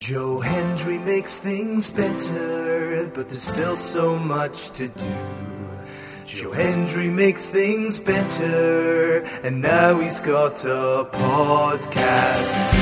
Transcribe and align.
Joe 0.00 0.40
Hendry 0.40 0.98
makes 0.98 1.38
things 1.40 1.90
better, 1.90 3.10
but 3.14 3.26
there's 3.28 3.42
still 3.42 3.74
so 3.74 4.16
much 4.18 4.70
to 4.72 4.88
do. 4.88 5.14
Joe 6.24 6.52
Hendry 6.52 7.10
makes 7.10 7.48
things 7.48 7.98
better, 7.98 9.24
and 9.42 9.60
now 9.60 9.98
he's 9.98 10.20
got 10.20 10.64
a 10.64 11.08
podcast. 11.10 12.72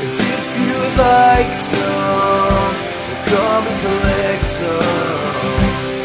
Cause 0.00 0.20
if 0.20 0.60
you'd 0.60 0.98
like 0.98 1.54
some, 1.54 2.74
then 3.08 3.24
come 3.24 3.66
and 3.66 3.80
collect 3.80 4.46
some. 4.46 4.82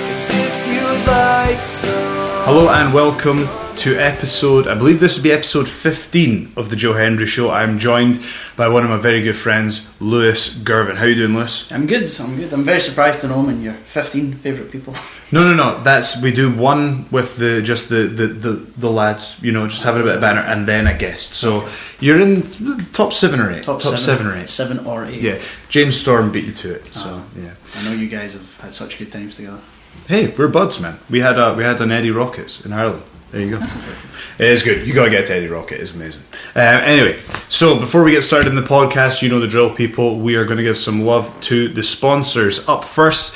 And 0.08 0.30
if 0.30 0.56
you'd 0.72 1.06
like 1.08 1.64
some, 1.64 2.31
Hello 2.44 2.70
and 2.70 2.94
welcome 2.94 3.48
to 3.78 3.96
episode, 3.96 4.68
I 4.68 4.76
believe 4.76 5.00
this 5.00 5.16
would 5.16 5.24
be 5.24 5.32
episode 5.32 5.70
15 5.70 6.54
of 6.58 6.70
the 6.70 6.76
Joe 6.76 6.94
Hendry 6.94 7.26
Show. 7.26 7.50
I'm 7.50 7.80
joined 7.80 8.20
by 8.58 8.68
one 8.68 8.84
of 8.84 8.90
my 8.90 8.98
very 8.98 9.22
good 9.22 9.36
friends, 9.36 9.88
Lewis 10.02 10.54
Girvan. 10.56 10.98
How 10.98 11.06
you 11.06 11.16
doing, 11.16 11.34
Lewis? 11.34 11.72
I'm 11.72 11.88
good. 11.88 12.12
I'm 12.20 12.36
good. 12.36 12.52
I'm 12.54 12.64
very 12.64 12.82
surprised 12.82 13.22
to 13.22 13.28
know 13.28 13.40
I'm 13.40 13.50
in 13.50 13.62
your 13.62 13.74
15 13.74 14.34
favourite 14.34 14.72
people. 14.72 14.94
No, 15.32 15.44
no, 15.44 15.54
no. 15.56 15.82
That's 15.84 16.22
we 16.22 16.32
do 16.32 16.52
one 16.54 17.06
with 17.12 17.38
the 17.38 17.62
just 17.62 17.90
the 17.90 18.04
the, 18.04 18.28
the, 18.28 18.52
the 18.78 18.90
lads, 18.92 19.42
you 19.42 19.52
know, 19.52 19.68
just 19.68 19.84
having 19.84 20.02
a 20.02 20.06
bit 20.06 20.16
of 20.16 20.22
banner, 20.22 20.42
and 20.42 20.68
then 20.68 20.88
a 20.88 20.98
guest. 20.98 21.34
So 21.34 21.68
you're 22.02 22.20
in 22.20 22.44
top 22.92 23.14
seven 23.14 23.40
or 23.40 23.52
eight. 23.52 23.64
Top 23.64 23.82
seven. 23.82 24.28
or 24.28 24.36
eight. 24.36 24.50
Seven 24.50 24.86
or 24.86 25.06
eight. 25.06 25.22
Yeah, 25.22 25.40
James 25.70 26.00
Storm 26.00 26.32
beat 26.32 26.46
you 26.46 26.54
to 26.54 26.74
it. 26.76 26.86
So 26.88 27.10
Ah. 27.10 27.24
yeah. 27.38 27.54
I 27.78 27.84
know 27.86 27.94
you 27.94 28.10
guys 28.10 28.34
have 28.34 28.60
had 28.62 28.76
such 28.76 28.98
good 29.00 29.12
times 29.12 29.38
together. 29.38 29.60
Hey, 30.08 30.34
we're 30.38 30.48
buds, 30.48 30.80
man. 30.80 31.00
We 31.10 31.20
had 31.22 31.40
a 31.40 31.54
we 31.54 31.64
had 31.64 31.80
an 31.82 31.92
Eddie 31.92 32.12
Rockets 32.12 32.66
in 32.66 32.74
Ireland. 32.74 33.04
There 33.32 33.42
you 33.42 33.58
go. 33.58 33.66
It 34.40 34.48
is 34.48 34.64
good. 34.64 34.88
You 34.88 34.94
gotta 34.94 35.12
get 35.12 35.28
to 35.28 35.36
Eddie 35.36 35.50
Rocket. 35.50 35.80
It's 35.80 35.94
amazing. 35.94 36.22
Um, 36.56 36.62
anyway, 36.64 37.18
so 37.48 37.80
before 37.80 38.04
we 38.04 38.12
get 38.12 38.24
started 38.24 38.50
in 38.50 38.56
the 38.56 38.64
podcast, 38.64 39.22
you 39.22 39.30
know 39.30 39.40
the 39.40 39.48
drill, 39.48 39.70
people. 39.70 40.18
We 40.18 40.36
are 40.36 40.46
going 40.46 40.58
to 40.58 40.64
give 40.64 40.80
some 40.80 41.02
love 41.04 41.40
to 41.42 41.68
the 41.68 41.84
sponsors. 41.84 42.68
Up 42.68 42.84
first, 42.84 43.36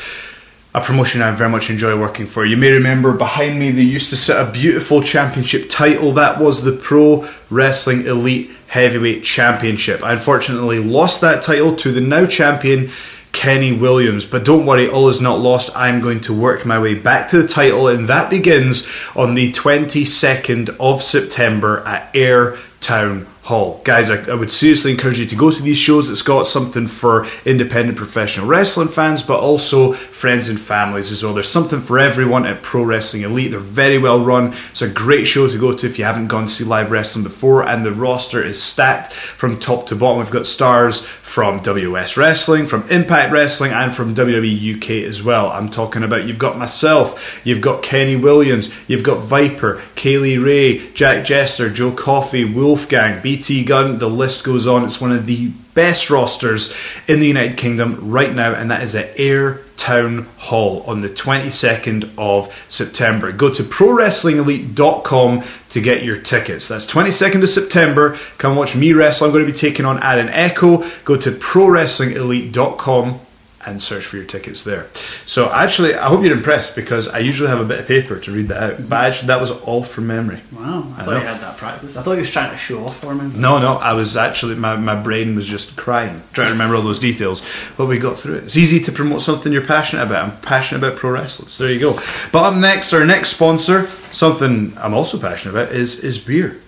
a 0.73 0.81
promotion 0.81 1.21
I 1.21 1.29
very 1.31 1.49
much 1.51 1.69
enjoy 1.69 1.99
working 1.99 2.25
for. 2.25 2.43
You 2.43 2.57
may 2.57 2.71
remember 2.71 3.13
behind 3.13 3.59
me 3.59 3.69
they 3.69 3.83
used 3.83 4.09
to 4.11 4.17
sit 4.17 4.35
a 4.35 4.49
beautiful 4.51 5.03
championship 5.03 5.69
title. 5.69 6.11
That 6.13 6.39
was 6.39 6.63
the 6.63 6.71
Pro 6.71 7.29
Wrestling 7.51 8.07
Elite 8.07 8.49
Heavyweight 8.67 9.23
Championship. 9.23 10.01
I 10.01 10.13
unfortunately 10.13 10.79
lost 10.79 11.21
that 11.21 11.43
title 11.43 11.75
to 11.75 11.91
the 11.91 12.01
now 12.01 12.25
champion. 12.25 12.89
Kenny 13.35 13.73
Williams. 13.73 14.25
But 14.25 14.45
don't 14.45 14.65
worry, 14.65 14.87
all 14.87 15.09
is 15.09 15.21
not 15.21 15.39
lost. 15.39 15.69
I'm 15.75 16.01
going 16.01 16.21
to 16.21 16.33
work 16.33 16.65
my 16.65 16.79
way 16.79 16.95
back 16.95 17.27
to 17.29 17.41
the 17.41 17.47
title, 17.47 17.87
and 17.87 18.07
that 18.07 18.29
begins 18.29 18.89
on 19.15 19.35
the 19.35 19.51
22nd 19.51 20.75
of 20.79 21.03
September 21.03 21.83
at 21.85 22.15
Ayr 22.15 22.57
Town 22.79 23.27
Hall. 23.45 23.79
Guys, 23.83 24.09
I, 24.09 24.31
I 24.31 24.33
would 24.33 24.51
seriously 24.51 24.89
encourage 24.89 25.19
you 25.19 25.27
to 25.27 25.35
go 25.35 25.51
to 25.51 25.61
these 25.61 25.77
shows. 25.77 26.09
It's 26.09 26.23
got 26.23 26.47
something 26.47 26.87
for 26.87 27.27
independent 27.45 27.95
professional 27.95 28.47
wrestling 28.47 28.87
fans, 28.87 29.21
but 29.21 29.39
also 29.39 29.93
friends 29.93 30.49
and 30.49 30.59
families 30.59 31.11
as 31.11 31.23
well. 31.23 31.35
There's 31.35 31.47
something 31.47 31.79
for 31.79 31.99
everyone 31.99 32.47
at 32.47 32.63
Pro 32.63 32.81
Wrestling 32.81 33.21
Elite. 33.21 33.51
They're 33.51 33.59
very 33.59 33.99
well 33.99 34.19
run. 34.19 34.55
It's 34.71 34.81
a 34.81 34.89
great 34.89 35.25
show 35.27 35.47
to 35.47 35.59
go 35.59 35.77
to 35.77 35.85
if 35.85 35.99
you 35.99 36.05
haven't 36.05 36.29
gone 36.29 36.47
to 36.47 36.49
see 36.49 36.63
live 36.63 36.89
wrestling 36.89 37.23
before, 37.23 37.63
and 37.67 37.85
the 37.85 37.91
roster 37.91 38.43
is 38.43 38.59
stacked 38.59 39.13
from 39.13 39.59
top 39.59 39.85
to 39.87 39.95
bottom. 39.95 40.17
We've 40.17 40.31
got 40.31 40.47
stars 40.47 41.05
from 41.05 41.59
WS 41.59 42.17
Wrestling, 42.17 42.65
from 42.65 42.89
Impact 42.89 43.31
Wrestling, 43.31 43.73
and 43.73 43.93
from 43.93 44.15
WWE 44.15 44.77
UK 44.77 45.07
as 45.07 45.21
well. 45.21 45.51
I'm 45.51 45.69
talking 45.69 46.01
about 46.01 46.25
you've 46.25 46.39
got 46.39 46.57
myself, 46.57 47.41
you've 47.45 47.61
got 47.61 47.83
Kenny 47.83 48.15
Williams, 48.15 48.73
you've 48.87 49.03
got 49.03 49.19
Viper, 49.19 49.83
Kay 49.95 50.17
Lee 50.17 50.37
Ray, 50.37 50.91
Jack 50.93 51.25
Jester, 51.25 51.69
Joe 51.69 51.91
Coffey, 51.91 52.45
Wolfgang, 52.45 53.21
BT 53.35 53.65
Gunn, 53.65 53.97
the 53.97 54.09
list 54.09 54.45
goes 54.45 54.65
on. 54.65 54.85
It's 54.85 55.01
one 55.01 55.11
of 55.11 55.25
the 55.25 55.49
best 55.73 56.09
rosters 56.09 56.73
in 57.05 57.19
the 57.19 57.27
United 57.27 57.57
Kingdom 57.57 58.09
right 58.09 58.33
now, 58.33 58.53
and 58.53 58.71
that 58.71 58.81
is 58.81 58.95
at 58.95 59.19
Ayr 59.19 59.59
Town 59.75 60.27
Hall 60.37 60.83
on 60.83 61.01
the 61.01 61.09
22nd 61.09 62.11
of 62.17 62.65
September. 62.69 63.33
Go 63.33 63.51
to 63.51 63.61
ProWrestlingElite.com 63.61 65.43
to 65.67 65.81
get 65.81 66.05
your 66.05 66.15
tickets. 66.15 66.69
That's 66.69 66.85
22nd 66.85 67.43
of 67.43 67.49
September. 67.49 68.17
Come 68.37 68.55
watch 68.55 68.73
me 68.73 68.93
wrestle. 68.93 69.27
I'm 69.27 69.33
going 69.33 69.45
to 69.45 69.51
be 69.51 69.57
taking 69.57 69.85
on 69.85 70.01
Aaron 70.01 70.29
Echo. 70.29 70.85
Go 71.03 71.17
to 71.17 71.31
ProWrestlingElite.com 71.31 73.19
and 73.65 73.81
search 73.81 74.05
for 74.05 74.17
your 74.17 74.25
tickets 74.25 74.63
there. 74.63 74.87
So 75.25 75.51
actually, 75.51 75.95
I 75.95 76.07
hope 76.07 76.23
you're 76.23 76.35
impressed 76.35 76.75
because 76.75 77.07
I 77.07 77.19
usually 77.19 77.49
have 77.49 77.59
a 77.59 77.65
bit 77.65 77.79
of 77.79 77.87
paper 77.87 78.19
to 78.19 78.31
read 78.31 78.47
that 78.49 78.63
out, 78.63 78.89
but 78.89 79.05
actually 79.05 79.27
that 79.27 79.41
was 79.41 79.51
all 79.51 79.83
from 79.83 80.07
memory. 80.07 80.41
Wow. 80.51 80.93
I, 80.95 81.01
I 81.01 81.03
thought 81.03 81.11
know. 81.11 81.19
you 81.19 81.25
had 81.25 81.41
that 81.41 81.57
practice. 81.57 81.97
I 81.97 82.01
thought 82.01 82.13
you 82.13 82.19
was 82.19 82.31
trying 82.31 82.51
to 82.51 82.57
show 82.57 82.85
off 82.85 82.99
for 82.99 83.15
me. 83.15 83.37
No, 83.37 83.59
no, 83.59 83.73
I 83.73 83.93
was 83.93 84.15
actually 84.15 84.55
my, 84.55 84.75
my 84.75 85.01
brain 85.01 85.35
was 85.35 85.47
just 85.47 85.75
crying 85.75 86.21
trying 86.33 86.47
to 86.47 86.53
remember 86.53 86.75
all 86.75 86.81
those 86.81 86.99
details, 86.99 87.41
but 87.77 87.87
we 87.87 87.97
got 87.99 88.17
through 88.19 88.35
it. 88.35 88.43
It's 88.43 88.57
easy 88.57 88.79
to 88.81 88.91
promote 88.91 89.21
something 89.21 89.51
you're 89.51 89.65
passionate 89.65 90.03
about. 90.03 90.29
I'm 90.29 90.41
passionate 90.41 90.85
about 90.85 90.97
pro 90.97 91.11
wrestling. 91.11 91.49
So 91.49 91.63
there 91.63 91.73
you 91.73 91.79
go. 91.79 91.93
But 92.31 92.43
up 92.43 92.59
next, 92.59 92.93
our 92.93 93.05
next 93.05 93.29
sponsor, 93.29 93.87
something 94.11 94.73
I'm 94.77 94.93
also 94.93 95.19
passionate 95.19 95.53
about, 95.55 95.71
is 95.71 96.03
is 96.03 96.19
beer. 96.19 96.61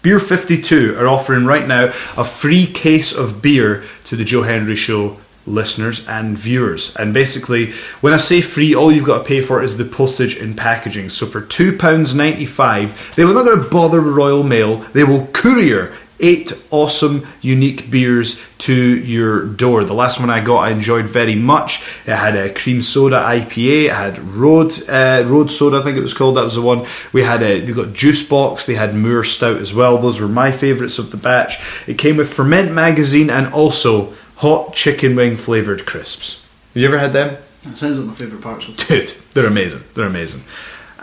Beer 0.00 0.20
52 0.20 0.96
are 0.96 1.08
offering 1.08 1.44
right 1.44 1.66
now 1.66 1.86
a 2.16 2.24
free 2.24 2.66
case 2.66 3.12
of 3.12 3.42
beer 3.42 3.82
to 4.04 4.14
the 4.14 4.24
Joe 4.24 4.42
Hendry 4.42 4.76
Show 4.76 5.18
listeners 5.48 6.06
and 6.06 6.36
viewers. 6.36 6.94
And 6.96 7.12
basically, 7.14 7.72
when 8.00 8.12
I 8.12 8.18
say 8.18 8.40
free, 8.40 8.74
all 8.74 8.92
you've 8.92 9.04
got 9.04 9.18
to 9.18 9.24
pay 9.24 9.40
for 9.40 9.62
is 9.62 9.76
the 9.76 9.84
postage 9.84 10.36
and 10.36 10.56
packaging. 10.56 11.10
So 11.10 11.26
for 11.26 11.40
£2.95, 11.40 13.14
they 13.14 13.24
were 13.24 13.34
not 13.34 13.44
going 13.44 13.62
to 13.62 13.70
bother 13.70 14.00
Royal 14.00 14.42
Mail, 14.42 14.76
they 14.92 15.04
will 15.04 15.26
courier 15.28 15.92
eight 16.20 16.52
awesome 16.70 17.26
unique 17.40 17.90
beers 17.90 18.42
to 18.58 18.74
your 18.74 19.46
door. 19.46 19.84
The 19.84 19.94
last 19.94 20.18
one 20.18 20.30
I 20.30 20.42
got 20.42 20.58
I 20.58 20.70
enjoyed 20.70 21.06
very 21.06 21.34
much. 21.34 21.80
It 22.06 22.16
had 22.16 22.36
a 22.36 22.52
cream 22.52 22.82
soda 22.82 23.16
IPA, 23.16 23.84
it 23.86 23.92
had 23.92 24.18
road 24.18 24.72
uh, 24.88 25.24
road 25.26 25.50
soda 25.52 25.78
I 25.78 25.82
think 25.82 25.96
it 25.96 26.02
was 26.02 26.14
called. 26.14 26.36
That 26.36 26.44
was 26.44 26.56
the 26.56 26.62
one. 26.62 26.86
We 27.12 27.22
had 27.22 27.42
a 27.42 27.60
they 27.60 27.72
got 27.72 27.92
juice 27.92 28.26
box, 28.26 28.66
they 28.66 28.74
had 28.74 28.94
Moor 28.94 29.24
Stout 29.24 29.58
as 29.58 29.72
well. 29.72 29.98
Those 29.98 30.20
were 30.20 30.28
my 30.28 30.52
favourites 30.52 30.98
of 30.98 31.10
the 31.10 31.16
batch. 31.16 31.58
It 31.88 31.98
came 31.98 32.16
with 32.16 32.32
Ferment 32.32 32.72
magazine 32.72 33.30
and 33.30 33.52
also 33.52 34.14
hot 34.38 34.74
chicken 34.74 35.14
wing 35.16 35.36
flavoured 35.36 35.86
crisps. 35.86 36.44
Have 36.74 36.82
you 36.82 36.88
ever 36.88 36.98
had 36.98 37.12
them? 37.12 37.36
That 37.64 37.76
sounds 37.76 37.98
like 37.98 38.08
my 38.08 38.14
favourite 38.14 38.42
parts 38.42 38.68
of 38.68 38.76
Dude, 38.76 39.08
they're 39.34 39.46
amazing. 39.46 39.82
They're 39.94 40.06
amazing. 40.06 40.42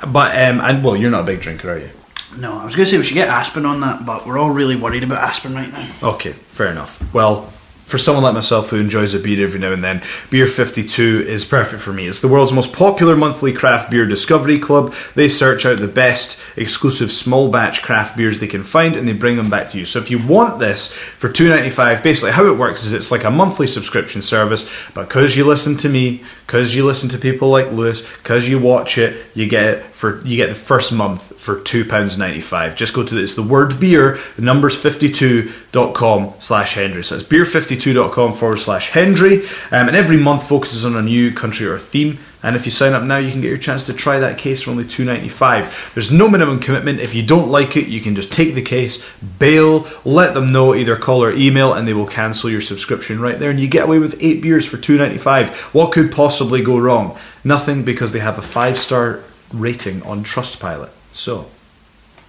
But 0.08 0.36
um 0.36 0.60
and 0.62 0.84
well 0.84 0.96
you're 0.96 1.12
not 1.12 1.22
a 1.22 1.26
big 1.26 1.42
drinker, 1.42 1.72
are 1.72 1.78
you? 1.78 1.90
No, 2.38 2.58
I 2.58 2.66
was 2.66 2.76
going 2.76 2.86
to 2.86 2.92
say 2.92 2.98
we 2.98 3.04
should 3.04 3.14
get 3.14 3.30
Aspen 3.30 3.66
on 3.66 3.80
that, 3.82 4.06
but 4.06 4.26
we're 4.26 4.38
all 4.38 4.50
really 4.50 4.76
worried 4.76 5.04
about 5.04 5.20
Aspen 5.20 5.54
right 5.54 5.72
now. 5.72 5.90
Okay, 6.04 6.34
fair 6.34 6.68
enough. 6.68 7.14
Well, 7.14 7.54
for 7.86 8.00
someone 8.00 8.24
like 8.24 8.34
myself 8.34 8.70
who 8.70 8.80
enjoys 8.80 9.14
a 9.14 9.20
beer 9.20 9.46
every 9.46 9.60
now 9.60 9.72
and 9.72 9.84
then, 9.84 10.02
Beer 10.32 10.48
52 10.48 11.24
is 11.28 11.46
perfect 11.46 11.82
for 11.82 11.94
me. 11.94 12.08
It's 12.08 12.20
the 12.20 12.28
world's 12.28 12.52
most 12.52 12.74
popular 12.74 13.16
monthly 13.16 13.54
craft 13.54 13.92
beer 13.92 14.06
discovery 14.06 14.58
club. 14.58 14.94
They 15.14 15.30
search 15.30 15.66
out 15.66 15.78
the 15.78 15.88
best 15.88 16.40
exclusive 16.58 17.12
small 17.12 17.52
batch 17.52 17.84
craft 17.84 18.18
beers 18.18 18.40
they 18.40 18.48
can 18.48 18.64
find 18.64 18.96
and 18.96 19.08
they 19.08 19.14
bring 19.14 19.38
them 19.38 19.50
back 19.50 19.70
to 19.70 19.78
you. 19.78 19.86
So 19.86 20.00
if 20.00 20.10
you 20.10 20.18
want 20.18 20.60
this 20.60 20.92
for 20.92 21.30
2.95, 21.30 22.02
basically 22.02 22.32
how 22.32 22.46
it 22.48 22.58
works 22.58 22.86
is 22.86 22.94
it's 22.94 23.12
like 23.12 23.24
a 23.24 23.32
monthly 23.32 23.68
subscription 23.68 24.22
service, 24.22 24.72
but 24.94 25.08
because 25.08 25.38
you 25.38 25.46
listen 25.46 25.78
to 25.78 25.90
me, 25.90 26.24
because 26.48 26.76
you 26.76 26.86
listen 26.86 27.10
to 27.10 27.18
people 27.20 27.50
like 27.50 27.72
Lewis, 27.72 28.02
because 28.18 28.50
you 28.50 28.60
watch 28.60 28.98
it, 28.98 29.26
you 29.36 29.48
get 29.48 29.66
it 29.66 29.84
for 29.96 30.22
you 30.26 30.36
get 30.36 30.50
the 30.50 30.56
first 30.56 30.92
month 30.92 31.38
for 31.40 31.56
£2.95. 31.62 32.76
Just 32.76 32.94
go 32.94 33.02
to 33.06 33.18
it's 33.18 33.34
the 33.34 33.42
word 33.42 33.80
beer, 33.80 34.20
the 34.36 34.42
numbers 34.42 34.78
52.com 34.78 36.34
slash 36.40 36.76
Hendry. 36.76 37.02
So 37.02 37.16
it's 37.16 37.24
beer52.com 37.24 38.34
forward 38.34 38.58
slash 38.58 38.90
Hendry. 38.90 39.44
Um, 39.72 39.88
and 39.88 39.96
every 39.96 40.18
month 40.18 40.50
focuses 40.50 40.84
on 40.84 40.98
a 40.98 41.02
new 41.02 41.32
country 41.32 41.66
or 41.66 41.80
theme. 41.80 42.20
And 42.44 42.58
if 42.58 42.66
you 42.66 42.72
sign 42.74 42.92
up 42.92 43.04
now, 43.04 43.18
you 43.18 43.32
can 43.32 43.40
get 43.40 43.48
your 43.48 43.58
chance 43.58 43.86
to 43.86 43.94
try 43.94 44.20
that 44.20 44.38
case 44.38 44.64
for 44.64 44.72
only 44.72 44.84
$2.95. 44.84 45.94
There's 45.94 46.12
no 46.12 46.28
minimum 46.28 46.60
commitment. 46.60 47.00
If 47.00 47.16
you 47.16 47.26
don't 47.26 47.50
like 47.50 47.78
it, 47.78 47.88
you 47.88 48.02
can 48.02 48.16
just 48.16 48.34
take 48.34 48.54
the 48.54 48.62
case, 48.62 49.10
bail, 49.40 49.88
let 50.04 50.34
them 50.34 50.52
know, 50.52 50.76
either 50.76 50.98
call 50.98 51.24
or 51.24 51.32
email, 51.32 51.72
and 51.72 51.88
they 51.88 51.94
will 51.94 52.06
cancel 52.06 52.50
your 52.50 52.60
subscription 52.60 53.22
right 53.22 53.40
there. 53.40 53.50
And 53.50 53.62
you 53.62 53.70
get 53.70 53.86
away 53.86 54.00
with 54.00 54.22
eight 54.22 54.42
beers 54.42 54.66
for 54.66 54.76
$2.95. 54.76 55.74
What 55.74 55.94
could 55.94 56.12
possibly 56.12 56.62
go 56.62 56.78
wrong? 56.78 57.18
Nothing 57.46 57.84
because 57.84 58.12
they 58.12 58.20
have 58.20 58.38
a 58.38 58.44
five 58.44 58.78
star 58.78 59.24
rating 59.54 60.02
on 60.04 60.24
Trustpilot. 60.24 60.92
So, 61.14 61.50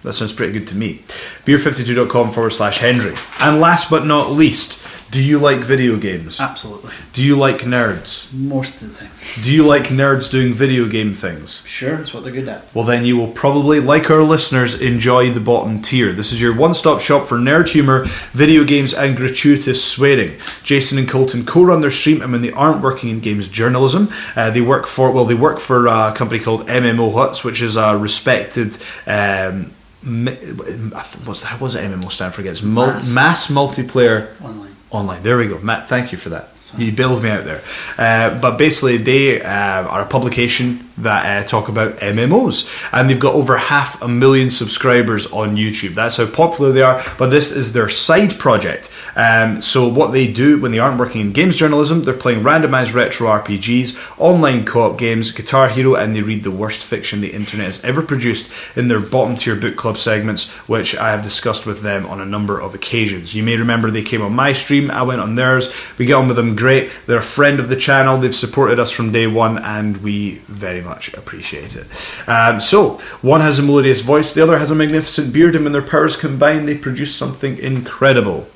that 0.07 0.13
sounds 0.13 0.31
pretty 0.31 0.53
good 0.53 0.67
to 0.67 0.75
me. 0.77 0.99
Beer52.com 1.45 2.31
forward 2.31 2.51
slash 2.51 2.79
Hendry. 2.79 3.13
And 3.41 3.59
last 3.59 3.89
but 3.89 4.05
not 4.05 4.31
least, 4.31 4.81
do 5.11 5.23
you 5.23 5.39
like 5.39 5.59
video 5.59 5.95
games? 5.95 6.39
Absolutely. 6.39 6.91
Do 7.13 7.23
you 7.23 7.37
like 7.37 7.59
nerds? 7.59 8.31
Most 8.33 8.81
of 8.81 8.93
the 8.93 8.99
time. 9.05 9.11
Do 9.41 9.53
you 9.53 9.65
like 9.65 9.83
nerds 9.83 10.29
doing 10.29 10.53
video 10.53 10.87
game 10.87 11.13
things? 11.13 11.61
Sure, 11.65 11.95
that's 11.95 12.13
what 12.13 12.23
they're 12.23 12.33
good 12.33 12.47
at. 12.47 12.73
Well, 12.75 12.83
then 12.83 13.05
you 13.05 13.15
will 13.15 13.31
probably, 13.31 13.79
like 13.79 14.09
our 14.09 14.23
listeners, 14.23 14.81
enjoy 14.81 15.31
the 15.31 15.39
bottom 15.39 15.81
tier. 15.81 16.11
This 16.11 16.33
is 16.33 16.41
your 16.41 16.55
one 16.55 16.73
stop 16.73 16.99
shop 16.99 17.27
for 17.27 17.37
nerd 17.37 17.69
humour, 17.69 18.05
video 18.31 18.65
games, 18.65 18.93
and 18.93 19.15
gratuitous 19.15 19.83
swearing. 19.83 20.33
Jason 20.63 20.97
and 20.97 21.07
Colton 21.07 21.45
co 21.45 21.63
run 21.63 21.79
their 21.81 21.91
stream, 21.91 22.21
and 22.21 22.31
when 22.31 22.41
they 22.41 22.51
aren't 22.51 22.81
working 22.81 23.09
in 23.09 23.21
games 23.21 23.47
journalism, 23.47 24.09
uh, 24.35 24.51
they 24.51 24.61
work 24.61 24.87
for, 24.87 25.11
well, 25.11 25.25
they 25.25 25.33
work 25.33 25.59
for 25.59 25.87
a 25.87 26.13
company 26.13 26.39
called 26.39 26.67
MMO 26.67 27.13
Huts, 27.13 27.45
which 27.45 27.61
is 27.61 27.77
a 27.77 27.97
respected. 27.97 28.77
Um, 29.05 29.71
what's 30.03 31.41
that? 31.41 31.57
What's 31.59 31.75
it 31.75 31.89
MMO 31.91 32.11
stand 32.11 32.33
for? 32.33 32.41
It's 32.41 32.61
mul- 32.61 32.87
Mass. 32.87 33.09
mass 33.13 33.47
multiplayer 33.51 34.29
Online. 34.41 34.75
online. 34.91 35.23
There 35.23 35.37
we 35.37 35.47
go, 35.47 35.59
Matt. 35.59 35.87
Thank 35.89 36.11
you 36.11 36.17
for 36.17 36.29
that. 36.29 36.49
You 36.77 36.91
build 36.91 37.23
me 37.23 37.29
out 37.29 37.45
there. 37.45 37.61
Uh, 37.97 38.39
but 38.41 38.57
basically, 38.57 38.97
they 38.97 39.41
uh, 39.41 39.49
are 39.87 40.01
a 40.01 40.05
publication 40.05 40.86
that 40.97 41.43
uh, 41.43 41.47
talk 41.47 41.69
about 41.69 41.97
MMOs, 41.97 42.67
and 42.91 43.09
they've 43.09 43.19
got 43.19 43.35
over 43.35 43.57
half 43.57 44.01
a 44.01 44.07
million 44.07 44.49
subscribers 44.49 45.27
on 45.27 45.55
YouTube. 45.55 45.93
That's 45.93 46.17
how 46.17 46.27
popular 46.27 46.71
they 46.71 46.81
are. 46.81 47.03
But 47.17 47.27
this 47.27 47.51
is 47.51 47.73
their 47.73 47.89
side 47.89 48.39
project. 48.39 48.91
Um, 49.15 49.61
so 49.61 49.87
what 49.87 50.11
they 50.11 50.31
do 50.31 50.59
when 50.59 50.71
they 50.71 50.79
aren't 50.79 50.99
working 50.99 51.21
in 51.21 51.31
games 51.31 51.57
journalism, 51.57 52.03
they're 52.03 52.13
playing 52.13 52.43
randomized 52.43 52.93
retro 52.93 53.27
RPGs, 53.27 53.97
online 54.19 54.65
co-op 54.65 54.97
games, 54.97 55.31
Guitar 55.31 55.69
Hero, 55.69 55.95
and 55.95 56.15
they 56.15 56.21
read 56.21 56.43
the 56.43 56.51
worst 56.51 56.83
fiction 56.83 57.21
the 57.21 57.33
internet 57.33 57.67
has 57.67 57.83
ever 57.83 58.01
produced 58.01 58.51
in 58.75 58.87
their 58.87 58.99
bottom 58.99 59.35
tier 59.35 59.55
book 59.55 59.75
club 59.75 59.97
segments, 59.97 60.49
which 60.67 60.95
I 60.95 61.11
have 61.11 61.23
discussed 61.23 61.65
with 61.65 61.81
them 61.81 62.05
on 62.05 62.21
a 62.21 62.25
number 62.25 62.59
of 62.59 62.73
occasions. 62.73 63.35
You 63.35 63.43
may 63.43 63.57
remember 63.57 63.91
they 63.91 64.03
came 64.03 64.21
on 64.21 64.33
my 64.33 64.53
stream, 64.53 64.89
I 64.91 65.03
went 65.03 65.21
on 65.21 65.35
theirs. 65.35 65.73
We 65.97 66.05
get 66.05 66.13
on 66.13 66.27
with 66.27 66.37
them 66.37 66.55
great. 66.55 66.91
They're 67.05 67.17
a 67.17 67.23
friend 67.23 67.59
of 67.59 67.69
the 67.69 67.75
channel. 67.75 68.17
They've 68.17 68.35
supported 68.35 68.79
us 68.79 68.91
from 68.91 69.11
day 69.11 69.27
one, 69.27 69.57
and 69.59 69.97
we 69.97 70.35
very 70.47 70.81
much 70.81 70.86
appreciate 70.89 71.75
it. 71.75 71.87
Um, 72.27 72.59
so, 72.59 72.97
one 73.21 73.41
has 73.41 73.59
a 73.59 73.63
melodious 73.63 74.01
voice, 74.01 74.33
the 74.33 74.41
other 74.41 74.57
has 74.57 74.71
a 74.71 74.75
magnificent 74.75 75.33
beard, 75.33 75.55
and 75.55 75.63
when 75.63 75.73
their 75.73 75.81
powers 75.81 76.15
combine, 76.15 76.65
they 76.65 76.77
produce 76.77 77.15
something 77.15 77.57
incredible. 77.57 78.47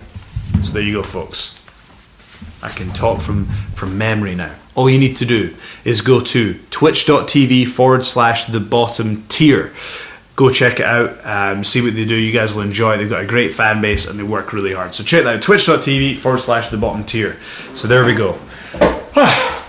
So 0.62 0.74
there 0.74 0.84
you 0.84 0.94
go, 0.94 1.04
folks. 1.04 1.58
I 2.62 2.70
can 2.70 2.92
talk 2.92 3.22
from, 3.22 3.46
from 3.76 3.98
memory 3.98 4.36
now. 4.36 4.56
All 4.76 4.90
you 4.90 5.00
need 5.00 5.18
to 5.18 5.26
do 5.26 5.56
is 5.84 6.02
go 6.02 6.22
to 6.22 6.54
twitch.tv 6.70 7.68
forward 7.68 8.04
slash 8.04 8.46
the 8.46 8.60
bottom 8.60 9.24
tier. 9.28 9.74
Go 10.36 10.50
check 10.50 10.80
it 10.80 10.86
out, 10.86 11.26
um, 11.26 11.64
see 11.64 11.82
what 11.82 11.96
they 11.96 12.06
do. 12.06 12.16
You 12.16 12.32
guys 12.32 12.54
will 12.54 12.62
enjoy. 12.62 12.98
They've 12.98 13.10
got 13.10 13.24
a 13.24 13.28
great 13.28 13.54
fan 13.54 13.82
base 13.82 14.08
and 14.08 14.18
they 14.18 14.24
work 14.24 14.54
really 14.54 14.74
hard. 14.74 14.96
So 14.96 15.04
check 15.04 15.24
that 15.24 15.36
out 15.36 15.42
twitch.tv 15.42 16.18
forward 16.18 16.40
slash 16.40 16.70
the 16.70 16.78
bottom 16.78 17.04
tier. 17.04 17.38
So 17.76 17.88
there 17.88 18.06
we 18.06 18.14
go. 18.14 18.40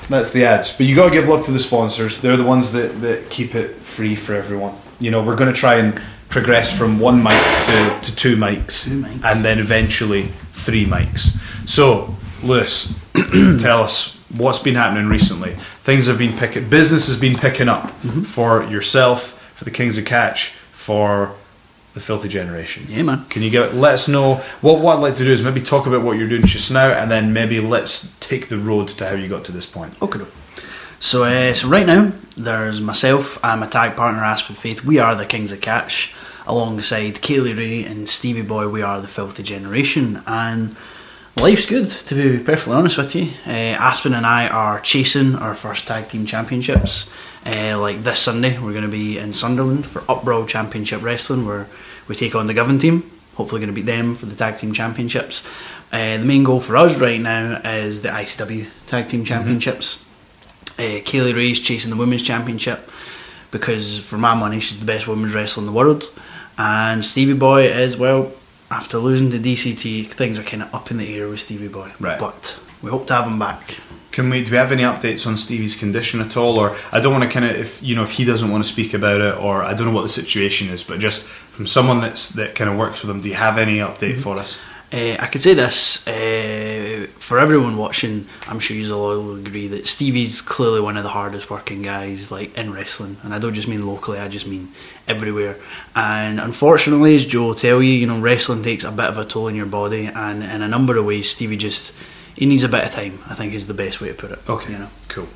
That's 0.08 0.30
the 0.32 0.44
ads. 0.44 0.76
But 0.76 0.86
you 0.86 0.96
got 0.96 1.08
to 1.08 1.14
give 1.14 1.28
love 1.28 1.44
to 1.46 1.52
the 1.52 1.58
sponsors. 1.58 2.20
They're 2.20 2.36
the 2.36 2.44
ones 2.44 2.72
that, 2.72 3.00
that 3.00 3.30
keep 3.30 3.54
it 3.54 3.76
free 3.76 4.14
for 4.14 4.34
everyone. 4.34 4.74
You 5.00 5.10
know, 5.10 5.22
we're 5.22 5.36
going 5.36 5.52
to 5.52 5.58
try 5.58 5.76
and 5.76 6.00
progress 6.28 6.76
from 6.76 6.98
one 6.98 7.22
mic 7.22 7.40
to, 7.66 7.98
to 8.02 8.16
two 8.16 8.36
mics, 8.36 8.84
Two 8.84 9.02
mics. 9.02 9.24
and 9.24 9.44
then 9.44 9.58
eventually 9.58 10.28
three 10.52 10.84
mics. 10.86 11.36
So, 11.68 12.14
Lewis, 12.42 12.98
tell 13.60 13.82
us 13.82 14.16
what's 14.36 14.58
been 14.58 14.74
happening 14.76 15.08
recently. 15.08 15.50
Things 15.84 16.06
have 16.06 16.18
been 16.18 16.36
picking, 16.36 16.68
business 16.68 17.06
has 17.06 17.18
been 17.18 17.36
picking 17.36 17.68
up 17.68 17.88
Mm-hmm. 18.02 18.22
for 18.22 18.64
yourself, 18.64 19.38
for 19.54 19.64
the 19.64 19.70
Kings 19.70 19.98
of 19.98 20.04
Catch, 20.04 20.48
for 20.72 21.34
the 21.94 22.00
Filthy 22.00 22.28
Generation. 22.28 22.84
Yeah, 22.88 23.02
man. 23.02 23.24
Can 23.26 23.42
you 23.42 23.50
give 23.50 23.74
let 23.74 23.94
us 23.94 24.08
know 24.08 24.36
what 24.60 24.80
what 24.80 24.96
I'd 24.96 25.02
like 25.02 25.16
to 25.16 25.24
do 25.24 25.30
is 25.30 25.42
maybe 25.42 25.60
talk 25.60 25.86
about 25.86 26.02
what 26.02 26.16
you're 26.16 26.28
doing 26.28 26.46
just 26.46 26.70
now, 26.70 26.90
and 26.90 27.10
then 27.10 27.32
maybe 27.32 27.60
let's 27.60 28.14
take 28.20 28.48
the 28.48 28.58
road 28.58 28.88
to 28.88 29.08
how 29.08 29.14
you 29.14 29.28
got 29.28 29.44
to 29.44 29.52
this 29.52 29.66
point. 29.66 30.00
Okay. 30.00 30.20
So, 30.98 31.24
uh, 31.24 31.52
so 31.52 31.68
right 31.68 31.84
now, 31.84 32.12
there's 32.36 32.80
myself 32.80 33.44
and 33.44 33.60
my 33.60 33.66
tag 33.66 33.96
partner 33.96 34.22
Aspen 34.22 34.54
Faith. 34.54 34.84
We 34.84 35.00
are 35.00 35.16
the 35.16 35.26
Kings 35.26 35.50
of 35.50 35.60
Catch, 35.60 36.14
alongside 36.46 37.20
Kay 37.20 37.40
Lee 37.40 37.54
Ray 37.54 37.84
and 37.84 38.08
Stevie 38.08 38.42
Boy. 38.42 38.68
We 38.68 38.82
are 38.82 39.00
the 39.00 39.08
Filthy 39.08 39.42
Generation, 39.42 40.22
and 40.26 40.76
life's 41.36 41.66
good. 41.66 41.88
To 41.88 42.14
be 42.14 42.42
perfectly 42.42 42.74
honest 42.74 42.98
with 42.98 43.14
you, 43.16 43.30
uh, 43.46 43.50
Aspen 43.50 44.14
and 44.14 44.24
I 44.24 44.48
are 44.48 44.80
chasing 44.80 45.34
our 45.34 45.54
first 45.54 45.88
tag 45.88 46.08
team 46.08 46.24
championships. 46.24 47.10
Uh, 47.44 47.76
like 47.80 48.04
this 48.04 48.20
Sunday, 48.20 48.56
we're 48.60 48.72
going 48.72 48.84
to 48.84 48.88
be 48.88 49.18
in 49.18 49.32
Sunderland 49.32 49.84
for 49.84 50.02
Upbrawl 50.02 50.46
Championship 50.46 51.02
Wrestling, 51.02 51.44
where 51.44 51.66
we 52.08 52.14
take 52.14 52.34
on 52.34 52.46
the 52.46 52.54
Govan 52.54 52.78
team. 52.78 53.10
Hopefully, 53.34 53.60
going 53.60 53.74
to 53.74 53.74
beat 53.74 53.86
them 53.86 54.14
for 54.14 54.26
the 54.26 54.36
tag 54.36 54.58
team 54.58 54.72
championships. 54.72 55.46
Uh, 55.90 56.18
the 56.18 56.24
main 56.24 56.44
goal 56.44 56.60
for 56.60 56.76
us 56.76 56.98
right 56.98 57.20
now 57.20 57.60
is 57.64 58.02
the 58.02 58.08
ICW 58.08 58.66
tag 58.86 59.08
team 59.08 59.24
championships. 59.24 60.04
Uh, 60.78 61.00
Kay 61.04 61.20
Lee 61.20 61.32
Ray's 61.32 61.60
chasing 61.60 61.90
the 61.90 61.96
women's 61.96 62.22
championship 62.22 62.90
because, 63.50 63.98
for 63.98 64.18
my 64.18 64.34
money, 64.34 64.60
she's 64.60 64.80
the 64.80 64.86
best 64.86 65.06
women's 65.06 65.34
wrestler 65.34 65.62
in 65.62 65.66
the 65.66 65.72
world. 65.72 66.04
And 66.58 67.04
Stevie 67.04 67.34
Boy 67.34 67.64
is, 67.66 67.96
well, 67.96 68.32
after 68.70 68.98
losing 68.98 69.30
to 69.30 69.38
DCT, 69.38 70.06
things 70.06 70.38
are 70.38 70.42
kind 70.42 70.62
of 70.62 70.74
up 70.74 70.90
in 70.90 70.96
the 70.96 71.14
air 71.14 71.28
with 71.28 71.40
Stevie 71.40 71.68
Boy. 71.68 71.92
Right. 72.00 72.18
But 72.18 72.58
we 72.82 72.90
hope 72.90 73.06
to 73.08 73.14
have 73.14 73.26
him 73.26 73.38
back. 73.38 73.78
Can 74.12 74.28
we? 74.28 74.44
Do 74.44 74.50
we 74.52 74.56
have 74.58 74.72
any 74.72 74.82
updates 74.82 75.26
on 75.26 75.36
Stevie's 75.36 75.74
condition 75.74 76.20
at 76.20 76.36
all? 76.36 76.58
Or 76.58 76.76
I 76.92 77.00
don't 77.00 77.12
want 77.12 77.24
to 77.24 77.30
kind 77.30 77.46
of 77.46 77.56
if 77.56 77.82
you 77.82 77.94
know 77.94 78.02
if 78.02 78.12
he 78.12 78.24
doesn't 78.24 78.50
want 78.50 78.64
to 78.64 78.70
speak 78.70 78.94
about 78.94 79.20
it, 79.20 79.36
or 79.38 79.62
I 79.62 79.74
don't 79.74 79.86
know 79.86 79.92
what 79.94 80.02
the 80.02 80.08
situation 80.08 80.68
is, 80.68 80.84
but 80.84 81.00
just 81.00 81.24
from 81.24 81.66
someone 81.66 82.00
that's 82.00 82.28
that 82.30 82.54
kind 82.54 82.70
of 82.70 82.76
works 82.76 83.02
with 83.02 83.10
him, 83.10 83.20
do 83.20 83.28
you 83.28 83.34
have 83.34 83.58
any 83.58 83.78
update 83.78 84.20
for 84.20 84.36
us? 84.36 84.58
Uh, 84.92 85.16
I 85.18 85.26
could 85.28 85.40
say 85.40 85.54
this 85.54 86.06
uh, 86.06 87.06
for 87.16 87.38
everyone 87.38 87.78
watching. 87.78 88.26
I'm 88.46 88.60
sure 88.60 88.76
you 88.76 88.94
all 88.94 89.22
will 89.22 89.36
agree 89.36 89.66
that 89.68 89.86
Stevie's 89.86 90.42
clearly 90.42 90.82
one 90.82 90.98
of 90.98 91.02
the 91.02 91.08
hardest 91.08 91.48
working 91.48 91.80
guys, 91.80 92.30
like 92.30 92.58
in 92.58 92.74
wrestling, 92.74 93.16
and 93.22 93.32
I 93.32 93.38
don't 93.38 93.54
just 93.54 93.68
mean 93.68 93.86
locally. 93.86 94.18
I 94.18 94.28
just 94.28 94.46
mean 94.46 94.68
everywhere. 95.08 95.56
And 95.96 96.38
unfortunately, 96.38 97.16
as 97.16 97.24
Joe 97.24 97.46
will 97.46 97.54
tell 97.54 97.82
you, 97.82 97.92
you 97.92 98.06
know, 98.06 98.20
wrestling 98.20 98.62
takes 98.62 98.84
a 98.84 98.92
bit 98.92 99.06
of 99.06 99.16
a 99.16 99.24
toll 99.24 99.46
on 99.46 99.54
your 99.54 99.64
body, 99.64 100.10
and 100.14 100.42
in 100.42 100.60
a 100.60 100.68
number 100.68 100.98
of 100.98 101.06
ways, 101.06 101.30
Stevie 101.30 101.56
just 101.56 101.94
he 102.36 102.46
needs 102.46 102.64
a 102.64 102.68
bit 102.68 102.84
of 102.84 102.90
time. 102.90 103.18
I 103.28 103.34
think 103.34 103.52
is 103.54 103.66
the 103.66 103.74
best 103.74 104.00
way 104.00 104.08
to 104.08 104.14
put 104.14 104.30
it. 104.30 104.38
Okay, 104.48 104.72
you 104.72 104.78
know. 104.78 104.88
cool. 105.08 105.28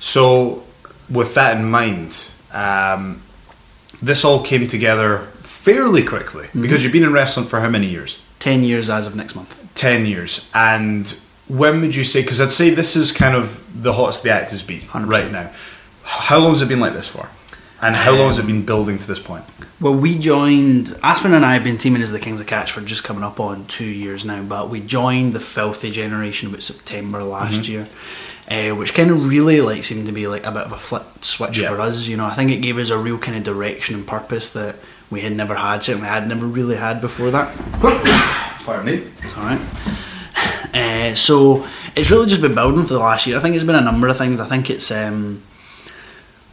So, 0.00 0.64
with 1.10 1.34
that 1.34 1.56
in 1.56 1.64
mind, 1.70 2.30
um, 2.52 3.22
this 4.02 4.24
all 4.24 4.42
came 4.42 4.66
together 4.66 5.18
fairly 5.42 6.02
quickly 6.04 6.46
Mm-hmm. 6.46 6.62
because 6.62 6.82
you've 6.84 6.92
been 6.92 7.02
in 7.04 7.12
wrestling 7.12 7.46
for 7.46 7.60
how 7.60 7.68
many 7.68 7.88
years? 7.88 8.20
Ten 8.38 8.62
years 8.62 8.88
as 8.88 9.06
of 9.06 9.14
next 9.16 9.34
month. 9.34 9.64
10 9.74 10.06
years. 10.06 10.48
And 10.54 11.08
when 11.48 11.80
would 11.80 11.94
you 11.94 12.04
say, 12.04 12.22
because 12.22 12.40
I'd 12.40 12.50
say 12.50 12.70
this 12.70 12.96
is 12.96 13.12
kind 13.12 13.34
of 13.36 13.64
the 13.82 13.92
hottest 13.92 14.22
the 14.22 14.30
act 14.30 14.50
has 14.50 14.62
been 14.62 14.80
100%. 14.80 15.08
right 15.08 15.30
now. 15.30 15.50
How 16.02 16.38
long 16.38 16.52
has 16.52 16.62
it 16.62 16.68
been 16.68 16.80
like 16.80 16.94
this 16.94 17.06
for? 17.08 17.28
And 17.80 17.94
how 17.94 18.12
long 18.16 18.28
has 18.28 18.38
it 18.40 18.46
been 18.46 18.66
building 18.66 18.98
to 18.98 19.06
this 19.06 19.20
point? 19.20 19.44
Well, 19.80 19.94
we 19.94 20.18
joined 20.18 20.98
Aspen 21.02 21.32
and 21.32 21.44
I 21.44 21.54
have 21.54 21.62
been 21.62 21.78
teaming 21.78 22.02
as 22.02 22.10
the 22.10 22.18
Kings 22.18 22.40
of 22.40 22.46
Catch 22.48 22.72
for 22.72 22.80
just 22.80 23.04
coming 23.04 23.22
up 23.22 23.38
on 23.38 23.66
two 23.66 23.84
years 23.86 24.24
now. 24.24 24.42
But 24.42 24.68
we 24.68 24.80
joined 24.80 25.32
the 25.32 25.38
Filthy 25.40 25.92
Generation 25.92 26.48
about 26.48 26.62
September 26.62 27.22
last 27.22 27.62
Mm-hmm. 27.62 27.72
year, 27.72 28.72
uh, 28.72 28.74
which 28.76 28.94
kind 28.94 29.10
of 29.12 29.28
really 29.28 29.60
like 29.60 29.84
seemed 29.84 30.06
to 30.06 30.12
be 30.12 30.26
like 30.26 30.44
a 30.44 30.50
bit 30.50 30.62
of 30.62 30.72
a 30.72 30.76
flip 30.78 31.04
switch 31.24 31.58
Yeah. 31.58 31.68
for 31.68 31.80
us. 31.80 32.08
You 32.08 32.16
know, 32.16 32.26
I 32.26 32.30
think 32.30 32.50
it 32.50 32.56
gave 32.62 32.78
us 32.78 32.90
a 32.90 32.98
real 32.98 33.18
kind 33.18 33.36
of 33.36 33.44
direction 33.44 33.94
and 33.94 34.04
purpose 34.06 34.50
that 34.54 34.74
we 35.08 35.20
had 35.20 35.32
never 35.36 35.54
had. 35.54 35.84
Certainly, 35.84 36.08
I 36.08 36.14
had 36.14 36.26
never 36.26 36.46
really 36.46 36.76
had 36.76 37.00
before 37.00 37.30
that. 37.30 37.54
Pardon 38.64 38.86
me. 38.86 39.04
It's 39.22 39.36
all 39.36 39.44
right. 39.44 39.60
Uh, 40.74 41.14
so 41.14 41.66
it's 41.96 42.10
really 42.10 42.26
just 42.28 42.42
been 42.42 42.54
building 42.54 42.82
for 42.84 42.92
the 42.92 42.98
last 43.00 43.26
year. 43.26 43.38
I 43.38 43.40
think 43.40 43.54
it's 43.54 43.64
been 43.64 43.74
a 43.74 43.80
number 43.80 44.06
of 44.06 44.18
things. 44.18 44.38
I 44.38 44.46
think 44.46 44.68
it's 44.68 44.90
um, 44.90 45.42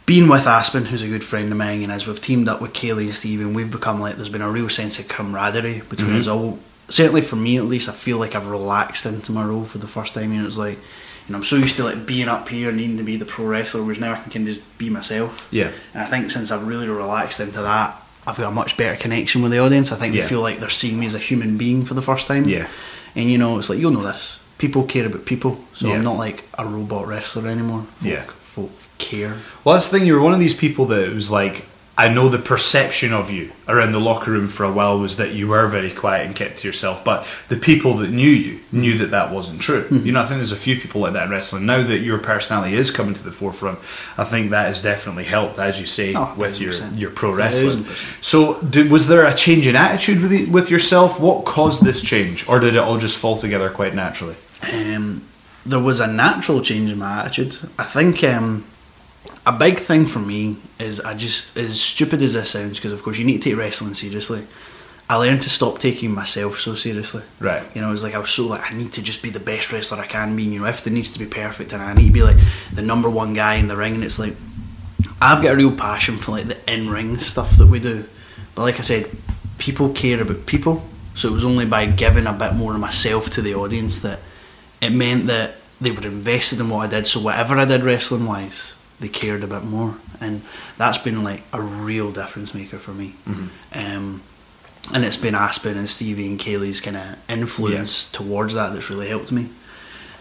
been 0.06 0.28
with 0.28 0.46
Aspen, 0.46 0.86
who's 0.86 1.02
a 1.02 1.08
good 1.08 1.24
friend 1.24 1.50
of 1.50 1.58
mine, 1.58 1.82
and 1.82 1.90
as 1.92 2.06
we've 2.06 2.20
teamed 2.20 2.48
up 2.48 2.60
with 2.60 2.72
Kaylee 2.72 3.06
and 3.06 3.14
Stephen, 3.14 3.54
we've 3.54 3.70
become 3.70 4.00
like 4.00 4.16
there's 4.16 4.28
been 4.28 4.42
a 4.42 4.50
real 4.50 4.68
sense 4.68 4.98
of 4.98 5.08
camaraderie 5.08 5.82
between 5.88 6.10
Mm-hmm. 6.10 6.18
us 6.20 6.26
all. 6.28 6.58
Certainly 6.88 7.22
for 7.22 7.34
me, 7.36 7.56
at 7.56 7.64
least, 7.64 7.88
I 7.88 7.92
feel 7.92 8.18
like 8.18 8.34
I've 8.36 8.46
relaxed 8.46 9.04
into 9.06 9.32
my 9.32 9.44
role 9.44 9.64
for 9.64 9.78
the 9.78 9.88
first 9.88 10.14
time. 10.14 10.30
and 10.32 10.46
it's 10.46 10.56
like 10.56 10.78
you 10.78 11.32
know 11.32 11.38
I'm 11.38 11.44
so 11.44 11.56
used 11.56 11.74
to 11.76 11.84
like 11.84 12.06
being 12.06 12.28
up 12.28 12.48
here, 12.48 12.70
needing 12.70 12.98
to 12.98 13.02
be 13.02 13.16
the 13.16 13.24
pro 13.24 13.46
wrestler, 13.46 13.82
whereas 13.82 13.98
now 13.98 14.12
I 14.12 14.20
can 14.20 14.30
kind 14.30 14.48
of 14.48 14.54
just 14.54 14.78
be 14.78 14.88
myself. 14.90 15.48
Yeah. 15.50 15.72
And 15.92 16.02
I 16.02 16.06
think 16.06 16.30
since 16.30 16.52
I've 16.52 16.66
really 16.66 16.86
relaxed 16.88 17.40
into 17.40 17.60
that, 17.62 18.00
I've 18.28 18.36
got 18.36 18.48
a 18.48 18.52
much 18.52 18.76
better 18.76 18.96
connection 18.96 19.42
with 19.42 19.50
the 19.50 19.58
audience. 19.58 19.90
I 19.90 19.96
think 19.96 20.14
Yeah. 20.14 20.22
they 20.22 20.28
feel 20.28 20.40
like 20.40 20.60
they're 20.60 20.68
seeing 20.68 21.00
me 21.00 21.06
as 21.06 21.16
a 21.16 21.18
human 21.18 21.56
being 21.58 21.84
for 21.84 21.94
the 21.94 22.02
first 22.02 22.28
time. 22.28 22.44
Yeah. 22.48 22.68
And 23.16 23.28
you 23.28 23.38
know, 23.38 23.58
it's 23.58 23.68
like 23.68 23.80
you'll 23.80 23.90
know 23.90 24.04
this. 24.04 24.38
People 24.58 24.84
care 24.84 25.06
about 25.06 25.24
people, 25.26 25.58
so 25.74 25.88
Yeah. 25.88 25.94
I'm 25.94 26.04
not 26.04 26.16
like 26.16 26.44
a 26.56 26.64
robot 26.64 27.08
wrestler 27.08 27.48
anymore. 27.48 27.82
Folk, 27.96 28.08
Yeah. 28.08 28.24
Folk 28.56 28.72
care. 28.98 29.36
Well, 29.64 29.74
that's 29.74 29.88
the 29.88 29.98
thing. 29.98 30.06
You 30.06 30.14
were 30.14 30.22
one 30.22 30.32
of 30.32 30.40
these 30.40 30.54
people 30.54 30.86
that 30.86 31.06
it 31.08 31.14
was 31.14 31.30
like, 31.30 31.66
I 31.98 32.08
know 32.08 32.28
the 32.28 32.38
perception 32.38 33.14
of 33.14 33.30
you 33.30 33.52
around 33.66 33.92
the 33.92 34.00
locker 34.00 34.30
room 34.30 34.48
for 34.48 34.64
a 34.64 34.72
while 34.72 34.98
was 34.98 35.16
that 35.16 35.32
you 35.32 35.48
were 35.48 35.66
very 35.66 35.90
quiet 35.90 36.26
and 36.26 36.36
kept 36.36 36.58
to 36.58 36.68
yourself. 36.68 37.02
But 37.02 37.26
the 37.48 37.56
people 37.56 37.94
that 37.94 38.10
knew 38.10 38.28
you 38.28 38.60
knew 38.70 38.98
that 38.98 39.10
that 39.12 39.32
wasn't 39.32 39.62
true. 39.62 39.86
You 39.90 40.12
know, 40.12 40.20
I 40.20 40.26
think 40.26 40.38
there's 40.38 40.52
a 40.52 40.56
few 40.56 40.78
people 40.78 41.00
like 41.00 41.14
that 41.14 41.24
in 41.24 41.30
wrestling. 41.30 41.64
Now 41.64 41.82
that 41.82 42.00
your 42.00 42.18
personality 42.18 42.76
is 42.76 42.90
coming 42.90 43.14
to 43.14 43.24
the 43.24 43.32
forefront, 43.32 43.78
I 44.18 44.24
think 44.24 44.50
that 44.50 44.66
has 44.66 44.82
definitely 44.82 45.24
helped, 45.24 45.58
as 45.58 45.80
you 45.80 45.86
say, 45.86 46.12
Oh, 46.14 46.34
with 46.36 46.60
your 46.60 46.74
your 46.94 47.10
pro 47.10 47.34
wrestling. 47.34 47.84
1000%. 47.84 48.22
So, 48.22 48.60
did, 48.60 48.90
was 48.90 49.08
there 49.08 49.24
a 49.24 49.34
change 49.34 49.66
in 49.66 49.74
attitude 49.74 50.20
with 50.20 50.32
you, 50.32 50.50
with 50.50 50.70
yourself? 50.70 51.18
What 51.18 51.46
caused 51.46 51.82
this 51.82 52.02
change, 52.02 52.46
or 52.46 52.60
did 52.60 52.76
it 52.76 52.80
all 52.80 52.98
just 52.98 53.16
fall 53.16 53.38
together 53.38 53.70
quite 53.70 53.94
naturally? 53.94 54.36
Um, 54.72 55.22
there 55.66 55.80
was 55.80 56.00
a 56.00 56.06
natural 56.06 56.62
change 56.62 56.90
in 56.90 56.98
my 56.98 57.24
attitude. 57.24 57.56
I 57.78 57.84
think 57.84 58.22
um, 58.24 58.64
a 59.44 59.52
big 59.52 59.78
thing 59.78 60.06
for 60.06 60.20
me 60.20 60.56
is 60.78 61.00
I 61.00 61.14
just, 61.14 61.56
as 61.56 61.80
stupid 61.80 62.22
as 62.22 62.34
this 62.34 62.50
sounds, 62.50 62.78
because 62.78 62.92
of 62.92 63.02
course 63.02 63.18
you 63.18 63.24
need 63.24 63.42
to 63.42 63.50
take 63.50 63.58
wrestling 63.58 63.94
seriously. 63.94 64.46
I 65.08 65.16
learned 65.16 65.42
to 65.42 65.50
stop 65.50 65.78
taking 65.78 66.12
myself 66.12 66.58
so 66.58 66.74
seriously. 66.74 67.22
Right. 67.38 67.62
You 67.74 67.80
know, 67.80 67.88
it 67.88 67.92
was 67.92 68.02
like 68.02 68.14
I 68.14 68.18
was 68.18 68.30
so 68.30 68.46
like 68.46 68.72
I 68.72 68.76
need 68.76 68.92
to 68.94 69.02
just 69.02 69.22
be 69.22 69.30
the 69.30 69.38
best 69.40 69.72
wrestler 69.72 69.98
I 69.98 70.06
can 70.06 70.34
be. 70.34 70.42
You 70.42 70.60
know, 70.60 70.66
everything 70.66 70.94
needs 70.94 71.10
to 71.10 71.18
be 71.18 71.26
perfect, 71.26 71.72
and 71.72 71.80
I 71.80 71.94
need 71.94 72.08
to 72.08 72.12
be 72.12 72.22
like 72.22 72.38
the 72.72 72.82
number 72.82 73.08
one 73.08 73.32
guy 73.32 73.54
in 73.54 73.68
the 73.68 73.76
ring. 73.76 73.94
And 73.94 74.02
it's 74.02 74.18
like 74.18 74.34
I've 75.20 75.42
got 75.42 75.54
a 75.54 75.56
real 75.56 75.76
passion 75.76 76.16
for 76.18 76.32
like 76.32 76.46
the 76.46 76.72
in 76.72 76.90
ring 76.90 77.18
stuff 77.18 77.56
that 77.58 77.68
we 77.68 77.78
do. 77.78 78.04
But 78.56 78.62
like 78.62 78.78
I 78.80 78.82
said, 78.82 79.08
people 79.58 79.92
care 79.92 80.20
about 80.20 80.46
people. 80.46 80.82
So 81.14 81.28
it 81.28 81.32
was 81.32 81.44
only 81.44 81.66
by 81.66 81.86
giving 81.86 82.26
a 82.26 82.32
bit 82.32 82.54
more 82.54 82.74
of 82.74 82.80
myself 82.80 83.30
to 83.30 83.42
the 83.42 83.54
audience 83.54 84.00
that 84.00 84.18
it 84.86 84.92
meant 84.92 85.26
that 85.26 85.54
they 85.80 85.90
were 85.90 86.06
invested 86.06 86.60
in 86.60 86.68
what 86.70 86.86
I 86.86 86.86
did. 86.88 87.06
So 87.06 87.20
whatever 87.20 87.56
I 87.58 87.64
did 87.64 87.82
wrestling 87.82 88.26
wise, 88.26 88.74
they 89.00 89.08
cared 89.08 89.42
a 89.44 89.46
bit 89.46 89.64
more, 89.64 89.96
and 90.20 90.42
that's 90.78 90.98
been 90.98 91.22
like 91.22 91.42
a 91.52 91.60
real 91.60 92.10
difference 92.12 92.54
maker 92.54 92.78
for 92.78 92.92
me. 92.92 93.14
Um, 93.74 94.22
and 94.94 95.04
it's 95.04 95.16
been 95.16 95.34
Aspen 95.34 95.76
and 95.76 95.88
Stevie 95.88 96.26
and 96.28 96.38
Kaylee's 96.38 96.80
kind 96.80 96.96
of 96.96 97.18
influence 97.28 98.10
towards 98.10 98.54
that 98.54 98.72
that's 98.72 98.88
really 98.88 99.08
helped 99.08 99.32
me. 99.32 99.48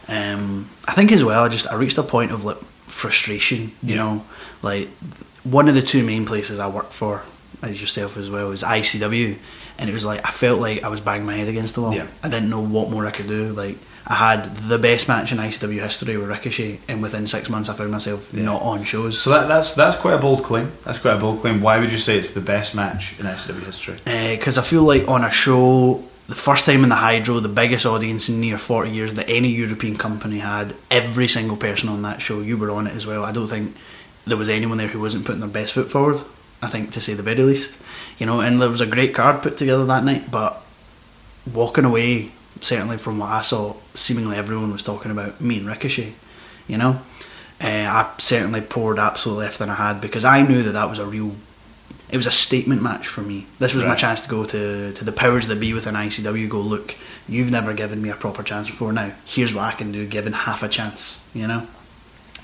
Um, 0.08 0.70
I 0.88 0.94
think 0.94 1.12
as 1.12 1.24
well, 1.24 1.44
I 1.44 1.50
just 1.50 1.68
I 1.72 1.76
reached 1.76 1.98
a 1.98 2.04
point 2.04 2.32
of 2.32 2.44
like 2.46 2.58
frustration. 2.88 3.72
You 3.82 3.96
Yeah. 3.96 3.96
know, 3.96 4.26
like 4.62 4.90
one 5.44 5.68
of 5.70 5.76
the 5.76 5.82
two 5.82 6.04
main 6.04 6.26
places 6.26 6.60
I 6.60 6.68
worked 6.68 6.94
for, 6.94 7.24
as 7.62 7.80
yourself 7.80 8.18
as 8.18 8.30
well, 8.30 8.52
is 8.52 8.64
ICW, 8.64 9.38
and 9.80 9.90
it 9.90 9.94
was 9.94 10.06
like 10.06 10.28
I 10.28 10.32
felt 10.32 10.60
like 10.60 10.84
I 10.84 10.90
was 10.90 11.00
banging 11.02 11.26
my 11.26 11.36
head 11.36 11.48
against 11.48 11.76
the 11.76 11.82
wall. 11.82 11.94
Yeah. 11.94 12.08
I 12.24 12.30
didn't 12.30 12.50
know 12.50 12.62
what 12.62 12.90
more 12.90 13.06
I 13.06 13.12
could 13.12 13.28
do. 13.28 13.54
Like 13.54 13.78
I 14.08 14.16
had 14.16 14.56
the 14.58 14.78
best 14.78 15.08
match 15.08 15.32
in 15.32 15.40
ICW 15.40 15.82
history 15.82 16.16
with 16.18 16.30
Ricochet, 16.30 16.80
and 16.88 17.02
within 17.02 17.26
six 17.26 17.50
months 17.50 17.70
I 17.70 17.74
found 17.74 17.92
myself 17.92 18.32
Yeah. 18.34 18.44
not 18.44 18.62
on 18.62 18.84
shows. 18.84 19.20
So 19.20 19.32
that, 19.32 19.48
that's 19.48 19.72
that's 19.72 19.96
quite 19.98 20.14
a 20.14 20.20
bold 20.20 20.44
claim. 20.44 20.72
That's 20.84 21.00
quite 21.00 21.16
a 21.16 21.20
bold 21.20 21.42
claim. 21.42 21.60
Why 21.62 21.80
would 21.80 21.92
you 21.92 21.98
say 21.98 22.18
it's 22.18 22.30
the 22.32 22.42
best 22.42 22.76
match 22.76 23.20
in 23.20 23.26
ICW 23.26 23.66
history? 23.66 23.96
because 24.06 24.58
Uh, 24.58 24.62
I 24.62 24.64
feel 24.64 24.84
like 24.84 25.08
on 25.08 25.24
a 25.24 25.32
show, 25.32 26.04
the 26.28 26.36
first 26.36 26.66
time 26.66 26.84
in 26.84 26.90
the 26.90 26.96
Hydro, 27.08 27.40
the 27.40 27.50
biggest 27.50 27.86
audience 27.86 28.30
in 28.30 28.40
near 28.40 28.58
40 28.60 28.92
years 28.92 29.14
that 29.16 29.28
any 29.30 29.50
European 29.50 29.96
company 29.98 30.40
had, 30.40 30.74
every 30.92 31.28
single 31.28 31.58
person 31.58 31.90
on 31.90 32.02
that 32.04 32.22
show, 32.22 32.42
you 32.42 32.58
were 32.58 32.70
on 32.72 32.86
it 32.88 32.96
as 32.96 33.06
well. 33.08 33.24
I 33.24 33.32
don't 33.32 33.48
think 33.48 33.76
there 34.28 34.38
was 34.38 34.50
anyone 34.50 34.78
there 34.78 34.88
who 34.88 35.00
wasn't 35.00 35.26
putting 35.26 35.42
their 35.42 35.50
best 35.50 35.74
foot 35.74 35.90
forward, 35.92 36.22
I 36.62 36.68
think, 36.68 36.92
to 36.92 37.02
say 37.02 37.14
the 37.16 37.24
very 37.24 37.42
least. 37.44 37.78
You 38.20 38.26
know, 38.28 38.40
and 38.42 38.62
there 38.62 38.70
was 38.70 38.82
a 38.82 38.86
great 38.88 39.14
card 39.16 39.42
put 39.42 39.58
together 39.58 39.86
that 39.86 40.04
night, 40.04 40.30
but 40.32 40.62
walking 41.54 41.86
away, 41.86 42.32
certainly 42.62 42.98
from 42.98 43.20
what 43.20 43.30
I 43.30 43.42
saw, 43.42 43.76
seemingly 43.94 44.38
everyone 44.38 44.72
was 44.72 44.84
talking 44.84 45.12
about 45.12 45.42
me 45.42 45.58
and 45.60 45.68
Ricochet, 45.68 46.14
you 46.68 46.78
know. 46.78 47.00
Uh, 47.62 47.68
I 47.68 48.12
certainly 48.18 48.62
poured 48.62 49.00
absolutely 49.00 49.46
everything 49.46 49.70
I 49.70 49.76
had 49.76 50.02
because 50.02 50.26
I 50.26 50.42
knew 50.42 50.62
that 50.64 50.72
that 50.72 50.90
was 50.90 51.00
a 51.00 51.06
real 51.06 51.36
it 52.10 52.18
was 52.18 52.28
a 52.28 52.32
statement 52.32 52.82
match 52.84 53.08
for 53.08 53.22
me. 53.22 53.48
This 53.58 53.74
was 53.74 53.84
my 53.84 53.96
chance 53.96 54.22
to 54.22 54.30
go 54.30 54.46
to, 54.46 54.94
to 54.94 55.04
the 55.04 55.12
powers 55.12 55.48
that 55.48 55.60
be 55.60 55.74
within 55.74 55.96
ICW. 55.96 56.48
Go 56.48 56.62
look, 56.62 56.96
you've 57.28 57.50
never 57.50 57.74
given 57.74 58.02
me 58.02 58.10
a 58.10 58.16
proper 58.16 58.44
chance 58.44 58.68
before. 58.70 58.94
Now 58.94 59.12
here's 59.26 59.54
what 59.54 59.64
I 59.64 59.72
can 59.72 59.92
do, 59.92 60.06
given 60.06 60.32
half 60.34 60.62
a 60.64 60.70
chance. 60.70 61.20
You 61.34 61.48
know, 61.48 61.68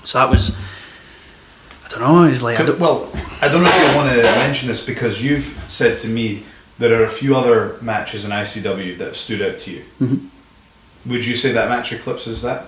so 0.04 0.18
that 0.18 0.30
was. 0.30 0.56
I 1.84 1.88
don't 1.88 2.00
know. 2.00 2.24
It's 2.24 2.42
like 2.42 2.56
I 2.58 2.64
Could- 2.64 2.78
don't, 2.78 2.80
well, 2.80 3.10
I 3.40 3.48
don't 3.48 3.62
know 3.62 3.68
if 3.72 3.90
you 3.90 3.96
want 3.96 4.10
to 4.12 4.22
mention 4.22 4.66
this 4.68 4.84
because 4.84 5.22
you've 5.22 5.62
said 5.68 5.98
to 6.00 6.08
me 6.08 6.42
there 6.82 7.00
are 7.00 7.04
a 7.04 7.08
few 7.08 7.36
other 7.36 7.76
matches 7.80 8.24
in 8.24 8.30
ICW 8.30 8.98
that 8.98 9.04
have 9.06 9.16
stood 9.16 9.40
out 9.42 9.58
to 9.60 9.70
you. 9.70 9.84
Mm-hmm. 10.00 11.10
Would 11.10 11.24
you 11.26 11.36
say 11.36 11.52
that 11.52 11.68
match 11.68 11.92
eclipses 11.92 12.42
that? 12.42 12.66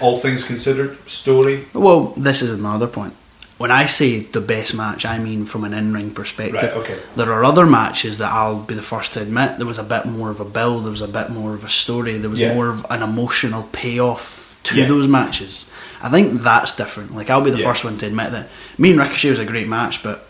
All 0.00 0.16
things 0.16 0.44
considered, 0.44 0.98
story. 1.08 1.64
well, 1.72 2.12
this 2.16 2.42
is 2.42 2.52
another 2.52 2.86
point. 2.86 3.14
When 3.58 3.70
I 3.70 3.86
say 3.86 4.20
the 4.20 4.42
best 4.42 4.74
match, 4.74 5.06
I 5.06 5.18
mean 5.18 5.46
from 5.46 5.64
an 5.64 5.72
in-ring 5.72 6.10
perspective. 6.10 6.54
Right, 6.62 6.72
okay. 6.74 6.98
There 7.16 7.32
are 7.32 7.42
other 7.44 7.64
matches 7.64 8.18
that 8.18 8.30
I'll 8.30 8.60
be 8.60 8.74
the 8.74 8.82
first 8.82 9.14
to 9.14 9.22
admit 9.22 9.56
there 9.56 9.66
was 9.66 9.78
a 9.78 9.82
bit 9.82 10.04
more 10.04 10.30
of 10.30 10.40
a 10.40 10.44
build, 10.44 10.84
there 10.84 10.90
was 10.90 11.00
a 11.00 11.08
bit 11.08 11.30
more 11.30 11.54
of 11.54 11.64
a 11.64 11.68
story, 11.70 12.18
there 12.18 12.28
was 12.28 12.38
Yeah. 12.40 12.52
more 12.54 12.68
of 12.68 12.84
an 12.90 13.02
emotional 13.02 13.62
payoff 13.72 14.54
to 14.64 14.76
Yeah. 14.76 14.86
those 14.88 15.08
matches. 15.08 15.70
I 16.02 16.10
think 16.10 16.42
that's 16.42 16.76
different. 16.76 17.16
Like 17.16 17.30
I'll 17.30 17.40
be 17.40 17.50
the 17.50 17.56
Yeah. 17.58 17.64
first 17.72 17.82
one 17.82 17.96
to 17.98 18.06
admit 18.06 18.32
that 18.32 18.50
me 18.76 18.90
and 18.90 19.00
Ricochet 19.00 19.30
was 19.30 19.38
a 19.38 19.46
great 19.46 19.68
match, 19.68 20.02
but 20.02 20.28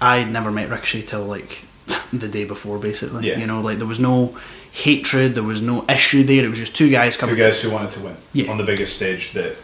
I'd 0.00 0.32
never 0.32 0.50
met 0.50 0.70
Ricochet 0.70 1.02
till 1.02 1.24
like 1.26 1.65
the 2.12 2.28
day 2.28 2.44
before, 2.44 2.78
basically. 2.78 3.28
Yeah. 3.28 3.38
You 3.38 3.46
know, 3.46 3.60
like 3.60 3.78
there 3.78 3.86
was 3.86 4.00
no 4.00 4.36
hatred, 4.72 5.34
there 5.34 5.42
was 5.42 5.62
no 5.62 5.84
issue 5.88 6.22
there. 6.22 6.44
It 6.44 6.48
was 6.48 6.58
just 6.58 6.76
two 6.76 6.90
guys 6.90 7.16
coming. 7.16 7.34
Two 7.34 7.40
guys 7.42 7.62
who 7.62 7.70
wanted 7.70 7.92
to 7.92 8.00
win 8.00 8.16
Yeah. 8.34 8.50
On 8.50 8.58
the 8.58 8.64
biggest 8.64 8.94
stage 8.96 9.32
that, 9.32 9.56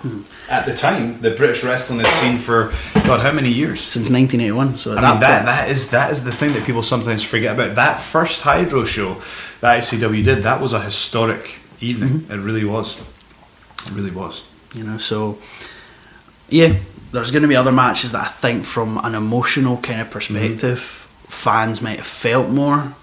at 0.49 0.65
the 0.65 0.75
time, 0.75 1.21
the 1.21 1.33
British 1.33 1.63
wrestling 1.65 2.01
had 2.01 2.13
seen 2.15 2.39
for 2.39 2.73
God, 3.07 3.21
how 3.21 3.33
many 3.33 3.51
years? 3.51 3.81
since 3.83 4.09
1981. 4.09 4.79
So 4.79 4.93
I 4.93 4.95
that 4.95 5.11
mean 5.11 5.21
that 5.21 5.35
point, 5.37 5.47
that 5.47 5.71
is 5.71 5.91
that 5.91 6.11
is 6.13 6.25
the 6.25 6.33
thing 6.33 6.53
that 6.55 6.65
people 6.65 6.83
sometimes 6.83 7.23
forget 7.23 7.55
about. 7.55 7.75
That 7.75 8.01
first 8.01 8.41
Hydro 8.43 8.85
show 8.85 9.17
that 9.61 9.81
ICW 9.83 10.25
did, 10.25 10.43
that 10.45 10.61
was 10.61 10.73
a 10.73 10.81
historic 10.81 11.61
evening. 11.81 12.21
Mm-hmm. 12.21 12.33
It 12.33 12.39
really 12.39 12.65
was. 12.65 12.99
It 13.87 13.93
really 13.93 14.13
was. 14.13 14.45
you 14.75 14.85
know 14.85 14.97
so 14.97 15.39
yeah 16.49 16.73
there's 17.11 17.31
going 17.31 17.43
to 17.43 17.49
be 17.49 17.57
other 17.57 17.73
matches 17.73 18.13
that 18.13 18.25
i 18.25 18.29
think 18.29 18.65
from 18.65 18.97
an 19.05 19.15
emotional 19.15 19.77
kind 19.79 20.01
of 20.01 20.09
perspective 20.11 21.02
fans 21.33 21.81
might 21.81 21.97
have 21.99 22.07
felt 22.07 22.49
more 22.51 22.95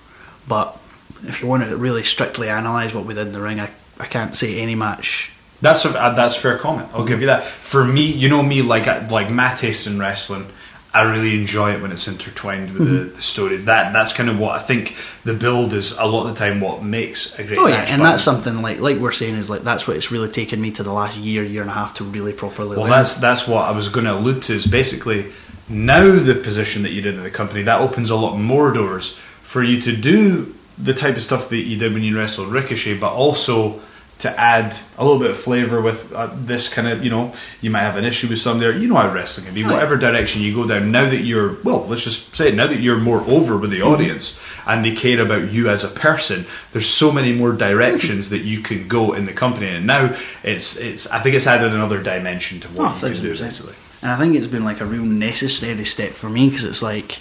but 0.47 0.77
if 1.23 1.41
you 1.41 1.47
want 1.47 1.63
to 1.63 1.75
really 1.75 2.03
strictly 2.03 2.47
analyse 2.47 2.93
what 2.93 3.05
we 3.05 3.13
did 3.13 3.27
in 3.27 3.33
the 3.33 3.41
ring 3.41 3.59
i, 3.59 3.69
I 3.99 4.05
can't 4.05 4.33
say 4.35 4.59
any 4.61 4.75
match 4.75 5.31
That's 5.61 5.83
a, 5.85 5.89
uh, 5.89 6.15
that's 6.15 6.37
a 6.37 6.39
fair 6.39 6.57
comment. 6.57 6.87
I'll 6.93 7.03
give 7.05 7.19
you 7.19 7.27
that. 7.27 7.43
For 7.43 7.83
me, 7.83 8.03
you 8.21 8.29
know 8.29 8.41
me, 8.41 8.61
like 8.61 8.85
like 9.11 9.29
my 9.29 9.53
taste 9.55 9.87
in 9.87 9.99
wrestling, 9.99 10.45
I 10.93 11.01
really 11.11 11.33
enjoy 11.41 11.73
it 11.73 11.81
when 11.81 11.91
it's 11.91 12.07
intertwined 12.07 12.71
with 12.73 12.87
the, 12.87 12.99
the 13.17 13.21
stories. 13.21 13.65
That 13.65 13.91
that's 13.91 14.13
kind 14.13 14.29
of 14.29 14.39
what 14.39 14.53
I 14.55 14.61
think. 14.69 14.95
The 15.25 15.33
build 15.33 15.73
is 15.73 15.91
a 15.97 16.05
lot 16.05 16.21
of 16.27 16.29
the 16.33 16.39
time 16.43 16.61
what 16.61 16.81
makes 16.81 17.37
a 17.37 17.43
great. 17.43 17.57
oh 17.57 17.67
yeah 17.67 17.83
and 17.91 17.99
but- 18.01 18.09
that's 18.11 18.23
something 18.23 18.61
like 18.67 18.79
like 18.79 18.97
we're 19.03 19.11
saying 19.21 19.35
is 19.35 19.49
like 19.49 19.63
that's 19.63 19.83
what 19.85 19.97
it's 19.97 20.11
really 20.15 20.29
taken 20.31 20.61
me 20.61 20.71
to 20.77 20.81
the 20.83 20.93
last 20.93 21.17
year 21.17 21.43
year 21.43 21.61
and 21.65 21.71
a 21.71 21.77
half 21.81 21.91
to 21.95 22.05
really 22.05 22.31
properly 22.31 22.77
Well, 22.77 22.87
learn. 22.87 22.91
that's 22.95 23.15
that's 23.27 23.43
what 23.45 23.63
I 23.67 23.73
was 23.79 23.89
going 23.89 24.05
to 24.05 24.13
allude 24.15 24.41
to. 24.47 24.53
Is 24.55 24.65
basically 24.65 25.21
now 25.69 26.11
the 26.19 26.35
position 26.35 26.83
that 26.83 26.91
you're 26.91 27.07
in 27.07 27.17
in 27.17 27.23
the 27.23 27.29
company 27.31 27.61
that 27.63 27.79
opens 27.79 28.09
a 28.09 28.15
lot 28.15 28.37
more 28.37 28.71
doors 28.71 29.13
for 29.41 29.63
you 29.63 29.79
to 29.81 29.95
do 29.95 30.55
the 30.77 30.93
type 30.93 31.15
of 31.15 31.23
stuff 31.23 31.49
that 31.49 31.57
you 31.57 31.77
did 31.77 31.93
when 31.93 32.03
you 32.03 32.17
wrestled 32.17 32.47
Ricochet, 32.49 32.97
but 32.99 33.11
also 33.13 33.79
to 34.19 34.39
add 34.39 34.75
a 34.97 35.03
little 35.05 35.19
bit 35.19 35.31
of 35.31 35.37
flavor 35.37 35.81
with 35.81 36.11
uh, 36.13 36.29
this 36.35 36.67
kind 36.67 36.89
of 36.89 37.01
you 37.03 37.09
know 37.09 37.33
you 37.61 37.69
might 37.69 37.83
have 37.83 37.95
an 37.95 38.03
issue 38.03 38.27
with 38.27 38.39
some 38.39 38.59
there. 38.59 38.77
You 38.77 38.87
know 38.89 38.95
how 38.95 39.13
wrestling 39.13 39.45
can 39.45 39.55
be. 39.55 39.63
Whatever 39.63 39.95
direction 39.95 40.41
you 40.41 40.53
go 40.53 40.67
down, 40.67 40.91
now 40.91 41.09
that 41.09 41.21
you're 41.21 41.55
well, 41.63 41.85
let's 41.87 42.03
just 42.03 42.35
say 42.35 42.49
it, 42.49 42.55
now 42.55 42.67
that 42.67 42.81
you're 42.81 42.99
more 42.99 43.21
over 43.21 43.57
with 43.57 43.71
the 43.71 43.81
audience 43.81 44.37
and 44.67 44.83
they 44.83 44.91
care 44.93 45.21
about 45.21 45.51
you 45.53 45.69
as 45.69 45.85
a 45.85 45.87
person, 45.87 46.45
there's 46.73 46.87
so 46.89 47.11
many 47.13 47.31
more 47.31 47.53
directions 47.53 48.27
that 48.29 48.39
you 48.39 48.61
can 48.61 48.87
go 48.89 49.13
in 49.13 49.23
the 49.25 49.31
company, 49.33 49.67
and 49.67 49.87
now 49.87 50.13
it's 50.43 50.75
it's 50.77 51.07
I 51.07 51.19
think 51.19 51.35
it's 51.35 51.47
added 51.47 51.73
another 51.73 52.01
dimension 52.03 52.59
to 52.61 52.67
what 52.69 53.01
Oh, 53.03 53.07
you 53.07 53.13
can 53.13 53.23
do 53.23 53.37
basically. 53.37 53.75
And 54.01 54.11
I 54.11 54.15
think 54.17 54.35
it's 54.35 54.47
been 54.47 54.63
like 54.63 54.79
a 54.81 54.85
real 54.85 55.03
necessary 55.03 55.83
step 55.85 56.11
for 56.11 56.29
me 56.29 56.47
because 56.49 56.63
it's 56.63 56.81
like, 56.81 57.19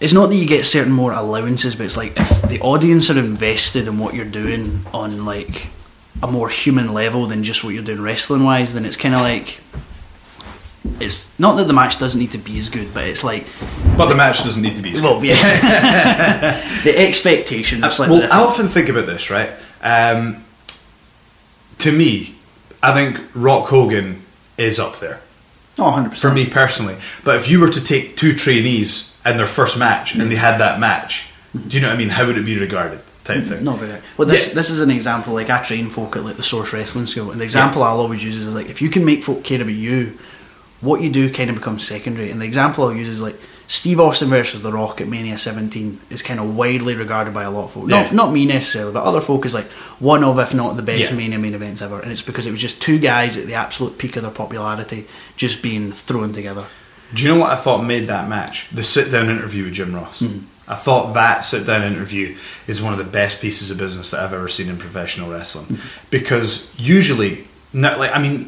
it's 0.00 0.12
not 0.12 0.30
that 0.30 0.36
you 0.36 0.46
get 0.46 0.64
certain 0.64 0.92
more 0.92 1.12
allowances, 1.12 1.74
but 1.74 1.84
it's 1.86 1.96
like 1.96 2.12
if 2.16 2.42
the 2.42 2.60
audience 2.60 3.10
are 3.10 3.18
invested 3.18 3.88
in 3.88 3.98
what 3.98 4.14
you're 4.14 4.24
doing 4.24 4.80
on 4.94 5.24
like 5.24 5.66
a 6.22 6.26
more 6.30 6.48
human 6.48 6.92
level 6.94 7.26
than 7.26 7.42
just 7.42 7.64
what 7.64 7.74
you're 7.74 7.82
doing 7.82 8.00
wrestling 8.00 8.44
wise, 8.44 8.74
then 8.74 8.84
it's 8.84 8.96
kind 8.96 9.14
of 9.14 9.20
like. 9.20 9.60
It's 10.98 11.38
not 11.38 11.56
that 11.56 11.66
the 11.66 11.72
match 11.72 11.98
doesn't 11.98 12.18
need 12.18 12.32
to 12.32 12.38
be 12.38 12.58
as 12.58 12.68
good, 12.68 12.92
but 12.94 13.06
it's 13.06 13.22
like, 13.22 13.46
But 13.96 14.08
the 14.08 14.14
match 14.14 14.42
doesn't 14.44 14.62
need 14.62 14.76
to 14.76 14.82
be. 14.82 14.94
as 14.94 15.02
well, 15.02 15.22
yeah, 15.24 15.34
the 16.84 16.94
expectations. 16.96 17.84
Are 17.84 17.90
slightly 17.90 18.18
well, 18.18 18.32
I 18.32 18.42
often 18.42 18.66
think 18.68 18.88
about 18.88 19.06
this, 19.06 19.30
right? 19.30 19.50
Um, 19.82 20.44
to 21.78 21.92
me, 21.92 22.34
I 22.82 22.94
think 22.94 23.20
Rock 23.34 23.68
Hogan 23.68 24.22
is 24.56 24.78
up 24.78 25.00
there 25.00 25.20
Oh, 25.78 25.84
100 25.84 26.18
for 26.18 26.32
me 26.32 26.46
personally. 26.46 26.96
But 27.24 27.36
if 27.36 27.48
you 27.48 27.60
were 27.60 27.70
to 27.70 27.82
take 27.82 28.16
two 28.16 28.34
trainees 28.34 29.14
in 29.24 29.36
their 29.36 29.46
first 29.46 29.78
match 29.78 30.14
and 30.14 30.30
they 30.30 30.36
had 30.36 30.58
that 30.58 30.80
match, 30.80 31.32
mm-hmm. 31.54 31.68
do 31.68 31.76
you 31.76 31.82
know 31.82 31.88
what 31.88 31.94
I 31.94 31.98
mean? 31.98 32.08
How 32.10 32.26
would 32.26 32.36
it 32.38 32.44
be 32.44 32.58
regarded? 32.58 33.00
Type 33.24 33.44
thing. 33.44 33.64
Not 33.64 33.78
very. 33.78 34.00
Well, 34.16 34.26
this 34.26 34.48
Yeah. 34.48 34.54
this 34.54 34.70
is 34.70 34.80
an 34.80 34.90
example. 34.90 35.34
Like 35.34 35.50
I 35.50 35.62
train 35.62 35.88
folk 35.90 36.16
at 36.16 36.24
like 36.24 36.36
the 36.36 36.42
Source 36.42 36.72
Wrestling 36.72 37.06
School, 37.06 37.30
and 37.30 37.40
the 37.40 37.44
example 37.44 37.82
I'll 37.82 38.00
always 38.00 38.24
use 38.24 38.36
is 38.36 38.52
like 38.54 38.70
if 38.70 38.80
you 38.80 38.88
can 38.88 39.04
make 39.04 39.22
folk 39.22 39.44
care 39.44 39.60
about 39.60 39.74
you, 39.74 40.18
what 40.80 41.02
you 41.02 41.10
do 41.10 41.30
kind 41.32 41.50
of 41.50 41.56
becomes 41.56 41.86
secondary. 41.86 42.30
And 42.30 42.40
the 42.40 42.46
example 42.46 42.84
I'll 42.84 42.94
use 42.94 43.08
is 43.08 43.20
like 43.20 43.36
Steve 43.70 44.00
Austin 44.00 44.28
versus 44.30 44.64
The 44.64 44.72
Rock 44.72 45.00
at 45.00 45.06
Mania 45.06 45.38
17 45.38 46.00
is 46.10 46.22
kind 46.22 46.40
of 46.40 46.56
widely 46.56 46.96
regarded 46.96 47.32
by 47.32 47.44
a 47.44 47.50
lot 47.52 47.66
of 47.66 47.70
folk. 47.72 47.88
Yeah. 47.88 48.02
Not 48.02 48.12
not 48.12 48.32
me 48.32 48.44
necessarily, 48.44 48.92
but 48.92 49.04
other 49.04 49.20
folk 49.20 49.46
is 49.46 49.54
like 49.54 49.66
one 50.00 50.24
of, 50.24 50.40
if 50.40 50.52
not 50.52 50.74
the 50.74 50.82
best 50.82 51.12
Yeah. 51.12 51.16
Mania 51.16 51.38
main 51.38 51.54
events 51.54 51.80
ever. 51.80 52.00
And 52.00 52.10
it's 52.10 52.20
because 52.20 52.48
it 52.48 52.50
was 52.50 52.60
just 52.60 52.82
two 52.82 52.98
guys 52.98 53.36
at 53.36 53.46
the 53.46 53.54
absolute 53.54 53.96
peak 53.96 54.16
of 54.16 54.24
their 54.24 54.32
popularity 54.32 55.06
just 55.36 55.62
being 55.62 55.92
thrown 55.92 56.32
together. 56.32 56.64
Do 57.14 57.22
you 57.22 57.32
know 57.32 57.38
what 57.38 57.50
I 57.50 57.54
thought 57.54 57.84
made 57.84 58.08
that 58.08 58.28
match? 58.28 58.68
The 58.70 58.82
sit 58.82 59.12
down 59.12 59.30
interview 59.30 59.62
with 59.66 59.74
Jim 59.74 59.94
Ross. 59.94 60.18
Hmm. 60.18 60.38
I 60.66 60.74
thought 60.74 61.14
that 61.14 61.44
sit 61.44 61.64
down 61.64 61.84
interview 61.84 62.36
is 62.66 62.82
one 62.82 62.92
of 62.92 62.98
the 62.98 63.04
best 63.04 63.40
pieces 63.40 63.70
of 63.70 63.78
business 63.78 64.10
that 64.10 64.18
I've 64.18 64.32
ever 64.32 64.48
seen 64.48 64.68
in 64.68 64.78
professional 64.78 65.30
wrestling. 65.30 65.66
Hmm. 65.66 65.76
Because 66.10 66.72
usually, 66.76 67.46
no, 67.72 67.96
like 67.96 68.10
I 68.12 68.20
mean, 68.20 68.46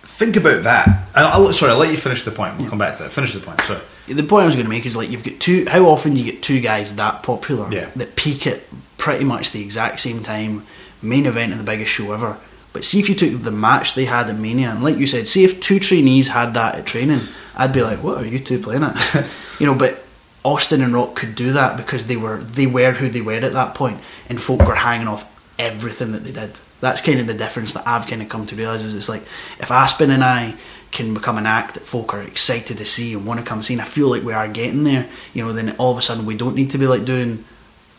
think 0.00 0.36
about 0.36 0.62
that. 0.62 0.88
And 1.14 1.26
I'll, 1.26 1.52
sorry, 1.52 1.72
I'll 1.72 1.78
let 1.78 1.90
you 1.90 1.98
finish 1.98 2.22
the 2.22 2.30
point. 2.30 2.58
We'll 2.58 2.70
come 2.70 2.78
back 2.78 2.96
to 2.96 3.02
that. 3.02 3.12
Finish 3.12 3.34
the 3.34 3.40
point. 3.40 3.60
Sorry. 3.60 3.80
The 4.06 4.22
point 4.22 4.42
I 4.42 4.46
was 4.46 4.54
going 4.54 4.66
to 4.66 4.70
make 4.70 4.84
is 4.86 4.96
like 4.96 5.10
you've 5.10 5.24
got 5.24 5.38
two. 5.40 5.66
How 5.68 5.84
often 5.86 6.14
do 6.14 6.20
you 6.22 6.32
get 6.32 6.42
two 6.42 6.60
guys 6.60 6.96
that 6.96 7.22
popular 7.22 7.68
Yeah. 7.72 7.90
that 7.96 8.16
peak 8.16 8.46
at 8.46 8.60
pretty 8.98 9.24
much 9.24 9.50
the 9.50 9.62
exact 9.62 10.00
same 10.00 10.22
time, 10.22 10.66
main 11.00 11.26
event 11.26 11.52
of 11.52 11.58
the 11.58 11.64
biggest 11.64 11.92
show 11.92 12.12
ever? 12.12 12.36
But 12.72 12.84
see 12.84 12.98
if 13.00 13.08
you 13.08 13.14
took 13.14 13.42
the 13.42 13.50
match 13.50 13.94
they 13.94 14.06
had 14.06 14.30
at 14.30 14.38
Mania, 14.38 14.70
and 14.70 14.82
like 14.82 14.96
you 14.96 15.06
said, 15.06 15.28
see 15.28 15.44
if 15.44 15.60
two 15.60 15.78
trainees 15.78 16.28
had 16.28 16.54
that 16.54 16.74
at 16.76 16.86
training, 16.86 17.20
I'd 17.54 17.72
be 17.72 17.82
like, 17.82 18.02
"What 18.02 18.18
are 18.18 18.26
you 18.26 18.38
two 18.38 18.58
playing 18.58 18.82
at?" 18.84 19.26
you 19.58 19.66
know, 19.66 19.74
but. 19.74 19.98
Austin 20.44 20.82
and 20.82 20.92
Rock 20.92 21.14
could 21.14 21.36
do 21.36 21.52
that 21.52 21.76
because 21.76 22.06
they 22.06 22.16
were 22.16 22.38
they 22.38 22.66
were 22.66 22.90
who 22.90 23.08
they 23.08 23.20
were 23.20 23.34
at 23.34 23.52
that 23.52 23.76
point, 23.76 24.00
and 24.28 24.42
folk 24.42 24.66
were 24.66 24.74
hanging 24.74 25.06
off 25.06 25.24
everything 25.56 26.10
that 26.10 26.24
they 26.24 26.32
did. 26.32 26.58
That's 26.80 27.00
kind 27.00 27.20
of 27.20 27.28
the 27.28 27.34
difference 27.34 27.74
that 27.74 27.86
I've 27.86 28.08
kind 28.08 28.20
of 28.20 28.28
come 28.28 28.44
to 28.48 28.56
realise 28.56 28.82
is 28.82 28.96
it's 28.96 29.08
like 29.08 29.22
if 29.60 29.70
Aspen 29.70 30.10
and 30.10 30.24
I 30.24 30.54
can 30.92 31.14
become 31.14 31.38
an 31.38 31.46
act 31.46 31.74
that 31.74 31.82
folk 31.82 32.14
are 32.14 32.22
excited 32.22 32.78
to 32.78 32.84
see 32.84 33.14
and 33.14 33.26
want 33.26 33.40
to 33.40 33.46
come 33.46 33.62
see, 33.62 33.74
and 33.74 33.80
I 33.80 33.86
feel 33.86 34.08
like 34.08 34.22
we 34.22 34.32
are 34.32 34.46
getting 34.46 34.84
there, 34.84 35.08
you 35.34 35.42
know, 35.44 35.52
then 35.52 35.74
all 35.78 35.90
of 35.90 35.98
a 35.98 36.02
sudden 36.02 36.26
we 36.26 36.36
don't 36.36 36.54
need 36.54 36.70
to 36.70 36.78
be 36.78 36.86
like 36.86 37.04
doing 37.04 37.44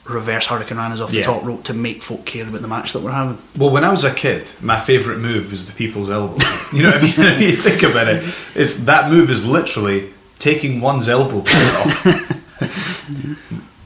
reverse 0.05 0.47
hurricane 0.47 0.77
runners 0.77 0.99
off 1.01 1.11
the 1.11 1.23
top 1.23 1.43
rope 1.43 1.63
to 1.63 1.73
make 1.73 2.03
folk 2.03 2.25
care 2.25 2.45
about 2.45 2.61
the 2.61 2.67
match 2.67 2.93
that 2.93 3.01
we're 3.01 3.11
having. 3.11 3.37
Well, 3.57 3.69
when 3.69 3.83
I 3.83 3.91
was 3.91 4.03
a 4.03 4.13
kid, 4.13 4.53
my 4.61 4.79
favourite 4.79 5.19
move 5.19 5.51
was 5.51 5.65
the 5.65 5.73
people's 5.73 6.09
elbow. 6.09 6.37
You 6.73 6.81
know 6.81 6.89
what 6.89 6.97
I 6.97 7.01
mean? 7.03 7.13
If 7.19 7.41
you 7.41 7.51
think 7.51 7.83
about 7.83 8.07
it, 8.07 8.23
it's 8.55 8.75
that 8.85 9.11
move 9.11 9.29
is 9.29 9.45
literally 9.45 10.09
taking 10.39 10.81
one's 10.81 11.07
elbow 11.07 11.41
off, 11.41 12.65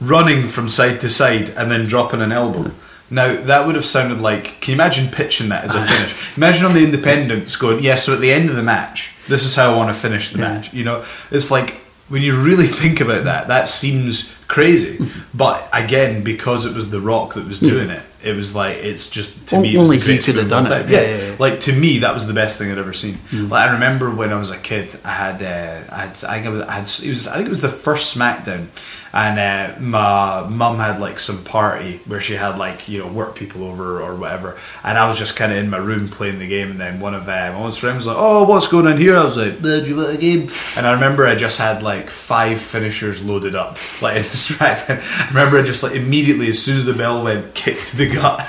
running 0.00 0.48
from 0.48 0.70
side 0.70 1.00
to 1.02 1.10
side, 1.10 1.50
and 1.50 1.70
then 1.70 1.86
dropping 1.86 2.22
an 2.22 2.32
elbow. 2.32 2.70
Now 3.10 3.40
that 3.40 3.66
would 3.66 3.74
have 3.74 3.84
sounded 3.84 4.20
like. 4.20 4.60
Can 4.60 4.72
you 4.72 4.76
imagine 4.76 5.10
pitching 5.10 5.48
that 5.48 5.64
as 5.64 5.74
a 5.74 5.80
finish? 5.80 6.36
Imagine 6.36 6.66
on 6.66 6.74
the 6.74 6.84
Independents 6.84 7.56
going, 7.56 7.82
"Yeah, 7.82 7.94
so 7.94 8.12
at 8.14 8.20
the 8.20 8.32
end 8.32 8.50
of 8.50 8.56
the 8.56 8.62
match, 8.62 9.14
this 9.28 9.44
is 9.44 9.54
how 9.54 9.72
I 9.72 9.76
want 9.76 9.94
to 9.94 10.00
finish 10.00 10.30
the 10.30 10.38
match." 10.38 10.72
You 10.74 10.84
know, 10.84 11.04
it's 11.30 11.50
like 11.50 11.80
when 12.08 12.22
you 12.22 12.36
really 12.36 12.66
think 12.82 13.00
about 13.00 13.24
that, 13.24 13.48
that 13.48 13.68
seems 13.68 14.34
crazy. 14.46 14.98
But 15.34 15.68
again, 15.72 16.24
because 16.24 16.64
it 16.66 16.74
was 16.74 16.90
The 16.90 17.00
Rock 17.00 17.34
that 17.34 17.46
was 17.46 17.60
doing 17.60 17.90
it, 17.90 18.02
it 18.24 18.34
was 18.34 18.56
like 18.56 18.78
it's 18.78 19.08
just 19.08 19.46
to 19.48 19.60
me. 19.60 19.74
It 19.74 19.78
was 19.78 19.84
only 19.84 19.98
the 19.98 20.12
he 20.12 20.18
could 20.18 20.34
have 20.34 20.44
move 20.46 20.52
of 20.52 20.58
all 20.58 20.64
done 20.64 20.82
it. 20.82 20.90
Yeah, 20.90 21.00
yeah, 21.00 21.30
yeah. 21.30 21.36
Like 21.38 21.60
to 21.60 21.72
me, 21.72 21.98
that 21.98 22.12
was 22.12 22.26
the 22.26 22.32
best 22.34 22.58
thing 22.58 22.72
I'd 22.72 22.78
ever 22.78 22.92
seen. 22.92 23.18
Like 23.32 23.68
I 23.68 23.72
remember 23.74 24.10
when 24.12 24.32
I 24.32 24.38
was 24.38 24.50
a 24.50 24.58
kid, 24.58 24.96
I 25.04 25.10
had, 25.12 25.42
uh, 25.42 25.94
I 25.94 25.96
had, 26.06 26.24
I 26.24 26.34
think 26.34 26.46
I 26.46 26.48
was, 26.48 26.62
I 26.62 26.72
had, 26.72 26.82
it 26.82 27.08
was, 27.08 27.28
I 27.28 27.36
think 27.36 27.46
it 27.46 27.50
was 27.50 27.60
the 27.60 27.68
first 27.68 28.16
SmackDown, 28.16 28.66
and 29.12 29.38
uh, 29.38 29.80
my 29.80 30.46
mum 30.48 30.78
had 30.78 31.00
like 31.00 31.18
some 31.18 31.42
party 31.44 31.98
where 32.06 32.20
she 32.20 32.34
had 32.34 32.58
like 32.58 32.88
you 32.88 32.98
know 32.98 33.06
work 33.08 33.34
people 33.34 33.64
over 33.64 34.02
or 34.02 34.14
whatever, 34.14 34.58
and 34.84 34.98
I 34.98 35.08
was 35.08 35.18
just 35.18 35.36
kind 35.36 35.50
of 35.52 35.58
in 35.58 35.70
my 35.70 35.78
room 35.78 36.08
playing 36.08 36.38
the 36.38 36.46
game, 36.46 36.70
and 36.70 36.80
then 36.80 37.00
one 37.00 37.14
of 37.14 37.28
uh, 37.28 37.52
my 37.58 37.70
friends 37.70 37.98
was 37.98 38.06
like, 38.06 38.16
"Oh, 38.18 38.44
what's 38.44 38.68
going 38.68 38.86
on 38.86 38.98
here?" 38.98 39.16
I 39.16 39.24
was 39.24 39.36
like, 39.36 39.54
"Uh, 39.54 39.80
"Do 39.80 39.86
you 39.86 39.96
want 39.96 40.14
a 40.14 40.18
game?" 40.18 40.50
And 40.76 40.86
I 40.86 40.92
remember 40.92 41.26
I 41.26 41.34
just 41.34 41.58
had 41.58 41.82
like 41.82 42.10
five 42.10 42.60
finishers 42.60 43.24
loaded 43.24 43.54
up, 43.54 43.78
like 44.02 44.16
in 44.16 44.22
the 44.22 44.28
SmackDown. 44.28 45.00
I 45.24 45.28
remember 45.28 45.58
I 45.58 45.62
just 45.62 45.82
like 45.82 45.94
immediately 45.94 46.50
as 46.50 46.62
soon 46.62 46.76
as 46.76 46.84
the 46.84 46.94
bell 46.94 47.24
went, 47.24 47.54
kicked 47.54 47.88
to 47.88 47.96
the 47.96 48.10
gut, 48.10 48.40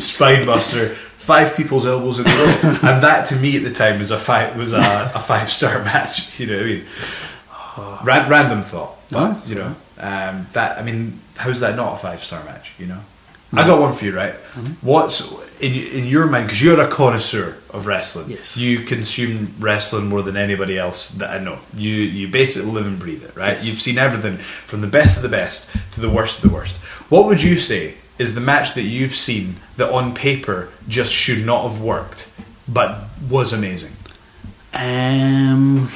spine 0.00 0.46
buster. 0.46 0.94
Five 1.22 1.56
people's 1.56 1.86
elbows 1.86 2.18
in 2.18 2.26
a 2.26 2.30
row, 2.30 2.90
and 2.90 3.02
that 3.04 3.26
to 3.26 3.36
me 3.36 3.56
at 3.56 3.62
the 3.62 3.70
time 3.70 4.00
was 4.00 4.10
a 4.10 4.18
five 4.18 4.56
was 4.56 4.72
a, 4.72 4.78
a 5.14 5.20
five 5.20 5.48
star 5.48 5.78
match. 5.84 6.40
You 6.40 6.46
know 6.46 6.56
what 6.56 6.62
I 6.64 6.66
mean? 6.66 6.84
Ran, 8.04 8.28
random 8.28 8.62
thought, 8.62 8.96
but, 9.10 9.48
you 9.48 9.56
know 9.56 9.74
um, 9.98 10.46
that. 10.52 10.78
I 10.78 10.82
mean, 10.82 11.20
how's 11.36 11.60
that 11.60 11.76
not 11.76 11.94
a 11.94 11.98
five 11.98 12.20
star 12.20 12.44
match? 12.44 12.72
You 12.78 12.86
know, 12.86 13.00
I 13.52 13.66
got 13.66 13.80
one 13.80 13.92
for 13.92 14.04
you, 14.04 14.14
right? 14.14 14.34
What's 14.80 15.20
in 15.60 15.72
in 15.72 16.06
your 16.06 16.26
mind? 16.26 16.46
Because 16.46 16.62
you're 16.62 16.80
a 16.80 16.88
connoisseur 16.88 17.56
of 17.70 17.86
wrestling. 17.86 18.30
Yes. 18.30 18.56
you 18.56 18.80
consume 18.80 19.54
wrestling 19.58 20.08
more 20.08 20.22
than 20.22 20.36
anybody 20.36 20.78
else 20.78 21.10
that 21.10 21.30
I 21.30 21.38
know. 21.38 21.58
You 21.74 21.92
you 21.92 22.28
basically 22.28 22.70
live 22.70 22.86
and 22.86 22.98
breathe 22.98 23.24
it, 23.24 23.36
right? 23.36 23.54
Yes. 23.54 23.66
You've 23.66 23.80
seen 23.80 23.98
everything 23.98 24.38
from 24.38 24.80
the 24.80 24.86
best 24.86 25.16
of 25.16 25.22
the 25.22 25.28
best 25.28 25.70
to 25.92 26.00
the 26.00 26.10
worst 26.10 26.42
of 26.42 26.50
the 26.50 26.54
worst. 26.54 26.76
What 27.08 27.26
would 27.26 27.42
you 27.42 27.56
say 27.56 27.94
is 28.18 28.34
the 28.34 28.40
match 28.40 28.74
that 28.74 28.82
you've 28.82 29.14
seen 29.14 29.56
that 29.76 29.90
on 29.90 30.14
paper 30.14 30.68
just 30.88 31.12
should 31.12 31.44
not 31.44 31.70
have 31.70 31.80
worked, 31.80 32.30
but 32.68 33.08
was 33.28 33.52
amazing? 33.52 33.92
Um, 34.74 35.90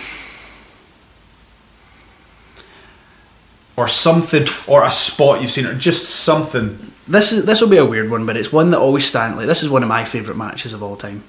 or 3.76 3.87
something, 3.88 4.47
or 4.66 4.85
a 4.85 4.90
spot 4.92 5.40
you've 5.40 5.50
seen, 5.50 5.66
or 5.66 5.75
just 5.75 6.09
something. 6.09 6.78
this 7.06 7.33
is 7.33 7.45
this 7.45 7.61
will 7.61 7.68
be 7.68 7.76
a 7.76 7.85
weird 7.85 8.11
one, 8.11 8.26
but 8.26 8.37
it's 8.37 8.52
one 8.52 8.71
that 8.71 8.78
always 8.78 9.06
stands. 9.06 9.37
Like 9.37 9.47
this 9.47 9.62
is 9.62 9.71
one 9.71 9.83
of 9.83 9.88
my 9.88 10.04
favourite 10.04 10.38
matches 10.38 10.73
of 10.73 10.83
all 10.83 10.97
time. 10.97 11.23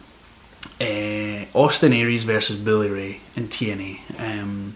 Uh, 0.79 1.45
Austin 1.53 1.93
Aries 1.93 2.23
versus 2.23 2.57
Bully 2.57 2.89
Ray 2.89 3.21
in 3.35 3.47
TNA. 3.47 4.19
Um, 4.19 4.75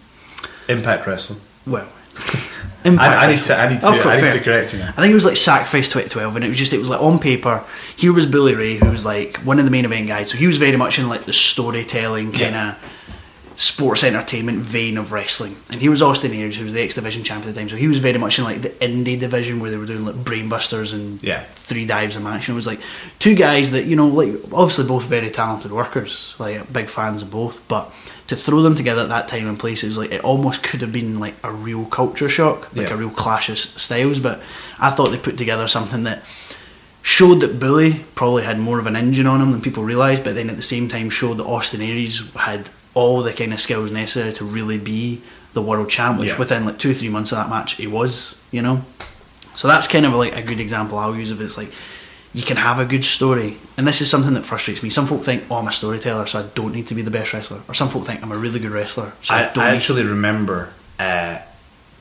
Impact 0.68 1.06
Wrestling. 1.06 1.40
well, 1.66 1.88
I, 2.84 2.90
I 2.98 3.30
need 3.30 3.40
to, 3.44 3.56
I 3.56 3.68
need 3.68 3.80
to, 3.80 3.86
course, 3.86 4.06
I 4.06 4.14
need 4.16 4.20
fair. 4.20 4.32
to 4.32 4.40
correct 4.40 4.72
you 4.72 4.80
now. 4.80 4.88
I 4.88 4.92
think 5.00 5.12
it 5.12 5.14
was 5.14 5.24
like 5.24 5.36
Sacrifice 5.36 5.88
2012, 5.88 6.36
and 6.36 6.44
it 6.44 6.48
was 6.48 6.58
just 6.58 6.72
it 6.72 6.78
was 6.78 6.88
like 6.88 7.00
on 7.00 7.18
paper. 7.18 7.64
Here 7.96 8.12
was 8.12 8.26
Bully 8.26 8.54
Ray, 8.54 8.76
who 8.76 8.90
was 8.90 9.04
like 9.04 9.36
one 9.38 9.58
of 9.58 9.64
the 9.64 9.70
main 9.70 9.84
event 9.84 10.08
guys. 10.08 10.30
So 10.30 10.36
he 10.36 10.46
was 10.46 10.58
very 10.58 10.76
much 10.76 10.98
in 10.98 11.08
like 11.08 11.22
the 11.24 11.32
storytelling 11.32 12.32
kind 12.32 12.54
of 12.56 13.01
sports 13.56 14.02
entertainment 14.04 14.58
vein 14.60 14.96
of 14.98 15.12
wrestling. 15.12 15.56
And 15.70 15.80
he 15.80 15.88
was 15.88 16.00
Austin 16.02 16.32
Aries, 16.32 16.56
who 16.56 16.64
was 16.64 16.72
the 16.72 16.80
X 16.82 16.94
Division 16.94 17.22
champion 17.22 17.48
at 17.50 17.54
the 17.54 17.60
time. 17.60 17.68
So 17.68 17.76
he 17.76 17.88
was 17.88 17.98
very 17.98 18.18
much 18.18 18.38
in 18.38 18.44
like 18.44 18.62
the 18.62 18.70
indie 18.70 19.18
division 19.18 19.60
where 19.60 19.70
they 19.70 19.76
were 19.76 19.86
doing 19.86 20.04
like 20.04 20.14
brainbusters 20.16 20.92
and 20.94 21.22
Yeah. 21.22 21.44
three 21.54 21.86
dives 21.86 22.16
a 22.16 22.20
match. 22.20 22.48
And 22.48 22.54
it 22.54 22.56
was 22.56 22.66
like 22.66 22.80
two 23.18 23.34
guys 23.34 23.70
that 23.72 23.84
you 23.84 23.96
know, 23.96 24.06
like 24.08 24.32
obviously 24.52 24.86
both 24.86 25.04
very 25.04 25.30
talented 25.30 25.72
workers, 25.72 26.34
like 26.38 26.72
big 26.72 26.88
fans 26.88 27.22
of 27.22 27.30
both, 27.30 27.66
but. 27.68 27.92
To 28.28 28.36
throw 28.36 28.62
them 28.62 28.74
together 28.76 29.02
at 29.02 29.08
that 29.10 29.28
time 29.28 29.46
and 29.46 29.58
place, 29.58 29.82
it 29.84 29.88
was 29.88 29.98
like 29.98 30.10
it 30.12 30.22
almost 30.24 30.62
could 30.62 30.80
have 30.80 30.92
been 30.92 31.20
like 31.20 31.34
a 31.44 31.52
real 31.52 31.84
culture 31.84 32.30
shock, 32.30 32.74
like 32.74 32.88
Yeah. 32.88 32.94
a 32.94 32.96
real 32.96 33.10
clash 33.10 33.50
of 33.50 33.58
styles. 33.58 34.20
But 34.20 34.40
I 34.78 34.90
thought 34.90 35.10
they 35.10 35.18
put 35.18 35.36
together 35.36 35.68
something 35.68 36.04
that 36.04 36.22
showed 37.02 37.40
that 37.40 37.58
Bully 37.58 38.04
probably 38.14 38.44
had 38.44 38.58
more 38.58 38.78
of 38.78 38.86
an 38.86 38.96
engine 38.96 39.26
on 39.26 39.42
him 39.42 39.50
than 39.52 39.60
people 39.60 39.82
realised, 39.82 40.24
but 40.24 40.34
then 40.34 40.48
at 40.48 40.56
the 40.56 40.62
same 40.62 40.88
time 40.88 41.10
showed 41.10 41.36
that 41.38 41.44
Austin 41.44 41.82
Aries 41.82 42.22
had 42.36 42.70
all 42.94 43.22
the 43.22 43.32
kind 43.32 43.52
of 43.52 43.60
skills 43.60 43.90
necessary 43.90 44.32
to 44.34 44.44
really 44.44 44.78
be 44.78 45.20
the 45.54 45.62
world 45.62 45.88
champ, 45.88 46.18
which 46.18 46.30
Yeah. 46.30 46.38
within 46.38 46.64
like 46.66 46.78
two, 46.78 46.94
three 46.94 47.08
months 47.08 47.32
of 47.32 47.38
that 47.38 47.48
match 47.50 47.74
he 47.74 47.86
was, 47.86 48.36
you 48.50 48.62
know? 48.62 48.82
So 49.54 49.68
that's 49.68 49.86
kind 49.86 50.06
of 50.06 50.12
like 50.14 50.34
a 50.36 50.42
good 50.42 50.60
example 50.60 50.98
I'll 50.98 51.14
use 51.16 51.30
of 51.30 51.40
it's 51.40 51.58
like 51.58 51.70
you 52.34 52.42
can 52.42 52.56
have 52.56 52.78
a 52.78 52.84
good 52.86 53.04
story. 53.04 53.58
And 53.76 53.86
this 53.86 54.00
is 54.00 54.08
something 54.08 54.32
that 54.34 54.44
frustrates 54.44 54.82
me. 54.82 54.88
Some 54.90 55.06
folk 55.06 55.22
think, 55.22 55.44
oh, 55.50 55.56
I'm 55.56 55.68
a 55.68 55.72
storyteller, 55.72 56.26
so 56.26 56.40
I 56.40 56.44
don't 56.54 56.74
need 56.74 56.86
to 56.86 56.94
be 56.94 57.02
the 57.02 57.10
best 57.10 57.32
wrestler. 57.34 57.60
Or 57.68 57.74
some 57.74 57.88
folk 57.88 58.06
think 58.06 58.22
I'm 58.22 58.32
a 58.32 58.38
really 58.38 58.58
good 58.58 58.70
wrestler, 58.70 59.12
so 59.22 59.34
I, 59.34 59.50
I, 59.50 59.52
don't 59.52 59.64
I 59.64 59.74
actually 59.76 60.04
remember. 60.04 60.70
Uh, 60.98 61.38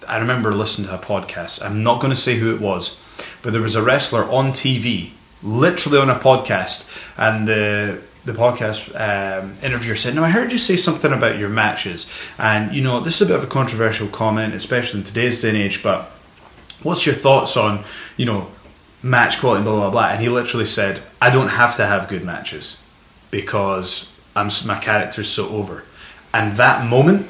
I 0.08 0.18
remember 0.18 0.54
listening 0.54 0.88
to 0.88 0.96
a 0.96 0.98
podcast. 0.98 1.64
I'm 1.64 1.84
not 1.84 2.00
going 2.00 2.12
to 2.12 2.20
say 2.20 2.38
who 2.38 2.54
it 2.56 2.62
was, 2.62 2.98
but 3.42 3.52
there 3.52 3.62
was 3.62 3.76
a 3.76 3.84
wrestler 3.84 4.24
on 4.24 4.52
TV, 4.52 5.12
literally 5.44 6.00
on 6.00 6.10
a 6.10 6.16
podcast, 6.16 6.86
and 7.18 7.48
the 7.48 8.02
the 8.24 8.34
podcast 8.34 8.90
um, 9.00 9.56
interviewer 9.64 9.96
said, 9.96 10.16
"Now 10.16 10.24
I 10.24 10.30
heard 10.30 10.52
you 10.52 10.58
say 10.58 10.76
something 10.76 11.12
about 11.12 11.40
your 11.40 11.50
matches, 11.50 12.06
and 12.38 12.74
you 12.74 12.82
know 12.82 13.00
this 13.00 13.16
is 13.16 13.24
a 13.24 13.26
bit 13.26 13.36
of 13.36 13.44
a 13.44 13.48
controversial 13.48 14.08
comment, 14.08 14.54
especially 14.54 15.00
in 15.00 15.06
today's 15.06 15.42
day 15.42 15.50
and 15.50 15.58
age. 15.58 15.82
But 15.82 16.04
what's 16.84 17.06
your 17.06 17.16
thoughts 17.16 17.58
on 17.58 17.84
you 18.18 18.26
know 18.26 18.48
match 19.02 19.40
quality, 19.40 19.64
blah 19.64 19.76
blah 19.76 19.90
blah?" 19.90 20.10
And 20.10 20.22
he 20.22 20.30
literally 20.30 20.68
said, 20.68 21.02
"I 21.22 21.32
don't 21.32 21.50
have 21.50 21.76
to 21.78 21.86
have 21.86 22.08
good 22.08 22.24
matches 22.24 22.78
because 23.32 24.12
I'm 24.36 24.50
my 24.66 24.80
character's 24.80 25.30
so 25.30 25.50
over." 25.50 25.84
And 26.34 26.58
that 26.58 26.88
moment 26.88 27.28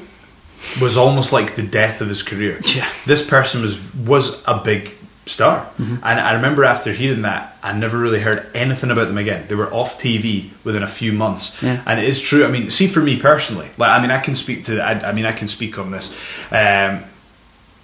was 0.80 0.96
almost 0.96 1.32
like 1.32 1.56
the 1.56 1.62
death 1.62 2.00
of 2.00 2.08
his 2.08 2.22
career. 2.22 2.60
Yeah. 2.74 2.88
This 3.06 3.26
person 3.26 3.62
was 3.62 3.94
was 3.94 4.42
a 4.46 4.60
big 4.62 4.94
star, 5.26 5.66
and 5.78 6.02
I 6.20 6.32
remember 6.34 6.64
after 6.64 6.92
hearing 6.92 7.22
that, 7.22 7.56
I 7.62 7.72
never 7.72 7.96
really 7.98 8.20
heard 8.20 8.46
anything 8.54 8.90
about 8.90 9.06
them 9.08 9.18
again. 9.18 9.46
They 9.48 9.54
were 9.54 9.72
off 9.72 9.96
TV 9.98 10.50
within 10.64 10.82
a 10.82 10.88
few 10.88 11.12
months, 11.12 11.62
Yeah. 11.62 11.80
and 11.86 12.00
it 12.00 12.06
is 12.08 12.20
true. 12.20 12.44
I 12.44 12.48
mean, 12.50 12.70
see 12.70 12.88
for 12.88 13.00
me 13.00 13.18
personally, 13.20 13.68
like 13.78 13.90
I 13.90 14.00
mean, 14.02 14.10
I 14.10 14.18
can 14.18 14.34
speak 14.34 14.64
to. 14.64 14.80
I, 14.80 15.10
I 15.10 15.12
mean, 15.12 15.26
I 15.26 15.32
can 15.32 15.46
speak 15.48 15.78
on 15.78 15.90
this. 15.92 16.10
Um, 16.50 17.04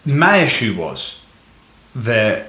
my 0.04 0.38
issue 0.38 0.74
was 0.76 1.20
that 1.94 2.48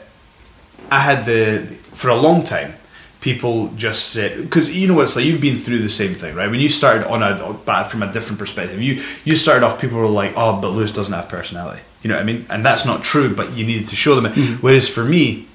I 0.91 0.99
had 0.99 1.25
the 1.25 1.65
for 1.93 2.09
a 2.09 2.15
long 2.15 2.43
time. 2.43 2.73
People 3.21 3.67
just 3.75 4.09
said 4.09 4.41
because 4.41 4.69
you 4.69 4.87
know 4.87 4.93
what 4.93 5.03
it's 5.03 5.15
like. 5.15 5.25
You've 5.25 5.41
been 5.41 5.57
through 5.57 5.79
the 5.79 5.89
same 5.89 6.13
thing, 6.13 6.35
right? 6.35 6.49
When 6.49 6.61
you 6.61 6.69
started 6.69 7.05
on 7.07 7.21
a 7.21 7.53
but 7.65 7.85
from 7.85 8.01
a 8.01 8.11
different 8.11 8.39
perspective, 8.39 8.81
you 8.81 9.03
you 9.25 9.35
started 9.35 9.65
off. 9.65 9.81
People 9.81 9.97
were 9.97 10.07
like, 10.07 10.33
"Oh, 10.37 10.61
but 10.61 10.69
Lewis 10.69 10.93
doesn't 10.93 11.13
have 11.13 11.27
personality." 11.27 11.81
You 12.01 12.07
know 12.07 12.15
what 12.15 12.21
I 12.21 12.25
mean? 12.25 12.45
And 12.49 12.65
that's 12.65 12.85
not 12.85 13.03
true. 13.03 13.35
But 13.35 13.51
you 13.51 13.65
needed 13.65 13.89
to 13.89 13.95
show 13.97 14.15
them 14.15 14.27
it. 14.27 14.33
Mm-hmm. 14.33 14.65
Whereas 14.65 14.87
for 14.87 15.03
me, 15.03 15.47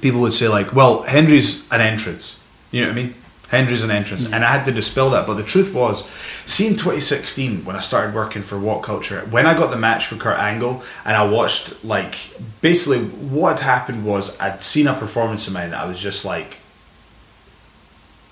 people 0.00 0.20
would 0.20 0.32
say 0.32 0.46
like, 0.46 0.72
"Well, 0.72 1.02
Hendry's 1.02 1.68
an 1.72 1.80
entrance." 1.80 2.36
You 2.70 2.82
know 2.82 2.88
what 2.88 2.98
I 2.98 3.02
mean? 3.02 3.14
Hendry's 3.48 3.84
an 3.84 3.90
entrance, 3.90 4.24
mm-hmm. 4.24 4.34
and 4.34 4.44
I 4.44 4.48
had 4.48 4.64
to 4.64 4.72
dispel 4.72 5.10
that. 5.10 5.26
But 5.26 5.34
the 5.34 5.44
truth 5.44 5.72
was, 5.72 6.06
seeing 6.46 6.72
2016 6.72 7.64
when 7.64 7.76
I 7.76 7.80
started 7.80 8.14
working 8.14 8.42
for 8.42 8.58
What 8.58 8.82
Culture, 8.82 9.20
when 9.30 9.46
I 9.46 9.54
got 9.54 9.70
the 9.70 9.76
match 9.76 10.10
with 10.10 10.20
Kurt 10.20 10.38
Angle, 10.38 10.82
and 11.04 11.16
I 11.16 11.28
watched 11.28 11.84
like 11.84 12.16
basically 12.60 13.04
what 13.04 13.60
happened 13.60 14.04
was 14.04 14.38
I'd 14.40 14.62
seen 14.62 14.88
a 14.88 14.94
performance 14.94 15.46
of 15.46 15.52
mine 15.52 15.70
that 15.70 15.84
I 15.84 15.86
was 15.86 16.00
just 16.00 16.24
like, 16.24 16.58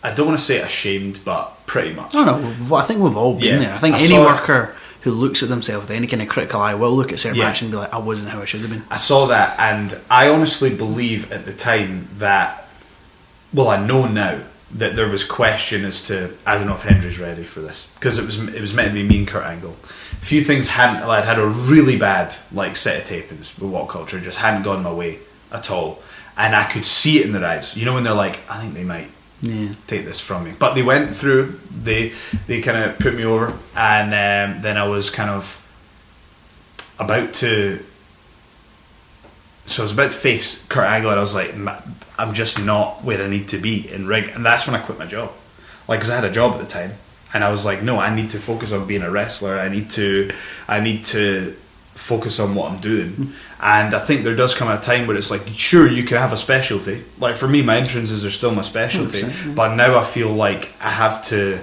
I 0.05 0.12
don't 0.14 0.27
want 0.27 0.38
to 0.38 0.45
say 0.45 0.61
ashamed, 0.61 1.21
but 1.25 1.67
pretty 1.67 1.93
much. 1.95 2.14
No, 2.14 2.25
no. 2.25 2.77
I 2.77 2.83
think 2.83 3.01
we've 3.01 3.17
all 3.17 3.35
been 3.35 3.55
Yeah. 3.55 3.59
there. 3.69 3.75
I 3.75 3.79
think 3.79 3.97
I 3.97 4.01
any 4.01 4.19
worker 4.19 4.75
who 5.01 5.11
looks 5.11 5.43
at 5.43 5.49
themselves 5.49 5.88
with 5.88 5.97
any 5.97 6.07
kind 6.07 6.23
of 6.23 6.29
critical 6.29 6.61
eye 6.61 6.75
will 6.75 6.95
look 6.97 7.12
at 7.12 7.19
certain 7.19 7.37
Yeah. 7.38 7.55
and 7.61 7.71
be 7.71 7.77
like, 7.77 7.93
"I 7.93 7.99
wasn't 7.99 8.31
how 8.31 8.40
I 8.40 8.45
should 8.45 8.61
have 8.61 8.71
been." 8.71 8.85
I 8.90 8.97
saw 8.99 9.27
that, 9.27 9.57
and 9.59 9.97
I 10.11 10.29
honestly 10.29 10.71
believe 10.71 11.31
at 11.33 11.45
the 11.47 11.53
time 11.53 12.09
that, 12.19 12.69
well, 13.53 13.69
I 13.69 13.77
know 13.85 14.07
now 14.07 14.37
that 14.75 14.97
there 14.97 15.07
was 15.07 15.23
question 15.25 15.85
as 15.85 16.03
to 16.03 16.31
I 16.47 16.55
don't 16.57 16.67
know 16.67 16.75
if 16.75 16.83
Hendry's 16.83 17.19
ready 17.19 17.45
for 17.45 17.61
this 17.61 17.87
because 17.95 18.19
it 18.19 18.27
was 18.27 18.37
it 18.38 18.61
was 18.61 18.73
meant 18.75 18.88
to 18.88 18.95
be 18.95 19.03
me 19.05 19.19
and 19.19 19.29
Kurt 19.29 19.45
Angle. 19.47 19.77
A 20.21 20.25
few 20.25 20.43
things 20.43 20.69
hadn't. 20.69 21.03
I'd 21.03 21.25
had 21.25 21.38
a 21.38 21.47
really 21.47 21.97
bad 21.97 22.35
like 22.53 22.77
set 22.77 22.97
of 22.99 23.05
tapings 23.09 23.57
with 23.59 23.71
What 23.71 23.88
Culture, 23.88 24.19
just 24.21 24.38
hadn't 24.38 24.62
gone 24.62 24.83
my 24.83 24.93
way 24.93 25.19
at 25.53 25.71
all, 25.71 26.03
and 26.37 26.57
I 26.57 26.64
could 26.64 26.85
see 26.85 27.21
it 27.21 27.27
in 27.27 27.33
their 27.33 27.45
eyes. 27.45 27.77
You 27.77 27.85
know 27.85 27.95
when 27.95 28.05
they're 28.05 28.14
like, 28.14 28.40
I 28.51 28.59
think 28.61 28.75
they 28.75 28.85
might 28.85 29.11
Yeah. 29.44 29.74
take 29.87 30.07
this 30.07 30.20
from 30.20 30.44
me. 30.44 30.54
But 30.59 30.72
they 30.74 30.83
went 30.83 31.14
through. 31.14 31.61
They 31.70 32.12
they 32.46 32.62
kind 32.62 32.78
of 32.78 32.98
put 32.98 33.14
me 33.14 33.24
over, 33.24 33.52
and 33.76 34.07
um, 34.09 34.62
then 34.62 34.78
I 34.78 34.88
was 34.88 35.11
kind 35.11 35.28
of 35.28 35.61
about 36.98 37.35
to. 37.35 37.85
So 39.66 39.83
I 39.83 39.85
was 39.85 39.92
about 39.92 40.11
to 40.12 40.16
face 40.16 40.66
Kurt 40.68 40.87
Angle, 40.87 41.11
and 41.11 41.18
I 41.18 41.22
was 41.22 41.35
like, 41.35 41.54
I'm 42.18 42.33
just 42.33 42.62
not 42.64 43.04
where 43.04 43.22
I 43.22 43.28
need 43.28 43.48
to 43.48 43.59
be 43.59 43.90
in 43.90 44.07
rig, 44.07 44.28
and 44.35 44.44
that's 44.44 44.66
when 44.66 44.74
I 44.74 44.78
quit 44.78 44.98
my 44.98 45.07
job. 45.07 45.30
Like, 45.88 46.00
because 46.00 46.11
I 46.11 46.14
had 46.14 46.24
a 46.24 46.30
job 46.33 46.54
at 46.54 46.61
the 46.61 46.66
time, 46.66 46.92
and 47.35 47.44
I 47.44 47.50
was 47.50 47.66
like, 47.66 47.83
no, 47.83 47.98
I 47.98 48.14
need 48.14 48.30
to 48.30 48.38
focus 48.38 48.72
on 48.72 48.87
being 48.87 49.02
a 49.02 49.11
wrestler. 49.11 49.59
I 49.59 49.68
need 49.68 49.90
to, 49.90 50.30
I 50.68 50.80
need 50.80 51.04
to 51.07 51.54
focus 51.94 52.40
on 52.40 52.54
what 52.54 52.70
I'm 52.70 52.80
doing. 52.80 53.33
And 53.61 53.94
I 53.94 54.00
think 54.00 54.24
there 54.24 54.35
does 54.35 54.54
come 54.54 54.68
a 54.68 54.80
time 54.80 55.07
where 55.07 55.16
it's 55.16 55.30
like, 55.30 55.46
sure, 55.48 55.88
you 55.88 56.04
can 56.04 56.18
have 56.18 56.33
a 56.33 56.37
specialty. 56.37 57.04
Like 57.18 57.37
for 57.37 57.48
me, 57.48 57.62
my 57.62 57.76
entrances 57.76 58.24
are 58.24 58.30
still 58.30 58.52
my 58.52 58.62
specialty, 58.62 59.20
yeah. 59.20 59.33
but 59.54 59.74
now 59.74 59.98
I 59.98 60.04
feel 60.04 60.30
like 60.30 60.72
I 60.80 60.90
have 60.90 61.24
to 61.26 61.61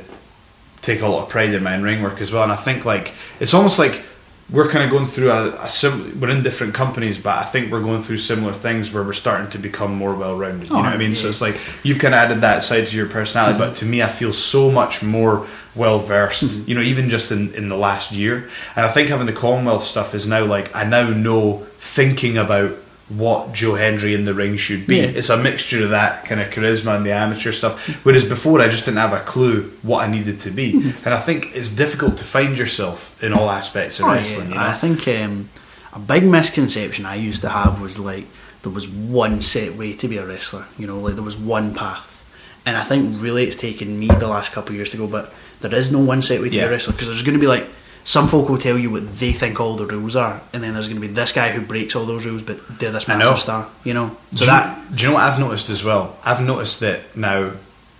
take 0.81 1.01
a 1.01 1.07
lot 1.07 1.23
of 1.23 1.29
pride 1.29 1.53
in 1.53 1.63
my 1.63 1.75
ring 1.75 2.01
work 2.01 2.21
as 2.21 2.31
well. 2.31 2.43
And 2.43 2.51
I 2.51 2.55
think 2.55 2.85
like 2.85 3.13
it's 3.39 3.53
almost 3.53 3.77
like 3.77 4.03
we're 4.51 4.67
kind 4.67 4.83
of 4.83 4.91
going 4.91 5.05
through 5.05 5.31
a, 5.31 5.51
a 5.63 5.69
sim- 5.69 6.19
we're 6.19 6.29
in 6.29 6.43
different 6.43 6.73
companies, 6.73 7.17
but 7.17 7.37
I 7.37 7.43
think 7.43 7.71
we're 7.71 7.81
going 7.81 8.03
through 8.03 8.17
similar 8.17 8.53
things 8.53 8.91
where 8.91 9.01
we're 9.01 9.13
starting 9.13 9.49
to 9.51 9.57
become 9.57 9.95
more 9.95 10.13
well 10.13 10.35
rounded. 10.37 10.69
You 10.69 10.75
oh, 10.75 10.79
know 10.79 10.87
Oh, 10.87 10.89
what 10.89 10.93
I 10.93 10.97
mean? 10.97 11.15
So 11.15 11.29
it's 11.29 11.41
like 11.41 11.55
you've 11.83 11.99
kind 11.99 12.13
of 12.13 12.19
added 12.19 12.41
that 12.41 12.61
side 12.61 12.87
to 12.87 12.95
your 12.95 13.07
personality, 13.07 13.57
but 13.57 13.75
to 13.77 13.85
me, 13.85 14.03
I 14.03 14.09
feel 14.09 14.33
so 14.33 14.69
much 14.69 15.01
more 15.01 15.47
well 15.73 15.99
versed. 15.99 16.43
Mm-hmm. 16.43 16.69
You 16.69 16.75
know, 16.75 16.81
even 16.81 17.09
just 17.09 17.31
in 17.31 17.53
in 17.53 17.69
the 17.69 17.77
last 17.77 18.11
year, 18.11 18.49
and 18.75 18.85
I 18.85 18.89
think 18.89 19.09
having 19.09 19.25
the 19.25 19.33
Commonwealth 19.33 19.83
stuff 19.83 20.13
is 20.13 20.25
now 20.25 20.43
like 20.43 20.75
I 20.75 20.83
now 20.83 21.09
know 21.09 21.65
thinking 21.77 22.37
about 22.37 22.75
what 23.17 23.53
Joe 23.53 23.75
Hendry 23.75 24.13
in 24.13 24.25
the 24.25 24.33
ring 24.33 24.57
should 24.57 24.87
be. 24.87 24.97
Yeah. 24.97 25.03
It's 25.05 25.29
a 25.29 25.37
mixture 25.37 25.83
of 25.83 25.89
that 25.89 26.25
kind 26.25 26.39
of 26.39 26.49
charisma 26.49 26.95
and 26.95 27.05
the 27.05 27.11
amateur 27.11 27.51
stuff. 27.51 27.87
Whereas 28.05 28.23
before, 28.25 28.61
I 28.61 28.67
just 28.69 28.85
didn't 28.85 28.97
have 28.99 29.13
a 29.13 29.19
clue 29.19 29.71
what 29.81 30.03
I 30.03 30.11
needed 30.11 30.39
to 30.41 30.51
be, 30.51 30.73
and 31.05 31.13
I 31.13 31.19
think 31.19 31.55
it's 31.55 31.69
difficult 31.69 32.17
to 32.19 32.23
find 32.23 32.57
yourself 32.57 33.21
in 33.23 33.33
all 33.33 33.49
aspects 33.49 33.99
of 33.99 34.05
Oh, 34.05 34.13
wrestling. 34.13 34.49
yeah. 34.49 34.53
You 34.55 34.59
know? 34.61 34.67
I 34.67 34.73
think 34.73 35.07
um, 35.07 35.49
a 35.93 35.99
big 35.99 36.23
misconception 36.23 37.05
I 37.05 37.15
used 37.15 37.41
to 37.41 37.49
have 37.49 37.81
was 37.81 37.99
like 37.99 38.25
there 38.63 38.71
was 38.71 38.87
one 38.87 39.41
set 39.41 39.75
way 39.75 39.93
to 39.93 40.07
be 40.07 40.17
a 40.17 40.25
wrestler. 40.25 40.67
You 40.77 40.87
know, 40.87 40.99
like 40.99 41.15
there 41.15 41.23
was 41.23 41.35
one 41.37 41.73
path, 41.73 42.29
and 42.65 42.77
I 42.77 42.83
think 42.83 43.21
really 43.21 43.43
it's 43.45 43.55
taken 43.55 43.97
me 43.99 44.07
the 44.07 44.27
last 44.27 44.51
couple 44.51 44.69
of 44.71 44.75
years 44.75 44.89
to 44.91 44.97
go, 44.97 45.07
but 45.07 45.33
there 45.61 45.73
is 45.75 45.91
no 45.91 45.99
one 45.99 46.21
set 46.21 46.39
way 46.41 46.49
to 46.49 46.51
be 46.51 46.59
a 46.59 46.69
wrestler 46.69 46.93
because 46.93 47.07
there's 47.07 47.23
going 47.23 47.33
to 47.37 47.39
be 47.41 47.47
like 47.47 47.67
some 48.03 48.27
folk 48.27 48.49
will 48.49 48.57
tell 48.57 48.77
you 48.77 48.89
what 48.89 49.17
they 49.17 49.31
think 49.31 49.59
all 49.59 49.75
the 49.75 49.85
rules 49.85 50.15
are, 50.15 50.41
and 50.53 50.63
then 50.63 50.73
there's 50.73 50.87
going 50.87 50.99
to 50.99 51.07
be 51.07 51.13
this 51.13 51.33
guy 51.33 51.49
who 51.49 51.61
breaks 51.61 51.95
all 51.95 52.05
those 52.05 52.25
rules, 52.25 52.41
but 52.41 52.79
they're 52.79 52.91
this 52.91 53.07
massive 53.07 53.39
star. 53.39 53.69
You 53.83 53.93
know, 53.93 54.17
so 54.31 54.39
do 54.39 54.45
that 54.47 54.77
you, 54.89 54.95
do 54.95 55.03
you 55.03 55.09
know 55.09 55.15
what 55.15 55.23
I've 55.23 55.39
noticed 55.39 55.69
as 55.69 55.83
well? 55.83 56.17
I've 56.23 56.41
noticed 56.41 56.79
that 56.79 57.15
now 57.15 57.51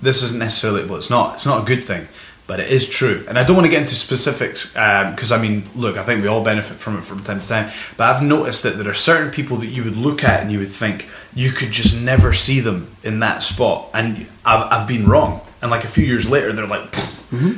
this 0.02 0.24
isn't 0.24 0.40
necessarily 0.40 0.86
well, 0.86 0.98
it's 0.98 1.10
not 1.10 1.36
it's 1.36 1.46
not 1.46 1.62
a 1.62 1.66
good 1.66 1.84
thing, 1.84 2.08
but 2.48 2.60
it 2.60 2.70
is 2.70 2.90
true. 2.90 3.24
And 3.28 3.38
I 3.38 3.44
don't 3.44 3.56
want 3.56 3.66
to 3.66 3.72
get 3.72 3.84
into 3.84 3.96
specifics 3.96 4.76
um, 4.76 5.12
because 5.12 5.32
I 5.32 5.42
mean, 5.42 5.64
look, 5.76 5.98
I 5.98 6.04
think 6.04 6.22
we 6.22 6.28
all 6.28 6.44
benefit 6.44 6.78
from 6.78 6.98
it 6.98 7.04
from 7.04 7.24
time 7.24 7.40
to 7.40 7.48
time. 7.48 7.72
But 7.96 8.14
I've 8.14 8.24
noticed 8.24 8.64
that 8.64 8.78
there 8.78 8.90
are 8.90 8.94
certain 8.94 9.32
people 9.32 9.58
that 9.58 9.68
you 9.68 9.84
would 9.84 9.96
look 9.96 10.24
at 10.24 10.42
and 10.42 10.52
you 10.52 10.60
would 10.60 10.70
think 10.70 11.08
you 11.34 11.52
could 11.52 11.72
just 11.72 12.02
never 12.02 12.34
see 12.34 12.60
them 12.60 12.94
in 13.04 13.20
that 13.20 13.44
spot, 13.44 13.90
and 13.94 14.28
I've, 14.44 14.72
I've 14.72 14.88
been 14.88 15.08
wrong. 15.08 15.42
And 15.62 15.70
like 15.70 15.84
a 15.84 15.88
few 15.88 16.04
years 16.06 16.28
later, 16.30 16.52
they're 16.52 16.66
like, 16.68 16.94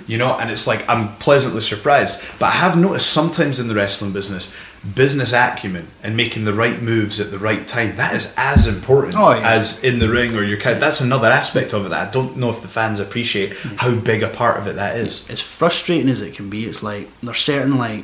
you 0.08 0.18
know, 0.20 0.38
and 0.38 0.52
it's 0.52 0.68
like 0.68 0.88
I'm 0.90 1.16
pleasantly 1.16 1.62
surprised. 1.62 2.20
But 2.38 2.48
I 2.48 2.52
have 2.58 2.78
noticed 2.78 3.10
sometimes 3.10 3.60
in 3.60 3.68
the 3.70 3.74
wrestling 3.76 4.12
business, 4.12 4.54
business 4.94 5.32
acumen 5.34 5.88
and 6.04 6.16
making 6.18 6.44
the 6.46 6.54
right 6.54 6.82
moves 6.82 7.20
at 7.20 7.32
the 7.32 7.40
right 7.40 7.66
time 7.66 7.96
that 7.96 8.14
is 8.14 8.34
as 8.38 8.68
important 8.68 9.16
Oh, 9.18 9.32
yeah. 9.34 9.50
as 9.54 9.84
in 9.84 10.00
the 10.00 10.10
ring 10.10 10.36
or 10.36 10.44
your 10.44 10.60
kind. 10.60 10.80
That's 10.82 11.00
another 11.02 11.28
aspect 11.30 11.74
of 11.74 11.86
it 11.86 11.90
that 11.90 12.08
I 12.10 12.12
don't 12.12 12.38
know 12.38 12.50
if 12.50 12.62
the 12.62 12.68
fans 12.68 13.00
appreciate 13.00 13.54
how 13.78 13.96
big 13.96 14.22
a 14.22 14.28
part 14.28 14.58
of 14.60 14.68
it 14.68 14.76
that 14.76 14.98
is. 14.98 15.28
as 15.30 15.42
frustrating 15.42 16.10
as 16.10 16.22
it 16.22 16.36
can 16.36 16.50
be, 16.50 16.66
it's 16.66 16.84
like 16.84 17.08
there's 17.22 17.40
certain 17.40 17.78
like 17.78 18.04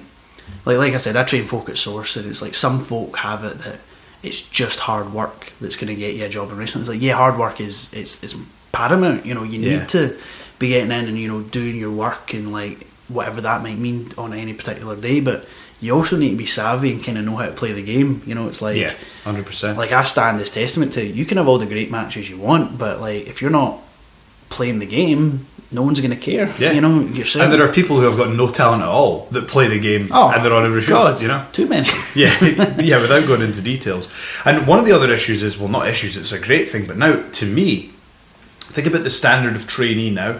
like 0.66 0.78
like 0.78 0.94
I 0.94 0.98
said, 0.98 1.16
I 1.18 1.24
train 1.26 1.44
folk 1.46 1.70
at 1.70 1.78
source 1.78 2.16
and 2.16 2.26
it's 2.26 2.42
like 2.42 2.56
some 2.56 2.80
folk 2.80 3.18
have 3.18 3.44
it 3.44 3.60
that 3.60 3.80
it's 4.24 4.42
just 4.42 4.80
hard 4.80 5.14
work 5.14 5.52
that's 5.62 5.76
gonna 5.76 5.94
get 5.94 6.16
you 6.16 6.26
a 6.26 6.30
job 6.30 6.50
in 6.52 6.58
wrestling. 6.58 6.82
It's 6.82 6.90
like 6.90 7.02
yeah, 7.02 7.14
hard 7.14 7.38
work 7.38 7.60
is 7.62 7.94
it's 7.94 8.24
it's 8.24 8.36
paramount, 8.72 9.26
you 9.26 9.34
know, 9.34 9.44
you 9.44 9.60
Yeah. 9.60 9.80
need 9.80 9.90
to 9.90 10.16
be 10.60 10.70
getting 10.70 10.92
in 10.92 11.06
and, 11.08 11.18
you 11.18 11.28
know, 11.28 11.42
doing 11.42 11.78
your 11.78 11.92
work 11.92 12.34
and 12.34 12.52
like 12.52 12.86
whatever 13.08 13.42
that 13.42 13.64
might 13.64 13.78
mean 13.78 14.10
on 14.18 14.34
any 14.34 14.54
particular 14.54 14.96
day, 14.96 15.20
but 15.20 15.48
you 15.82 15.96
also 15.96 16.18
need 16.18 16.32
to 16.32 16.36
be 16.36 16.46
savvy 16.46 16.92
and 16.92 17.04
kind 17.04 17.18
of 17.18 17.24
know 17.26 17.36
how 17.38 17.46
to 17.46 17.52
play 17.52 17.72
the 17.72 17.82
game. 17.82 18.22
You 18.26 18.36
know, 18.36 18.48
it's 18.48 18.62
like 18.62 18.76
yeah, 18.78 18.94
hundred 19.24 19.46
percent. 19.46 19.78
like 19.78 19.92
I 19.92 20.04
stand 20.04 20.40
as 20.42 20.50
testament 20.50 20.94
to 20.94 21.06
you 21.06 21.26
can 21.26 21.38
have 21.38 21.48
all 21.48 21.58
the 21.58 21.66
great 21.66 21.90
matches 21.90 22.30
you 22.30 22.38
want, 22.38 22.78
but 22.78 23.00
like 23.02 23.28
if 23.28 23.42
you're 23.42 23.50
not 23.52 23.80
playing 24.50 24.80
the 24.80 24.86
game, 24.86 25.46
no 25.72 25.82
one's 25.84 26.02
gonna 26.02 26.16
care. 26.18 26.54
Yeah. 26.60 26.74
You 26.74 26.82
know, 26.82 27.00
yourself. 27.02 27.46
and 27.46 27.54
there 27.54 27.64
are 27.64 27.72
people 27.72 27.98
who 28.00 28.06
have 28.08 28.18
got 28.18 28.30
no 28.36 28.50
talent 28.50 28.82
at 28.84 28.90
all 28.90 29.28
that 29.32 29.48
play 29.48 29.68
the 29.70 29.80
game 29.80 30.10
Oh, 30.12 30.30
and 30.32 30.44
they're 30.44 30.54
on 30.54 30.66
every 30.66 30.82
show. 30.82 30.96
God, 30.96 31.22
You 31.22 31.30
know. 31.30 31.46
too 31.54 31.68
many. 31.68 31.88
yeah, 32.16 32.34
yeah, 32.80 33.00
without 33.02 33.26
going 33.26 33.42
into 33.42 33.62
details. 33.62 34.10
And 34.46 34.68
one 34.68 34.80
of 34.80 34.86
the 34.86 34.92
other 34.92 35.12
issues 35.14 35.42
is 35.44 35.58
well, 35.58 35.70
not 35.70 35.88
issues. 35.88 36.18
It's 36.18 36.32
a 36.34 36.40
great 36.40 36.70
thing, 36.70 36.86
but 36.88 36.98
now 36.98 37.24
to 37.32 37.46
me, 37.46 37.92
think 38.72 38.88
about 38.88 39.04
the 39.04 39.10
standard 39.10 39.56
of 39.56 39.68
trainee 39.68 40.12
now 40.12 40.40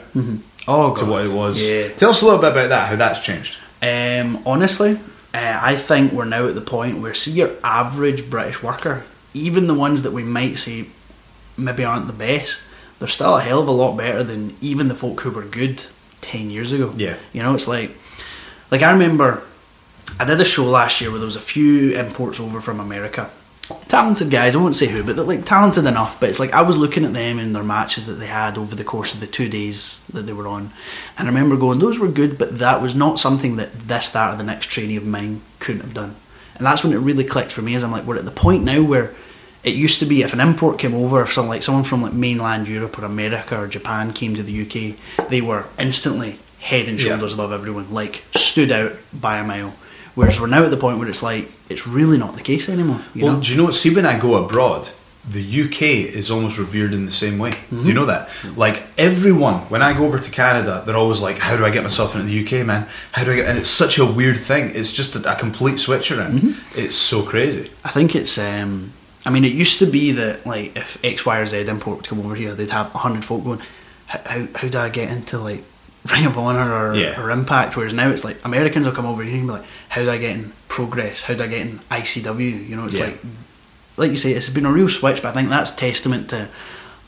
Oh, 0.68 0.94
God. 0.94 0.98
to 0.98 1.06
what 1.06 1.26
it 1.26 1.34
was. 1.34 1.62
Yeah. 1.68 1.90
Tell 1.90 2.12
us 2.12 2.22
a 2.22 2.26
little 2.26 2.40
bit 2.42 2.52
about 2.52 2.70
that. 2.70 2.90
How 2.90 2.96
that's 2.96 3.20
changed. 3.20 3.58
Um, 3.82 4.42
honestly, 4.46 5.00
uh, 5.34 5.60
I 5.62 5.76
think 5.76 6.12
we're 6.14 6.26
now 6.26 6.46
at 6.48 6.56
the 6.56 6.62
point 6.62 7.00
where 7.00 7.14
see 7.14 7.32
your 7.32 7.52
average 7.64 8.30
British 8.30 8.62
worker, 8.62 9.04
even 9.34 9.68
the 9.68 9.74
ones 9.74 10.04
that 10.04 10.12
we 10.12 10.24
might 10.24 10.58
say 10.58 10.88
maybe 11.58 11.84
aren't 11.84 12.08
the 12.08 12.14
best, 12.14 12.64
they're 13.00 13.08
still 13.08 13.38
a 13.38 13.42
hell 13.42 13.62
of 13.62 13.68
a 13.68 13.72
lot 13.72 13.96
better 13.98 14.24
than 14.24 14.56
even 14.62 14.88
the 14.90 14.96
folk 14.96 15.22
who 15.22 15.32
were 15.32 15.44
good 15.44 15.84
ten 16.22 16.50
years 16.52 16.72
ago. 16.74 16.94
Yeah. 16.98 17.16
you 17.34 17.42
know, 17.42 17.54
it's 17.56 17.68
like, 17.68 17.92
like 18.70 18.82
I 18.84 18.92
remember, 18.92 19.42
I 20.20 20.26
did 20.26 20.40
a 20.42 20.46
show 20.46 20.66
last 20.66 21.00
year 21.02 21.10
where 21.10 21.20
there 21.20 21.26
was 21.26 21.36
a 21.36 21.40
few 21.42 21.98
imports 21.98 22.40
over 22.40 22.60
from 22.62 22.80
America. 22.80 23.30
Talented 23.90 24.30
guys, 24.30 24.56
I 24.56 24.60
won't 24.60 24.76
say 24.76 24.86
who, 24.86 25.04
but 25.04 25.16
they're 25.16 25.26
like 25.26 25.46
talented 25.46 25.86
enough. 25.88 26.20
But 26.20 26.30
it's 26.30 26.40
like 26.40 26.54
I 26.54 26.62
was 26.62 26.78
looking 26.78 27.06
at 27.06 27.14
them 27.14 27.40
and 27.40 27.56
their 27.56 27.64
matches 27.64 28.06
that 28.06 28.14
they 28.14 28.28
had 28.28 28.56
over 28.58 28.76
the 28.76 28.84
course 28.84 29.16
of 29.16 29.20
the 29.20 29.26
two 29.26 29.50
days 29.50 30.00
that 30.14 30.28
they 30.28 30.34
were 30.34 30.48
on, 30.48 30.70
and 31.18 31.28
I 31.28 31.32
remember 31.32 31.58
going, 31.58 31.80
those 31.80 31.98
were 31.98 32.08
good, 32.08 32.38
but 32.38 32.60
that 32.60 32.84
was 32.84 32.94
not 32.94 33.18
something 33.20 33.56
that 33.56 33.74
this, 33.74 34.10
that, 34.10 34.32
or 34.34 34.38
the 34.38 34.44
next 34.44 34.68
trainee 34.68 34.96
of 34.98 35.08
mine 35.08 35.42
couldn't 35.60 35.82
have 35.82 35.96
done. 35.96 36.16
And 36.56 36.68
that's 36.68 36.84
when 36.84 36.94
it 36.94 36.98
really 36.98 37.24
clicked 37.24 37.52
for 37.52 37.64
me. 37.64 37.74
As 37.74 37.84
I'm 37.84 37.92
like, 37.92 38.04
we're 38.06 38.18
at 38.18 38.26
the 38.26 38.32
point 38.32 38.64
now 38.64 38.84
where 38.84 39.12
it 39.64 39.74
used 39.74 40.00
to 40.02 40.06
be 40.06 40.22
if 40.22 40.34
an 40.34 40.40
import 40.40 40.78
came 40.78 40.94
over, 40.94 41.24
if 41.24 41.34
someone 41.34 41.50
like 41.56 41.64
someone 41.64 41.84
from 41.84 42.04
like 42.04 42.14
mainland 42.14 42.68
Europe 42.68 43.00
or 43.00 43.06
America 43.06 43.60
or 43.60 43.68
Japan 43.68 44.14
came 44.14 44.36
to 44.36 44.44
the 44.44 44.62
UK, 45.18 45.28
they 45.30 45.42
were 45.42 45.66
instantly 45.80 46.38
head 46.60 46.88
and 46.88 47.00
Yeah. 47.00 47.08
shoulders 47.12 47.34
above 47.34 47.52
everyone, 47.52 47.92
like 47.92 48.24
stood 48.36 48.72
out 48.72 48.94
by 49.12 49.40
a 49.40 49.44
mile. 49.44 49.74
Whereas 50.20 50.38
we're 50.38 50.48
now 50.48 50.66
at 50.66 50.70
the 50.70 50.76
point 50.76 51.00
where 51.00 51.08
it's 51.08 51.24
like 51.24 51.50
it's 51.70 51.88
really 51.88 52.18
not 52.18 52.36
the 52.36 52.42
case 52.42 52.68
anymore. 52.68 53.00
You 53.16 53.24
well, 53.24 53.36
know? 53.36 53.42
do 53.42 53.52
you 53.52 53.58
know 53.58 53.64
what? 53.64 53.74
See, 53.74 53.96
when 53.96 54.06
I 54.06 54.20
go 54.20 54.36
abroad, 54.44 54.90
the 55.26 55.62
UK 55.64 55.82
is 56.14 56.30
almost 56.30 56.58
revered 56.58 56.92
in 56.92 57.06
the 57.06 57.12
same 57.14 57.40
way. 57.40 57.54
Do 57.70 57.84
you 57.84 57.94
know 57.94 58.06
that? 58.08 58.30
Like 58.58 58.84
everyone, 58.98 59.60
when 59.70 59.82
I 59.82 59.94
go 59.94 60.06
over 60.06 60.20
to 60.20 60.30
Canada, 60.30 60.84
they're 60.86 60.98
always 60.98 61.22
like, 61.22 61.38
"How 61.38 61.56
do 61.56 61.66
I 61.66 61.70
get 61.70 61.84
myself 61.84 62.16
into 62.16 62.28
the 62.28 62.44
UK, 62.44 62.66
man? 62.68 62.90
How 63.14 63.24
do 63.24 63.32
I 63.32 63.38
get?" 63.38 63.48
And 63.48 63.58
it's 63.58 63.70
such 63.70 63.98
a 63.98 64.06
weird 64.06 64.42
thing. 64.42 64.76
It's 64.76 64.92
just 64.92 65.16
a, 65.16 65.32
a 65.32 65.38
complete 65.38 65.80
switch 65.80 66.12
around. 66.12 66.58
It's 66.76 66.96
so 66.96 67.24
crazy. 67.24 67.72
I 67.86 67.90
think 67.92 68.14
it's. 68.14 68.38
Um, 68.38 68.92
I 69.26 69.30
mean, 69.30 69.46
it 69.46 69.54
used 69.54 69.80
to 69.80 69.86
be 69.86 70.12
that 70.12 70.46
like 70.46 70.76
if 70.76 71.02
X, 71.02 71.26
Y, 71.26 71.40
or 71.40 71.46
Z 71.46 71.62
import 71.62 71.96
would 71.96 72.08
come 72.08 72.20
over 72.20 72.36
here, 72.36 72.54
they'd 72.56 72.72
have 72.72 72.92
hundred 72.92 73.24
folk 73.24 73.46
going, 73.46 73.62
"How 74.08 74.20
how 74.26 74.48
how 74.54 74.68
do 74.68 74.80
I 74.80 74.90
get 74.90 75.10
into 75.10 75.38
like 75.40 75.64
Ring 76.12 76.26
of 76.26 76.38
Honor 76.38 76.72
or, 76.74 76.96
Yeah. 76.96 77.20
or 77.22 77.30
Impact?" 77.32 77.76
Whereas 77.76 77.94
now 77.94 78.10
it's 78.10 78.24
like 78.24 78.38
Americans 78.46 78.86
will 78.86 78.94
come 78.94 79.06
over 79.06 79.24
here 79.24 79.38
and 79.38 79.48
be 79.48 79.54
like, 79.54 79.66
"How 79.90 80.02
do 80.04 80.10
I 80.12 80.18
get 80.18 80.36
in 80.36 80.52
Progress? 80.68 81.24
How 81.24 81.34
do 81.34 81.44
I 81.44 81.48
get 81.48 81.62
in 81.62 81.80
ICW?" 81.92 82.68
You 82.70 82.76
know, 82.76 82.86
it's 82.86 82.96
Yeah. 82.96 83.06
like 83.06 83.20
like 83.98 84.12
you 84.12 84.18
say, 84.18 84.32
it's 84.32 84.50
been 84.50 84.66
a 84.66 84.72
real 84.72 84.88
switch. 84.90 85.22
But 85.22 85.30
I 85.30 85.32
think 85.34 85.50
that's 85.50 85.72
testament 85.72 86.30
to 86.30 86.48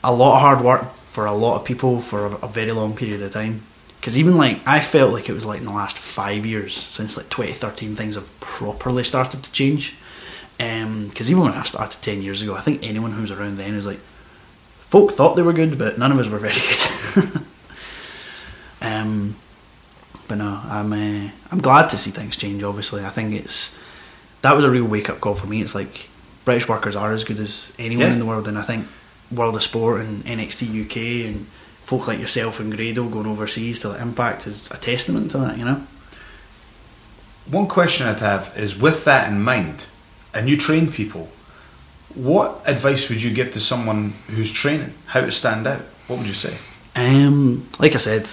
a 0.04 0.12
lot 0.12 0.34
of 0.36 0.40
hard 0.42 0.60
work 0.62 0.84
for 1.10 1.24
a 1.26 1.32
lot 1.32 1.56
of 1.56 1.64
people 1.64 2.00
for 2.00 2.26
a, 2.26 2.30
a 2.42 2.48
very 2.48 2.72
long 2.72 2.94
period 2.94 3.22
of 3.22 3.32
time. 3.32 3.62
Because 4.00 4.18
even 4.18 4.36
like 4.36 4.58
I 4.66 4.80
felt 4.80 5.12
like 5.12 5.28
it 5.28 5.32
was 5.32 5.44
like 5.44 5.60
in 5.60 5.64
the 5.66 5.72
last 5.72 5.96
five 5.96 6.44
years 6.44 6.74
since 6.76 7.16
like 7.16 7.28
2013 7.30 7.94
things 7.96 8.16
have 8.16 8.28
properly 8.40 9.04
started 9.04 9.42
to 9.44 9.52
change. 9.52 9.94
Um, 10.60 11.06
because 11.08 11.30
even 11.30 11.42
when 11.44 11.52
I 11.52 11.62
started 11.62 12.02
ten 12.02 12.20
years 12.22 12.42
ago, 12.42 12.54
I 12.54 12.60
think 12.60 12.80
anyone 12.82 13.12
who 13.12 13.22
was 13.22 13.30
around 13.30 13.56
then 13.56 13.74
was 13.74 13.86
like, 13.86 14.00
folk 14.90 15.12
thought 15.12 15.34
they 15.36 15.42
were 15.42 15.52
good, 15.54 15.78
but 15.78 15.98
none 15.98 16.12
of 16.12 16.18
us 16.18 16.28
were 16.28 16.38
very 16.38 16.54
good. 17.14 17.41
Um, 18.82 19.36
but 20.28 20.36
no, 20.36 20.60
I'm 20.64 20.92
uh, 20.92 21.30
I'm 21.50 21.60
glad 21.60 21.88
to 21.90 21.96
see 21.96 22.10
things 22.10 22.36
change. 22.36 22.62
Obviously, 22.62 23.04
I 23.04 23.10
think 23.10 23.34
it's 23.34 23.78
that 24.42 24.54
was 24.54 24.64
a 24.64 24.70
real 24.70 24.84
wake 24.84 25.08
up 25.10 25.20
call 25.20 25.34
for 25.34 25.46
me. 25.46 25.62
It's 25.62 25.74
like 25.74 26.08
British 26.44 26.68
workers 26.68 26.96
are 26.96 27.12
as 27.12 27.24
good 27.24 27.38
as 27.40 27.72
anyone 27.78 28.06
Yeah. 28.06 28.12
in 28.14 28.18
the 28.18 28.26
world, 28.26 28.48
and 28.48 28.58
I 28.58 28.62
think 28.62 28.86
World 29.30 29.56
of 29.56 29.62
Sport 29.62 30.00
and 30.02 30.24
NXT 30.24 30.84
UK 30.86 31.26
and 31.28 31.46
folk 31.84 32.06
like 32.06 32.18
yourself 32.20 32.60
and 32.60 32.74
Grado 32.76 33.08
going 33.08 33.26
overseas 33.26 33.80
to 33.80 34.00
Impact 34.00 34.46
is 34.46 34.70
a 34.70 34.76
testament 34.76 35.30
to 35.32 35.38
that. 35.38 35.58
You 35.58 35.64
know. 35.64 35.86
One 37.50 37.66
question 37.66 38.06
I'd 38.06 38.20
have 38.20 38.52
is 38.56 38.76
with 38.78 39.04
that 39.04 39.28
in 39.28 39.42
mind, 39.42 39.86
and 40.32 40.48
you 40.48 40.56
train 40.56 40.90
people, 40.92 41.28
what 42.14 42.62
advice 42.66 43.08
would 43.08 43.20
you 43.22 43.32
give 43.34 43.50
to 43.50 43.60
someone 43.60 44.12
who's 44.28 44.52
training? 44.52 44.94
How 45.06 45.22
to 45.22 45.32
stand 45.32 45.66
out? 45.66 45.80
What 46.06 46.18
would 46.20 46.28
you 46.28 46.34
say? 46.34 46.56
Um, 46.94 47.66
like 47.80 47.94
I 47.94 47.98
said, 47.98 48.28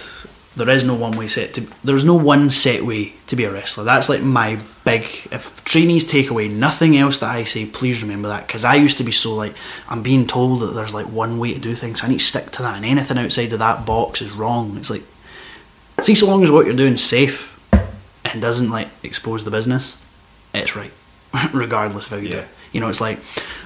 there 0.56 0.68
is 0.68 0.82
no 0.82 0.94
one 0.94 1.16
way 1.16 1.28
set 1.28 1.54
to. 1.54 1.60
There's 1.84 2.04
no 2.04 2.14
one 2.14 2.50
set 2.50 2.82
way 2.82 3.14
to 3.28 3.36
be 3.36 3.44
a 3.44 3.52
wrestler. 3.52 3.84
That's 3.84 4.08
like 4.08 4.22
my 4.22 4.60
big. 4.84 5.02
If 5.30 5.64
trainees 5.64 6.04
take 6.06 6.28
away 6.28 6.48
nothing 6.48 6.96
else 6.96 7.18
that 7.18 7.34
I 7.34 7.44
say, 7.44 7.66
please 7.66 8.02
remember 8.02 8.28
that 8.28 8.46
because 8.46 8.64
I 8.64 8.74
used 8.74 8.98
to 8.98 9.04
be 9.04 9.12
so 9.12 9.34
like 9.34 9.54
I'm 9.88 10.02
being 10.02 10.26
told 10.26 10.60
that 10.60 10.74
there's 10.74 10.94
like 10.94 11.06
one 11.06 11.38
way 11.38 11.54
to 11.54 11.60
do 11.60 11.74
things. 11.74 12.00
So 12.00 12.06
I 12.06 12.10
need 12.10 12.18
to 12.18 12.24
stick 12.24 12.50
to 12.52 12.62
that, 12.62 12.76
and 12.76 12.84
anything 12.84 13.16
outside 13.16 13.52
of 13.52 13.60
that 13.60 13.86
box 13.86 14.22
is 14.22 14.32
wrong. 14.32 14.76
It's 14.76 14.90
like 14.90 15.02
see, 16.02 16.14
so 16.14 16.26
long 16.26 16.42
as 16.42 16.50
what 16.50 16.66
you're 16.66 16.74
doing 16.74 16.94
is 16.94 17.04
safe 17.04 17.56
and 18.24 18.42
doesn't 18.42 18.70
like 18.70 18.88
expose 19.04 19.44
the 19.44 19.50
business, 19.50 19.96
it's 20.52 20.74
right, 20.74 20.92
regardless 21.52 22.06
of 22.06 22.12
how 22.12 22.18
you 22.18 22.30
do 22.30 22.38
it. 22.38 22.48
You 22.72 22.80
know, 22.80 22.88
it's 22.88 23.00
like 23.00 23.20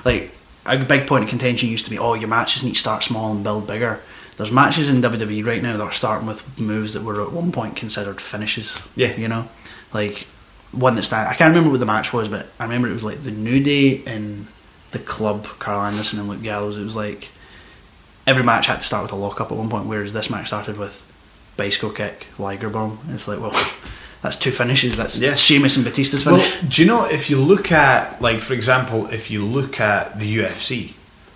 like 0.05 0.31
a 0.66 0.79
big 0.79 1.07
point 1.07 1.25
of 1.25 1.31
contention 1.31 1.68
used 1.68 1.85
to 1.85 1.90
be, 1.90 1.99
oh, 1.99 2.14
your 2.14 2.29
matches 2.29 2.62
need 2.62 2.75
to 2.75 2.79
start 2.79 3.05
small 3.05 3.33
and 3.33 3.42
build 3.42 3.66
bigger. 3.66 4.01
There's 4.37 4.51
matches 4.51 4.88
in 4.88 5.01
WWE 5.01 5.47
right 5.47 5.62
now 5.62 5.77
that 5.77 5.83
are 5.83 5.92
starting 5.92 6.27
with 6.27 6.59
moves 6.59 6.94
that 6.94 7.03
were 7.05 7.23
at 7.23 7.33
one 7.33 7.53
point 7.53 7.77
considered 7.77 8.20
finishes. 8.20 8.85
Yeah. 8.97 9.14
you 9.16 9.29
know, 9.29 9.49
like 9.92 10.27
one 10.73 10.97
that 10.97 11.05
started. 11.05 11.31
I 11.31 11.35
can't 11.35 11.51
remember 11.51 11.70
what 11.70 11.79
the 11.81 11.87
match 11.87 12.12
was, 12.12 12.29
but 12.29 12.47
I 12.59 12.64
remember 12.64 12.88
it 12.88 12.92
was 12.92 13.05
like 13.05 13.23
the 13.23 13.31
New 13.31 13.62
Day 13.62 13.90
in 13.90 14.49
the 14.90 14.99
club, 14.99 15.44
Karl 15.61 15.81
Anderson 15.83 16.18
and 16.18 16.29
Luke 16.29 16.42
Gallows. 16.42 16.77
It 16.79 16.83
was 16.83 16.97
like 16.97 17.29
every 18.27 18.42
match 18.42 18.66
had 18.66 18.77
to 18.81 18.83
start 18.87 19.03
with 19.05 19.12
a 19.12 19.16
lockup 19.16 19.53
at 19.53 19.59
one 19.59 19.68
point, 19.70 19.87
whereas 19.87 20.12
this 20.12 20.31
match 20.31 20.49
started 20.49 20.79
with 20.79 21.03
bicycle 21.57 21.90
kick, 21.90 22.27
Liger 22.38 22.70
bomb. 22.70 22.99
It's 23.11 23.29
like, 23.29 23.38
well, 23.38 23.53
that's 24.23 24.35
two 24.35 24.51
finishes. 24.51 24.97
That's 24.97 25.20
Yeah. 25.20 25.35
Sheamus 25.35 25.77
and 25.77 25.85
Batista's 25.85 26.27
Well, 26.27 26.40
finish. 26.40 26.75
do 26.77 26.83
you 26.83 26.88
know 26.88 27.07
if 27.07 27.31
you 27.31 27.38
look 27.38 27.70
at, 27.70 28.20
like, 28.20 28.40
for 28.40 28.55
example, 28.55 29.07
if 29.12 29.31
you 29.31 29.44
look 29.44 29.79
at 29.81 30.18
the 30.18 30.38
UFC, 30.38 30.94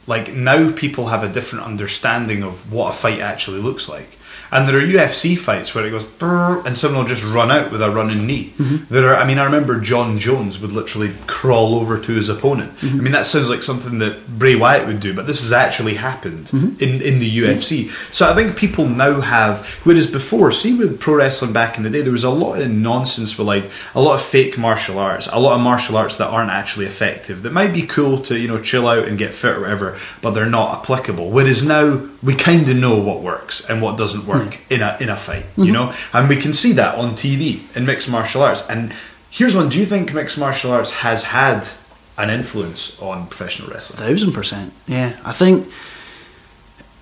like 0.08 0.32
now 0.32 0.72
people 0.72 1.08
have 1.08 1.22
a 1.22 1.28
different 1.28 1.64
understanding 1.66 2.42
of 2.42 2.72
what 2.72 2.94
a 2.94 2.96
fight 2.96 3.20
actually 3.20 3.60
looks 3.60 3.88
like. 3.88 4.17
And 4.50 4.68
there 4.68 4.78
are 4.78 4.82
UFC 4.82 5.36
fights 5.36 5.74
where 5.74 5.86
it 5.86 5.90
goes 5.90 6.08
and 6.20 6.76
someone 6.76 7.02
will 7.02 7.08
just 7.08 7.24
run 7.24 7.50
out 7.50 7.70
with 7.70 7.82
a 7.82 7.90
running 7.90 8.26
knee. 8.26 8.54
Mm-hmm. 8.58 8.92
There 8.92 9.12
are, 9.12 9.16
I 9.16 9.26
mean, 9.26 9.38
I 9.38 9.44
remember 9.44 9.80
Jon 9.80 10.18
Jones 10.18 10.58
would 10.60 10.72
literally 10.72 11.14
crawl 11.26 11.74
over 11.74 11.98
to 11.98 12.12
his 12.12 12.28
opponent. 12.28 12.74
Mm-hmm. 12.76 12.98
I 12.98 13.02
mean, 13.02 13.12
that 13.12 13.26
sounds 13.26 13.50
like 13.50 13.62
something 13.62 13.98
that 13.98 14.26
Bray 14.38 14.54
Wyatt 14.54 14.86
would 14.86 15.00
do, 15.00 15.14
but 15.14 15.26
this 15.26 15.40
has 15.42 15.52
actually 15.52 15.94
happened 15.94 16.46
mm-hmm. 16.46 16.82
in, 16.82 17.02
in 17.02 17.18
the 17.18 17.38
UFC. 17.38 17.90
So 18.12 18.30
I 18.30 18.34
think 18.34 18.56
people 18.56 18.86
now 18.86 19.20
have, 19.20 19.66
whereas 19.84 20.06
before, 20.06 20.52
see 20.52 20.76
with 20.76 21.00
pro 21.00 21.16
wrestling 21.16 21.52
back 21.52 21.76
in 21.76 21.82
the 21.82 21.90
day, 21.90 22.02
there 22.02 22.12
was 22.12 22.24
a 22.24 22.30
lot 22.30 22.60
of 22.60 22.70
nonsense 22.70 23.36
with 23.36 23.46
like 23.46 23.70
a 23.94 24.00
lot 24.00 24.14
of 24.14 24.22
fake 24.22 24.56
martial 24.56 24.98
arts, 24.98 25.28
a 25.30 25.40
lot 25.40 25.54
of 25.54 25.60
martial 25.60 25.96
arts 25.96 26.16
that 26.16 26.28
aren't 26.28 26.50
actually 26.50 26.86
effective, 26.86 27.42
that 27.42 27.52
might 27.52 27.72
be 27.72 27.82
cool 27.82 28.18
to, 28.22 28.38
you 28.38 28.48
know, 28.48 28.60
chill 28.60 28.88
out 28.88 29.06
and 29.06 29.18
get 29.18 29.34
fit 29.34 29.56
or 29.56 29.60
whatever, 29.60 29.98
but 30.22 30.30
they're 30.30 30.46
not 30.46 30.80
applicable. 30.80 31.30
Whereas 31.30 31.62
now 31.62 32.08
we 32.22 32.34
kind 32.34 32.68
of 32.68 32.76
know 32.76 32.98
what 32.98 33.20
works 33.20 33.64
and 33.68 33.80
what 33.80 33.96
doesn't 33.96 34.26
work 34.26 34.58
in 34.70 34.82
a 34.82 34.96
in 35.00 35.08
a 35.08 35.16
fight, 35.16 35.46
you 35.56 35.64
mm-hmm. 35.64 35.72
know, 35.72 35.94
and 36.12 36.28
we 36.28 36.36
can 36.36 36.52
see 36.52 36.72
that 36.72 36.96
on 36.96 37.12
TV 37.12 37.60
in 37.76 37.86
mixed 37.86 38.08
martial 38.08 38.42
arts. 38.42 38.68
And 38.68 38.92
here's 39.30 39.54
one: 39.54 39.68
Do 39.68 39.78
you 39.78 39.86
think 39.86 40.12
mixed 40.12 40.38
martial 40.38 40.72
arts 40.72 40.90
has 40.90 41.24
had 41.24 41.68
an 42.16 42.30
influence 42.30 42.98
on 43.00 43.28
professional 43.28 43.70
wrestling? 43.70 43.98
Thousand 43.98 44.32
percent. 44.32 44.72
Yeah, 44.86 45.18
I 45.24 45.32
think 45.32 45.68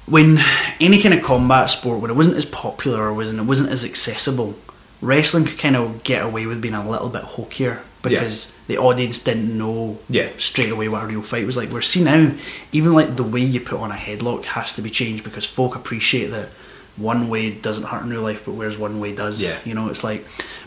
when 0.07 0.39
any 0.81 1.01
kind 1.01 1.15
of 1.15 1.23
combat 1.23 1.71
sport, 1.71 2.01
when 2.01 2.11
it 2.11 2.15
wasn't 2.15 2.37
as 2.37 2.47
popular 2.47 3.03
or 3.03 3.15
wasn't 3.15 3.41
it 3.41 3.45
wasn't 3.45 3.71
as 3.71 3.85
accessible, 3.85 4.55
wrestling 5.01 5.45
could 5.45 5.59
kind 5.59 5.77
of 5.77 6.03
get 6.05 6.25
away 6.25 6.47
with 6.47 6.61
being 6.61 6.75
a 6.75 6.89
little 6.89 7.09
bit 7.09 7.23
hokier 7.23 7.81
because 8.03 8.55
the 8.69 8.79
audience 8.79 9.19
didn't 9.23 9.57
know 9.57 9.99
Yeah. 10.09 10.29
straight 10.39 10.71
away 10.71 10.89
what 10.89 11.03
a 11.05 11.07
real 11.07 11.23
fight 11.23 11.47
was 11.47 11.57
like. 11.57 11.71
We're 11.71 11.83
seeing 11.83 12.05
now, 12.07 12.33
even 12.73 12.93
like 12.93 13.17
the 13.17 13.23
way 13.25 13.41
you 13.41 13.61
put 13.61 13.81
on 13.81 13.91
a 13.91 13.95
headlock 13.97 14.45
has 14.45 14.73
to 14.75 14.83
be 14.83 14.91
changed 14.91 15.25
because 15.25 15.45
folk 15.45 15.75
appreciate 15.75 16.27
that 16.27 16.49
one 16.97 17.29
way 17.29 17.51
doesn't 17.51 17.85
hurt 17.85 18.03
in 18.03 18.11
real 18.11 18.23
life, 18.23 18.45
but 18.47 18.53
whereas 18.53 18.79
one 18.79 19.01
way 19.01 19.15
does. 19.15 19.43
Yeah. 19.43 19.59
You 19.65 19.75
know, 19.75 19.89
it's 19.89 20.03
like. 20.05 20.25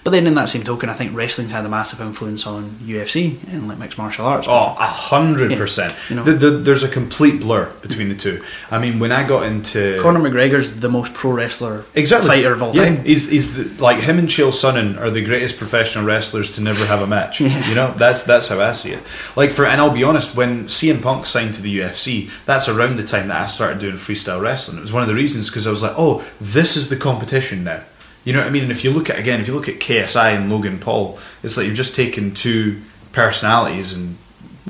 But 0.10 0.16
then 0.16 0.26
in 0.26 0.34
that 0.34 0.50
same 0.50 0.64
token, 0.64 0.90
I 0.90 0.94
think 0.94 1.16
wrestling's 1.16 1.52
had 1.52 1.64
a 1.66 1.70
massive 1.70 2.02
influence 2.02 2.48
on 2.48 2.72
UFC 2.82 3.38
and 3.54 3.68
like 3.68 3.78
mixed 3.78 4.00
martial 4.00 4.26
arts. 4.26 4.48
Oh, 4.50 4.76
a 4.80 4.88
hundred 4.88 5.56
percent. 5.56 5.94
you 6.10 6.16
know. 6.16 6.24
The- 6.24 6.34
the- 6.34 6.50
There's 6.50 6.82
a 6.82 6.88
complete 6.88 7.40
blur 7.40 7.72
between 7.84 8.10
the 8.10 8.16
two. 8.16 8.44
I 8.72 8.80
mean, 8.80 8.98
when 8.98 9.12
I 9.12 9.24
got 9.28 9.46
into 9.46 10.00
Conor 10.02 10.20
McGregor's 10.20 10.80
the 10.80 10.90
most 10.90 11.14
pro 11.14 11.30
wrestler 11.30 11.86
exactly 11.94 12.28
fighter 12.28 12.54
of 12.54 12.64
all 12.64 12.76
yeah, 12.76 12.86
time. 12.86 13.04
he's, 13.04 13.30
he's 13.30 13.54
the, 13.56 13.84
like 13.84 14.00
him 14.02 14.18
and 14.18 14.28
Chael 14.28 14.50
Sonnen 14.52 15.00
are 15.00 15.12
the 15.12 15.24
greatest 15.24 15.58
professional 15.60 16.06
wrestlers 16.06 16.56
to 16.56 16.62
never 16.62 16.88
have 16.88 17.04
a 17.04 17.08
match. 17.08 17.40
Yeah. 17.40 17.70
You 17.70 17.76
know, 17.76 17.92
that's 17.96 18.24
that's 18.24 18.48
how 18.48 18.60
I 18.60 18.72
see 18.72 18.94
it. 18.94 19.04
Like 19.36 19.52
for, 19.52 19.68
and 19.68 19.80
I'll 19.80 19.94
be 19.94 20.04
honest, 20.04 20.36
when 20.36 20.66
CM 20.66 21.04
Punk 21.04 21.28
signed 21.28 21.54
to 21.54 21.62
the 21.62 21.82
UFC, 21.82 22.32
that's 22.48 22.68
around 22.68 22.96
the 22.96 23.04
time 23.04 23.28
that 23.28 23.44
I 23.44 23.46
started 23.46 23.78
doing 23.78 23.94
freestyle 23.94 24.42
wrestling. 24.42 24.80
It 24.80 24.82
was 24.82 24.92
one 24.92 25.04
of 25.04 25.08
the 25.08 25.14
reasons 25.14 25.52
because 25.52 25.68
I 25.68 25.70
was 25.70 25.84
like, 25.84 25.94
oh, 26.00 26.28
this 26.42 26.76
is 26.76 26.90
the 26.90 26.96
competition 26.98 27.64
now. 27.64 27.84
You 28.24 28.34
know 28.34 28.40
what 28.40 28.48
I 28.48 28.52
mean? 28.52 28.64
And 28.64 28.72
if 28.72 28.84
you 28.84 28.92
look 28.92 29.10
at 29.10 29.18
again, 29.18 29.40
if 29.40 29.48
you 29.48 29.54
look 29.54 29.70
at 29.70 29.76
KSI 29.76 30.36
and 30.36 30.52
Logan 30.52 30.80
Paul, 30.80 31.18
it's 31.44 31.58
like 31.58 31.66
you've 31.68 31.76
just 31.76 31.96
taken 31.96 32.34
two 32.34 32.82
personalities 33.12 33.94
and 33.94 34.18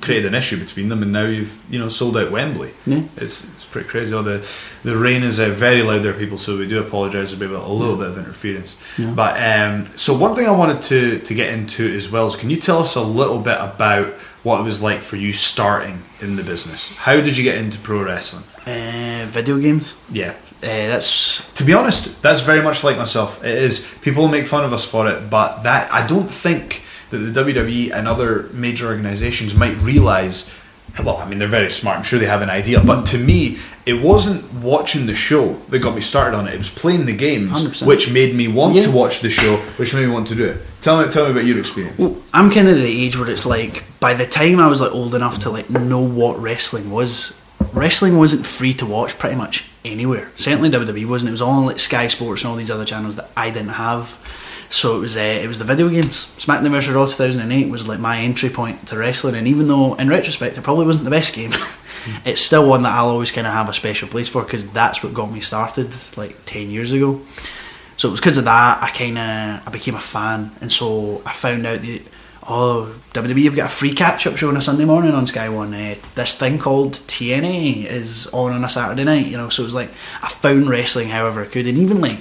created 0.01 0.25
an 0.27 0.35
issue 0.35 0.57
between 0.57 0.89
them, 0.89 1.03
and 1.03 1.11
now 1.11 1.25
you've 1.25 1.59
you 1.69 1.79
know 1.79 1.89
sold 1.89 2.17
out 2.17 2.31
Wembley. 2.31 2.71
Yeah. 2.85 3.03
It's 3.17 3.43
it's 3.43 3.65
pretty 3.65 3.89
crazy. 3.89 4.13
Oh, 4.13 4.21
the 4.21 4.47
the 4.83 4.95
rain 4.97 5.23
is 5.23 5.39
uh, 5.39 5.49
very 5.49 5.81
loud 5.81 6.03
there, 6.03 6.13
people. 6.13 6.37
So 6.37 6.57
we 6.57 6.67
do 6.67 6.79
apologise. 6.79 7.33
Be 7.33 7.45
a 7.45 7.49
little 7.49 7.97
bit 7.97 8.07
of 8.07 8.17
interference. 8.17 8.75
Yeah. 8.97 9.13
But 9.13 9.41
um, 9.41 9.87
so 9.95 10.17
one 10.17 10.35
thing 10.35 10.47
I 10.47 10.51
wanted 10.51 10.81
to 10.83 11.19
to 11.19 11.33
get 11.33 11.53
into 11.53 11.93
as 11.95 12.09
well 12.09 12.27
is, 12.27 12.35
can 12.35 12.49
you 12.49 12.57
tell 12.57 12.79
us 12.79 12.95
a 12.95 13.01
little 13.01 13.39
bit 13.39 13.57
about 13.59 14.07
what 14.43 14.61
it 14.61 14.63
was 14.63 14.81
like 14.81 15.01
for 15.01 15.17
you 15.17 15.33
starting 15.33 16.03
in 16.21 16.35
the 16.35 16.43
business? 16.43 16.95
How 16.95 17.19
did 17.19 17.37
you 17.37 17.43
get 17.43 17.57
into 17.57 17.77
pro 17.79 18.03
wrestling? 18.03 18.43
Uh, 18.65 19.25
video 19.29 19.57
games. 19.57 19.95
Yeah. 20.11 20.35
Uh, 20.61 20.67
that's 20.91 21.51
To 21.53 21.63
be 21.63 21.73
honest, 21.73 22.21
that's 22.21 22.41
very 22.41 22.61
much 22.61 22.83
like 22.83 22.97
myself. 22.97 23.43
It 23.43 23.57
is. 23.57 23.87
People 24.01 24.27
make 24.27 24.45
fun 24.45 24.65
of 24.65 24.73
us 24.73 24.83
for 24.83 25.07
it, 25.07 25.29
but 25.29 25.63
that 25.63 25.91
I 25.93 26.05
don't 26.05 26.29
think 26.29 26.83
that 27.11 27.17
the 27.17 27.31
WWE 27.43 27.91
and 27.91 28.07
other 28.07 28.43
major 28.53 28.87
organisations 28.87 29.55
might 29.55 29.77
realise. 29.77 30.53
Well, 31.03 31.17
I 31.17 31.29
mean, 31.29 31.39
they're 31.39 31.47
very 31.47 31.69
smart. 31.71 31.97
I'm 31.97 32.03
sure 32.03 32.19
they 32.19 32.25
have 32.25 32.41
an 32.41 32.49
idea, 32.49 32.81
but 32.83 33.05
to 33.07 33.17
me, 33.17 33.57
it 33.85 34.01
wasn't 34.03 34.51
watching 34.55 35.05
the 35.05 35.15
show 35.15 35.53
that 35.69 35.79
got 35.79 35.95
me 35.95 36.01
started 36.01 36.35
on 36.35 36.47
it. 36.47 36.55
It 36.55 36.57
was 36.57 36.69
playing 36.69 37.05
the 37.05 37.15
games, 37.15 37.51
100%. 37.63 37.85
which 37.87 38.11
made 38.11 38.35
me 38.35 38.47
want 38.49 38.75
Yeah. 38.75 38.81
to 38.81 38.91
watch 38.91 39.21
the 39.21 39.29
show, 39.29 39.57
which 39.77 39.93
made 39.93 40.07
me 40.07 40.11
want 40.11 40.27
to 40.27 40.35
do 40.35 40.43
it. 40.45 40.57
Tell 40.81 41.01
me, 41.01 41.09
tell 41.09 41.25
me 41.25 41.31
about 41.31 41.45
your 41.45 41.57
experience. 41.59 41.97
well, 41.99 42.17
I'm 42.33 42.49
kind 42.51 42.67
of 42.67 42.75
the 42.75 43.05
age 43.05 43.15
where 43.17 43.29
it's 43.29 43.45
like 43.45 43.83
by 44.01 44.13
the 44.13 44.25
time 44.25 44.59
I 44.59 44.67
was 44.67 44.81
like 44.81 44.91
old 44.91 45.15
enough 45.15 45.39
to 45.41 45.49
like 45.51 45.69
know 45.69 45.99
what 45.99 46.37
wrestling 46.41 46.89
was, 46.91 47.33
wrestling 47.71 48.17
wasn't 48.17 48.45
free 48.45 48.73
to 48.73 48.85
watch 48.85 49.17
pretty 49.17 49.35
much 49.35 49.68
anywhere. 49.85 50.29
Certainly 50.35 50.69
WWE 50.69 51.07
wasn't. 51.07 51.29
It 51.29 51.31
was 51.31 51.41
all 51.41 51.51
on 51.51 51.65
like 51.65 51.79
Sky 51.79 52.07
Sports 52.07 52.41
and 52.41 52.51
all 52.51 52.57
these 52.57 52.71
other 52.71 52.85
channels 52.85 53.15
that 53.15 53.29
I 53.35 53.49
didn't 53.49 53.69
have. 53.69 54.17
So 54.69 54.97
it 54.97 54.99
was 54.99 55.17
uh, 55.17 55.19
it 55.19 55.47
was 55.47 55.57
the 55.57 55.65
video 55.65 55.89
games. 55.89 56.27
SmackDown 56.37 56.71
vs 56.71 56.93
Raw 56.93 57.05
2008 57.07 57.69
was 57.71 57.87
like 57.87 57.99
my 57.99 58.19
entry 58.19 58.49
point 58.49 58.87
to 58.87 58.97
wrestling, 58.97 59.35
and 59.35 59.47
even 59.47 59.67
though 59.67 59.95
in 59.95 60.09
retrospect 60.09 60.57
it 60.57 60.63
probably 60.63 60.85
wasn't 60.85 61.05
the 61.05 61.11
best 61.11 61.33
game, 61.33 61.51
it's 62.25 62.41
still 62.41 62.69
one 62.69 62.83
that 62.83 62.93
I'll 62.93 63.09
always 63.09 63.31
kind 63.31 63.47
of 63.47 63.53
have 63.53 63.67
a 63.67 63.73
special 63.73 64.07
place 64.07 64.29
for 64.29 64.43
because 64.43 64.71
that's 64.71 65.03
what 65.03 65.13
got 65.13 65.31
me 65.31 65.41
started 65.41 65.91
like 66.17 66.45
ten 66.45 66.69
years 66.69 66.93
ago. 66.93 67.19
So 67.97 68.07
it 68.07 68.11
was 68.11 68.19
because 68.21 68.37
of 68.37 68.45
that 68.45 68.83
I 68.83 68.91
kind 68.91 69.17
of 69.17 69.67
I 69.67 69.71
became 69.71 69.95
a 69.95 69.99
fan, 69.99 70.51
and 70.61 70.71
so 70.71 71.23
I 71.25 71.33
found 71.33 71.65
out 71.65 71.81
that 71.81 72.01
oh 72.49 72.93
WWE 73.13 73.45
have 73.45 73.55
got 73.55 73.65
a 73.67 73.73
free 73.73 73.93
catch 73.93 74.27
up 74.27 74.37
show 74.37 74.49
on 74.49 74.57
a 74.57 74.61
Sunday 74.61 74.85
morning 74.85 75.13
on 75.13 75.25
Sky 75.25 75.49
One. 75.49 75.73
Uh, 75.73 75.95
this 76.15 76.37
thing 76.37 76.59
called 76.59 76.93
TNA 76.93 77.85
is 77.85 78.27
on 78.27 78.51
on 78.51 78.63
a 78.63 78.69
Saturday 78.69 79.03
night, 79.03 79.27
you 79.27 79.37
know. 79.37 79.49
So 79.49 79.63
it 79.63 79.65
was 79.65 79.75
like 79.75 79.89
I 80.21 80.29
found 80.29 80.69
wrestling 80.69 81.09
however 81.09 81.41
I 81.41 81.45
could, 81.45 81.67
and 81.67 81.77
even 81.77 82.01
like 82.01 82.19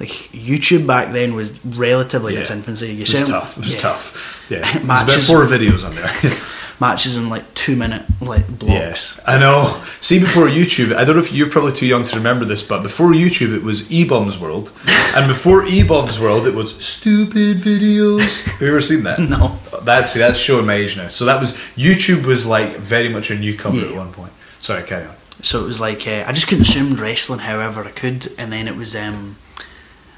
like 0.00 0.08
YouTube 0.08 0.86
back 0.86 1.12
then 1.12 1.34
was 1.34 1.64
relatively 1.64 2.34
in 2.34 2.42
its 2.42 2.50
infancy. 2.50 2.88
You 2.88 3.02
It 3.04 3.12
was 3.12 3.28
tough. 3.28 3.56
It 3.56 3.60
was 3.60 3.74
yeah. 3.74 3.80
tough. 3.80 4.46
Yeah, 4.50 4.60
There's 4.72 4.84
about 4.84 5.22
four 5.22 5.44
videos 5.44 5.86
on 5.86 5.94
there. 5.94 6.10
matches 6.80 7.16
in 7.16 7.28
like 7.28 7.54
two 7.54 7.76
minute 7.76 8.02
like 8.20 8.46
blocks. 8.58 8.72
Yes, 8.72 9.20
I 9.26 9.38
know. 9.38 9.82
See, 10.00 10.18
before 10.18 10.46
YouTube, 10.46 10.94
I 10.94 11.04
don't 11.04 11.16
know 11.16 11.22
if 11.22 11.32
you're 11.32 11.48
probably 11.50 11.72
too 11.72 11.86
young 11.86 12.04
to 12.04 12.16
remember 12.16 12.44
this, 12.44 12.62
but 12.62 12.82
before 12.82 13.10
YouTube, 13.10 13.54
it 13.56 13.62
was 13.62 13.90
E 13.90 14.04
Bombs 14.06 14.38
World, 14.38 14.72
and 15.14 15.26
before 15.28 15.64
E 15.66 15.82
Bombs 15.82 16.18
World, 16.20 16.46
it 16.46 16.54
was 16.54 16.76
stupid 16.84 17.58
videos. 17.58 18.44
Have 18.44 18.60
you 18.62 18.68
ever 18.68 18.80
seen 18.80 19.02
that? 19.04 19.18
No. 19.26 19.58
That's 19.82 20.10
see, 20.10 20.20
that's 20.20 20.38
showing 20.38 20.66
my 20.66 20.74
age 20.74 20.96
now. 20.96 21.08
So 21.08 21.24
that 21.24 21.40
was 21.40 21.52
YouTube 21.76 22.24
was 22.24 22.46
like 22.46 22.76
very 22.76 23.08
much 23.08 23.30
a 23.30 23.38
newcomer 23.38 23.84
at 23.86 23.94
one 23.94 24.12
point. 24.12 24.32
Sorry, 24.60 24.82
carry 24.84 25.06
on. 25.06 25.14
So 25.42 25.62
it 25.62 25.66
was 25.66 25.80
like 25.80 26.06
uh, 26.06 26.24
I 26.26 26.32
just 26.32 26.48
consumed 26.48 26.98
wrestling 27.00 27.40
however 27.40 27.84
I 27.84 27.90
could, 27.90 28.32
and 28.38 28.52
then 28.52 28.68
it 28.68 28.76
was 28.76 28.94
um, 28.96 29.36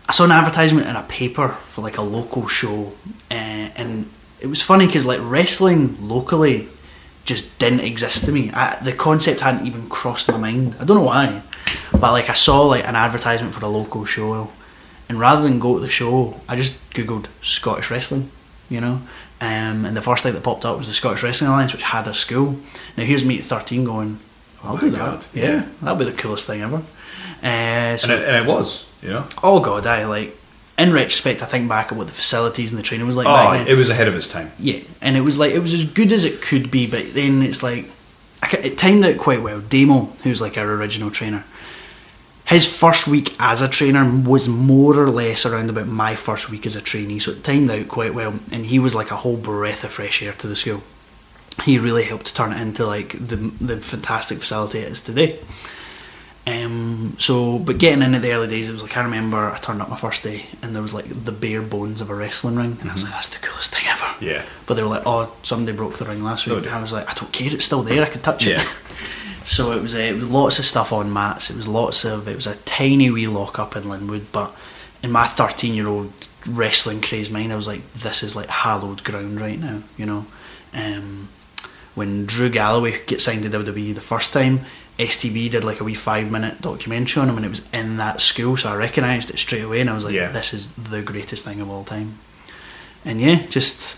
I 0.08 0.12
saw 0.12 0.24
an 0.24 0.30
advertisement 0.32 0.86
in 0.86 0.96
a 0.96 1.02
paper 1.02 1.48
for 1.48 1.82
like 1.82 1.96
a 1.98 2.02
local 2.02 2.46
show, 2.48 2.92
uh, 3.30 3.34
and 3.34 4.10
it 4.40 4.46
was 4.46 4.62
funny 4.62 4.86
because 4.86 5.06
like 5.06 5.20
wrestling 5.22 5.96
locally 6.08 6.68
just 7.24 7.58
didn't 7.58 7.80
exist 7.80 8.24
to 8.24 8.32
me. 8.32 8.50
I, 8.52 8.78
the 8.82 8.92
concept 8.92 9.40
hadn't 9.40 9.66
even 9.66 9.88
crossed 9.88 10.28
my 10.30 10.38
mind. 10.38 10.76
I 10.80 10.84
don't 10.84 10.96
know 10.96 11.02
why, 11.02 11.42
but 11.92 12.12
like 12.12 12.30
I 12.30 12.34
saw 12.34 12.62
like 12.62 12.86
an 12.86 12.96
advertisement 12.96 13.54
for 13.54 13.64
a 13.64 13.68
local 13.68 14.04
show, 14.04 14.50
and 15.08 15.18
rather 15.20 15.42
than 15.42 15.58
go 15.58 15.74
to 15.74 15.80
the 15.80 15.90
show, 15.90 16.40
I 16.48 16.56
just 16.56 16.90
googled 16.94 17.26
Scottish 17.42 17.90
wrestling, 17.90 18.30
you 18.70 18.80
know, 18.80 19.00
Um, 19.40 19.84
and 19.84 19.96
the 19.96 20.02
first 20.02 20.22
thing 20.22 20.34
that 20.34 20.42
popped 20.42 20.64
up 20.64 20.76
was 20.78 20.88
the 20.88 20.94
Scottish 20.94 21.22
Wrestling 21.22 21.48
Alliance, 21.50 21.72
which 21.72 21.82
had 21.82 22.08
a 22.08 22.14
school. 22.14 22.56
Now 22.96 23.04
here's 23.04 23.24
me 23.24 23.38
at 23.38 23.44
13 23.44 23.84
going, 23.84 24.18
I'll 24.64 24.76
Oh 24.76 24.80
do 24.80 24.90
that. 24.90 25.28
Yeah, 25.32 25.44
yeah. 25.44 25.66
that'll 25.80 25.96
be 25.98 26.04
the 26.06 26.12
coolest 26.12 26.46
thing 26.46 26.62
ever. 26.62 26.82
Uh, 27.42 27.96
so, 27.96 28.10
and, 28.12 28.12
it, 28.12 28.28
and 28.28 28.36
it 28.36 28.46
was, 28.48 28.84
you 29.02 29.10
know. 29.10 29.26
oh 29.42 29.60
god, 29.60 29.86
I 29.86 30.06
like. 30.06 30.34
In 30.78 30.92
retrospect, 30.92 31.42
I 31.42 31.46
think 31.46 31.68
back 31.68 31.90
at 31.90 31.98
what 31.98 32.06
the 32.06 32.12
facilities 32.12 32.70
and 32.72 32.78
the 32.78 32.84
training 32.84 33.06
was 33.06 33.16
like 33.16 33.26
Oh, 33.26 33.70
it 33.70 33.76
was 33.76 33.90
ahead 33.90 34.06
of 34.06 34.14
its 34.14 34.28
time. 34.28 34.52
Yeah, 34.60 34.78
and 35.00 35.16
it 35.16 35.22
was 35.22 35.36
like 35.36 35.52
it 35.52 35.58
was 35.58 35.74
as 35.74 35.84
good 35.84 36.12
as 36.12 36.24
it 36.24 36.40
could 36.40 36.70
be, 36.70 36.86
but 36.88 37.14
then 37.14 37.42
it's 37.42 37.62
like 37.64 37.90
I 38.42 38.56
it 38.58 38.78
timed 38.78 39.04
out 39.04 39.18
quite 39.18 39.42
well. 39.42 39.60
Damo, 39.60 40.12
who's 40.22 40.40
like 40.40 40.56
our 40.56 40.70
original 40.72 41.10
trainer, 41.10 41.44
his 42.46 42.66
first 42.66 43.08
week 43.08 43.34
as 43.40 43.60
a 43.60 43.68
trainer 43.68 44.08
was 44.24 44.48
more 44.48 44.98
or 44.98 45.10
less 45.10 45.44
around 45.44 45.68
about 45.68 45.88
my 45.88 46.14
first 46.14 46.48
week 46.48 46.64
as 46.64 46.76
a 46.76 46.80
trainee, 46.80 47.18
so 47.18 47.32
it 47.32 47.42
timed 47.44 47.70
out 47.70 47.88
quite 47.88 48.14
well. 48.14 48.38
And 48.52 48.64
he 48.66 48.78
was 48.78 48.94
like 48.94 49.10
a 49.10 49.16
whole 49.16 49.36
breath 49.36 49.82
of 49.84 49.90
fresh 49.90 50.22
air 50.22 50.32
to 50.32 50.46
the 50.46 50.56
school. 50.56 50.82
He 51.64 51.76
really 51.78 52.04
helped 52.04 52.26
to 52.26 52.34
turn 52.34 52.52
it 52.52 52.60
into 52.60 52.86
like 52.86 53.12
the 53.12 53.36
the 53.36 53.78
fantastic 53.78 54.38
facility 54.38 54.78
it 54.78 54.92
is 54.92 55.00
today. 55.00 55.40
Um, 56.48 57.16
so, 57.18 57.58
but 57.58 57.78
getting 57.78 58.02
in 58.02 58.14
at 58.14 58.22
the 58.22 58.32
early 58.32 58.48
days, 58.48 58.68
it 58.68 58.72
was 58.72 58.82
like 58.82 58.96
I 58.96 59.02
remember 59.02 59.50
I 59.50 59.56
turned 59.58 59.82
up 59.82 59.90
my 59.90 59.96
first 59.96 60.22
day 60.22 60.46
and 60.62 60.74
there 60.74 60.80
was 60.82 60.94
like 60.94 61.06
the 61.24 61.32
bare 61.32 61.60
bones 61.62 62.00
of 62.00 62.10
a 62.10 62.14
wrestling 62.14 62.56
ring, 62.56 62.78
and 62.80 62.88
I 62.90 62.94
was 62.94 63.02
like, 63.02 63.12
"That's 63.12 63.28
the 63.28 63.38
coolest 63.38 63.74
thing 63.74 63.84
ever." 63.88 64.24
Yeah. 64.24 64.44
But 64.66 64.74
they 64.74 64.82
were 64.82 64.88
like, 64.88 65.02
"Oh, 65.04 65.34
somebody 65.42 65.76
broke 65.76 65.96
the 65.96 66.04
ring 66.06 66.22
last 66.24 66.46
week." 66.46 66.54
Oh, 66.54 66.58
and. 66.58 66.68
I 66.68 66.80
was 66.80 66.92
like, 66.92 67.08
"I 67.10 67.14
don't 67.14 67.32
care. 67.32 67.52
It's 67.52 67.64
still 67.64 67.82
there. 67.82 68.02
I 68.02 68.06
could 68.06 68.22
touch 68.22 68.46
Yeah. 68.46 68.60
it." 68.62 68.68
so 69.44 69.72
it 69.72 69.82
was, 69.82 69.94
uh, 69.94 69.98
it 69.98 70.14
was 70.14 70.24
lots 70.24 70.58
of 70.58 70.64
stuff 70.64 70.92
on 70.92 71.12
mats. 71.12 71.50
It 71.50 71.56
was 71.56 71.68
lots 71.68 72.04
of. 72.04 72.28
It 72.28 72.36
was 72.36 72.46
a 72.46 72.56
tiny 72.56 73.10
wee 73.10 73.26
lock 73.26 73.58
up 73.58 73.76
in 73.76 73.88
Linwood, 73.88 74.32
but 74.32 74.54
in 75.02 75.10
my 75.10 75.26
thirteen-year-old 75.26 76.12
wrestling 76.48 77.00
craze 77.02 77.30
mind, 77.30 77.52
I 77.52 77.56
was 77.56 77.66
like, 77.66 77.82
"This 77.94 78.22
is 78.22 78.34
like 78.36 78.48
hallowed 78.48 79.04
ground 79.04 79.40
right 79.40 79.58
now," 79.58 79.82
you 79.98 80.06
know. 80.06 80.24
Um, 80.72 81.28
when 81.94 82.26
Drew 82.26 82.48
Galloway 82.48 83.04
gets 83.06 83.24
signed 83.24 83.42
to 83.42 83.50
WWE 83.50 83.92
the 83.94 84.00
first 84.00 84.32
time, 84.32 84.60
STV 84.98 85.50
did 85.50 85.62
like 85.64 85.80
a 85.80 85.84
wee 85.84 85.94
five 85.94 86.30
minute 86.30 86.60
documentary 86.60 87.22
on 87.22 87.28
him, 87.28 87.36
and 87.36 87.46
it 87.46 87.50
was 87.50 87.68
in 87.72 87.96
that 87.98 88.20
school, 88.20 88.56
so 88.56 88.70
I 88.70 88.74
recognised 88.76 89.30
it 89.30 89.38
straight 89.38 89.62
away, 89.62 89.80
and 89.80 89.88
I 89.88 89.94
was 89.94 90.04
like, 90.04 90.14
Yeah. 90.14 90.30
"This 90.32 90.52
is 90.52 90.72
the 90.72 91.02
greatest 91.02 91.44
thing 91.44 91.60
of 91.60 91.70
all 91.70 91.84
time." 91.84 92.18
And 93.04 93.20
yeah, 93.20 93.46
just 93.46 93.96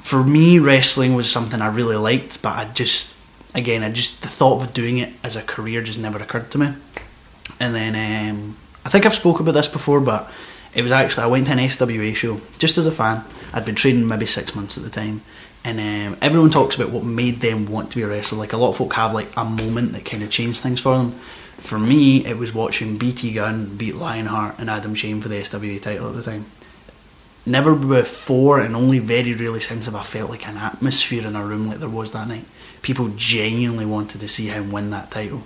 for 0.00 0.22
me, 0.22 0.58
wrestling 0.58 1.14
was 1.14 1.30
something 1.30 1.60
I 1.60 1.66
really 1.66 1.96
liked, 1.96 2.40
but 2.42 2.56
I 2.56 2.66
just, 2.72 3.14
again, 3.54 3.82
I 3.82 3.90
just 3.90 4.22
the 4.22 4.28
thought 4.28 4.62
of 4.62 4.72
doing 4.74 4.98
it 4.98 5.12
as 5.24 5.34
a 5.34 5.42
career 5.42 5.82
just 5.82 5.98
never 5.98 6.18
occurred 6.18 6.50
to 6.52 6.58
me. 6.58 6.74
And 7.58 7.74
then 7.74 7.94
um, 8.30 8.56
I 8.84 8.90
think 8.90 9.06
I've 9.06 9.14
spoke 9.14 9.40
about 9.40 9.54
this 9.54 9.68
before, 9.68 10.00
but 10.00 10.30
it 10.74 10.82
was 10.82 10.92
actually 10.92 11.24
I 11.24 11.26
went 11.26 11.46
to 11.46 11.52
an 11.52 11.58
SWA 11.58 12.14
show 12.14 12.40
just 12.58 12.78
as 12.78 12.86
a 12.86 12.92
fan. 12.92 13.24
I'd 13.52 13.64
been 13.64 13.74
training 13.74 14.06
maybe 14.06 14.26
six 14.26 14.54
months 14.54 14.76
at 14.76 14.84
the 14.84 14.90
time, 14.90 15.22
and 15.64 15.80
um, 15.80 16.18
everyone 16.20 16.50
talks 16.50 16.76
about 16.76 16.90
what 16.90 17.04
made 17.04 17.40
them 17.40 17.66
want 17.66 17.90
to 17.90 17.96
be 17.96 18.02
a 18.02 18.08
wrestler. 18.08 18.38
Like 18.38 18.52
a 18.52 18.58
lot 18.58 18.70
of 18.70 18.76
folk 18.76 18.92
have 18.94 19.14
like 19.14 19.28
a 19.36 19.44
moment 19.44 19.92
that 19.92 20.04
kind 20.04 20.22
of 20.22 20.30
changed 20.30 20.60
things 20.60 20.80
for 20.80 20.96
them. 20.96 21.12
For 21.56 21.78
me, 21.78 22.24
it 22.26 22.36
was 22.36 22.52
watching 22.52 22.98
BT 22.98 23.32
Gunn 23.32 23.76
beat 23.76 23.94
Lionheart 23.94 24.58
and 24.58 24.68
Adam 24.68 24.94
Shane 24.94 25.20
for 25.20 25.28
the 25.28 25.36
SWA 25.36 25.80
title 25.80 26.08
at 26.08 26.14
the 26.14 26.22
time. 26.22 26.46
Never 27.46 27.74
before, 27.74 28.60
and 28.60 28.74
only 28.74 28.98
very 28.98 29.34
rarely 29.34 29.60
since, 29.60 29.86
have 29.86 29.94
I 29.94 30.02
felt 30.02 30.30
like 30.30 30.48
an 30.48 30.56
atmosphere 30.56 31.26
in 31.26 31.36
a 31.36 31.44
room 31.44 31.68
like 31.68 31.78
there 31.78 31.88
was 31.88 32.12
that 32.12 32.28
night. 32.28 32.46
People 32.82 33.10
genuinely 33.16 33.86
wanted 33.86 34.20
to 34.20 34.28
see 34.28 34.46
him 34.46 34.72
win 34.72 34.90
that 34.90 35.10
title, 35.10 35.42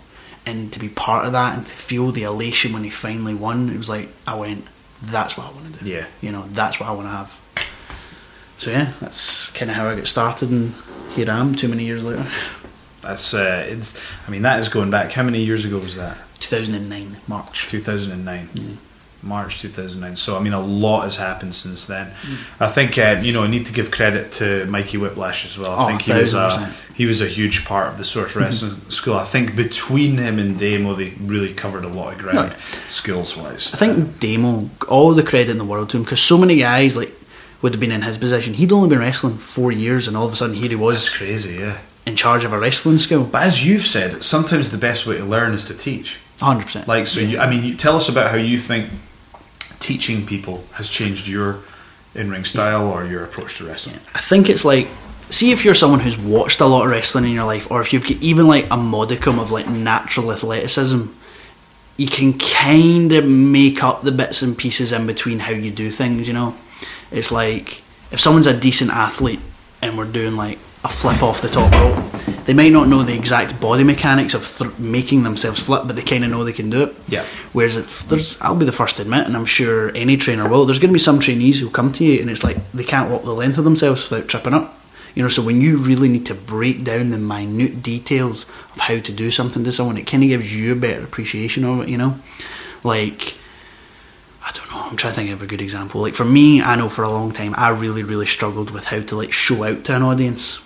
and 0.47 0.73
to 0.73 0.79
be 0.79 0.89
part 0.89 1.27
of 1.27 1.33
that 1.33 1.57
and 1.57 1.67
to 1.67 1.73
feel 1.73 2.11
the 2.11 2.23
elation 2.23 2.73
when 2.73 2.85
he 2.85 2.91
finally 2.91 3.35
won. 3.35 3.69
It 3.69 3.77
was 3.77 3.89
like 3.89 4.09
I 4.27 4.37
went, 4.37 4.65
"That's 5.03 5.37
what 5.37 5.49
I 5.49 5.51
want 5.53 5.75
to 5.75 5.85
do." 5.85 5.91
Yeah. 5.91 6.07
you 6.21 6.31
know, 6.33 6.45
that's 6.49 6.81
what 6.81 6.89
I 6.89 6.93
want 6.93 7.07
to 7.07 7.11
have. 7.11 7.38
So 8.59 8.71
yeah, 8.71 8.93
that's 9.01 9.51
kind 9.53 9.71
of 9.71 9.77
how 9.77 9.89
I 9.89 9.95
got 9.95 10.07
started, 10.07 10.51
and 10.51 10.75
here 11.15 11.31
I 11.31 11.39
am, 11.39 11.55
too 11.55 11.69
many 11.69 11.85
years 11.85 12.05
later. 12.05 12.27
That's 13.03 13.33
uh, 13.33 13.65
it's. 13.69 13.99
I 14.27 14.31
mean, 14.31 14.43
that 14.43 14.59
is 14.61 14.69
going 14.69 14.91
back. 14.91 15.13
How 15.13 15.23
many 15.23 15.45
years 15.45 15.65
ago 15.65 15.79
was 15.79 15.97
that? 15.97 16.19
2009 16.41 17.17
March. 17.29 17.67
2009. 17.69 18.79
March 19.23 19.61
2009. 19.61 20.15
So 20.17 20.37
I 20.37 20.41
mean, 20.41 20.53
a 20.53 20.61
lot 20.61 21.03
has 21.05 21.17
happened 21.17 21.55
since 21.55 21.87
then. 21.87 22.13
I 22.61 22.69
think 22.69 22.97
uh, 22.99 23.21
you 23.23 23.33
know 23.33 23.43
I 23.45 23.49
need 23.49 23.67
to 23.67 23.73
give 23.73 23.91
credit 23.91 24.31
to 24.33 24.65
Mikey 24.67 24.97
Whiplash 24.99 25.45
as 25.45 25.59
well. 25.59 25.73
I 25.73 25.85
Oh, 25.85 25.87
think 25.89 26.03
he 26.03 26.13
was 26.13 26.35
a 26.35 26.67
he 26.95 27.07
was 27.07 27.21
a 27.21 27.27
huge 27.27 27.65
part 27.65 27.89
of 27.89 27.99
the 27.99 28.05
Source 28.05 28.35
Wrestling 28.41 28.81
School. 28.91 29.15
I 29.15 29.25
think 29.25 29.57
between 29.57 30.19
him 30.19 30.39
and 30.39 30.59
Damo, 30.59 30.95
they 30.95 31.11
really 31.21 31.53
covered 31.53 31.85
a 31.85 31.89
lot 31.89 32.13
of 32.15 32.19
ground, 32.21 32.55
skills 32.89 33.37
wise. 33.37 33.73
I 33.75 33.77
think 33.79 34.19
Damo 34.21 34.71
all 34.89 35.15
the 35.15 35.23
credit 35.25 35.51
in 35.51 35.59
the 35.59 35.65
world 35.65 35.91
to 35.91 35.97
him, 35.97 36.03
because 36.05 36.21
so 36.21 36.39
many 36.39 36.57
guys 36.57 36.97
like 36.97 37.13
would 37.61 37.73
have 37.73 37.81
been 37.81 37.93
in 37.93 38.03
his 38.03 38.19
position. 38.19 38.55
He'd 38.55 38.73
only 38.73 38.89
been 38.89 39.01
wrestling 39.01 39.37
four 39.37 39.73
years, 39.73 40.07
and 40.07 40.17
all 40.17 40.27
of 40.27 40.33
a 40.33 40.37
sudden 40.37 40.55
here 40.55 40.69
he 40.69 40.75
that's 40.75 40.81
was 40.81 41.11
crazy. 41.11 41.55
Yeah, 41.55 41.79
in 42.07 42.17
charge 42.17 42.45
of 42.45 42.53
a 42.53 42.59
wrestling 42.59 42.99
school. 42.99 43.25
but 43.25 43.43
as 43.43 43.67
you've 43.67 43.87
said, 43.87 44.23
sometimes 44.23 44.71
the 44.71 44.79
best 44.79 45.07
way 45.07 45.19
to 45.19 45.25
learn 45.25 45.53
is 45.53 45.65
to 45.67 45.75
teach. 45.75 46.19
Hundred 46.41 46.65
percent. 46.65 46.89
Like 46.89 47.07
so, 47.07 47.21
you, 47.21 47.39
I 47.39 47.51
mean, 47.51 47.65
you, 47.65 47.75
tell 47.75 47.97
us 47.97 48.09
about 48.09 48.31
how 48.31 48.37
you 48.37 48.59
think 48.59 48.91
teaching 49.81 50.25
people 50.25 50.65
has 50.75 50.89
changed 50.89 51.29
your 51.29 51.59
in-ring 52.15 52.45
style 52.45 52.87
or 52.87 53.05
your 53.05 53.25
approach 53.25 53.59
to 53.59 53.67
wrestling. 53.67 53.97
I 54.15 54.21
think 54.21 54.49
it's 54.49 54.65
like, 54.65 54.89
see 55.31 55.51
if 55.51 55.65
you're 55.65 55.75
someone 55.75 56.01
who's 56.01 56.17
watched 56.17 56.61
a 56.61 56.67
lot 56.67 56.85
of 56.85 56.91
wrestling 56.91 57.25
in 57.25 57.33
your 57.33 57.45
life, 57.45 57.71
or 57.71 57.81
if 57.81 57.93
you've 57.93 58.05
got 58.05 58.23
even 58.23 58.47
like 58.47 58.67
a 58.71 58.77
modicum 58.77 59.39
of 59.39 59.51
like 59.51 59.69
natural 59.69 60.33
athleticism, 60.33 61.07
you 61.97 62.07
can 62.07 62.39
kind 62.39 63.13
of 63.13 63.27
make 63.27 63.83
up 63.83 64.03
the 64.03 64.13
bits 64.13 64.41
and 64.43 64.57
pieces 64.57 64.93
in 64.93 65.07
between 65.07 65.41
how 65.41 65.53
you 65.53 65.71
do 65.71 65.91
things. 65.91 66.29
You 66.29 66.35
know, 66.35 66.55
it's 67.11 67.33
like 67.33 67.83
if 68.11 68.21
someone's 68.21 68.47
a 68.47 68.59
decent 68.59 68.91
athlete 68.91 69.41
and 69.83 69.97
we're 69.97 70.11
doing 70.11 70.37
like 70.37 70.59
a 70.85 70.89
flip 70.89 71.23
off 71.23 71.41
the 71.41 71.49
top 71.49 71.73
rope, 71.73 72.13
they 72.45 72.55
might 72.55 72.73
not 72.73 72.89
know 72.89 73.03
the 73.03 73.15
exact 73.15 73.61
body 73.61 73.85
mechanics 73.85 74.33
of 74.33 74.57
th- 74.59 74.79
making 74.79 75.23
themselves 75.23 75.61
flip, 75.63 75.83
but 75.87 75.97
they 75.97 76.03
kind 76.03 76.25
of 76.25 76.31
know 76.31 76.45
they 76.45 76.53
can 76.53 76.71
do 76.71 76.85
it. 76.85 76.97
Yeah. 77.09 77.25
Whereas 77.53 77.77
if 77.77 78.09
there's, 78.09 78.41
I'll 78.41 78.57
be 78.57 78.65
the 78.65 78.73
first 78.73 78.97
to 78.97 79.03
admit, 79.03 79.27
and 79.27 79.37
I'm 79.37 79.45
sure 79.45 79.95
any 79.97 80.17
trainer 80.17 80.49
will. 80.49 80.65
There's 80.65 80.79
going 80.79 80.91
to 80.91 80.95
be 80.95 81.01
some 81.01 81.19
trainees 81.19 81.61
who'll 81.61 81.71
come 81.71 81.93
to 81.95 82.05
you, 82.05 82.21
and 82.21 82.31
it's 82.31 82.45
like 82.45 82.57
they 82.73 82.85
can't 82.85 83.11
walk 83.11 83.25
the 83.25 83.35
length 83.35 83.59
of 83.59 83.65
themselves 83.65 84.09
without 84.09 84.29
tripping 84.29 84.55
up. 84.55 84.75
You 85.15 85.23
know, 85.25 85.29
so 85.29 85.43
when 85.43 85.61
you 85.61 85.79
really 85.79 86.09
need 86.09 86.27
to 86.27 86.35
break 86.35 86.85
down 86.85 87.11
the 87.11 87.19
minute 87.19 87.83
details 87.83 88.45
of 88.75 88.81
how 88.83 89.01
to 89.01 89.13
do 89.13 89.33
something 89.33 89.65
to 89.65 89.73
someone, 89.73 89.97
it 89.97 90.07
kind 90.07 90.23
of 90.23 90.29
gives 90.29 90.55
you 90.55 90.73
a 90.73 90.77
better 90.77 91.03
appreciation 91.03 91.65
of 91.65 91.81
it. 91.81 91.89
You 91.89 91.99
know, 91.99 92.19
like 92.85 93.37
I 94.49 94.53
don't 94.53 94.71
know. 94.71 94.81
I'm 94.81 94.97
trying 94.97 95.13
to 95.13 95.17
think 95.17 95.31
of 95.31 95.43
a 95.43 95.47
good 95.47 95.61
example. 95.61 96.01
Like 96.01 96.15
for 96.15 96.25
me, 96.25 96.63
I 96.63 96.75
know 96.75 96.89
for 96.89 97.03
a 97.03 97.11
long 97.11 97.33
time 97.33 97.55
I 97.59 97.69
really, 97.69 98.03
really 98.03 98.25
struggled 98.25 98.71
with 98.71 98.87
how 98.87 99.01
to 99.01 99.17
like 99.17 99.31
show 99.31 99.63
out 99.63 99.85
to 99.85 99.97
an 99.97 100.03
audience 100.03 100.65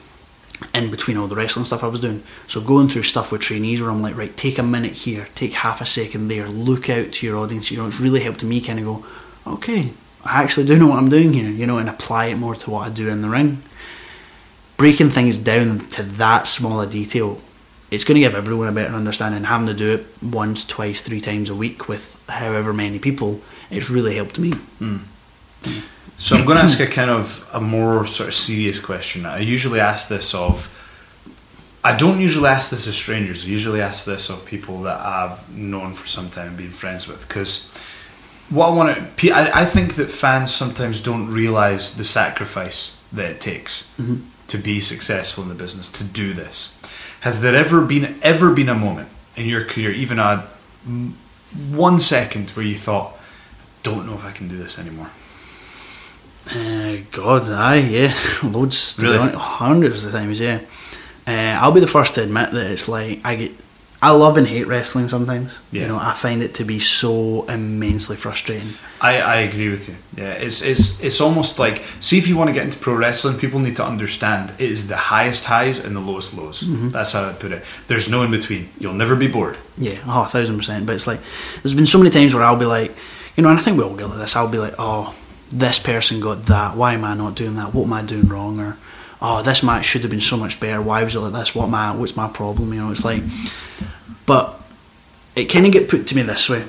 in 0.72 0.88
between 0.88 1.16
all 1.16 1.26
the 1.26 1.34
wrestling 1.34 1.64
stuff 1.64 1.82
I 1.82 1.88
was 1.88 1.98
doing. 1.98 2.22
So 2.46 2.60
going 2.60 2.88
through 2.88 3.02
stuff 3.02 3.32
with 3.32 3.40
trainees 3.40 3.82
where 3.82 3.90
I'm 3.90 4.00
like, 4.00 4.16
right, 4.16 4.36
take 4.36 4.58
a 4.58 4.62
minute 4.62 4.92
here, 4.92 5.26
take 5.34 5.54
half 5.54 5.80
a 5.80 5.86
second 5.86 6.28
there, 6.28 6.46
look 6.46 6.88
out 6.88 7.10
to 7.10 7.26
your 7.26 7.36
audience. 7.36 7.72
You 7.72 7.78
know, 7.78 7.88
it's 7.88 7.98
really 7.98 8.20
helped 8.20 8.44
me 8.44 8.60
kind 8.60 8.78
of 8.78 8.84
go, 8.84 9.04
okay, 9.54 9.90
I 10.24 10.44
actually 10.44 10.66
do 10.66 10.78
know 10.78 10.86
what 10.86 10.98
I'm 10.98 11.10
doing 11.10 11.32
here. 11.32 11.50
You 11.50 11.66
know, 11.66 11.78
and 11.78 11.88
apply 11.88 12.26
it 12.26 12.36
more 12.36 12.54
to 12.54 12.70
what 12.70 12.86
I 12.86 12.90
do 12.90 13.08
in 13.08 13.22
the 13.22 13.28
ring. 13.28 13.62
Breaking 14.76 15.10
things 15.10 15.40
down 15.40 15.80
to 15.80 16.04
that 16.04 16.46
small 16.46 16.80
a 16.80 16.86
detail, 16.86 17.40
it's 17.90 18.04
going 18.04 18.14
to 18.14 18.20
give 18.20 18.36
everyone 18.36 18.68
a 18.68 18.72
better 18.72 18.94
understanding. 18.94 19.42
Having 19.42 19.66
to 19.66 19.74
do 19.74 19.92
it 19.94 20.06
once, 20.22 20.64
twice, 20.64 21.00
three 21.00 21.20
times 21.20 21.50
a 21.50 21.54
week 21.54 21.88
with 21.88 22.22
however 22.28 22.72
many 22.72 23.00
people, 23.00 23.40
it's 23.72 23.90
really 23.90 24.14
helped 24.14 24.38
me. 24.38 24.52
So 26.18 26.36
I'm 26.36 26.44
going 26.44 26.58
to 26.58 26.64
ask 26.64 26.78
a 26.78 26.86
kind 26.86 27.10
of 27.10 27.48
a 27.52 27.60
more 27.60 28.06
sort 28.06 28.28
of 28.28 28.34
serious 28.34 28.78
question. 28.78 29.26
I 29.26 29.40
usually 29.40 29.80
ask 29.80 30.08
this 30.08 30.34
of. 30.34 30.78
I 31.84 31.96
don't 31.96 32.20
usually 32.20 32.48
ask 32.48 32.70
this 32.70 32.86
of 32.86 32.94
strangers. 32.94 33.44
I 33.44 33.48
usually 33.48 33.80
ask 33.80 34.04
this 34.04 34.30
of 34.30 34.44
people 34.44 34.82
that 34.82 35.00
I've 35.00 35.52
known 35.52 35.94
for 35.94 36.06
some 36.06 36.30
time 36.30 36.48
and 36.48 36.56
been 36.56 36.70
friends 36.70 37.08
with. 37.08 37.26
Because 37.26 37.66
what 38.50 38.68
I 38.68 38.70
want 38.70 39.16
to, 39.16 39.30
I, 39.32 39.62
I 39.62 39.64
think 39.64 39.96
that 39.96 40.08
fans 40.10 40.54
sometimes 40.54 41.00
don't 41.00 41.32
realize 41.32 41.96
the 41.96 42.04
sacrifice 42.04 42.96
that 43.12 43.30
it 43.32 43.40
takes 43.40 43.90
to 44.48 44.58
be 44.58 44.80
successful 44.80 45.42
in 45.42 45.48
the 45.48 45.56
business 45.56 45.88
to 45.88 46.04
do 46.04 46.34
this. 46.34 46.72
Has 47.22 47.40
there 47.40 47.56
ever 47.56 47.80
been 47.80 48.16
ever 48.22 48.54
been 48.54 48.68
a 48.68 48.74
moment 48.74 49.08
in 49.34 49.46
your 49.46 49.64
career, 49.64 49.90
even 49.90 50.18
a 50.18 50.46
mm, 50.86 51.12
one 51.70 51.98
second, 51.98 52.50
where 52.50 52.64
you 52.64 52.74
thought, 52.76 53.16
"Don't 53.82 54.06
know 54.06 54.14
if 54.14 54.24
I 54.24 54.32
can 54.32 54.48
do 54.48 54.56
this 54.56 54.78
anymore"? 54.78 55.10
Uh, 56.50 56.96
God, 57.12 57.48
aye, 57.48 57.76
yeah, 57.76 58.14
loads. 58.42 58.96
Really? 58.98 59.18
honest, 59.18 59.36
hundreds 59.36 60.04
of 60.04 60.12
times, 60.12 60.40
yeah. 60.40 60.60
Uh, 61.26 61.56
I'll 61.60 61.72
be 61.72 61.80
the 61.80 61.86
first 61.86 62.14
to 62.16 62.22
admit 62.22 62.50
that 62.50 62.70
it's 62.70 62.88
like 62.88 63.20
I 63.24 63.36
get, 63.36 63.52
I 64.02 64.10
love 64.10 64.36
and 64.36 64.48
hate 64.48 64.66
wrestling 64.66 65.06
sometimes. 65.06 65.62
Yeah. 65.70 65.82
You 65.82 65.88
know, 65.88 65.98
I 65.98 66.14
find 66.14 66.42
it 66.42 66.54
to 66.54 66.64
be 66.64 66.80
so 66.80 67.44
immensely 67.44 68.16
frustrating. 68.16 68.70
I, 69.00 69.20
I 69.20 69.36
agree 69.42 69.68
with 69.68 69.88
you. 69.88 69.94
Yeah, 70.16 70.32
it's 70.32 70.62
it's 70.62 71.00
it's 71.00 71.20
almost 71.20 71.60
like 71.60 71.84
see 72.00 72.18
if 72.18 72.26
you 72.26 72.36
want 72.36 72.48
to 72.50 72.54
get 72.54 72.64
into 72.64 72.78
pro 72.78 72.94
wrestling, 72.94 73.38
people 73.38 73.60
need 73.60 73.76
to 73.76 73.84
understand 73.86 74.50
it 74.58 74.68
is 74.68 74.88
the 74.88 74.96
highest 74.96 75.44
highs 75.44 75.78
and 75.78 75.94
the 75.94 76.00
lowest 76.00 76.34
lows. 76.34 76.64
That's 76.90 77.12
how 77.12 77.28
I 77.28 77.32
put 77.34 77.52
it. 77.52 77.64
There's 77.86 78.10
no 78.10 78.22
in 78.24 78.32
between. 78.32 78.70
You'll 78.80 78.94
never 78.94 79.14
be 79.14 79.28
bored. 79.28 79.56
Yeah, 79.78 79.98
oh, 80.06 80.24
a 80.24 80.26
thousand 80.26 80.56
percent. 80.56 80.84
But 80.84 80.96
it's 80.96 81.06
like 81.06 81.20
there's 81.62 81.74
been 81.74 81.86
so 81.86 81.98
many 81.98 82.10
times 82.10 82.34
where 82.34 82.42
I'll 82.42 82.56
be 82.58 82.64
like, 82.66 82.92
you 83.36 83.42
know, 83.42 83.50
and 83.50 83.58
I 83.58 83.62
think 83.62 83.76
we 83.78 83.84
all 83.84 83.96
get 83.96 84.08
like 84.08 84.18
this. 84.18 84.36
I'll 84.36 84.48
be 84.48 84.58
like, 84.58 84.74
oh, 84.78 85.14
this 85.50 85.78
person 85.78 86.20
got 86.20 86.44
that. 86.44 86.76
Why 86.76 86.94
am 86.94 87.04
I 87.04 87.14
not 87.14 87.34
doing 87.34 87.56
that? 87.56 87.74
What 87.74 87.84
am 87.84 87.92
I 87.92 88.02
doing 88.02 88.28
wrong? 88.28 88.58
Or 88.60 88.76
oh, 89.20 89.42
this 89.42 89.62
match 89.62 89.84
should 89.84 90.02
have 90.02 90.10
been 90.10 90.20
so 90.20 90.36
much 90.36 90.58
better. 90.60 90.80
Why 90.82 91.04
was 91.04 91.14
it 91.14 91.20
like 91.20 91.32
this? 91.32 91.54
What 91.54 91.66
am 91.66 91.74
I? 91.74 91.94
What's 91.94 92.16
my 92.16 92.28
problem? 92.28 92.72
You 92.72 92.80
know, 92.80 92.90
it's 92.90 93.04
like, 93.04 93.22
but 94.26 94.60
it 95.36 95.46
kind 95.46 95.66
of 95.66 95.72
get 95.72 95.88
put 95.88 96.06
to 96.08 96.16
me 96.16 96.22
this 96.22 96.48
way 96.48 96.64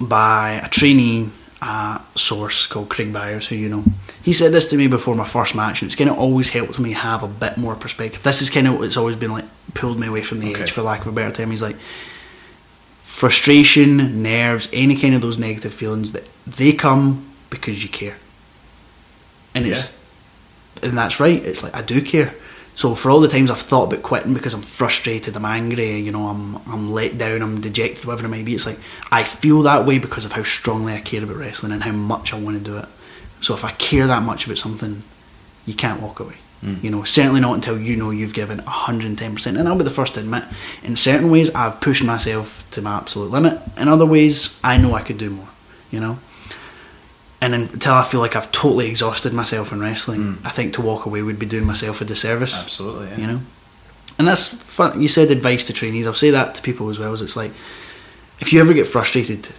by 0.00 0.60
a 0.64 0.68
trainee 0.68 1.28
at 1.60 1.98
Source 2.16 2.66
called 2.66 2.88
Craig 2.88 3.12
Byers, 3.12 3.48
who 3.48 3.56
you 3.56 3.68
know. 3.68 3.84
He 4.22 4.32
said 4.32 4.52
this 4.52 4.68
to 4.70 4.76
me 4.76 4.86
before 4.86 5.14
my 5.14 5.24
first 5.24 5.54
match, 5.54 5.82
and 5.82 5.88
it's 5.88 5.96
kind 5.96 6.10
of 6.10 6.18
always 6.18 6.50
helped 6.50 6.78
me 6.78 6.92
have 6.92 7.22
a 7.22 7.28
bit 7.28 7.56
more 7.56 7.74
perspective. 7.74 8.22
This 8.22 8.42
is 8.42 8.50
kind 8.50 8.68
of 8.68 8.78
what's 8.78 8.96
always 8.96 9.16
been 9.16 9.32
like 9.32 9.44
pulled 9.74 9.98
me 9.98 10.06
away 10.06 10.22
from 10.22 10.40
the 10.40 10.50
Okay. 10.52 10.62
edge, 10.62 10.70
for 10.72 10.82
lack 10.82 11.00
of 11.00 11.08
a 11.08 11.12
better 11.12 11.32
term. 11.34 11.50
He's 11.50 11.62
like, 11.62 11.76
frustration, 13.18 14.22
nerves, 14.22 14.70
any 14.72 14.94
kind 14.94 15.12
of 15.12 15.20
those 15.20 15.38
negative 15.38 15.74
feelings 15.74 16.12
that 16.12 16.24
they 16.46 16.72
come 16.72 17.26
because 17.50 17.82
you 17.82 17.88
care, 17.88 18.16
and 19.56 19.66
it's 19.66 20.00
and 20.84 20.96
that's 20.96 21.18
right. 21.18 21.44
It's 21.44 21.64
like 21.64 21.74
I 21.74 21.82
do 21.82 22.00
care. 22.00 22.32
So 22.76 22.94
for 22.94 23.10
all 23.10 23.18
the 23.18 23.26
times 23.26 23.50
I've 23.50 23.58
thought 23.58 23.92
about 23.92 24.04
quitting 24.04 24.34
because 24.34 24.54
I'm 24.54 24.62
frustrated, 24.62 25.34
I'm 25.34 25.44
angry, 25.44 25.98
you 25.98 26.12
know, 26.12 26.28
I'm 26.28 26.58
I'm 26.68 26.92
let 26.92 27.18
down, 27.18 27.42
I'm 27.42 27.60
dejected, 27.60 28.04
whatever 28.04 28.26
it 28.26 28.30
may 28.30 28.44
be. 28.44 28.54
It's 28.54 28.66
like 28.66 28.78
I 29.10 29.24
feel 29.24 29.62
that 29.62 29.84
way 29.84 29.98
because 29.98 30.24
of 30.24 30.30
how 30.30 30.44
strongly 30.44 30.94
I 30.94 31.00
care 31.00 31.24
about 31.24 31.38
wrestling 31.38 31.72
and 31.72 31.82
how 31.82 31.90
much 31.90 32.32
I 32.32 32.38
want 32.38 32.56
to 32.56 32.62
do 32.62 32.78
it. 32.78 32.86
So 33.40 33.52
if 33.54 33.64
I 33.64 33.72
care 33.72 34.06
that 34.06 34.22
much 34.22 34.46
about 34.46 34.58
something, 34.58 35.02
you 35.66 35.74
can't 35.74 36.00
walk 36.00 36.20
away. 36.20 36.36
Mm. 36.62 36.82
You 36.82 36.90
know, 36.90 37.04
certainly 37.04 37.40
not 37.40 37.54
until 37.54 37.78
you 37.78 37.96
know 37.96 38.10
you've 38.10 38.34
given 38.34 38.58
110%. 38.60 39.46
And 39.46 39.68
I'll 39.68 39.78
be 39.78 39.84
the 39.84 39.90
first 39.90 40.14
to 40.14 40.20
admit, 40.20 40.44
in 40.82 40.96
certain 40.96 41.30
ways, 41.30 41.54
I've 41.54 41.80
pushed 41.80 42.04
myself 42.04 42.68
to 42.72 42.82
my 42.82 42.96
absolute 42.96 43.30
limit. 43.30 43.60
In 43.76 43.88
other 43.88 44.06
ways, 44.06 44.58
I 44.64 44.76
know 44.76 44.94
I 44.94 45.02
could 45.02 45.18
do 45.18 45.30
more, 45.30 45.48
you 45.90 46.00
know? 46.00 46.18
And 47.40 47.54
until 47.54 47.94
I 47.94 48.02
feel 48.02 48.18
like 48.18 48.34
I've 48.34 48.50
totally 48.50 48.88
exhausted 48.88 49.32
myself 49.32 49.72
in 49.72 49.80
wrestling, 49.80 50.20
mm. 50.20 50.46
I 50.46 50.50
think 50.50 50.74
to 50.74 50.82
walk 50.82 51.06
away 51.06 51.22
would 51.22 51.38
be 51.38 51.46
doing 51.46 51.64
myself 51.64 52.00
a 52.00 52.04
disservice. 52.04 52.60
Absolutely, 52.60 53.08
yeah. 53.10 53.18
You 53.18 53.26
know? 53.28 53.40
And 54.18 54.26
that's 54.26 54.48
fun. 54.48 55.00
You 55.00 55.06
said 55.06 55.30
advice 55.30 55.62
to 55.64 55.72
trainees. 55.72 56.08
I'll 56.08 56.14
say 56.14 56.30
that 56.30 56.56
to 56.56 56.62
people 56.62 56.88
as 56.88 56.98
well. 56.98 57.12
As 57.12 57.22
it's 57.22 57.36
like, 57.36 57.52
if 58.40 58.52
you 58.52 58.60
ever 58.60 58.74
get 58.74 58.88
frustrated, 58.88 59.50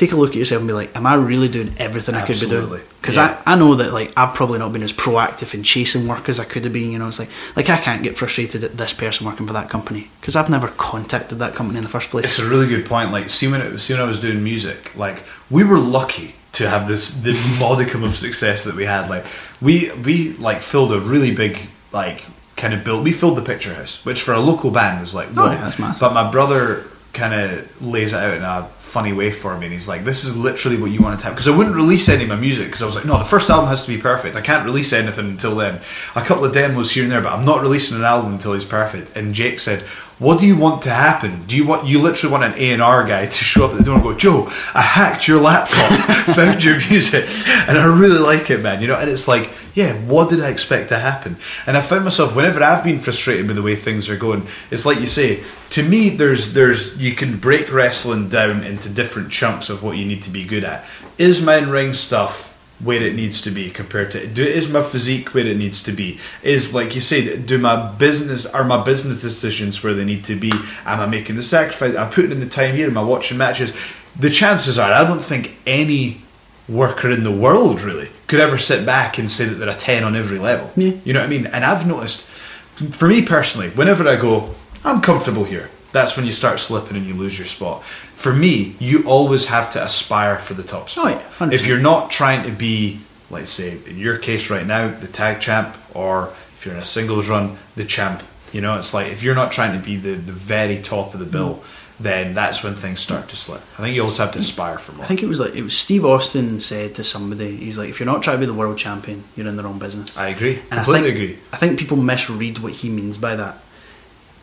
take 0.00 0.12
a 0.12 0.16
look 0.16 0.30
at 0.30 0.36
yourself 0.36 0.60
and 0.60 0.68
be 0.68 0.72
like, 0.72 0.96
"Am 0.96 1.06
I 1.06 1.14
really 1.14 1.48
doing 1.48 1.74
everything 1.78 2.14
I 2.14 2.24
could 2.24 2.40
be 2.40 2.48
doing?" 2.48 2.80
Because 3.00 3.16
Yeah. 3.16 3.40
I, 3.46 3.52
I 3.52 3.54
know 3.56 3.74
that 3.74 3.92
like 3.92 4.12
I've 4.16 4.34
probably 4.34 4.58
not 4.58 4.72
been 4.72 4.82
as 4.82 4.94
proactive 4.94 5.52
in 5.52 5.62
chasing 5.62 6.08
work 6.08 6.28
as 6.28 6.40
I 6.40 6.44
could 6.44 6.64
have 6.64 6.72
been. 6.72 6.90
You 6.90 6.98
know, 6.98 7.08
it's 7.08 7.18
like 7.18 7.28
like 7.54 7.68
I 7.68 7.76
can't 7.76 8.02
get 8.02 8.16
frustrated 8.16 8.64
at 8.64 8.78
this 8.78 8.94
person 8.94 9.26
working 9.26 9.46
for 9.46 9.52
that 9.52 9.68
company 9.68 10.08
because 10.20 10.36
I've 10.36 10.48
never 10.48 10.68
contacted 10.68 11.38
that 11.40 11.54
company 11.54 11.76
in 11.78 11.82
the 11.84 11.90
first 11.90 12.08
place. 12.10 12.24
It's 12.24 12.38
a 12.38 12.48
really 12.48 12.66
good 12.66 12.86
point. 12.86 13.12
Like, 13.12 13.28
see 13.28 13.46
when 13.46 13.60
it, 13.60 13.78
see 13.78 13.92
when 13.92 14.02
I 14.02 14.06
was 14.06 14.18
doing 14.18 14.42
music, 14.42 14.96
like 14.96 15.22
we 15.50 15.64
were 15.64 15.78
lucky 15.78 16.34
to 16.52 16.68
have 16.68 16.88
this 16.88 17.10
the 17.10 17.34
modicum 17.60 18.02
of 18.02 18.16
success 18.16 18.64
that 18.64 18.74
we 18.74 18.86
had. 18.86 19.10
Like, 19.10 19.26
we 19.60 19.92
we 19.92 20.32
like 20.32 20.62
filled 20.62 20.92
a 20.94 21.00
really 21.00 21.34
big 21.34 21.68
like 21.92 22.24
kind 22.56 22.72
of 22.72 22.84
built. 22.84 23.04
We 23.04 23.12
filled 23.12 23.36
the 23.36 23.42
picture 23.42 23.74
house, 23.74 24.02
which 24.06 24.22
for 24.22 24.32
a 24.32 24.40
local 24.40 24.70
band 24.70 25.00
was 25.00 25.14
like, 25.14 25.28
Oh, 25.36 25.50
yeah, 25.50 25.60
that's 25.60 25.78
massive. 25.78 26.00
But 26.00 26.12
my 26.14 26.30
brother 26.30 26.84
kind 27.12 27.34
of 27.34 27.82
lays 27.82 28.12
it 28.12 28.16
out 28.16 28.34
in 28.34 28.42
a 28.42 28.68
funny 28.78 29.12
way 29.12 29.30
for 29.30 29.56
me, 29.56 29.66
and 29.66 29.72
he's 29.72 29.88
like, 29.88 30.04
"This 30.04 30.24
is 30.24 30.36
literally 30.36 30.76
what 30.76 30.90
you 30.90 31.00
want 31.00 31.18
to 31.18 31.24
have." 31.24 31.34
Because 31.34 31.48
I 31.48 31.56
wouldn't 31.56 31.76
release 31.76 32.08
any 32.08 32.24
of 32.24 32.28
my 32.28 32.36
music 32.36 32.66
because 32.66 32.82
I 32.82 32.86
was 32.86 32.96
like, 32.96 33.04
"No, 33.04 33.18
the 33.18 33.24
first 33.24 33.50
album 33.50 33.68
has 33.68 33.82
to 33.82 33.88
be 33.88 33.98
perfect. 33.98 34.36
I 34.36 34.40
can't 34.40 34.64
release 34.64 34.92
anything 34.92 35.26
until 35.26 35.56
then." 35.56 35.80
A 36.14 36.22
couple 36.22 36.44
of 36.44 36.52
demos 36.52 36.92
here 36.92 37.04
and 37.04 37.12
there, 37.12 37.20
but 37.20 37.32
I'm 37.32 37.44
not 37.44 37.62
releasing 37.62 37.96
an 37.96 38.04
album 38.04 38.32
until 38.32 38.54
he's 38.54 38.64
perfect. 38.64 39.16
And 39.16 39.34
Jake 39.34 39.60
said, 39.60 39.84
"What 40.20 40.38
do 40.38 40.46
you 40.46 40.56
want 40.56 40.82
to 40.82 40.90
happen? 40.90 41.44
Do 41.48 41.56
you 41.56 41.66
want 41.66 41.86
you 41.88 42.00
literally 42.00 42.30
want 42.30 42.44
an 42.44 42.54
A 42.54 42.70
and 42.70 42.80
R 42.80 43.04
guy 43.04 43.26
to 43.26 43.44
show 43.44 43.64
up 43.64 43.72
at 43.72 43.78
the 43.78 43.84
door 43.84 43.94
and 43.94 44.04
go, 44.04 44.14
Joe, 44.14 44.46
I 44.72 44.82
hacked 44.82 45.26
your 45.26 45.40
laptop, 45.40 45.90
found 46.36 46.62
your 46.62 46.76
music, 46.88 47.24
and 47.66 47.76
I 47.76 47.98
really 47.98 48.20
like 48.20 48.48
it, 48.50 48.62
man. 48.62 48.80
You 48.80 48.86
know." 48.86 48.96
And 48.96 49.10
it's 49.10 49.26
like, 49.26 49.50
yeah, 49.74 49.94
what 49.94 50.30
did 50.30 50.40
I 50.40 50.50
expect 50.50 50.90
to 50.90 50.98
happen? 50.98 51.36
And 51.66 51.76
I 51.76 51.80
found 51.80 52.04
myself 52.04 52.36
whenever 52.36 52.62
I've 52.62 52.84
been 52.84 53.00
frustrated 53.00 53.46
with 53.48 53.56
the 53.56 53.62
way 53.62 53.74
things 53.74 54.08
are 54.10 54.16
going, 54.16 54.46
it's 54.70 54.86
like 54.86 55.00
you 55.00 55.06
say. 55.06 55.42
To 55.70 55.82
me, 55.82 56.10
there's 56.10 56.52
there's 56.52 56.96
you 56.98 57.12
can 57.12 57.38
break 57.38 57.72
wrestling 57.72 58.28
down 58.28 58.62
into 58.62 58.88
different 58.88 59.30
chunks 59.30 59.70
of 59.70 59.82
what 59.82 59.96
you 59.96 60.04
need 60.04 60.22
to 60.22 60.30
be 60.30 60.44
good 60.44 60.64
at. 60.64 60.84
Is 61.16 61.40
my 61.40 61.58
ring 61.58 61.94
stuff 61.94 62.49
where 62.82 63.02
it 63.02 63.14
needs 63.14 63.40
to 63.42 63.50
be 63.50 63.70
compared 63.70 64.10
to 64.10 64.26
do 64.26 64.42
is 64.42 64.68
my 64.68 64.82
physique 64.82 65.34
where 65.34 65.46
it 65.46 65.56
needs 65.56 65.82
to 65.82 65.92
be? 65.92 66.18
Is 66.42 66.74
like 66.74 66.94
you 66.94 67.00
say, 67.00 67.36
do 67.36 67.58
my 67.58 67.92
business 67.92 68.46
are 68.46 68.64
my 68.64 68.82
business 68.82 69.20
decisions 69.20 69.82
where 69.82 69.94
they 69.94 70.04
need 70.04 70.24
to 70.24 70.36
be? 70.36 70.52
Am 70.84 71.00
I 71.00 71.06
making 71.06 71.36
the 71.36 71.42
sacrifice? 71.42 71.96
I'm 71.96 72.10
putting 72.10 72.32
in 72.32 72.40
the 72.40 72.46
time 72.46 72.74
here. 72.74 72.88
Am 72.88 72.98
I 72.98 73.02
watching 73.02 73.38
matches? 73.38 73.72
The 74.18 74.30
chances 74.30 74.78
are, 74.78 74.92
I 74.92 75.04
don't 75.04 75.22
think 75.22 75.56
any 75.66 76.22
worker 76.68 77.10
in 77.10 77.24
the 77.24 77.32
world 77.32 77.82
really 77.82 78.08
could 78.26 78.40
ever 78.40 78.58
sit 78.58 78.86
back 78.86 79.18
and 79.18 79.30
say 79.30 79.44
that 79.44 79.54
they're 79.54 79.68
a 79.68 79.74
10 79.74 80.04
on 80.04 80.14
every 80.16 80.38
level. 80.38 80.70
Yeah. 80.76 80.94
You 81.04 81.12
know 81.12 81.20
what 81.20 81.26
I 81.26 81.30
mean? 81.30 81.46
And 81.46 81.64
I've 81.64 81.86
noticed, 81.86 82.26
for 82.26 83.08
me 83.08 83.22
personally, 83.22 83.70
whenever 83.70 84.08
I 84.08 84.16
go, 84.16 84.54
I'm 84.84 85.00
comfortable 85.00 85.44
here, 85.44 85.70
that's 85.92 86.16
when 86.16 86.26
you 86.26 86.32
start 86.32 86.60
slipping 86.60 86.96
and 86.96 87.06
you 87.06 87.14
lose 87.14 87.38
your 87.38 87.46
spot. 87.46 87.84
For 87.84 88.32
me, 88.32 88.76
you 88.78 89.04
always 89.06 89.46
have 89.46 89.70
to 89.70 89.82
aspire 89.82 90.36
for 90.36 90.54
the 90.54 90.62
top 90.62 90.88
spot. 90.88 91.06
Oh, 91.06 91.08
yeah, 91.08 91.22
100%. 91.38 91.52
if 91.52 91.66
you're 91.66 91.80
not 91.80 92.10
trying 92.10 92.44
to 92.48 92.56
be, 92.56 93.00
let's 93.30 93.50
say, 93.50 93.78
in 93.86 93.96
your 93.96 94.18
case 94.18 94.50
right 94.50 94.66
now, 94.66 94.88
the 94.88 95.08
tag 95.08 95.40
champ, 95.40 95.76
or 95.94 96.28
if 96.54 96.64
you're 96.64 96.74
in 96.74 96.80
a 96.80 96.84
singles 96.84 97.28
run, 97.28 97.58
the 97.76 97.84
champ, 97.84 98.22
you 98.52 98.60
know, 98.60 98.78
it's 98.78 98.92
like 98.92 99.12
if 99.12 99.22
you're 99.22 99.34
not 99.34 99.52
trying 99.52 99.78
to 99.78 99.84
be 99.84 99.96
the, 99.96 100.14
the 100.14 100.32
very 100.32 100.80
top 100.80 101.14
of 101.14 101.20
the 101.20 101.26
mm. 101.26 101.32
bill, 101.32 101.64
then 102.00 102.34
that's 102.34 102.64
when 102.64 102.74
things 102.74 102.98
start 103.00 103.28
to 103.28 103.36
slip. 103.36 103.60
I 103.78 103.82
think 103.82 103.94
you 103.94 104.00
always 104.00 104.16
have 104.16 104.32
to 104.32 104.38
aspire 104.38 104.78
for 104.78 104.92
more. 104.92 105.04
I 105.04 105.08
think 105.08 105.22
it 105.22 105.26
was 105.26 105.38
like 105.38 105.54
it 105.54 105.62
was 105.62 105.76
Steve 105.76 106.04
Austin 106.04 106.60
said 106.60 106.94
to 106.94 107.04
somebody, 107.04 107.56
he's 107.56 107.76
like, 107.76 107.90
if 107.90 108.00
you're 108.00 108.06
not 108.06 108.22
trying 108.22 108.36
to 108.36 108.40
be 108.40 108.46
the 108.46 108.54
world 108.54 108.78
champion, 108.78 109.24
you're 109.36 109.46
in 109.46 109.56
the 109.56 109.62
wrong 109.62 109.78
business. 109.78 110.16
I 110.16 110.28
agree. 110.28 110.60
And 110.70 110.84
Completely 110.84 111.10
I 111.10 111.12
think, 111.12 111.14
agree. 111.14 111.38
I 111.52 111.56
think 111.58 111.78
people 111.78 111.98
misread 111.98 112.58
what 112.58 112.72
he 112.72 112.88
means 112.88 113.18
by 113.18 113.36
that. 113.36 113.58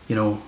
You 0.06 0.14
know, 0.14 0.42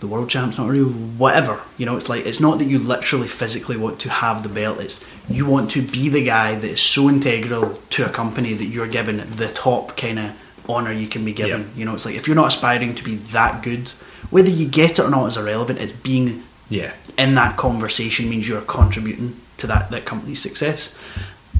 the 0.00 0.06
world 0.06 0.30
champ's 0.30 0.58
not 0.58 0.68
real. 0.68 0.86
Whatever. 0.88 1.60
You 1.76 1.86
know, 1.86 1.96
it's 1.96 2.08
like 2.08 2.24
it's 2.26 2.40
not 2.40 2.58
that 2.58 2.66
you 2.66 2.78
literally 2.78 3.28
physically 3.28 3.76
want 3.76 3.98
to 4.00 4.08
have 4.10 4.42
the 4.42 4.48
belt. 4.48 4.80
It's 4.80 5.04
you 5.28 5.44
want 5.46 5.70
to 5.72 5.82
be 5.82 6.08
the 6.08 6.24
guy 6.24 6.54
that 6.54 6.70
is 6.70 6.80
so 6.80 7.08
integral 7.08 7.80
to 7.90 8.06
a 8.06 8.08
company 8.08 8.54
that 8.54 8.66
you're 8.66 8.86
given 8.88 9.28
the 9.36 9.48
top 9.48 9.96
kind 9.96 10.18
of 10.18 10.64
honor 10.68 10.92
you 10.92 11.08
can 11.08 11.24
be 11.24 11.32
given. 11.32 11.62
Yep. 11.62 11.70
You 11.76 11.84
know, 11.84 11.94
it's 11.94 12.06
like 12.06 12.14
if 12.14 12.26
you're 12.26 12.36
not 12.36 12.48
aspiring 12.48 12.94
to 12.94 13.04
be 13.04 13.16
that 13.16 13.62
good, 13.62 13.88
whether 14.30 14.50
you 14.50 14.68
get 14.68 14.98
it 14.98 15.00
or 15.00 15.10
not 15.10 15.26
is 15.26 15.36
irrelevant. 15.36 15.80
It's 15.80 15.92
being 15.92 16.44
Yeah. 16.68 16.92
in 17.16 17.34
that 17.36 17.56
conversation 17.56 18.28
means 18.28 18.46
you're 18.48 18.60
contributing 18.60 19.40
to 19.56 19.66
that, 19.66 19.90
that 19.90 20.04
company's 20.04 20.40
success. 20.42 20.94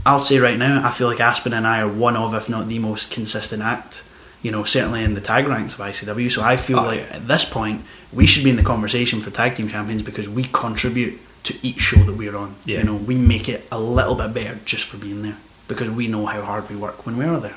I'll 0.07 0.19
say 0.21 0.39
right 0.39 0.59
now, 0.59 0.87
I 0.87 0.91
feel 0.93 1.09
like 1.09 1.19
Aspen 1.21 1.53
and 1.53 1.67
I 1.67 1.81
are 1.81 1.89
one 1.89 2.17
of, 2.17 2.33
if 2.35 2.49
not 2.49 2.69
the 2.69 2.79
most 2.79 3.11
consistent 3.11 3.63
act, 3.63 4.03
you 4.43 4.51
know, 4.51 4.65
certainly 4.65 5.03
in 5.05 5.15
the 5.15 5.21
tag 5.21 5.47
ranks 5.47 5.75
of 5.75 5.81
ICW. 5.81 6.31
So 6.31 6.43
I 6.43 6.57
feel 6.57 6.79
Oh, 6.81 6.85
like 6.85 7.01
yeah. 7.01 7.17
at 7.17 7.29
this 7.29 7.45
point, 7.45 7.83
we 8.13 8.27
should 8.27 8.45
be 8.45 8.51
in 8.51 8.57
the 8.57 8.63
conversation 8.63 9.21
for 9.21 9.31
tag 9.31 9.55
team 9.57 9.69
champions 9.69 10.03
because 10.03 10.29
we 10.29 10.45
contribute 10.45 11.19
to 11.45 11.55
each 11.63 11.81
show 11.81 11.99
that 12.05 12.15
we're 12.15 12.37
on. 12.37 12.55
Yeah. 12.65 12.79
You 12.79 12.85
know, 12.85 12.95
we 12.97 13.15
make 13.17 13.49
it 13.49 13.67
a 13.73 13.81
little 13.81 14.15
bit 14.15 14.33
better 14.35 14.59
just 14.65 14.87
for 14.87 14.97
being 14.97 15.23
there 15.23 15.37
because 15.67 15.91
we 15.91 16.09
know 16.09 16.27
how 16.27 16.43
hard 16.43 16.69
we 16.71 16.77
work 16.77 17.05
when 17.07 17.17
we 17.17 17.25
are 17.25 17.41
there. 17.41 17.57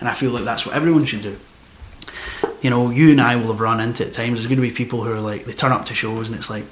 And 0.00 0.08
I 0.08 0.14
feel 0.14 0.30
like 0.30 0.44
that's 0.44 0.64
what 0.66 0.74
everyone 0.74 1.04
should 1.04 1.22
do 1.22 1.36
you 2.62 2.68
know, 2.68 2.90
you 2.90 3.10
and 3.12 3.22
I 3.22 3.36
will 3.36 3.46
have 3.52 3.60
run 3.60 3.80
into 3.80 4.06
at 4.06 4.12
times. 4.12 4.34
There's 4.34 4.46
going 4.46 4.56
to 4.60 4.62
be 4.62 4.70
people 4.70 5.02
who 5.02 5.10
are 5.10 5.18
like, 5.20 5.46
they 5.46 5.52
turn 5.54 5.72
up 5.72 5.86
to 5.86 5.94
shows 5.94 6.28
and 6.28 6.36
it's 6.36 6.50
like 6.50 6.64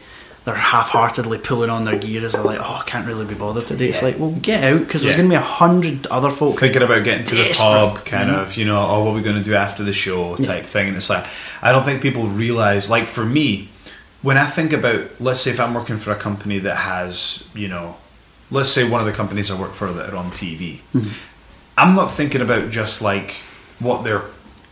they're 0.45 0.55
half-heartedly 0.55 1.39
pulling 1.39 1.69
on 1.69 1.85
their 1.85 1.99
gear 1.99 2.25
as 2.25 2.33
they're 2.33 2.43
like, 2.43 2.61
oh, 2.61 2.81
I 2.81 2.83
can't 2.87 3.07
really 3.07 3.27
be 3.27 3.35
bothered 3.35 3.65
today. 3.65 3.89
It's 3.89 4.03
like, 4.03 4.19
well, 4.19 4.33
get 4.33 4.65
out 4.65 4.81
because 4.81 5.03
there's 5.03 5.17
going 5.17 5.29
to 5.29 5.33
be 5.33 5.37
a 5.37 5.41
hundred 5.41 6.07
other 6.07 6.31
folk. 6.31 6.59
thinking 6.59 6.83
about 6.83 7.05
getting 7.05 7.25
to 7.25 7.35
the 7.35 7.57
pub, 7.59 8.05
kind 8.05 8.29
know? 8.29 8.41
of, 8.41 8.57
you 8.57 8.65
know, 8.65 8.79
oh, 8.79 9.05
what 9.05 9.11
are 9.11 9.15
we 9.15 9.23
going 9.23 9.37
to 9.37 9.43
do 9.43 9.55
after 9.55 9.85
the 9.85 9.93
show 9.93 10.37
type 10.37 10.65
thing. 10.65 10.89
And 10.89 10.97
it's 10.97 11.11
like, 11.11 11.27
I 11.61 11.73
don't 11.73 11.85
think 11.85 12.01
people 12.01 12.27
realize, 12.27 12.89
like 12.89 13.07
for 13.07 13.27
me, 13.27 13.69
when 14.23 14.39
I 14.39 14.47
think 14.47 14.73
about, 14.73 15.21
let's 15.21 15.41
say 15.41 15.51
if 15.51 15.61
I'm 15.61 15.75
working 15.75 15.99
for 15.99 16.11
a 16.11 16.17
company 16.17 16.59
that 16.61 16.77
has, 16.77 17.47
you 17.55 17.69
know, 17.69 17.97
let's 18.51 18.69
say 18.69 18.89
one 18.89 19.01
of 19.01 19.07
the 19.07 19.13
companies 19.13 19.51
I 19.51 19.61
work 19.61 19.73
for 19.73 19.93
that 19.93 20.11
are 20.11 20.17
on 20.17 20.31
TV, 20.31 20.81
Mm-hmm. 20.95 21.11
I'm 21.79 21.95
not 21.95 22.11
thinking 22.11 22.41
about 22.41 22.71
just 22.71 23.01
like 23.01 23.37
what 23.79 24.03
they're 24.03 24.25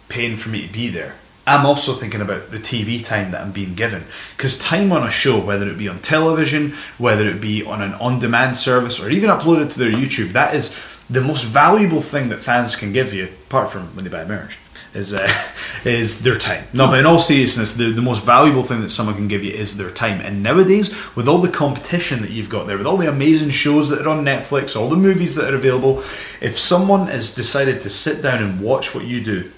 paying 0.08 0.36
for 0.36 0.48
me 0.48 0.66
to 0.66 0.72
be 0.72 0.88
there. 0.88 1.14
I'm 1.46 1.64
also 1.64 1.92
thinking 1.92 2.20
about 2.20 2.50
the 2.50 2.58
TV 2.58 3.04
time 3.04 3.30
that 3.30 3.40
I'm 3.40 3.52
being 3.52 3.74
given. 3.74 4.04
Because 4.36 4.58
time 4.58 4.90
on 4.90 5.06
a 5.06 5.10
show, 5.12 5.38
whether 5.38 5.68
it 5.68 5.78
be 5.78 5.88
on 5.88 6.00
television, 6.00 6.72
whether 6.98 7.28
it 7.28 7.40
be 7.40 7.64
on 7.64 7.82
an 7.82 7.94
on 7.94 8.18
demand 8.18 8.56
service, 8.56 9.00
or 9.00 9.08
even 9.10 9.30
uploaded 9.30 9.72
to 9.72 9.78
their 9.78 9.92
YouTube, 9.92 10.32
that 10.32 10.54
is 10.54 10.76
the 11.08 11.20
most 11.20 11.44
valuable 11.44 12.00
thing 12.00 12.30
that 12.30 12.40
fans 12.40 12.74
can 12.74 12.92
give 12.92 13.14
you, 13.14 13.26
apart 13.46 13.70
from 13.70 13.94
when 13.94 14.04
they 14.04 14.10
buy 14.10 14.24
merch, 14.24 14.58
is, 14.92 15.14
uh, 15.14 15.28
is 15.84 16.22
their 16.22 16.36
time. 16.36 16.64
No, 16.72 16.88
but 16.88 16.98
in 16.98 17.06
all 17.06 17.20
seriousness, 17.20 17.74
the, 17.74 17.92
the 17.92 18.02
most 18.02 18.24
valuable 18.24 18.64
thing 18.64 18.80
that 18.80 18.88
someone 18.88 19.14
can 19.14 19.28
give 19.28 19.44
you 19.44 19.52
is 19.52 19.76
their 19.76 19.90
time. 19.90 20.20
And 20.20 20.42
nowadays, 20.42 20.90
with 21.14 21.28
all 21.28 21.38
the 21.38 21.50
competition 21.50 22.22
that 22.22 22.30
you've 22.30 22.50
got 22.50 22.66
there, 22.66 22.76
with 22.76 22.88
all 22.88 22.96
the 22.96 23.08
amazing 23.08 23.50
shows 23.50 23.88
that 23.90 24.04
are 24.04 24.08
on 24.08 24.24
Netflix, 24.24 24.74
all 24.74 24.88
the 24.88 24.96
movies 24.96 25.36
that 25.36 25.52
are 25.52 25.56
available, 25.56 25.98
if 26.40 26.58
someone 26.58 27.06
has 27.06 27.32
decided 27.32 27.80
to 27.82 27.90
sit 27.90 28.20
down 28.20 28.42
and 28.42 28.60
watch 28.60 28.96
what 28.96 29.04
you 29.04 29.20
do, 29.22 29.52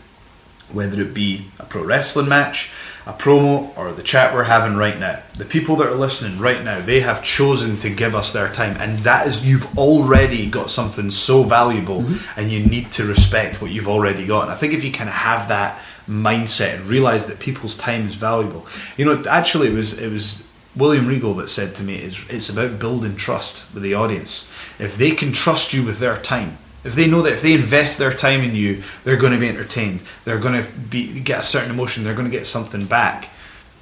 whether 0.73 1.01
it 1.01 1.15
be 1.15 1.47
a 1.59 1.65
pro 1.65 1.85
wrestling 1.85 2.29
match, 2.29 2.71
a 3.07 3.13
promo 3.13 3.77
or 3.77 3.93
the 3.93 4.03
chat 4.03 4.35
we're 4.35 4.45
having 4.45 4.77
right 4.77 4.99
now, 4.99 5.21
the 5.37 5.45
people 5.45 5.77
that 5.77 5.89
are 5.89 5.95
listening 5.95 6.39
right 6.39 6.63
now, 6.63 6.81
they 6.81 7.01
have 7.01 7.25
chosen 7.25 7.79
to 7.79 7.89
give 7.89 8.15
us 8.15 8.33
their 8.33 8.53
time, 8.53 8.77
and 8.79 8.99
that 9.01 9.27
is 9.27 9.49
you've 9.49 9.79
already 9.79 10.49
got 10.49 10.71
something 10.71 11.11
so 11.11 11.43
valuable, 11.43 12.03
mm-hmm. 12.03 12.41
and 12.41 12.53
you 12.53 12.65
need 12.65 12.93
to 12.93 13.07
respect 13.07 13.63
what 13.63 13.71
you've 13.71 13.89
already 13.89 14.27
got. 14.27 14.43
And 14.43 14.51
I 14.51 14.55
think 14.55 14.75
if 14.75 14.85
you 14.85 14.93
kind 14.93 15.09
of 15.09 15.17
have 15.17 15.49
that 15.49 15.81
mindset 16.07 16.77
and 16.77 16.85
realize 16.85 17.27
that 17.27 17.39
people's 17.39 17.77
time 17.77 18.09
is 18.09 18.15
valuable, 18.15 18.67
you 18.97 19.07
know, 19.07 19.23
actually, 19.29 19.69
it 19.69 19.75
was 19.75 19.99
it 19.99 20.13
was 20.13 20.47
William 20.77 21.07
Regal 21.07 21.35
that 21.35 21.49
said 21.49 21.75
to 21.77 21.83
me, 21.83 21.97
"It's 21.97 22.29
it's 22.29 22.51
about 22.51 22.79
building 22.79 23.17
trust 23.17 23.73
with 23.73 23.83
the 23.83 23.95
audience. 23.95 24.47
If 24.79 24.99
they 24.99 25.13
can 25.13 25.33
trust 25.33 25.73
you 25.73 25.83
with 25.83 25.99
their 25.99 26.19
time." 26.19 26.59
If 26.89 26.95
they 26.95 27.07
know 27.07 27.23
that 27.23 27.35
if 27.35 27.43
they 27.43 27.53
invest 27.53 27.99
their 27.99 28.13
time 28.13 28.41
in 28.41 28.55
you, 28.55 28.83
they're 29.05 29.17
going 29.25 29.33
to 29.33 29.39
be 29.39 29.49
entertained. 29.49 30.01
They're 30.25 30.39
going 30.47 30.63
to 30.63 30.69
be 30.73 31.21
get 31.21 31.41
a 31.41 31.43
certain 31.43 31.71
emotion. 31.71 32.03
They're 32.03 32.15
going 32.21 32.31
to 32.31 32.37
get 32.37 32.47
something 32.47 32.87
back. 32.87 33.31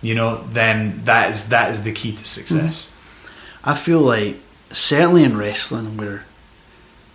You 0.02 0.14
know, 0.14 0.42
then 0.52 1.02
that 1.04 1.30
is 1.30 1.48
that 1.48 1.70
is 1.70 1.82
the 1.82 1.92
key 1.92 2.12
to 2.12 2.24
success. 2.26 2.90
I 3.64 3.74
feel 3.74 4.00
like 4.00 4.36
certainly 4.70 5.22
in 5.24 5.36
wrestling 5.36 5.96
where 5.96 6.24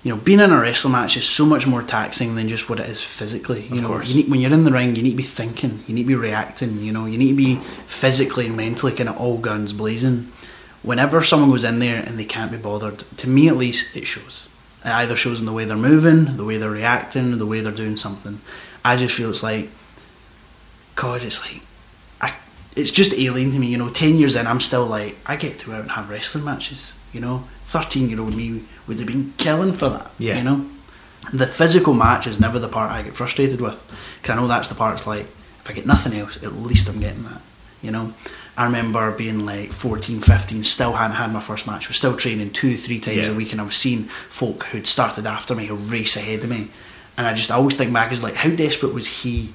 you 0.03 0.09
know 0.11 0.17
being 0.17 0.39
in 0.39 0.51
a 0.51 0.59
wrestling 0.59 0.93
match 0.93 1.15
is 1.15 1.27
so 1.27 1.45
much 1.45 1.67
more 1.67 1.83
taxing 1.83 2.35
than 2.35 2.47
just 2.47 2.69
what 2.69 2.79
it 2.79 2.89
is 2.89 3.03
physically. 3.03 3.63
You 3.67 3.75
Of 3.75 3.81
know, 3.81 3.87
course. 3.87 4.07
you 4.09 4.15
need, 4.15 4.31
when 4.31 4.39
you're 4.41 4.51
in 4.53 4.63
the 4.63 4.71
ring, 4.71 4.95
you 4.95 5.03
need 5.03 5.11
to 5.11 5.17
be 5.17 5.23
thinking, 5.23 5.83
you 5.87 5.93
need 5.93 6.03
to 6.03 6.07
be 6.07 6.15
reacting. 6.15 6.81
You 6.81 6.91
know, 6.91 7.05
you 7.05 7.17
need 7.17 7.29
to 7.31 7.35
be 7.37 7.55
physically 7.85 8.47
and 8.47 8.57
mentally 8.57 8.93
kind 8.93 9.09
of 9.09 9.17
all 9.17 9.37
guns 9.37 9.73
blazing. 9.73 10.31
Whenever 10.83 11.21
someone 11.21 11.51
goes 11.51 11.63
in 11.63 11.77
there 11.79 12.01
and 12.03 12.17
they 12.17 12.25
can't 12.25 12.51
be 12.51 12.57
bothered, 12.57 12.99
to 13.17 13.29
me 13.29 13.47
at 13.47 13.55
least, 13.55 13.95
it 13.95 14.07
shows. 14.07 14.47
It 14.83 14.91
either 14.91 15.15
shows 15.15 15.39
in 15.39 15.45
the 15.45 15.53
way 15.53 15.65
they're 15.65 15.77
moving, 15.77 16.37
the 16.37 16.45
way 16.45 16.57
they're 16.57 16.69
reacting, 16.69 17.37
the 17.37 17.45
way 17.45 17.61
they're 17.61 17.71
doing 17.71 17.97
something. 17.97 18.41
I 18.83 18.97
just 18.97 19.15
feel 19.15 19.29
it's 19.29 19.43
like, 19.43 19.69
God, 20.95 21.23
it's 21.23 21.39
like 21.41 21.61
I, 22.19 22.35
it's 22.75 22.91
just 22.91 23.13
alien 23.13 23.51
to 23.51 23.59
me. 23.59 23.67
You 23.67 23.77
know, 23.77 23.89
ten 23.89 24.15
years 24.17 24.35
in, 24.35 24.47
I'm 24.47 24.59
still 24.59 24.85
like, 24.85 25.15
I 25.25 25.35
get 25.35 25.59
to 25.59 25.67
go 25.67 25.73
out 25.73 25.81
and 25.81 25.91
have 25.91 26.09
wrestling 26.09 26.45
matches. 26.45 26.97
You 27.13 27.21
know, 27.21 27.43
thirteen 27.65 28.09
year 28.09 28.19
old 28.19 28.35
me 28.35 28.63
would 28.87 28.97
have 28.97 29.07
been 29.07 29.33
killing 29.37 29.73
for 29.73 29.89
that. 29.89 30.11
Yeah. 30.17 30.37
You 30.37 30.43
know, 30.43 30.65
the 31.31 31.45
physical 31.45 31.93
match 31.93 32.25
is 32.25 32.39
never 32.39 32.57
the 32.57 32.67
part 32.67 32.91
I 32.91 33.03
get 33.03 33.13
frustrated 33.13 33.61
with 33.61 33.85
because 34.21 34.35
I 34.35 34.35
know 34.35 34.47
that's 34.47 34.67
the 34.67 34.75
part. 34.75 34.95
It's 34.95 35.07
like 35.07 35.25
if 35.25 35.69
I 35.69 35.73
get 35.73 35.85
nothing 35.85 36.13
else, 36.19 36.41
at 36.43 36.53
least 36.53 36.89
I'm 36.89 36.99
getting 36.99 37.23
that. 37.23 37.41
You 37.83 37.91
know. 37.91 38.13
I 38.61 38.65
remember 38.65 39.11
being 39.11 39.45
like 39.45 39.71
14, 39.71 40.19
15, 40.21 40.63
still 40.63 40.93
hadn't 40.93 41.15
had 41.17 41.33
my 41.33 41.39
first 41.39 41.65
match, 41.65 41.87
was 41.87 41.97
still 41.97 42.15
training 42.15 42.51
two, 42.51 42.77
three 42.77 42.99
times 42.99 43.17
Yeah. 43.17 43.29
a 43.29 43.33
week, 43.33 43.51
and 43.51 43.59
I 43.59 43.63
was 43.63 43.75
seeing 43.75 44.03
folk 44.29 44.65
who'd 44.65 44.85
started 44.85 45.25
after 45.25 45.55
me, 45.55 45.65
who 45.65 45.75
race 45.75 46.15
ahead 46.15 46.43
of 46.43 46.49
me. 46.49 46.67
And 47.17 47.25
I 47.27 47.33
just 47.33 47.49
I 47.51 47.55
always 47.55 47.75
think 47.75 47.91
back 47.91 48.11
as 48.11 48.21
like, 48.23 48.35
how 48.35 48.49
desperate 48.49 48.93
was 48.93 49.07
he 49.07 49.53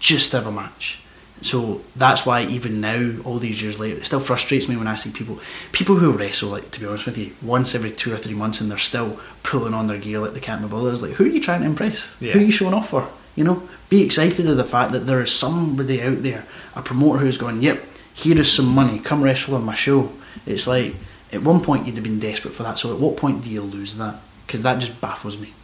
just 0.00 0.30
to 0.32 0.38
have 0.38 0.46
a 0.46 0.52
match? 0.52 0.98
So 1.42 1.80
that's 1.96 2.26
why 2.26 2.42
even 2.44 2.80
now, 2.80 3.14
all 3.24 3.38
these 3.38 3.62
years 3.62 3.78
later, 3.80 3.96
it 3.98 4.04
still 4.06 4.20
frustrates 4.20 4.68
me 4.68 4.76
when 4.76 4.86
I 4.88 4.94
see 4.96 5.10
people 5.10 5.38
people 5.72 5.96
who 5.96 6.10
wrestle, 6.12 6.50
like 6.50 6.70
to 6.72 6.80
be 6.80 6.86
honest 6.86 7.06
with 7.06 7.16
you, 7.18 7.32
once 7.40 7.74
every 7.74 7.90
two 7.92 8.12
or 8.12 8.18
three 8.18 8.34
months 8.34 8.60
and 8.60 8.70
they're 8.70 8.76
still 8.78 9.18
pulling 9.42 9.72
on 9.74 9.86
their 9.86 9.96
gear 9.98 10.18
like 10.18 10.34
they 10.34 10.40
can't 10.40 10.60
be 10.60 10.68
bothered. 10.68 11.00
Like, 11.00 11.12
who 11.12 11.24
are 11.24 11.28
you 11.28 11.40
trying 11.40 11.60
to 11.60 11.66
impress? 11.66 12.14
Yeah. 12.20 12.32
Who 12.32 12.40
are 12.40 12.42
you 12.42 12.52
showing 12.52 12.74
off 12.74 12.90
for? 12.90 13.08
You 13.36 13.44
know? 13.44 13.62
Be 13.88 14.02
excited 14.04 14.48
of 14.48 14.56
the 14.58 14.64
fact 14.64 14.92
that 14.92 15.06
there 15.06 15.22
is 15.22 15.32
somebody 15.32 16.02
out 16.02 16.22
there, 16.22 16.44
a 16.76 16.82
promoter 16.82 17.20
who's 17.20 17.38
going, 17.38 17.62
Yep, 17.62 17.82
here 18.20 18.38
is 18.40 18.52
some 18.52 18.68
money, 18.68 18.98
come 18.98 19.22
wrestle 19.22 19.54
on 19.54 19.64
my 19.64 19.74
show. 19.74 20.10
It's 20.46 20.66
like 20.66 20.94
at 21.32 21.42
one 21.42 21.60
point 21.60 21.86
you'd 21.86 21.96
have 21.96 22.04
been 22.04 22.20
desperate 22.20 22.54
for 22.54 22.62
that, 22.62 22.78
so 22.78 22.92
at 22.92 23.00
what 23.00 23.16
point 23.16 23.44
do 23.44 23.50
you 23.50 23.62
lose 23.62 23.96
that? 23.96 24.16
Because 24.46 24.62
that 24.62 24.80
just 24.80 25.00
baffles 25.00 25.38
me. 25.38 25.54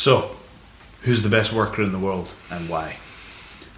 So, 0.00 0.34
who's 1.02 1.22
the 1.22 1.28
best 1.28 1.52
worker 1.52 1.82
in 1.82 1.92
the 1.92 1.98
world 1.98 2.32
and 2.50 2.70
why? 2.70 2.96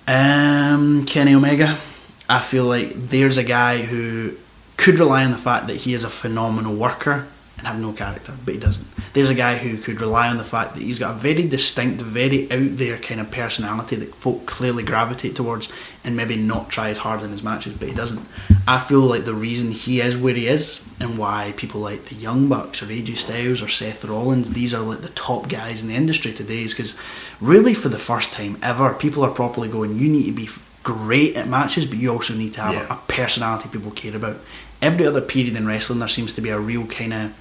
Um, 0.07 1.05
Kenny 1.05 1.35
Omega. 1.35 1.79
I 2.29 2.41
feel 2.41 2.65
like 2.65 2.93
there's 2.95 3.39
a 3.39 3.43
guy 3.43 3.83
who 3.83 4.35
could 4.77 5.01
rely 5.01 5.25
on 5.25 5.33
the 5.33 5.37
fact 5.37 5.67
that 5.67 5.79
he 5.79 5.95
is 5.95 6.05
a 6.05 6.09
phenomenal 6.09 6.77
worker 6.77 7.27
and 7.63 7.69
have 7.69 7.81
no 7.81 7.93
character, 7.93 8.33
but 8.45 8.55
he 8.55 8.61
doesn't. 8.61 8.87
There's 9.13 9.31
a 9.31 9.35
guy 9.35 9.57
who 9.57 9.77
could 9.79 10.01
rely 10.01 10.29
on 10.29 10.37
the 10.39 10.45
fact 10.45 10.75
that 10.75 10.83
he's 10.83 10.99
got 10.99 11.13
a 11.15 11.19
very 11.19 11.47
distinct, 11.47 12.03
very 12.03 12.51
out 12.51 12.77
there 12.77 12.99
kind 12.99 13.21
of 13.21 13.31
personality 13.31 13.95
that 13.97 14.15
folk 14.15 14.47
clearly 14.47 14.83
gravitate 14.83 15.37
towards 15.37 15.69
and 16.03 16.17
maybe 16.17 16.35
not 16.35 16.71
try 16.71 16.89
as 16.91 16.99
hard 16.99 17.23
in 17.23 17.31
his 17.31 17.43
matches, 17.45 17.75
but 17.75 17.89
he 17.89 17.95
doesn't. 17.95 18.27
I 18.67 18.79
feel 18.81 19.01
like 19.01 19.25
the 19.25 19.35
reason 19.35 19.71
he 19.71 20.01
is 20.01 20.17
where 20.17 20.35
he 20.35 20.49
is 20.49 20.85
and 20.99 21.19
why 21.19 21.53
people 21.57 21.81
like 21.81 22.07
the 22.07 22.17
Young 22.17 22.49
Bucks 22.49 22.83
or 22.83 22.87
AJ 22.87 23.17
Styles 23.19 23.63
or 23.63 23.69
Seth 23.69 24.05
Rollins, 24.05 24.51
these 24.51 24.75
are 24.75 24.81
like 24.83 25.03
the 25.03 25.09
top 25.11 25.49
guys 25.49 25.83
in 25.83 25.89
the 25.89 25.95
industry 25.95 26.33
today, 26.33 26.63
is 26.65 26.73
because 26.73 26.99
really 27.41 27.75
for 27.75 27.89
the 27.91 27.99
first 27.99 28.33
time 28.33 28.59
ever, 28.63 28.93
people 28.95 29.23
are 29.25 29.31
properly 29.31 29.69
going, 29.69 29.99
you 29.99 30.09
need 30.09 30.27
to 30.27 30.33
be 30.33 30.49
great 30.83 31.37
at 31.37 31.47
matches, 31.47 31.87
but 31.87 31.99
you 31.99 32.11
also 32.11 32.35
need 32.35 32.55
to 32.55 32.61
have 32.61 32.75
Yeah. 32.75 32.87
a, 32.91 32.95
a 32.95 33.01
personality 33.09 33.69
people 33.69 33.93
care 33.93 34.17
about. 34.17 34.39
Every 34.81 35.07
other 35.07 35.21
period 35.21 35.55
in 35.55 35.65
wrestling, 35.65 36.01
there 36.01 36.09
seems 36.09 36.33
to 36.33 36.41
be 36.41 36.49
a 36.49 36.59
real 36.59 36.87
kind 36.87 37.13
of, 37.13 37.35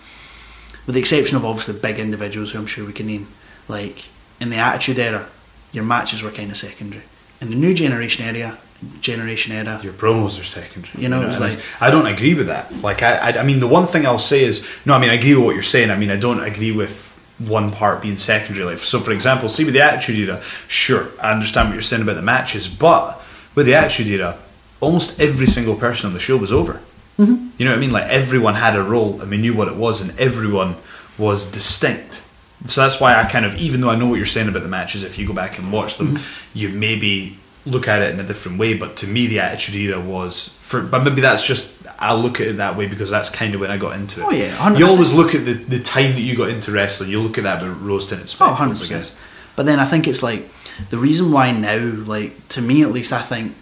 with 0.85 0.95
the 0.95 0.99
exception 0.99 1.37
of 1.37 1.45
obviously 1.45 1.79
big 1.79 1.99
individuals 1.99 2.51
who 2.51 2.59
I'm 2.59 2.65
sure 2.65 2.85
we 2.85 2.93
can 2.93 3.07
name, 3.07 3.27
like 3.67 4.05
in 4.39 4.49
the 4.49 4.57
Attitude 4.57 4.99
Era, 4.99 5.27
your 5.71 5.83
matches 5.83 6.23
were 6.23 6.31
kind 6.31 6.51
of 6.51 6.57
secondary. 6.57 7.03
In 7.39 7.49
the 7.49 7.55
new 7.55 7.73
generation 7.73 8.25
area, 8.25 8.57
generation 8.99 9.51
era, 9.53 9.79
Your 9.83 9.93
promos 9.93 10.39
are 10.39 10.43
secondary. 10.43 11.01
You 11.01 11.09
know, 11.09 11.21
it's 11.27 11.39
like- 11.39 11.59
I 11.79 11.91
don't 11.91 12.07
agree 12.07 12.33
with 12.33 12.47
that. 12.47 12.73
Like, 12.81 13.03
I, 13.03 13.17
I, 13.31 13.39
I 13.39 13.43
mean, 13.43 13.59
the 13.59 13.67
one 13.67 13.85
thing 13.85 14.05
I'll 14.07 14.17
say 14.19 14.43
is, 14.43 14.65
no, 14.85 14.93
I 14.95 14.99
mean, 14.99 15.09
I 15.11 15.15
agree 15.15 15.35
with 15.35 15.45
what 15.45 15.53
you're 15.53 15.63
saying. 15.63 15.91
I 15.91 15.95
mean, 15.97 16.09
I 16.11 16.17
don't 16.17 16.41
agree 16.43 16.71
with 16.71 17.07
one 17.37 17.71
part 17.71 18.01
being 18.01 18.17
secondary. 18.17 18.65
Like, 18.65 18.77
so 18.79 18.99
for 18.99 19.11
example, 19.11 19.49
see 19.49 19.65
with 19.65 19.73
the 19.75 19.81
Attitude 19.81 20.17
Era, 20.29 20.41
sure, 20.67 21.09
I 21.21 21.31
understand 21.31 21.69
what 21.69 21.73
you're 21.73 21.81
saying 21.83 22.01
about 22.03 22.15
the 22.15 22.21
matches, 22.23 22.67
but 22.67 23.21
with 23.55 23.65
the 23.67 23.75
Attitude 23.75 24.07
Era, 24.07 24.37
almost 24.79 25.19
every 25.19 25.47
single 25.47 25.75
person 25.75 26.07
on 26.07 26.13
the 26.13 26.19
show 26.19 26.37
was 26.37 26.51
over. 26.51 26.81
Mm-hmm. 27.21 27.47
You 27.57 27.65
know 27.65 27.71
what 27.71 27.77
I 27.77 27.81
mean? 27.81 27.91
Like 27.91 28.09
everyone 28.09 28.55
had 28.55 28.75
a 28.75 28.83
role, 28.83 29.21
and 29.21 29.29
we 29.29 29.37
knew 29.37 29.53
what 29.55 29.67
it 29.67 29.75
was, 29.75 30.01
and 30.01 30.17
everyone 30.19 30.75
was 31.17 31.49
distinct. 31.51 32.27
So 32.67 32.81
that's 32.81 32.99
why 32.99 33.15
I 33.19 33.25
kind 33.25 33.43
of, 33.45 33.55
even 33.55 33.81
though 33.81 33.89
I 33.89 33.95
know 33.95 34.07
what 34.07 34.15
you're 34.15 34.25
saying 34.25 34.47
about 34.47 34.61
the 34.63 34.69
matches, 34.69 35.03
if 35.03 35.17
you 35.17 35.25
go 35.27 35.33
back 35.33 35.57
and 35.57 35.71
watch 35.73 35.97
them, 35.97 36.19
you 36.53 36.69
maybe 36.69 37.37
look 37.65 37.87
at 37.87 38.01
it 38.03 38.13
in 38.13 38.19
a 38.19 38.23
different 38.23 38.59
way. 38.59 38.75
But 38.75 38.95
to 38.97 39.07
me, 39.07 39.27
the 39.27 39.39
Attitude 39.39 39.75
Era 39.75 39.99
was 39.99 40.49
for, 40.61 40.81
but 40.81 41.03
maybe 41.03 41.21
that's 41.21 41.45
just 41.45 41.73
I 41.99 42.13
look 42.15 42.39
at 42.41 42.47
it 42.47 42.57
that 42.57 42.75
way 42.75 42.87
because 42.87 43.09
that's 43.09 43.29
kind 43.29 43.53
of 43.55 43.61
when 43.61 43.71
I 43.71 43.77
got 43.77 43.95
into 43.95 44.21
it. 44.21 44.23
Oh, 44.25 44.31
yeah, 44.31 44.55
100%. 44.55 44.79
you 44.79 44.87
always 44.87 45.13
look 45.13 45.35
at 45.35 45.45
the, 45.45 45.53
the 45.53 45.79
time 45.79 46.13
that 46.13 46.21
you 46.21 46.35
got 46.35 46.49
into 46.49 46.71
wrestling. 46.71 47.09
You 47.09 47.21
look 47.21 47.37
at 47.37 47.43
that 47.43 47.61
with 47.61 47.77
rose 47.79 48.05
tinted 48.05 48.25
Oh, 48.25 48.27
spectacles, 48.29 48.81
100%. 48.81 48.85
I 48.85 48.87
guess. 48.89 49.17
But 49.55 49.65
then 49.65 49.79
I 49.79 49.85
think 49.85 50.07
it's 50.07 50.23
like 50.23 50.47
the 50.89 50.97
reason 50.97 51.31
why 51.31 51.51
now, 51.51 51.77
like 52.05 52.47
to 52.49 52.61
me 52.61 52.81
at 52.83 52.91
least, 52.91 53.11
I 53.13 53.21
think 53.21 53.53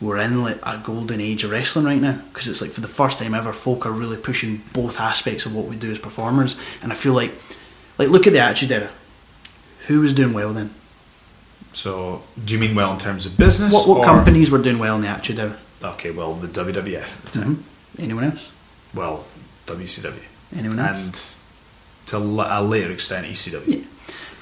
we're 0.00 0.18
in 0.18 0.42
like 0.42 0.58
a 0.64 0.80
golden 0.84 1.20
age 1.20 1.42
of 1.44 1.50
wrestling 1.50 1.84
right 1.84 2.00
now 2.00 2.20
because 2.32 2.46
it's 2.48 2.60
like 2.62 2.70
for 2.70 2.80
the 2.80 2.88
first 2.88 3.18
time 3.18 3.34
ever, 3.34 3.52
folk 3.52 3.84
are 3.86 3.90
really 3.92 4.16
pushing 4.16 4.62
both 4.72 5.00
aspects 5.00 5.44
of 5.46 5.54
what 5.54 5.66
we 5.66 5.76
do 5.76 5.90
as 5.90 5.98
performers, 5.98 6.56
and 6.82 6.92
I 6.92 6.94
feel 6.94 7.12
like, 7.14 7.32
like 7.98 8.08
look 8.08 8.26
at 8.26 8.32
the 8.32 8.40
Attitude 8.40 8.72
Era. 8.72 8.90
Who 9.88 10.00
was 10.00 10.12
doing 10.12 10.34
well 10.34 10.52
then? 10.52 10.70
So, 11.72 12.22
do 12.44 12.54
you 12.54 12.60
mean 12.60 12.74
well 12.74 12.92
in 12.92 12.98
terms 12.98 13.26
of 13.26 13.36
business? 13.36 13.72
What, 13.72 13.88
what 13.88 13.98
or- 13.98 14.04
companies 14.04 14.50
were 14.50 14.58
doing 14.62 14.78
well 14.78 14.96
in 14.96 15.02
the 15.02 15.08
Attitude 15.08 15.38
Era? 15.38 15.56
Okay, 15.82 16.10
well, 16.10 16.34
the 16.34 16.48
WWF 16.48 17.02
at 17.26 17.32
the 17.32 17.38
time. 17.40 17.56
Mhm. 17.96 18.02
Anyone 18.02 18.24
else? 18.24 18.50
Well, 18.94 19.24
WCW. 19.66 20.22
Anyone 20.56 20.78
else? 20.78 20.96
And 20.96 22.06
to 22.08 22.16
a 22.18 22.62
later 22.62 22.90
extent, 22.92 23.26
ECW. 23.26 23.62
Yeah. 23.66 23.80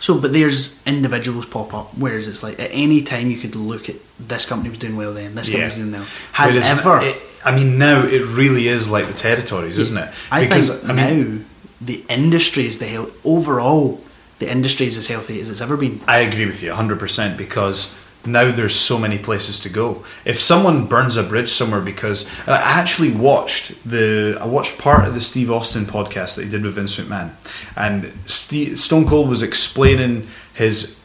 So, 0.01 0.19
but 0.21 0.33
there's 0.33 0.79
individuals 0.87 1.47
pop 1.47 1.73
up, 1.75 1.97
whereas 1.97 2.29
it's 2.29 2.43
like 2.43 2.61
at 2.61 2.71
any 2.73 3.03
time 3.03 3.31
you 3.31 3.39
could 3.39 3.57
look 3.57 3.89
at 3.89 3.97
this 4.19 4.45
company 4.45 4.69
was 4.71 4.79
doing 4.79 4.97
well 4.97 5.13
then, 5.15 5.35
this 5.35 5.49
company 5.49 5.65
was 5.65 5.75
doing 5.75 5.93
well. 5.93 6.05
Has 6.33 6.55
Whereas 6.55 6.71
ever? 6.79 7.01
it- 7.03 7.23
I 7.45 7.55
mean, 7.55 7.79
now 7.79 8.05
it 8.05 8.23
really 8.37 8.67
is 8.69 8.89
like 8.91 9.07
the 9.07 9.13
territories, 9.15 9.79
isn't 9.79 9.97
it? 9.97 10.09
I 10.33 10.47
think 10.47 10.85
I 10.85 10.93
mean, 10.93 11.39
now 11.39 11.45
the 11.81 12.05
industry 12.09 12.67
is 12.67 12.79
the 12.79 12.87
health 12.87 13.19
overall. 13.25 14.01
The 14.41 14.51
industry 14.51 14.87
is 14.87 14.97
as 14.99 15.07
healthy 15.07 15.41
as 15.41 15.49
it's 15.49 15.61
ever 15.61 15.77
been. 15.77 16.01
I 16.09 16.19
agree 16.19 16.45
with 16.47 16.63
you 16.63 16.71
100% 16.73 17.37
because 17.39 17.95
now 18.27 18.51
there's 18.51 18.75
so 18.75 18.99
many 18.99 19.19
places 19.19 19.61
to 19.61 19.69
go. 19.69 20.05
If 20.25 20.39
someone 20.39 20.87
burns 20.87 21.17
a 21.17 21.23
bridge 21.23 21.49
somewhere 21.49 21.81
because 21.81 22.29
I 22.47 22.59
actually 22.59 23.13
watched 23.13 23.89
the 23.89 24.39
I 24.41 24.47
watched 24.47 24.79
part 24.79 25.07
of 25.07 25.15
the 25.15 25.21
Steve 25.21 25.51
Austin 25.51 25.85
podcast 25.85 26.37
that 26.37 26.45
he 26.45 26.51
did 26.51 26.63
with 26.63 26.75
Vince 26.75 26.97
McMahon 26.97 27.33
and 27.77 28.13
Steve, 28.27 28.79
Stone 28.79 29.07
Cold 29.07 29.29
was 29.29 29.43
explaining 29.43 30.27
his 30.55 30.99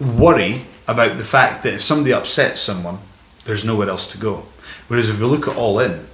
worry 0.00 0.62
about 0.88 1.18
the 1.18 1.24
fact 1.24 1.62
that 1.64 1.74
if 1.74 1.82
somebody 1.82 2.12
upsets 2.12 2.60
someone 2.60 2.98
there's 3.46 3.64
nowhere 3.64 3.88
else 3.88 4.10
to 4.12 4.18
go. 4.18 4.44
Whereas 4.88 5.08
if 5.08 5.18
we 5.18 5.26
look 5.26 5.48
at 5.48 5.56
All 5.56 5.78
In, 5.78 6.06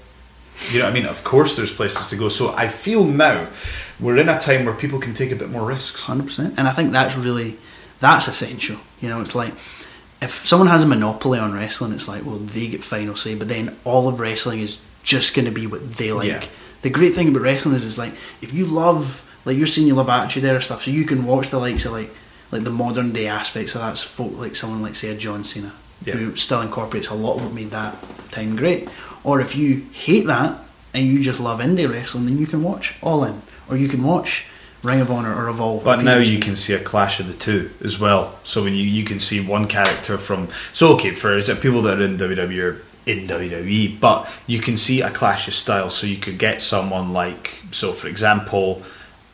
you 0.71 0.79
know 0.79 0.85
what 0.85 0.91
I 0.91 0.95
mean? 0.95 1.07
Of 1.07 1.25
course 1.25 1.57
there's 1.57 1.73
places 1.73 2.07
to 2.09 2.17
go. 2.17 2.29
So 2.29 2.55
I 2.55 2.69
feel 2.69 3.05
now 3.05 3.49
we're 3.99 4.19
in 4.19 4.29
a 4.29 4.39
time 4.39 4.65
where 4.65 4.75
people 4.75 4.99
can 4.99 5.15
take 5.15 5.33
a 5.33 5.37
bit 5.37 5.51
more 5.51 5.67
risks. 5.67 6.05
Hundred 6.05 6.27
percent, 6.27 6.55
and 6.59 6.69
I 6.69 6.73
think 6.73 6.93
that's 6.93 7.17
really 7.17 7.57
that's 8.01 8.29
essential. 8.29 8.79
You 9.01 9.09
know, 9.09 9.21
it's 9.21 9.35
like 9.35 9.55
if 10.23 10.47
someone 10.47 10.69
has 10.69 10.85
a 10.85 10.87
monopoly 10.87 11.39
on 11.39 11.53
wrestling, 11.53 11.93
it's 11.93 12.09
like 12.09 12.25
well 12.25 12.37
they 12.39 12.69
get 12.69 12.83
final 12.83 13.17
say, 13.17 13.35
but 13.35 13.49
then 13.49 13.77
all 13.85 14.09
of 14.09 14.21
wrestling 14.21 14.61
is 14.61 14.81
just 15.03 15.35
going 15.35 15.47
to 15.47 15.51
be 15.53 15.67
what 15.67 15.97
they 15.97 16.13
like. 16.13 16.29
Yeah. 16.29 16.45
The 16.83 16.91
great 16.91 17.15
thing 17.15 17.29
about 17.29 17.43
wrestling 17.43 17.75
is, 17.75 17.85
it's 17.85 17.99
like 17.99 18.13
if 18.41 18.53
you 18.55 18.67
love 18.67 19.29
like 19.45 19.57
you're 19.57 19.67
seeing 19.67 19.89
you 19.89 19.95
love 19.95 20.09
Attitude 20.09 20.45
Era 20.45 20.63
stuff, 20.63 20.83
so 20.83 20.91
you 20.91 21.05
can 21.05 21.25
watch 21.27 21.51
the 21.51 21.59
likes 21.59 21.85
of 21.85 21.93
like 21.93 22.11
like 22.51 22.65
the 22.65 22.71
modern 22.71 23.13
day 23.13 23.27
aspects 23.27 23.75
of 23.75 23.81
that's 23.81 24.03
folk 24.03 24.37
like 24.39 24.55
someone 24.57 24.83
like 24.83 24.95
say 24.95 25.11
a 25.11 25.17
John 25.17 25.43
Cena 25.45 25.73
Yeah. 26.05 26.15
who 26.15 26.37
still 26.37 26.61
incorporates 26.61 27.09
a 27.09 27.15
lot 27.15 27.37
of 27.37 27.45
what 27.45 27.53
made 27.55 27.71
that 27.71 27.97
time 28.31 28.57
great. 28.57 28.89
Or 29.25 29.41
if 29.41 29.57
you 29.57 29.85
hate 29.93 30.27
that 30.27 30.59
and 30.95 31.07
you 31.07 31.23
just 31.23 31.41
love 31.41 31.61
indie 31.61 31.89
wrestling, 31.91 32.27
then 32.27 32.39
you 32.39 32.47
can 32.47 32.63
watch 32.63 32.97
All 33.03 33.25
In, 33.25 33.41
or 33.71 33.77
you 33.77 33.89
can 33.89 34.03
watch 34.03 34.47
Ring 34.83 35.01
of 35.01 35.11
Honor 35.11 35.35
or 35.35 35.49
Evolve. 35.49 35.85
But 35.85 36.03
now 36.03 36.19
you 36.19 36.39
can 36.41 36.57
see 36.57 36.73
a 36.75 36.81
clash 36.81 37.21
of 37.21 37.27
the 37.29 37.35
two 37.35 37.71
as 37.85 37.99
well. 38.01 38.39
So 38.45 38.65
when 38.65 38.75
you, 38.75 38.83
you 38.83 39.05
can 39.05 39.21
see 39.21 39.41
one 39.41 39.67
character 39.69 40.19
from 40.19 40.49
so 40.73 40.95
okay 40.95 41.13
for 41.13 41.37
is 41.39 41.49
it 41.49 41.61
people 41.61 41.83
that 41.83 42.01
are 42.01 42.05
in 42.05 42.17
WWE 42.19 42.63
or 42.63 42.83
in 43.07 43.27
WWE, 43.29 43.99
but 44.01 44.29
you 44.47 44.61
can 44.61 44.77
see 44.77 45.01
a 45.01 45.11
clash 45.11 45.47
of 45.49 45.55
styles. 45.55 45.95
So 45.95 46.07
you 46.07 46.17
could 46.17 46.39
get 46.39 46.61
someone 46.61 47.13
like 47.13 47.61
so 47.71 47.93
for 47.93 48.09
example, 48.09 48.83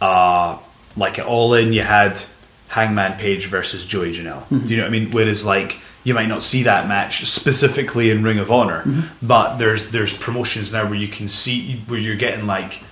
uh, 0.00 0.58
like 0.96 1.18
at 1.18 1.26
All 1.26 1.54
In 1.54 1.72
you 1.72 1.82
had 1.82 2.20
Hangman 2.68 3.18
Page 3.18 3.46
versus 3.46 3.86
Joey 3.86 4.12
Janela. 4.12 4.42
Mm-hmm. 4.44 4.66
Do 4.66 4.74
you 4.74 4.76
know 4.78 4.82
what 4.84 4.88
I 4.88 4.98
mean? 4.98 5.10
Whereas 5.10 5.44
like 5.46 5.80
you 6.04 6.14
might 6.14 6.28
not 6.28 6.42
see 6.42 6.62
that 6.62 6.88
match 6.88 7.24
specifically 7.26 8.10
in 8.10 8.22
Ring 8.22 8.38
of 8.38 8.50
Honor, 8.50 8.82
Mm-hmm. 8.82 9.26
but 9.26 9.56
there's 9.58 9.90
there's 9.90 10.16
promotions 10.16 10.72
now 10.72 10.84
where 10.84 10.94
you 10.94 11.08
can 11.08 11.28
see 11.28 11.76
where 11.88 11.98
you're 11.98 12.16
getting 12.16 12.46
like 12.46 12.82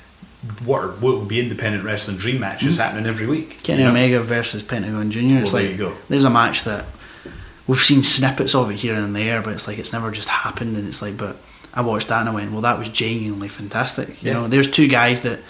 what 0.65 0.85
are, 0.85 0.89
what 0.93 1.19
would 1.19 1.29
be 1.29 1.41
independent 1.41 1.85
wrestling 1.85 2.17
dream 2.17 2.41
matches 2.41 2.77
happening 2.79 3.07
every 3.07 3.27
week. 3.27 3.51
Mm-hmm. 3.51 3.59
Kenny 3.63 3.79
you 3.81 3.85
know? 3.85 3.91
Omega 3.91 4.21
versus 4.21 4.63
Pentagon. 4.63 5.09
It's 5.09 5.17
Well, 5.17 5.35
there 5.35 5.63
like 5.63 5.71
you 5.71 5.77
go. 5.77 5.97
there's 6.09 6.25
a 6.25 6.31
match 6.31 6.65
that 6.65 6.85
we've 7.67 7.79
seen 7.83 8.03
snippets 8.03 8.55
of 8.55 8.71
it 8.71 8.77
here 8.77 8.95
and 8.95 9.15
there, 9.15 9.43
but 9.43 9.53
it's 9.55 9.67
like 9.67 9.79
it's 9.79 9.93
never 9.93 10.11
just 10.11 10.29
happened. 10.29 10.77
And 10.77 10.87
it's 10.87 11.03
like, 11.03 11.17
but 11.17 11.37
I 11.75 11.81
watched 11.83 12.09
that 12.09 12.21
and 12.21 12.29
I 12.29 12.33
went, 12.33 12.53
well, 12.53 12.63
that 12.63 12.79
was 12.79 12.89
genuinely 12.89 13.49
fantastic. 13.49 14.09
You 14.23 14.31
Yeah. 14.31 14.33
know, 14.35 14.49
there's 14.49 14.71
two 14.71 14.89
guys 14.89 15.23
that 15.23 15.41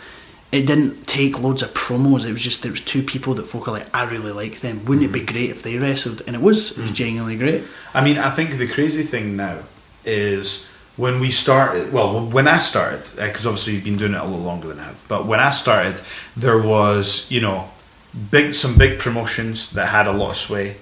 it 0.53 0.67
didn't 0.67 1.07
take 1.07 1.41
loads 1.43 1.63
of 1.63 1.75
promos. 1.75 2.25
It 2.25 2.33
was 2.33 2.41
just 2.41 2.63
there 2.63 2.71
was 2.71 2.81
two 2.81 3.03
people 3.03 3.35
that 3.35 3.47
folk 3.47 3.67
are 3.69 3.73
like, 3.73 3.95
I 3.95 4.05
really 4.05 4.33
like 4.33 4.61
them. 4.61 4.85
Wouldn't 4.85 5.05
it 5.05 5.13
be 5.13 5.21
Mm. 5.21 5.27
great 5.33 5.51
if 5.51 5.63
they 5.63 5.77
wrestled? 5.77 6.23
And 6.27 6.35
it 6.37 6.41
was. 6.43 6.71
It 6.71 6.79
was 6.79 6.91
genuinely 6.93 7.37
great. 7.37 7.63
I 7.93 8.01
mean, 8.03 8.17
I 8.19 8.31
think 8.31 8.57
the 8.59 8.67
crazy 8.69 9.03
thing 9.03 9.37
now 9.37 9.59
is 10.05 10.65
when 10.97 11.21
we 11.21 11.31
started. 11.31 11.93
Well, 11.93 12.27
when 12.27 12.49
I 12.49 12.59
started, 12.59 13.07
uh, 13.19 13.27
because 13.27 13.47
obviously 13.47 13.75
you've 13.75 13.85
been 13.85 13.97
doing 13.97 14.15
it 14.15 14.21
a 14.21 14.25
little 14.25 14.41
longer 14.41 14.69
than 14.69 14.79
I 14.79 14.85
have. 14.85 15.05
But 15.09 15.27
when 15.27 15.41
I 15.41 15.51
started, 15.51 16.01
there 16.37 16.61
was 16.61 17.31
you 17.31 17.41
know 17.41 17.71
big 18.31 18.55
some 18.55 18.77
big 18.79 18.99
promotions 18.99 19.71
that 19.71 19.89
had 19.89 20.07
a 20.07 20.13
lot 20.13 20.33
of 20.33 20.37
sway, 20.37 20.77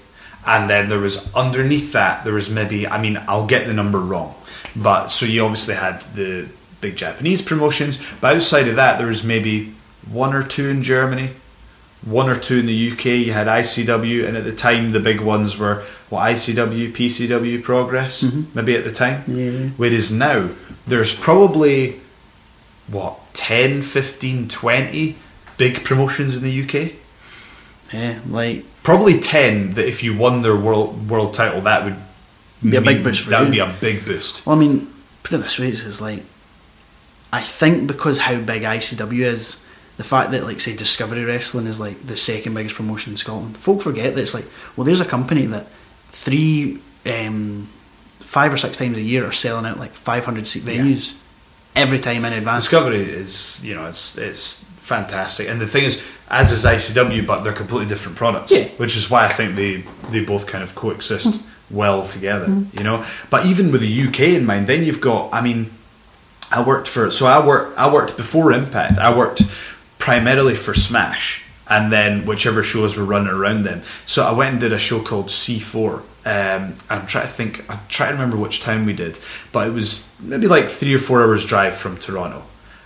and 0.46 0.70
then 0.70 0.88
there 0.88 1.00
was 1.00 1.32
underneath 1.34 1.92
that 1.92 2.24
there 2.24 2.34
was 2.34 2.48
maybe. 2.48 2.86
I 2.86 3.00
mean, 3.00 3.20
I'll 3.28 3.46
get 3.46 3.66
the 3.66 3.74
number 3.74 4.00
wrong, 4.00 4.34
but 4.76 5.08
so 5.08 5.26
you 5.26 5.44
obviously 5.44 5.74
had 5.74 6.02
the 6.14 6.48
big 6.80 6.96
Japanese 6.96 7.42
promotions, 7.42 7.98
but 8.20 8.36
outside 8.36 8.68
of 8.68 8.76
that, 8.76 8.98
there 8.98 9.06
was 9.06 9.24
maybe 9.24 9.74
one 10.10 10.34
or 10.34 10.42
two 10.42 10.68
in 10.68 10.82
Germany, 10.82 11.30
one 12.02 12.28
or 12.28 12.36
two 12.36 12.58
in 12.58 12.66
the 12.66 12.92
UK. 12.92 13.06
You 13.06 13.32
had 13.32 13.46
ICW, 13.46 14.26
and 14.26 14.36
at 14.36 14.44
the 14.44 14.54
time, 14.54 14.92
the 14.92 15.00
big 15.00 15.20
ones 15.20 15.58
were 15.58 15.82
what 16.14 16.32
ICW, 16.32 16.92
PCW, 16.92 17.62
Progress, 17.62 18.22
mm-hmm. 18.22 18.44
maybe 18.54 18.76
at 18.76 18.84
the 18.84 18.92
time. 18.92 19.24
Yeah. 19.26 19.68
Whereas 19.76 20.10
now, 20.10 20.50
there's 20.86 21.14
probably 21.14 22.00
what 22.86 23.18
10, 23.34 23.82
15, 23.82 24.48
20 24.48 25.16
big 25.56 25.84
promotions 25.84 26.36
in 26.36 26.42
the 26.42 26.62
UK. 26.62 26.92
Yeah, 27.92 28.18
like 28.28 28.64
Probably 28.82 29.18
ten 29.18 29.72
that 29.74 29.88
if 29.88 30.02
you 30.02 30.16
won 30.16 30.42
their 30.42 30.56
world 30.56 31.08
world 31.08 31.32
title, 31.32 31.62
that 31.62 31.84
would 31.84 31.96
Be 32.62 32.76
a 32.76 32.82
big 32.82 33.02
boost 33.02 33.22
for 33.22 33.30
That 33.30 33.40
would 33.40 33.50
be 33.50 33.60
a 33.60 33.74
big 33.80 34.04
boost. 34.04 34.44
Well, 34.44 34.56
I 34.56 34.58
mean, 34.58 34.92
put 35.22 35.32
it 35.32 35.38
this 35.42 35.58
way, 35.58 35.68
it's 35.68 36.00
like 36.00 36.22
I 37.32 37.40
think 37.40 37.86
because 37.86 38.18
how 38.20 38.38
big 38.40 38.62
ICW 38.62 39.24
is, 39.24 39.58
the 39.96 40.04
fact 40.04 40.32
that 40.32 40.42
like 40.42 40.60
say 40.60 40.76
Discovery 40.76 41.24
Wrestling 41.24 41.66
is 41.66 41.80
like 41.80 42.06
the 42.06 42.16
second 42.16 42.52
biggest 42.52 42.74
promotion 42.74 43.14
in 43.14 43.16
Scotland, 43.16 43.56
folk 43.56 43.80
forget 43.80 44.14
that 44.14 44.20
it's 44.20 44.34
like 44.34 44.46
well, 44.76 44.84
there's 44.84 45.00
a 45.00 45.06
company 45.06 45.46
that 45.46 45.66
three, 46.14 46.78
um, 47.06 47.68
five 48.20 48.52
or 48.52 48.56
six 48.56 48.78
times 48.78 48.96
a 48.96 49.02
year 49.02 49.26
are 49.26 49.32
selling 49.32 49.66
out 49.66 49.78
like 49.78 49.92
500 49.92 50.46
seat 50.46 50.62
venues 50.62 51.20
every 51.76 51.98
time 51.98 52.24
in 52.24 52.32
advance. 52.32 52.62
Discovery 52.62 53.02
is 53.02 53.62
you 53.64 53.74
know 53.74 53.86
it's 53.86 54.16
it's 54.16 54.64
fantastic, 54.80 55.48
and 55.48 55.60
the 55.60 55.66
thing 55.66 55.84
is, 55.84 56.02
as 56.28 56.52
is 56.52 56.64
ICW, 56.64 57.26
but 57.26 57.42
they're 57.42 57.52
completely 57.52 57.88
different 57.88 58.16
products. 58.16 58.52
Yeah. 58.52 58.68
Which 58.76 58.96
is 58.96 59.10
why 59.10 59.24
I 59.24 59.28
think 59.28 59.56
they 59.56 59.84
they 60.10 60.24
both 60.24 60.46
kind 60.46 60.62
of 60.62 60.74
coexist 60.74 61.42
well 61.70 62.06
together. 62.06 62.48
You 62.78 62.84
know, 62.84 63.04
but 63.30 63.46
even 63.46 63.72
with 63.72 63.80
the 63.80 64.08
UK 64.08 64.20
in 64.20 64.46
mind, 64.46 64.66
then 64.66 64.84
you've 64.84 65.00
got. 65.00 65.32
I 65.32 65.40
mean, 65.40 65.70
I 66.52 66.62
worked 66.62 66.88
for 66.88 67.10
so 67.10 67.26
I 67.26 67.44
worked 67.44 67.76
I 67.78 67.92
worked 67.92 68.16
before 68.16 68.52
Impact. 68.52 68.98
I 68.98 69.16
worked 69.16 69.42
primarily 69.98 70.54
for 70.54 70.74
Smash. 70.74 71.43
And 71.68 71.90
then 71.90 72.26
whichever 72.26 72.62
shows 72.62 72.96
were 72.96 73.04
running 73.04 73.32
around 73.32 73.62
then, 73.62 73.82
so 74.04 74.24
I 74.24 74.32
went 74.32 74.52
and 74.52 74.60
did 74.60 74.72
a 74.72 74.78
show 74.78 75.00
called 75.00 75.26
C4. 75.26 76.00
Um, 76.00 76.04
and 76.26 76.82
I'm 76.90 77.06
trying 77.06 77.26
to 77.26 77.32
think. 77.32 77.70
I'm 77.70 77.80
trying 77.88 78.10
to 78.10 78.14
remember 78.14 78.36
which 78.36 78.60
time 78.60 78.86
we 78.86 78.92
did, 78.92 79.18
but 79.52 79.66
it 79.66 79.72
was 79.72 80.10
maybe 80.20 80.46
like 80.46 80.68
three 80.68 80.94
or 80.94 80.98
four 80.98 81.22
hours 81.22 81.44
drive 81.44 81.74
from 81.74 81.96
Toronto. 81.98 82.42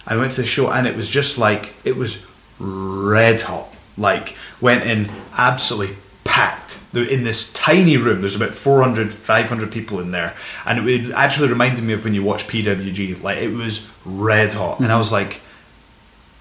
I 0.06 0.16
went 0.16 0.32
to 0.32 0.40
the 0.40 0.46
show 0.46 0.70
and 0.70 0.86
it 0.86 0.96
was 0.96 1.08
just 1.08 1.38
like 1.38 1.74
it 1.84 1.96
was 1.96 2.24
red 2.58 3.42
hot. 3.42 3.74
Like 3.96 4.36
went 4.60 4.84
in 4.84 5.10
absolutely 5.36 5.96
packed 6.24 6.80
in 6.94 7.24
this 7.24 7.52
tiny 7.52 7.96
room. 7.96 8.20
There's 8.20 8.36
about 8.36 8.54
400, 8.54 9.12
500 9.12 9.72
people 9.72 10.00
in 10.00 10.10
there, 10.10 10.34
and 10.64 10.88
it, 10.88 11.06
it 11.06 11.12
actually 11.12 11.48
reminded 11.48 11.84
me 11.84 11.92
of 11.92 12.04
when 12.04 12.14
you 12.14 12.22
watch 12.22 12.46
PWG. 12.46 13.22
Like 13.22 13.38
it 13.38 13.52
was 13.52 13.90
red 14.04 14.52
hot, 14.52 14.80
and 14.80 14.90
I 14.90 14.98
was 14.98 15.12
like, 15.12 15.40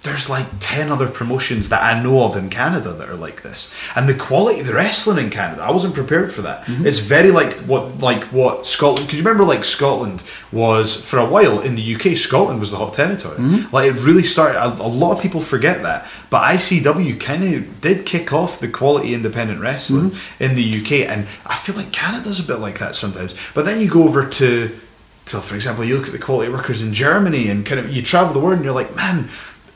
there's 0.07 0.29
like 0.29 0.47
10 0.59 0.89
other 0.89 1.07
promotions 1.07 1.69
that 1.69 1.83
I 1.83 2.01
know 2.01 2.23
of 2.23 2.35
in 2.35 2.49
Canada 2.49 2.93
that 2.93 3.09
are 3.09 3.15
like 3.15 3.43
this. 3.43 3.71
And 3.95 4.07
the 4.07 4.15
quality 4.15 4.61
of 4.61 4.67
the 4.67 4.73
wrestling 4.73 5.23
in 5.23 5.29
Canada, 5.29 5.61
I 5.61 5.71
wasn't 5.71 5.93
prepared 5.93 6.31
for 6.31 6.41
that. 6.43 6.63
Mm-hmm. 6.65 6.87
It's 6.87 6.99
very 6.99 7.29
like 7.29 7.53
what 7.59 7.99
like 7.99 8.23
what 8.25 8.65
Scotland 8.65 9.05
because 9.05 9.19
you 9.19 9.25
remember 9.25 9.43
like 9.43 9.63
Scotland 9.63 10.23
was 10.51 10.95
for 10.95 11.19
a 11.19 11.25
while 11.25 11.59
in 11.59 11.75
the 11.75 11.95
UK 11.95 12.17
Scotland 12.17 12.59
was 12.59 12.71
the 12.71 12.77
hot 12.77 12.93
territory. 12.93 13.37
Mm-hmm. 13.37 13.75
Like 13.75 13.91
it 13.91 13.99
really 13.99 14.23
started 14.23 14.57
a, 14.57 14.81
a 14.81 14.87
lot 14.87 15.13
of 15.15 15.21
people 15.21 15.41
forget 15.41 15.83
that. 15.83 16.09
But 16.29 16.43
ICW 16.55 17.19
kind 17.19 17.43
of 17.43 17.81
did 17.81 18.05
kick 18.05 18.31
off 18.31 18.59
the 18.59 18.67
quality 18.67 19.13
independent 19.13 19.59
wrestling 19.59 20.11
mm-hmm. 20.11 20.43
in 20.43 20.55
the 20.55 20.79
UK 20.79 21.09
and 21.09 21.27
I 21.45 21.57
feel 21.57 21.75
like 21.75 21.91
Canada's 21.91 22.39
a 22.39 22.43
bit 22.43 22.59
like 22.59 22.79
that 22.79 22.95
sometimes. 22.95 23.35
But 23.53 23.65
then 23.65 23.81
you 23.81 23.89
go 23.89 24.03
over 24.03 24.27
to 24.27 24.79
to 25.25 25.41
for 25.41 25.55
example 25.55 25.83
you 25.83 25.97
look 25.97 26.07
at 26.07 26.13
the 26.13 26.19
quality 26.19 26.51
workers 26.51 26.81
in 26.81 26.93
Germany 26.93 27.49
and 27.49 27.65
kind 27.65 27.79
of 27.79 27.91
you 27.91 28.01
travel 28.01 28.33
the 28.33 28.39
world 28.39 28.55
and 28.55 28.63
you're 28.63 28.73
like 28.73 28.95
man 28.95 29.29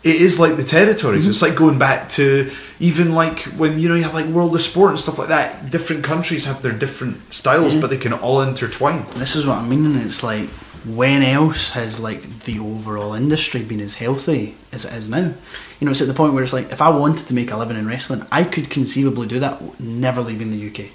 it 0.04 0.16
is 0.16 0.40
like 0.40 0.58
the 0.58 0.64
territories. 0.64 1.28
It's 1.28 1.42
like 1.42 1.56
going 1.56 1.78
back 1.78 2.10
to 2.10 2.52
even 2.80 3.14
like 3.14 3.42
when 3.58 3.80
you 3.80 3.88
know 3.88 3.96
you 3.96 4.04
have 4.04 4.14
like 4.14 4.26
World 4.26 4.56
of 4.56 4.62
Sport 4.62 4.92
and 4.92 5.00
stuff 5.00 5.20
like 5.20 5.28
that. 5.28 5.70
Different 5.70 6.04
countries 6.04 6.46
have 6.46 6.62
their 6.62 6.72
different 6.72 7.34
styles, 7.34 7.76
but 7.76 7.90
they 7.90 7.98
can 7.98 8.14
all 8.14 8.42
intertwine. 8.42 9.06
This 9.16 9.36
is 9.36 9.46
what 9.46 9.60
I 9.60 9.68
mean. 9.68 9.96
It's 9.98 10.24
like 10.24 10.50
when 10.86 11.22
else 11.22 11.72
has 11.72 12.00
like 12.00 12.42
the 12.42 12.60
overall 12.60 13.14
industry 13.14 13.62
been 13.62 13.80
as 13.80 13.96
healthy 13.96 14.56
as 14.72 14.86
it 14.86 14.94
is 14.94 15.08
now? 15.10 15.34
You 15.80 15.86
know, 15.86 15.92
it's 15.92 16.02
at 16.02 16.08
the 16.08 16.14
point 16.14 16.34
where 16.34 16.44
it's 16.44 16.54
like 16.54 16.72
if 16.72 16.82
I 16.82 16.90
wanted 16.90 17.28
to 17.28 17.34
make 17.34 17.52
a 17.52 17.58
living 17.58 17.78
in 17.78 17.88
wrestling, 17.88 18.26
I 18.32 18.44
could 18.44 18.70
conceivably 18.70 19.28
do 19.28 19.40
that, 19.40 19.80
never 19.80 20.22
leaving 20.22 20.52
the 20.52 20.70
UK. 20.70 20.92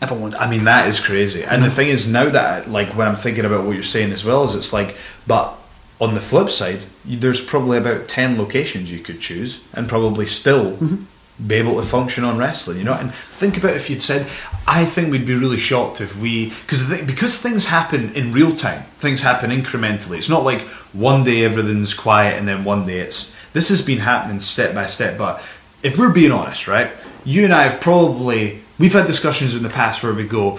If 0.00 0.12
I 0.12 0.14
wanted. 0.14 0.38
I 0.38 0.50
mean, 0.50 0.64
that 0.64 0.88
is 0.88 1.00
crazy. 1.00 1.42
And 1.42 1.64
the 1.64 1.70
thing 1.70 1.88
is, 1.88 2.06
now 2.06 2.28
that 2.28 2.70
like 2.70 2.88
when 2.96 3.08
I'm 3.08 3.14
thinking 3.14 3.46
about 3.46 3.64
what 3.64 3.72
you're 3.72 3.82
saying 3.82 4.12
as 4.12 4.24
well, 4.24 4.44
is 4.44 4.54
it's 4.54 4.72
like, 4.72 4.96
but 5.26 5.58
on 6.00 6.14
the 6.14 6.20
flip 6.20 6.50
side, 6.50 6.84
there's 7.04 7.40
probably 7.40 7.78
about 7.78 8.08
ten 8.08 8.38
locations 8.38 8.92
you 8.92 8.98
could 8.98 9.20
choose, 9.20 9.62
and 9.72 9.88
probably 9.88 10.26
still 10.26 10.72
mm-hmm. 10.72 11.04
be 11.46 11.54
able 11.56 11.76
to 11.76 11.82
function 11.82 12.24
on 12.24 12.36
wrestling. 12.36 12.78
You 12.78 12.84
know, 12.84 12.94
and 12.94 13.14
think 13.14 13.56
about 13.56 13.74
if 13.76 13.88
you'd 13.88 14.02
said, 14.02 14.26
I 14.66 14.84
think 14.84 15.10
we'd 15.10 15.26
be 15.26 15.34
really 15.34 15.58
shocked 15.58 16.00
if 16.00 16.16
we 16.16 16.50
because 16.50 16.88
because 17.04 17.38
things 17.38 17.66
happen 17.66 18.12
in 18.14 18.32
real 18.32 18.54
time, 18.54 18.82
things 18.96 19.22
happen 19.22 19.50
incrementally. 19.50 20.18
It's 20.18 20.28
not 20.28 20.44
like 20.44 20.62
one 20.92 21.24
day 21.24 21.44
everything's 21.44 21.94
quiet 21.94 22.38
and 22.38 22.46
then 22.46 22.64
one 22.64 22.86
day 22.86 23.00
it's. 23.00 23.34
This 23.52 23.70
has 23.70 23.80
been 23.80 24.00
happening 24.00 24.38
step 24.40 24.74
by 24.74 24.86
step, 24.86 25.16
but 25.16 25.42
if 25.82 25.96
we're 25.96 26.12
being 26.12 26.30
honest, 26.32 26.68
right, 26.68 26.90
you 27.24 27.44
and 27.44 27.54
I 27.54 27.62
have 27.62 27.80
probably 27.80 28.60
we've 28.78 28.92
had 28.92 29.06
discussions 29.06 29.54
in 29.54 29.62
the 29.62 29.70
past 29.70 30.02
where 30.02 30.12
we 30.12 30.24
go, 30.24 30.58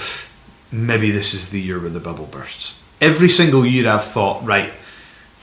maybe 0.71 1.11
this 1.11 1.33
is 1.33 1.49
the 1.49 1.61
year 1.61 1.79
where 1.79 1.89
the 1.89 1.99
bubble 1.99 2.25
bursts. 2.25 2.81
Every 2.99 3.29
single 3.29 3.65
year 3.65 3.87
I've 3.87 4.03
thought, 4.03 4.43
right, 4.43 4.73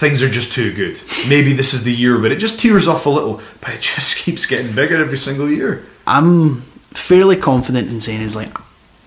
things 0.05 0.23
are 0.23 0.29
just 0.41 0.53
too 0.53 0.71
good. 0.75 1.01
Maybe 1.29 1.53
this 1.55 1.73
is 1.75 1.81
the 1.85 1.93
year 2.03 2.21
where 2.21 2.33
it 2.33 2.39
just 2.47 2.61
tears 2.61 2.87
off 2.93 3.07
a 3.07 3.11
little, 3.11 3.37
but 3.61 3.71
it 3.77 3.81
just 3.81 4.17
keeps 4.23 4.45
getting 4.47 4.75
bigger 4.75 4.97
every 4.97 5.19
single 5.19 5.49
year. 5.51 5.83
I'm 6.07 6.61
fairly 7.09 7.37
confident 7.37 7.91
in 7.91 8.01
saying 8.01 8.21
is 8.21 8.37
like 8.37 8.53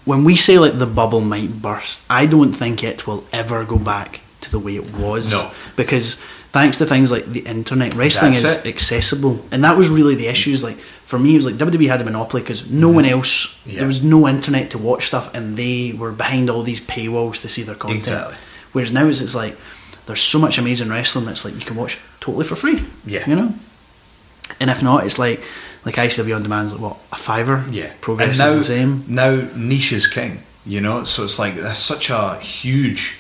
when 0.06 0.24
we 0.24 0.36
say 0.36 0.58
like 0.58 0.78
the 0.80 0.86
bubble 1.00 1.22
might 1.22 1.62
burst, 1.62 2.02
I 2.10 2.26
don't 2.26 2.54
think 2.54 2.84
it 2.84 3.06
will 3.08 3.24
ever 3.32 3.64
go 3.74 3.78
back 3.78 4.22
to 4.42 4.52
the 4.52 4.60
way 4.60 4.76
it 4.76 4.88
was. 4.96 5.32
No. 5.32 5.52
Because 5.76 6.16
thanks 6.58 6.78
to 6.80 6.86
things 6.86 7.12
like 7.12 7.26
the 7.26 7.42
internet, 7.42 7.94
wrestling 7.94 8.32
That's 8.32 8.44
is 8.44 8.66
it. 8.66 8.68
accessible, 8.74 9.44
and 9.52 9.64
that 9.64 9.78
was 9.78 9.90
really 9.90 10.16
the 10.16 10.28
issues. 10.28 10.64
Like 10.64 10.78
for 11.12 11.20
me, 11.20 11.34
it 11.34 11.38
was 11.42 11.46
like 11.46 11.56
WWE 11.56 11.88
had 11.88 12.02
a 12.02 12.06
monopoly 12.06 12.42
because 12.42 12.70
no 12.72 12.90
one 12.90 13.06
else, 13.06 13.32
Mm-hmm. 13.48 13.70
Yeah. 13.72 13.78
there 13.80 13.88
was 13.88 14.02
no 14.04 14.28
internet 14.28 14.72
to 14.72 14.78
watch 14.78 15.04
stuff, 15.08 15.34
and 15.36 15.56
they 15.58 15.94
were 15.94 16.12
behind 16.12 16.50
all 16.50 16.64
these 16.64 16.82
paywalls 16.82 17.42
to 17.42 17.50
see 17.50 17.64
their 17.64 17.76
content. 17.76 18.00
Exactly. 18.00 18.38
Whereas 18.74 18.92
now 18.94 19.06
it's, 19.08 19.22
it's 19.22 19.36
like 19.36 19.56
there's 20.08 20.22
so 20.22 20.40
much 20.40 20.58
amazing 20.58 20.90
wrestling 20.90 21.26
that's 21.26 21.46
like 21.46 21.54
you 21.54 21.62
can 21.62 21.76
watch 21.76 22.00
totally 22.20 22.46
for 22.46 22.56
free. 22.56 22.84
Yeah. 23.06 23.30
you 23.30 23.36
know. 23.36 23.54
And 24.60 24.70
if 24.70 24.82
not, 24.82 25.06
it's 25.06 25.20
like 25.20 25.42
like 25.86 25.96
ICW 25.96 26.36
on 26.36 26.44
demand 26.44 26.44
demand's 26.44 26.74
like 26.74 26.82
what 26.82 26.98
a 27.12 27.18
fiver. 27.18 27.66
Yeah, 27.70 27.94
progress 28.02 28.40
and 28.40 28.50
now, 28.50 28.58
is 28.58 28.68
the 28.68 28.74
same. 28.74 29.04
Now 29.08 29.48
niche 29.56 29.94
is 29.94 30.08
king. 30.08 30.44
You 30.66 30.82
know, 30.82 31.06
so 31.06 31.24
it's 31.24 31.40
like 31.40 31.56
that's 31.56 31.80
such 31.80 32.10
a 32.10 32.36
huge 32.40 33.20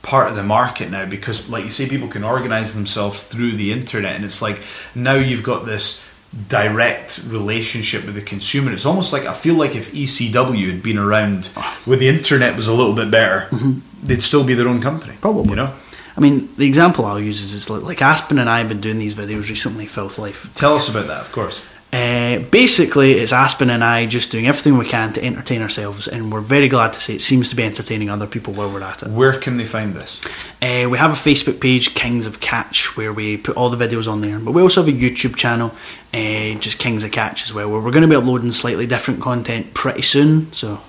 part 0.00 0.30
of 0.30 0.36
the 0.36 0.42
market 0.42 0.90
now 0.90 1.04
because, 1.04 1.48
like 1.48 1.64
you 1.64 1.70
say, 1.70 1.86
people 1.86 2.08
can 2.08 2.24
organize 2.24 2.72
themselves 2.72 3.22
through 3.22 3.52
the 3.52 3.72
internet, 3.72 4.16
and 4.16 4.24
it's 4.24 4.40
like 4.40 4.62
now 4.94 5.14
you've 5.14 5.42
got 5.42 5.66
this 5.66 6.02
direct 6.48 7.22
relationship 7.26 8.04
with 8.06 8.14
the 8.14 8.22
consumer. 8.22 8.72
It's 8.72 8.86
almost 8.86 9.12
like 9.12 9.26
I 9.26 9.34
feel 9.34 9.54
like 9.54 9.74
if 9.74 9.92
ECW 9.92 10.70
had 10.70 10.82
been 10.82 10.98
around 10.98 11.50
ah. 11.56 11.80
when 11.84 11.98
the 11.98 12.08
internet 12.08 12.56
was 12.56 12.68
a 12.68 12.74
little 12.74 12.94
bit 12.94 13.10
better, 13.10 13.48
mm-hmm. 13.50 13.80
they'd 14.02 14.22
still 14.22 14.44
be 14.44 14.54
their 14.54 14.68
own 14.68 14.80
company. 14.80 15.14
Probably. 15.20 15.50
you 15.50 15.56
know. 15.56 15.74
I 16.18 16.20
mean, 16.20 16.48
the 16.56 16.66
example 16.66 17.04
I'll 17.04 17.20
use 17.20 17.40
is 17.40 17.54
it's 17.54 17.70
like, 17.70 17.84
like 17.84 18.02
Aspen 18.02 18.40
and 18.40 18.50
I 18.50 18.58
have 18.58 18.68
been 18.68 18.80
doing 18.80 18.98
these 18.98 19.14
videos 19.14 19.48
recently, 19.48 19.86
Filth 19.86 20.18
Life. 20.18 20.52
Tell 20.52 20.74
us 20.74 20.88
about 20.88 21.06
that, 21.06 21.20
of 21.20 21.30
course. 21.30 21.60
Uh, 21.92 22.40
basically, 22.50 23.12
it's 23.12 23.32
Aspen 23.32 23.70
and 23.70 23.84
I 23.84 24.04
just 24.06 24.32
doing 24.32 24.48
everything 24.48 24.78
we 24.78 24.84
can 24.84 25.12
to 25.12 25.24
entertain 25.24 25.62
ourselves, 25.62 26.08
and 26.08 26.32
we're 26.32 26.40
very 26.40 26.66
glad 26.66 26.92
to 26.94 27.00
say 27.00 27.14
it 27.14 27.20
seems 27.20 27.50
to 27.50 27.56
be 27.56 27.62
entertaining 27.62 28.10
other 28.10 28.26
people 28.26 28.52
while 28.52 28.68
we're 28.68 28.82
at 28.82 29.04
it. 29.04 29.10
Where 29.10 29.38
can 29.38 29.58
they 29.58 29.64
find 29.64 29.94
this? 29.94 30.20
Uh, 30.60 30.88
we 30.90 30.98
have 30.98 31.12
a 31.12 31.14
Facebook 31.14 31.60
page, 31.60 31.94
Kings 31.94 32.26
of 32.26 32.40
Catch, 32.40 32.96
where 32.96 33.12
we 33.12 33.36
put 33.36 33.56
all 33.56 33.70
the 33.70 33.76
videos 33.76 34.10
on 34.10 34.20
there. 34.20 34.40
But 34.40 34.54
we 34.54 34.60
also 34.60 34.82
have 34.82 34.92
a 34.92 34.98
YouTube 34.98 35.36
channel, 35.36 35.70
uh, 36.12 36.58
just 36.58 36.80
Kings 36.80 37.04
of 37.04 37.12
Catch 37.12 37.44
as 37.44 37.54
well, 37.54 37.70
where 37.70 37.80
we're 37.80 37.92
going 37.92 38.02
to 38.02 38.08
be 38.08 38.16
uploading 38.16 38.50
slightly 38.50 38.88
different 38.88 39.20
content 39.20 39.72
pretty 39.72 40.02
soon. 40.02 40.52
So 40.52 40.80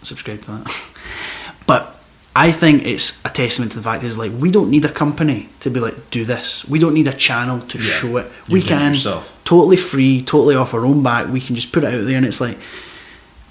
subscribe 0.00 0.40
to 0.40 0.50
that. 0.52 0.80
But 1.66 1.93
I 2.36 2.50
think 2.50 2.84
it's 2.84 3.24
a 3.24 3.28
testament 3.28 3.72
to 3.72 3.78
the 3.78 3.84
fact 3.84 4.02
is 4.02 4.18
like 4.18 4.32
we 4.36 4.50
don't 4.50 4.68
need 4.70 4.84
a 4.84 4.88
company 4.92 5.48
to 5.60 5.70
be 5.70 5.78
like 5.80 6.10
do 6.10 6.24
this. 6.24 6.64
We 6.68 6.78
don't 6.80 6.94
need 6.94 7.06
a 7.06 7.12
channel 7.12 7.60
to 7.60 7.78
Yeah. 7.78 7.90
show 7.94 8.16
it. 8.16 8.26
You 8.48 8.54
We 8.54 8.62
can 8.62 8.92
it 8.94 9.06
totally 9.44 9.76
free, 9.76 10.22
totally 10.22 10.56
off 10.56 10.74
our 10.74 10.84
own 10.84 11.02
back. 11.02 11.28
We 11.28 11.40
can 11.40 11.54
just 11.54 11.70
put 11.72 11.84
it 11.84 11.94
out 11.94 12.04
there, 12.06 12.16
and 12.16 12.26
it's 12.26 12.40
like 12.40 12.58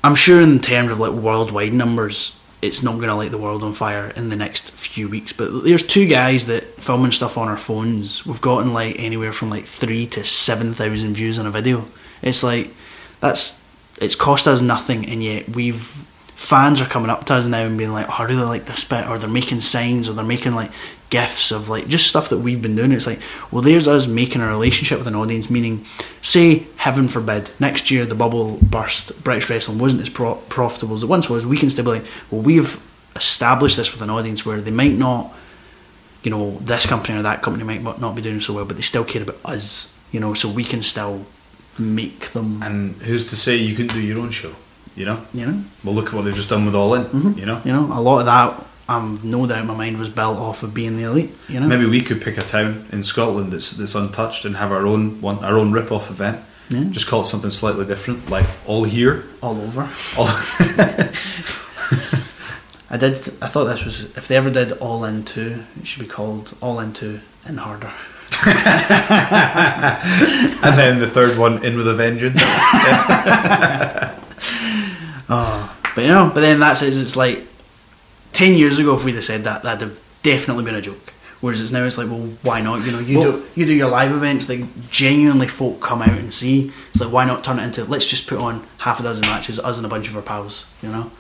I'm 0.04 0.16
sure 0.16 0.42
in 0.42 0.60
terms 0.60 0.92
of 0.92 1.00
like 1.00 1.14
worldwide 1.14 1.72
numbers, 1.74 2.36
it's 2.62 2.84
not 2.84 2.96
going 2.96 3.08
to 3.08 3.16
light 3.16 3.32
the 3.32 3.38
world 3.38 3.64
on 3.64 3.72
fire 3.72 4.12
in 4.18 4.30
the 4.30 4.36
next 4.36 4.72
few 4.72 5.08
weeks. 5.08 5.32
But 5.32 5.64
there's 5.64 5.84
two 5.86 6.06
guys 6.08 6.46
that 6.48 6.64
filming 6.82 7.12
stuff 7.12 7.38
on 7.38 7.48
our 7.48 7.58
phones. 7.58 8.26
We've 8.26 8.42
gotten 8.42 8.74
like 8.74 9.00
anywhere 9.00 9.32
from 9.32 9.50
like 9.50 9.64
three 9.64 10.06
to 10.08 10.26
seven 10.26 10.74
thousand 10.74 11.14
views 11.14 11.40
on 11.40 11.46
a 11.46 11.52
video. 11.52 11.86
It's 12.22 12.44
like 12.44 12.74
that's 13.22 13.64
it's 14.02 14.16
cost 14.16 14.46
us 14.46 14.62
nothing, 14.62 15.06
and 15.06 15.24
yet 15.24 15.48
we've 15.50 15.88
fans 16.36 16.82
are 16.82 16.86
coming 16.86 17.10
up 17.10 17.26
to 17.26 17.36
us 17.36 17.48
now 17.48 17.66
and 17.66 17.78
being 17.78 17.92
like, 17.92 18.08
"Oh, 18.10 18.18
I 18.20 18.24
really 18.24 18.44
like 18.44 18.66
this 18.66 18.84
bit," 18.84 19.08
or 19.08 19.18
they're 19.18 19.30
making 19.30 19.62
signs, 19.62 20.10
or 20.10 20.14
they're 20.14 20.26
making 20.26 20.56
like 20.56 20.72
gifts 21.14 21.52
of 21.52 21.70
like 21.70 21.88
just 21.88 22.08
stuff 22.08 22.30
that 22.30 22.40
we've 22.40 22.64
been 22.64 22.76
doing. 22.76 22.92
It's 22.92 23.06
like, 23.06 23.22
well, 23.52 23.62
there's 23.62 23.88
us 23.88 24.08
making 24.08 24.42
a 24.42 24.48
relationship 24.48 24.98
with 24.98 25.06
an 25.06 25.14
audience. 25.14 25.48
Meaning, 25.48 25.86
say, 26.24 26.66
heaven 26.78 27.08
forbid, 27.08 27.52
next 27.60 27.92
year 27.92 28.04
the 28.04 28.16
bubble 28.16 28.58
burst, 28.64 29.24
British 29.24 29.48
wrestling 29.48 29.78
wasn't 29.78 30.02
as 30.02 30.10
pro- 30.10 30.42
profitable 30.50 30.96
as 30.96 31.04
it 31.04 31.10
once 31.10 31.30
was. 31.30 31.46
We 31.46 31.58
can 31.58 31.70
still 31.70 31.86
be 31.86 31.92
like, 31.92 32.06
well, 32.32 32.42
we've 32.42 32.82
established 33.16 33.78
this 33.78 33.94
with 33.94 34.02
an 34.02 34.10
audience 34.10 34.44
where 34.44 34.60
they 34.60 34.72
might 34.72 34.94
not, 34.94 35.32
you 36.24 36.32
know, 36.32 36.58
this 36.62 36.88
company 36.88 37.20
or 37.20 37.22
that 37.22 37.44
company 37.44 37.64
might 37.64 38.00
not 38.02 38.16
be 38.16 38.22
doing 38.24 38.42
so 38.42 38.54
well, 38.54 38.66
but 38.66 38.76
they 38.76 38.82
still 38.82 39.06
care 39.06 39.22
about 39.22 39.38
us. 39.46 39.94
You 40.12 40.20
know, 40.20 40.34
so 40.34 40.50
we 40.50 40.64
can 40.64 40.82
still 40.82 41.28
make 41.78 42.32
them. 42.32 42.64
And 42.64 42.96
who's 43.04 43.30
to 43.30 43.36
say 43.36 43.56
you 43.56 43.76
couldn't 43.76 43.94
do 43.94 44.02
your 44.02 44.18
own 44.18 44.32
show? 44.32 44.56
You 44.96 45.06
know. 45.06 45.22
You 45.34 45.46
know. 45.48 45.64
Well, 45.84 45.96
look 45.96 46.08
at 46.08 46.14
what 46.14 46.24
they've 46.26 46.36
just 46.36 46.50
done 46.50 46.66
with 46.66 46.76
All 46.76 46.94
In. 46.96 47.04
Mhm. 47.06 47.38
You 47.38 47.46
know. 47.46 47.62
You 47.66 47.72
know, 47.74 47.86
a 47.92 48.00
lot 48.02 48.20
of 48.20 48.26
that, 48.28 48.66
um, 48.88 49.20
no 49.24 49.46
doubt 49.48 49.66
my 49.66 49.74
mind, 49.76 49.98
was 49.98 50.10
built 50.10 50.38
off 50.38 50.62
of 50.64 50.74
being 50.74 50.98
the 50.98 51.04
elite. 51.04 51.32
You 51.50 51.60
know, 51.60 51.68
Maybe 51.68 51.86
we 51.86 52.02
could 52.02 52.22
pick 52.22 52.38
a 52.38 52.42
town 52.44 52.86
in 52.92 53.02
Scotland 53.04 53.52
that's 53.52 53.72
that's 53.72 53.96
untouched 53.96 54.46
and 54.46 54.58
have 54.58 54.72
our 54.72 54.86
own 54.86 55.20
one, 55.22 55.40
our 55.44 55.58
own 55.58 55.72
rip-off 55.72 56.10
event. 56.12 56.40
Yeah. 56.70 56.84
Just 56.92 57.08
call 57.08 57.22
it 57.24 57.28
something 57.28 57.52
slightly 57.52 57.86
different, 57.86 58.30
like 58.30 58.46
All 58.66 58.84
Here. 58.86 59.26
all 59.42 59.60
over. 59.62 59.90
All 60.18 60.28
I 62.90 62.98
did. 62.98 63.18
I 63.42 63.48
thought 63.48 63.66
this 63.66 63.84
was 63.86 64.16
if 64.16 64.28
they 64.28 64.36
ever 64.38 64.50
did 64.52 64.72
All 64.74 65.04
In 65.06 65.24
Two, 65.24 65.64
it 65.80 65.88
should 65.88 66.02
be 66.02 66.08
called 66.08 66.54
All 66.62 66.80
In 66.80 66.94
Two 66.94 67.20
and 67.46 67.60
Harder. 67.60 67.92
and 70.64 70.78
then 70.78 71.00
the 71.00 71.10
third 71.10 71.38
one, 71.38 71.64
In 71.64 71.76
with 71.78 71.88
a 71.88 71.94
Vengeance. 71.96 72.42
But 75.96 76.02
you 76.02 76.08
know, 76.08 76.32
but 76.34 76.42
then 76.42 76.60
that's 76.60 76.82
it. 76.82 76.88
It's 76.88 77.16
like 77.16 77.42
ten 78.32 78.54
years 78.56 78.80
ago, 78.80 78.96
if 78.96 79.04
we'd 79.04 79.16
have 79.16 79.24
said 79.24 79.44
that, 79.44 79.64
that'd 79.64 79.88
have 79.88 80.00
definitely 80.24 80.64
been 80.64 80.76
a 80.76 80.82
joke. 80.82 81.14
Whereas 81.42 81.62
it's 81.62 81.74
now, 81.74 81.84
it's 81.84 81.98
like, 81.98 82.08
well, 82.08 82.30
why 82.42 82.62
not? 82.62 82.86
You 82.86 82.94
know, 82.94 83.00
you 83.00 83.20
Well- 83.20 83.32
do 83.34 83.46
you 83.56 83.66
do 83.66 83.74
your 83.74 83.90
live 83.90 84.12
events 84.12 84.46
that 84.48 84.90
genuinely 84.90 85.48
folk 85.48 85.82
come 85.82 86.02
out 86.02 86.18
and 86.18 86.34
see. 86.34 86.72
It's 86.92 87.02
like, 87.02 87.12
why 87.12 87.26
not 87.26 87.44
turn 87.44 87.60
it 87.60 87.64
into 87.64 87.84
let's 87.84 88.06
just 88.06 88.28
put 88.28 88.40
on 88.40 88.64
half 88.80 89.00
a 89.00 89.04
dozen 89.04 89.24
matches, 89.24 89.60
us 89.60 89.78
and 89.78 89.86
a 89.86 89.90
bunch 89.90 90.08
of 90.08 90.16
our 90.16 90.22
pals. 90.22 90.66
You 90.82 90.90
know, 90.90 91.12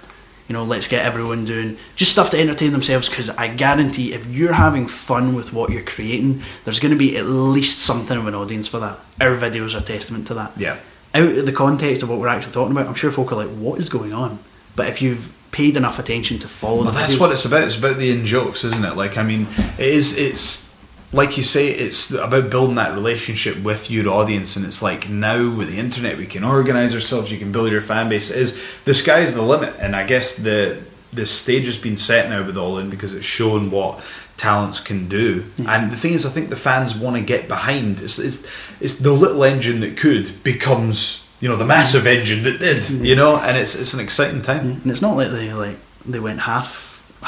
you 0.47 0.53
know, 0.53 0.63
let's 0.63 0.87
get 0.87 1.05
everyone 1.05 1.43
doing 1.45 1.77
just 1.97 2.13
stuff 2.13 2.29
to 2.31 2.39
entertain 2.39 2.71
themselves. 2.71 3.09
Because 3.09 3.29
I 3.31 3.47
guarantee, 3.49 4.13
if 4.13 4.25
you're 4.25 4.53
having 4.53 4.87
fun 4.87 5.35
with 5.35 5.51
what 5.51 5.71
you're 5.71 5.83
creating, 5.83 6.41
there's 6.63 6.79
going 6.79 6.93
to 6.93 6.97
be 6.97 7.17
at 7.17 7.25
least 7.25 7.79
something 7.79 8.17
of 8.17 8.25
an 8.25 8.33
audience 8.33 8.67
for 8.69 8.79
that. 8.79 8.99
Our 9.19 9.35
videos 9.35 9.77
are 9.77 9.81
testament 9.83 10.27
to 10.27 10.33
that 10.35 10.53
yeah. 10.57 10.77
Out 11.15 11.23
of 11.37 11.45
the 11.45 11.51
context 11.51 12.03
of 12.03 12.09
what 12.09 12.19
we're 12.19 12.27
actually 12.27 12.53
talking 12.53 12.71
about, 12.71 12.87
I'm 12.87 12.95
sure 12.95 13.11
folk 13.11 13.31
are 13.31 13.35
like, 13.35 13.49
"What 13.49 13.79
is 13.79 13.89
going 13.89 14.13
on?" 14.13 14.39
But 14.75 14.87
if 14.89 15.01
you've 15.01 15.31
paid 15.51 15.77
enough 15.77 15.99
attention 15.99 16.39
to 16.39 16.47
follow, 16.47 16.83
Well, 16.83 16.91
that's 16.93 17.15
videos- 17.15 17.19
what 17.19 17.31
it's 17.31 17.45
about. 17.45 17.63
It's 17.65 17.77
about 17.77 17.97
the 17.97 18.09
in 18.11 18.25
jokes, 18.25 18.63
isn't 18.63 18.83
it? 18.85 18.95
Like, 18.97 19.17
I 19.17 19.23
mean, 19.23 19.47
it 19.77 19.87
is. 19.87 20.17
It's 20.17 20.73
like 21.11 21.37
you 21.37 21.43
say. 21.43 21.67
It's 21.67 22.09
about 22.11 22.49
building 22.49 22.75
that 22.75 22.93
relationship 22.93 23.61
with 23.61 23.91
your 23.91 24.09
audience, 24.09 24.55
and 24.55 24.65
it's 24.65 24.81
like 24.81 25.09
now 25.09 25.49
with 25.49 25.69
the 25.71 25.77
internet, 25.79 26.17
we 26.17 26.25
can 26.25 26.43
organize 26.43 26.95
ourselves. 26.95 27.31
You 27.31 27.37
can 27.37 27.51
build 27.51 27.71
your 27.71 27.81
fan 27.81 28.09
base. 28.09 28.31
It 28.31 28.37
is 28.37 28.59
the 28.85 28.93
sky's 28.95 29.33
the 29.35 29.43
limit, 29.43 29.75
and 29.79 29.95
I 29.95 30.05
guess 30.07 30.33
the 30.35 30.77
the 31.13 31.27
stage 31.27 31.67
has 31.67 31.77
been 31.77 31.95
set 31.95 32.27
now 32.31 32.43
with 32.43 32.57
All 32.57 32.79
In 32.79 32.89
because 32.89 33.13
it's 33.13 33.23
shown 33.23 33.69
what 33.69 34.03
talents 34.47 34.79
can 34.89 35.07
do. 35.07 35.27
And 35.67 35.91
the 35.93 35.95
thing 36.03 36.13
is, 36.13 36.25
I 36.25 36.29
think 36.35 36.49
the 36.49 36.61
fans 36.69 36.91
want 37.03 37.15
to 37.17 37.23
get 37.33 37.47
behind. 37.47 38.01
It's, 38.05 38.19
it's 38.27 38.39
it's 38.85 38.95
the 39.07 39.13
little 39.23 39.43
engine 39.53 39.79
that 39.81 39.93
could 40.03 40.25
becomes 40.43 40.97
you 41.41 41.49
know 41.49 41.57
the 41.63 41.65
massive 41.77 42.05
engine 42.17 42.43
that 42.47 42.57
did. 42.59 42.89
You 43.09 43.15
know, 43.15 43.31
and 43.37 43.55
it's 43.57 43.75
it's 43.81 43.93
an 43.93 43.99
exciting 44.07 44.41
time. 44.41 44.65
and 44.83 44.87
it's 44.93 45.01
not 45.07 45.15
like 45.19 45.29
they 45.37 45.53
like 45.65 45.77
they 46.13 46.19
went 46.19 46.39
half 46.51 46.73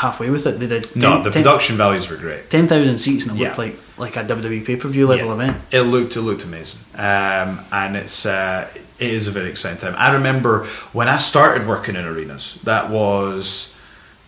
halfway 0.03 0.30
with 0.30 0.45
it. 0.49 0.59
They 0.59 0.68
did 0.68 0.84
No, 0.95 1.24
the 1.24 1.32
10 1.32 1.41
production 1.43 1.78
values 1.78 2.09
were 2.09 2.18
great. 2.18 2.49
10,000 2.49 2.97
seats 2.99 3.26
and 3.26 3.32
it 3.38 3.41
Yeah. 3.41 3.47
looked 3.47 3.59
like 3.66 3.76
like 3.97 4.16
a 4.18 4.24
WWE 4.34 4.61
pay 4.66 4.76
per 4.76 4.89
view 4.89 5.07
level 5.07 5.28
Yeah. 5.28 5.34
event. 5.38 5.55
It 5.72 5.82
looked 5.93 6.13
it 6.18 6.22
looked 6.30 6.43
amazing, 6.49 6.80
um, 7.09 7.49
and 7.82 7.95
it's 8.01 8.26
uh, 8.26 8.68
it 9.05 9.09
is 9.20 9.28
a 9.28 9.32
very 9.32 9.49
exciting 9.49 9.80
time. 9.86 9.95
I 9.97 10.07
remember 10.20 10.53
when 10.97 11.07
I 11.07 11.20
started 11.32 11.61
working 11.74 11.95
in 11.99 12.05
arenas. 12.11 12.45
That 12.63 12.86
was 12.89 13.74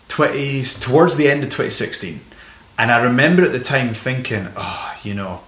twenty 0.07 0.63
towards 0.63 1.13
the 1.19 1.27
end 1.31 1.43
of 1.43 1.49
twenty 1.49 1.71
sixteen, 1.83 2.17
and 2.78 2.91
I 2.91 3.01
remember 3.01 3.43
at 3.43 3.51
the 3.51 3.59
time 3.59 3.93
thinking, 3.93 4.49
oh, 4.55 4.97
you 5.03 5.13
know, 5.13 5.41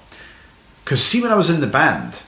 because 0.83 1.03
see 1.03 1.21
when 1.21 1.31
I 1.31 1.35
was 1.35 1.49
in 1.49 1.61
the 1.61 1.67
band, 1.67 2.23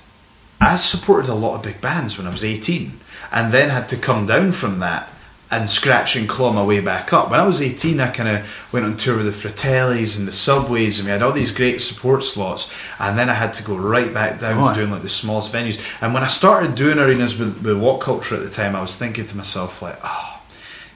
I 0.60 0.76
supported 0.76 1.30
a 1.30 1.36
lot 1.36 1.56
of 1.56 1.64
big 1.64 1.82
bands 1.82 2.18
when 2.18 2.28
I 2.28 2.32
was 2.32 2.44
eighteen, 2.44 3.00
and 3.32 3.52
then 3.52 3.70
had 3.70 3.90
to 3.90 3.98
come 3.98 4.26
down 4.26 4.52
from 4.52 4.80
that. 4.80 5.10
And 5.54 5.70
scratch 5.70 6.16
and 6.16 6.30
claw 6.30 6.54
my 6.54 6.64
way 6.64 6.80
back 6.80 7.12
up. 7.12 7.30
When 7.30 7.38
I 7.38 7.46
was 7.46 7.62
18, 7.62 8.00
I 8.00 8.10
kind 8.12 8.30
of 8.30 8.70
went 8.72 8.86
on 8.86 8.96
tour 8.96 9.18
with 9.18 9.26
the 9.26 9.34
Fratellis 9.34 10.18
and 10.18 10.26
the 10.26 10.32
Subways, 10.32 10.98
and 10.98 11.06
we 11.08 11.12
had 11.12 11.22
all 11.22 11.34
these 11.34 11.52
great 11.52 11.82
support 11.82 12.24
slots. 12.24 12.72
And 13.00 13.20
then 13.20 13.30
I 13.30 13.34
had 13.34 13.54
to 13.56 13.64
go 13.64 13.76
right 13.76 14.14
back 14.14 14.40
down 14.40 14.64
Oh, 14.64 14.70
to 14.70 14.76
doing 14.80 14.92
like 14.92 15.02
the 15.02 15.10
smallest 15.10 15.52
venues. 15.52 15.78
And 16.02 16.14
when 16.14 16.24
I 16.24 16.28
started 16.28 16.76
doing 16.76 16.98
arenas 17.00 17.38
with, 17.38 17.62
with 17.66 17.78
What 17.78 18.00
Culture 18.00 18.36
at 18.36 18.44
the 18.44 18.50
time, 18.50 18.78
I 18.78 18.82
was 18.82 18.96
thinking 18.96 19.26
to 19.26 19.36
myself, 19.36 19.82
like, 19.82 20.00
oh, 20.02 20.42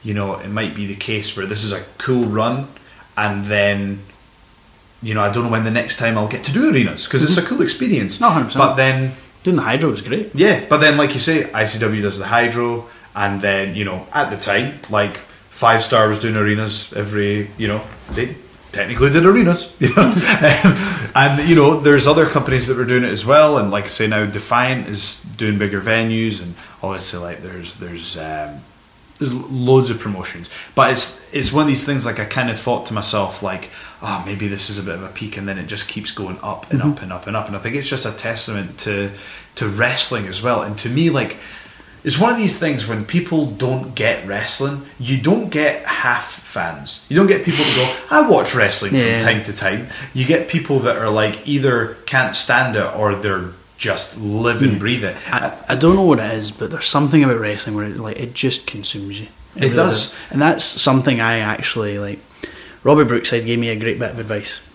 you 0.04 0.14
know, 0.14 0.36
it 0.40 0.48
might 0.48 0.74
be 0.74 0.86
the 0.86 0.96
case 0.96 1.36
where 1.36 1.46
this 1.46 1.66
is 1.66 1.74
a 1.74 1.84
cool 1.98 2.24
run, 2.24 2.70
and 3.18 3.46
then, 3.46 4.00
you 5.02 5.14
know, 5.14 5.22
I 5.22 5.32
don't 5.32 5.44
know 5.46 5.50
when 5.50 5.64
the 5.64 5.72
next 5.72 5.98
time 5.98 6.18
I'll 6.18 6.28
get 6.28 6.44
to 6.46 6.52
do 6.52 6.70
arenas 6.72 7.06
because 7.06 7.24
it's 7.24 7.38
a 7.38 7.42
cool 7.42 7.62
experience. 7.62 8.20
No, 8.20 8.30
100%. 8.30 8.56
But 8.58 8.76
then 8.76 9.14
Doing 9.44 9.58
the 9.58 9.64
Hydro 9.64 9.92
was 9.92 10.02
great. 10.02 10.32
yeah, 10.34 10.66
but 10.68 10.78
then, 10.78 10.98
like 10.98 11.14
you 11.14 11.20
say, 11.20 11.44
ICW 11.44 12.02
does 12.02 12.18
the 12.18 12.26
hydro, 12.26 12.90
and 13.16 13.40
then 13.42 13.76
you 13.76 13.86
know, 13.86 14.08
at 14.12 14.30
the 14.32 14.38
time, 14.38 14.80
like 14.90 15.18
Five 15.18 15.84
Star 15.84 16.08
was 16.10 16.20
doing 16.20 16.36
arenas 16.36 16.92
every, 16.94 17.52
you 17.58 17.68
know, 17.68 17.82
they 18.12 18.36
technically 18.72 19.12
did 19.12 19.24
arenas, 19.26 19.72
you 19.80 19.94
know, 19.96 20.14
and 21.16 21.48
you 21.48 21.56
know, 21.56 21.80
there's 21.80 22.08
other 22.08 22.26
companies 22.26 22.66
that 22.68 22.76
were 22.76 22.86
doing 22.86 23.04
it 23.04 23.12
as 23.12 23.24
well, 23.26 23.58
and 23.60 23.70
like 23.70 23.84
I 23.84 23.88
say 23.88 24.08
now, 24.08 24.26
Defiant 24.26 24.88
is 24.88 25.22
doing 25.38 25.60
bigger 25.60 25.80
venues, 25.80 26.42
and 26.42 26.56
obviously, 26.82 27.20
like 27.20 27.44
there's 27.44 27.76
there's 27.76 28.18
um, 28.18 28.62
there's 29.18 29.34
loads 29.34 29.90
of 29.90 30.00
promotions, 30.00 30.50
but 30.76 30.92
it's 30.92 31.34
it's 31.34 31.52
one 31.52 31.64
of 31.64 31.68
these 31.68 31.84
things. 31.86 32.06
Like 32.06 32.20
I 32.20 32.26
kind 32.26 32.50
of 32.50 32.60
thought 32.60 32.86
to 32.88 32.94
myself, 32.94 33.42
like, 33.42 33.70
oh, 34.02 34.24
maybe 34.26 34.48
this 34.48 34.70
is 34.70 34.78
a 34.78 34.84
bit 34.84 34.96
of 34.96 35.04
a 35.04 35.10
peak, 35.10 35.38
and 35.38 35.48
then 35.48 35.58
it 35.58 35.68
just 35.68 35.88
keeps 35.88 36.12
going 36.12 36.38
up 36.44 36.70
and 36.72 36.82
mm-hmm. 36.82 36.92
up 36.92 37.02
and 37.02 37.14
up 37.14 37.28
and 37.28 37.36
up. 37.36 37.48
And 37.48 37.56
I 37.56 37.60
think 37.60 37.76
it's 37.76 37.90
just 37.90 38.06
a 38.06 38.12
testament 38.12 38.78
to 38.80 39.12
to 39.56 39.68
wrestling 39.68 40.28
as 40.28 40.42
well. 40.42 40.62
And 40.62 40.78
to 40.80 40.90
me, 40.90 41.10
like, 41.10 41.38
it's 42.04 42.20
one 42.20 42.32
of 42.32 42.38
these 42.38 42.60
things 42.60 42.88
when 42.88 43.04
people 43.04 43.48
don't 43.48 43.96
get 43.96 44.28
wrestling, 44.28 44.84
you 45.00 45.20
don't 45.20 45.50
get 45.50 45.84
half 45.84 46.26
fans. 46.26 47.06
You 47.10 47.16
don't 47.16 47.28
get 47.28 47.44
people 47.44 47.66
to 47.66 47.76
go, 47.76 47.96
I 48.12 48.30
watch 48.30 48.54
wrestling 48.54 48.94
Yeah. 48.94 49.18
from 49.18 49.28
time 49.28 49.44
to 49.44 49.54
time. 49.54 49.88
You 50.14 50.26
get 50.26 50.48
people 50.48 50.80
that 50.80 50.98
are 50.98 51.10
like 51.10 51.48
either 51.48 51.96
can't 52.06 52.36
stand 52.36 52.76
it 52.76 52.96
or 52.96 53.16
they're 53.16 53.54
just 53.86 54.18
live 54.18 54.64
and 54.64 54.74
mm. 54.74 54.80
breathe 54.80 55.04
it. 55.04 55.16
I, 55.28 55.56
I 55.70 55.76
don't 55.76 55.96
know 55.96 56.02
what 56.02 56.18
it 56.18 56.34
is, 56.34 56.50
but 56.50 56.72
there's 56.72 56.88
something 56.88 57.24
about 57.24 57.40
wrestling 57.40 57.76
where 57.76 57.86
it, 57.86 57.98
like 57.98 58.20
it 58.20 58.34
just 58.34 58.66
consumes 58.66 59.22
you. 59.22 59.28
It 59.56 59.76
does. 59.76 60.18
and 60.32 60.42
that's 60.42 60.64
something 60.64 61.22
I 61.22 61.38
actually 61.38 62.00
like. 62.00 62.20
Robbie 62.84 63.06
Brookside 63.06 63.46
gave 63.46 63.60
me 63.60 63.70
a 63.70 63.80
great 63.80 64.00
bit 64.00 64.12
of 64.12 64.20
advice. 64.20 64.68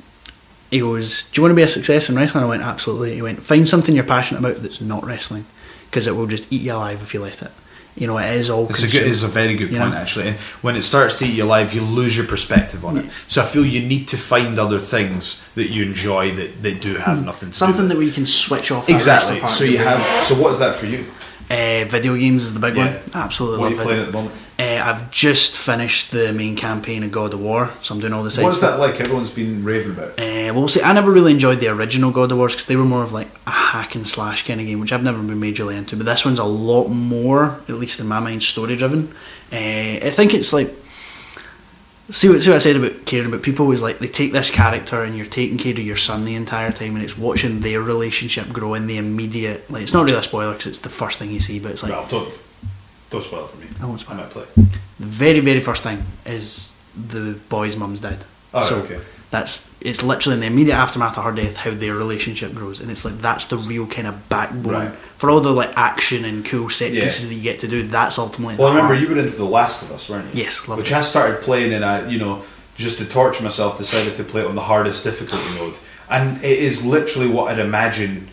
He 0.70 0.78
goes, 0.78 1.28
"Do 1.30 1.40
you 1.40 1.42
want 1.42 1.50
to 1.50 1.56
be 1.56 1.62
a 1.62 1.68
success 1.68 2.08
in 2.08 2.14
wrestling?" 2.14 2.44
I 2.44 2.46
went, 2.46 2.62
"Absolutely." 2.62 3.14
He 3.16 3.22
went, 3.22 3.42
"Find 3.42 3.68
something 3.68 3.96
you're 3.96 4.04
passionate 4.04 4.40
about 4.40 4.62
that's 4.62 4.80
not 4.80 5.04
wrestling, 5.04 5.44
because 5.86 6.06
it 6.06 6.14
will 6.14 6.28
just 6.28 6.46
eat 6.52 6.62
you 6.62 6.72
alive 6.72 7.02
if 7.02 7.12
you 7.12 7.20
let 7.20 7.42
it." 7.42 7.50
You 7.96 8.06
know, 8.06 8.18
it 8.18 8.30
is 8.34 8.48
all. 8.48 8.68
It's 8.68 8.82
a 8.82 8.88
good. 8.88 9.06
It's 9.06 9.22
a 9.22 9.28
very 9.28 9.54
good 9.56 9.70
point 9.70 9.90
know? 9.92 9.96
actually. 9.96 10.28
And 10.28 10.36
when 10.62 10.76
it 10.76 10.82
starts 10.82 11.16
to 11.18 11.24
eat 11.26 11.34
your 11.34 11.46
life, 11.46 11.74
you 11.74 11.80
lose 11.82 12.16
your 12.16 12.26
perspective 12.26 12.84
on 12.84 12.96
it. 12.98 13.10
So 13.28 13.42
I 13.42 13.44
feel 13.46 13.64
you 13.66 13.86
need 13.86 14.06
to 14.08 14.16
find 14.16 14.58
other 14.58 14.78
things 14.78 15.42
that 15.56 15.68
you 15.70 15.82
enjoy 15.84 16.34
that, 16.36 16.62
that 16.62 16.80
do 16.80 16.94
have 16.96 17.24
nothing 17.24 17.50
to 17.50 17.54
Hmm. 17.54 17.72
Something 17.72 17.82
do 17.82 17.88
that 17.88 17.98
we 17.98 18.10
can 18.10 18.26
switch 18.26 18.70
off. 18.70 18.88
exactly. 18.88 19.40
So 19.46 19.64
you 19.64 19.78
have. 19.78 20.24
So 20.24 20.34
what 20.40 20.52
is 20.52 20.58
that 20.60 20.74
for 20.74 20.86
you? 20.86 21.04
Uh, 21.50 21.84
video 21.88 22.14
games 22.16 22.44
is 22.44 22.54
the 22.54 22.60
big 22.60 22.76
Yeah. 22.76 22.84
one. 22.92 22.98
Absolutely 23.12 23.58
What 23.58 23.72
are 23.72 23.74
you 23.74 23.80
playing 23.82 24.00
at 24.00 24.06
the 24.06 24.12
moment? 24.12 24.34
Uh, 24.60 24.82
I've 24.84 25.10
just 25.10 25.56
finished 25.56 26.10
the 26.10 26.34
main 26.34 26.54
campaign 26.54 27.02
of 27.02 27.10
God 27.10 27.32
of 27.32 27.40
War, 27.40 27.72
so 27.80 27.94
I'm 27.94 28.00
doing 28.00 28.12
all 28.12 28.22
the 28.22 28.30
side 28.30 28.44
What's 28.44 28.60
that 28.60 28.78
like? 28.78 29.00
Everyone's 29.00 29.30
been 29.30 29.64
raving 29.64 29.92
about. 29.92 30.20
Uh, 30.20 30.52
well, 30.52 30.68
see, 30.68 30.82
I 30.82 30.92
never 30.92 31.10
really 31.10 31.32
enjoyed 31.32 31.60
the 31.60 31.68
original 31.68 32.10
God 32.10 32.30
of 32.30 32.36
Wars 32.36 32.52
because 32.52 32.66
they 32.66 32.76
were 32.76 32.84
more 32.84 33.02
of 33.02 33.10
like 33.10 33.28
a 33.46 33.50
hack 33.50 33.94
and 33.94 34.06
slash 34.06 34.46
kind 34.46 34.60
of 34.60 34.66
game, 34.66 34.78
which 34.78 34.92
I've 34.92 35.02
never 35.02 35.22
been 35.22 35.40
majorly 35.40 35.78
into. 35.78 35.96
But 35.96 36.04
this 36.04 36.26
one's 36.26 36.38
a 36.38 36.44
lot 36.44 36.88
more, 36.88 37.58
at 37.68 37.76
least 37.76 38.00
in 38.00 38.06
my 38.06 38.20
mind, 38.20 38.42
story 38.42 38.76
driven. 38.76 39.14
Uh, 39.50 40.04
I 40.04 40.10
think 40.10 40.34
it's 40.34 40.52
like 40.52 40.68
see 42.10 42.28
what 42.28 42.42
see 42.42 42.50
what 42.50 42.56
I 42.56 42.58
said 42.58 42.76
about 42.76 43.06
caring 43.06 43.28
about 43.28 43.42
people 43.42 43.70
is 43.72 43.80
like 43.80 43.98
they 43.98 44.08
take 44.08 44.32
this 44.32 44.50
character 44.50 45.02
and 45.04 45.16
you're 45.16 45.24
taking 45.24 45.56
care 45.56 45.72
of 45.72 45.78
your 45.78 45.96
son 45.96 46.26
the 46.26 46.34
entire 46.34 46.70
time, 46.70 46.96
and 46.96 47.02
it's 47.02 47.16
watching 47.16 47.60
their 47.60 47.80
relationship 47.80 48.48
grow 48.50 48.74
in 48.74 48.86
the 48.88 48.98
immediate. 48.98 49.70
Like 49.70 49.84
it's 49.84 49.94
not 49.94 50.04
really 50.04 50.18
a 50.18 50.22
spoiler 50.22 50.52
because 50.52 50.66
it's 50.66 50.80
the 50.80 50.90
first 50.90 51.18
thing 51.18 51.30
you 51.30 51.40
see, 51.40 51.58
but 51.58 51.72
it's 51.72 51.82
like 51.82 51.92
well, 51.92 52.30
don't 53.10 53.22
spoil 53.22 53.44
it 53.44 53.50
for 53.50 53.56
me. 53.58 53.66
I 53.82 53.86
won't 53.86 54.00
spoil 54.00 54.16
I 54.16 54.20
might 54.22 54.30
play. 54.30 54.44
the 54.56 55.06
very 55.06 55.40
very 55.40 55.60
first 55.60 55.82
thing 55.82 56.02
is 56.26 56.72
the 56.96 57.38
boy's 57.48 57.76
mum's 57.76 58.00
dead. 58.00 58.24
Oh, 58.52 58.64
so 58.68 58.76
okay. 58.82 59.00
that's 59.30 59.68
it's 59.80 60.02
literally 60.02 60.34
in 60.34 60.40
the 60.40 60.46
immediate 60.46 60.74
aftermath 60.74 61.16
of 61.16 61.24
her 61.24 61.32
death 61.32 61.56
how 61.56 61.70
their 61.70 61.94
relationship 61.94 62.52
grows, 62.54 62.80
and 62.80 62.90
it's 62.90 63.04
like 63.04 63.18
that's 63.18 63.46
the 63.46 63.56
real 63.56 63.86
kind 63.86 64.06
of 64.08 64.28
backbone 64.28 64.72
Right. 64.72 64.92
for 65.16 65.30
all 65.30 65.40
the 65.40 65.52
like 65.52 65.70
action 65.76 66.24
and 66.24 66.44
cool 66.44 66.68
set 66.68 66.92
Yeah. 66.92 67.04
pieces 67.04 67.28
that 67.28 67.34
you 67.34 67.42
get 67.42 67.60
to 67.60 67.68
do. 67.68 67.82
That's 67.84 68.18
ultimately. 68.18 68.56
Well, 68.56 68.68
I 68.68 68.70
remember 68.74 68.94
heart. 68.94 69.08
you 69.08 69.14
were 69.14 69.20
into 69.20 69.36
The 69.36 69.44
Last 69.44 69.82
of 69.82 69.92
Us, 69.92 70.08
weren't 70.08 70.34
you? 70.34 70.42
Yes, 70.42 70.66
Which 70.66 70.90
it. 70.90 70.96
I 70.96 71.00
started 71.02 71.42
playing 71.42 71.72
in 71.72 71.82
I 71.84 72.08
you 72.08 72.18
know, 72.18 72.42
just 72.76 72.98
to 72.98 73.08
torture 73.08 73.42
myself, 73.42 73.76
decided 73.78 74.16
to 74.16 74.24
play 74.24 74.42
it 74.42 74.46
on 74.46 74.54
the 74.56 74.62
hardest 74.62 75.04
difficulty 75.04 75.48
mode. 75.58 75.78
And 76.08 76.38
it 76.44 76.58
is 76.58 76.84
literally 76.84 77.28
what 77.28 77.52
I'd 77.52 77.60
imagine 77.60 78.28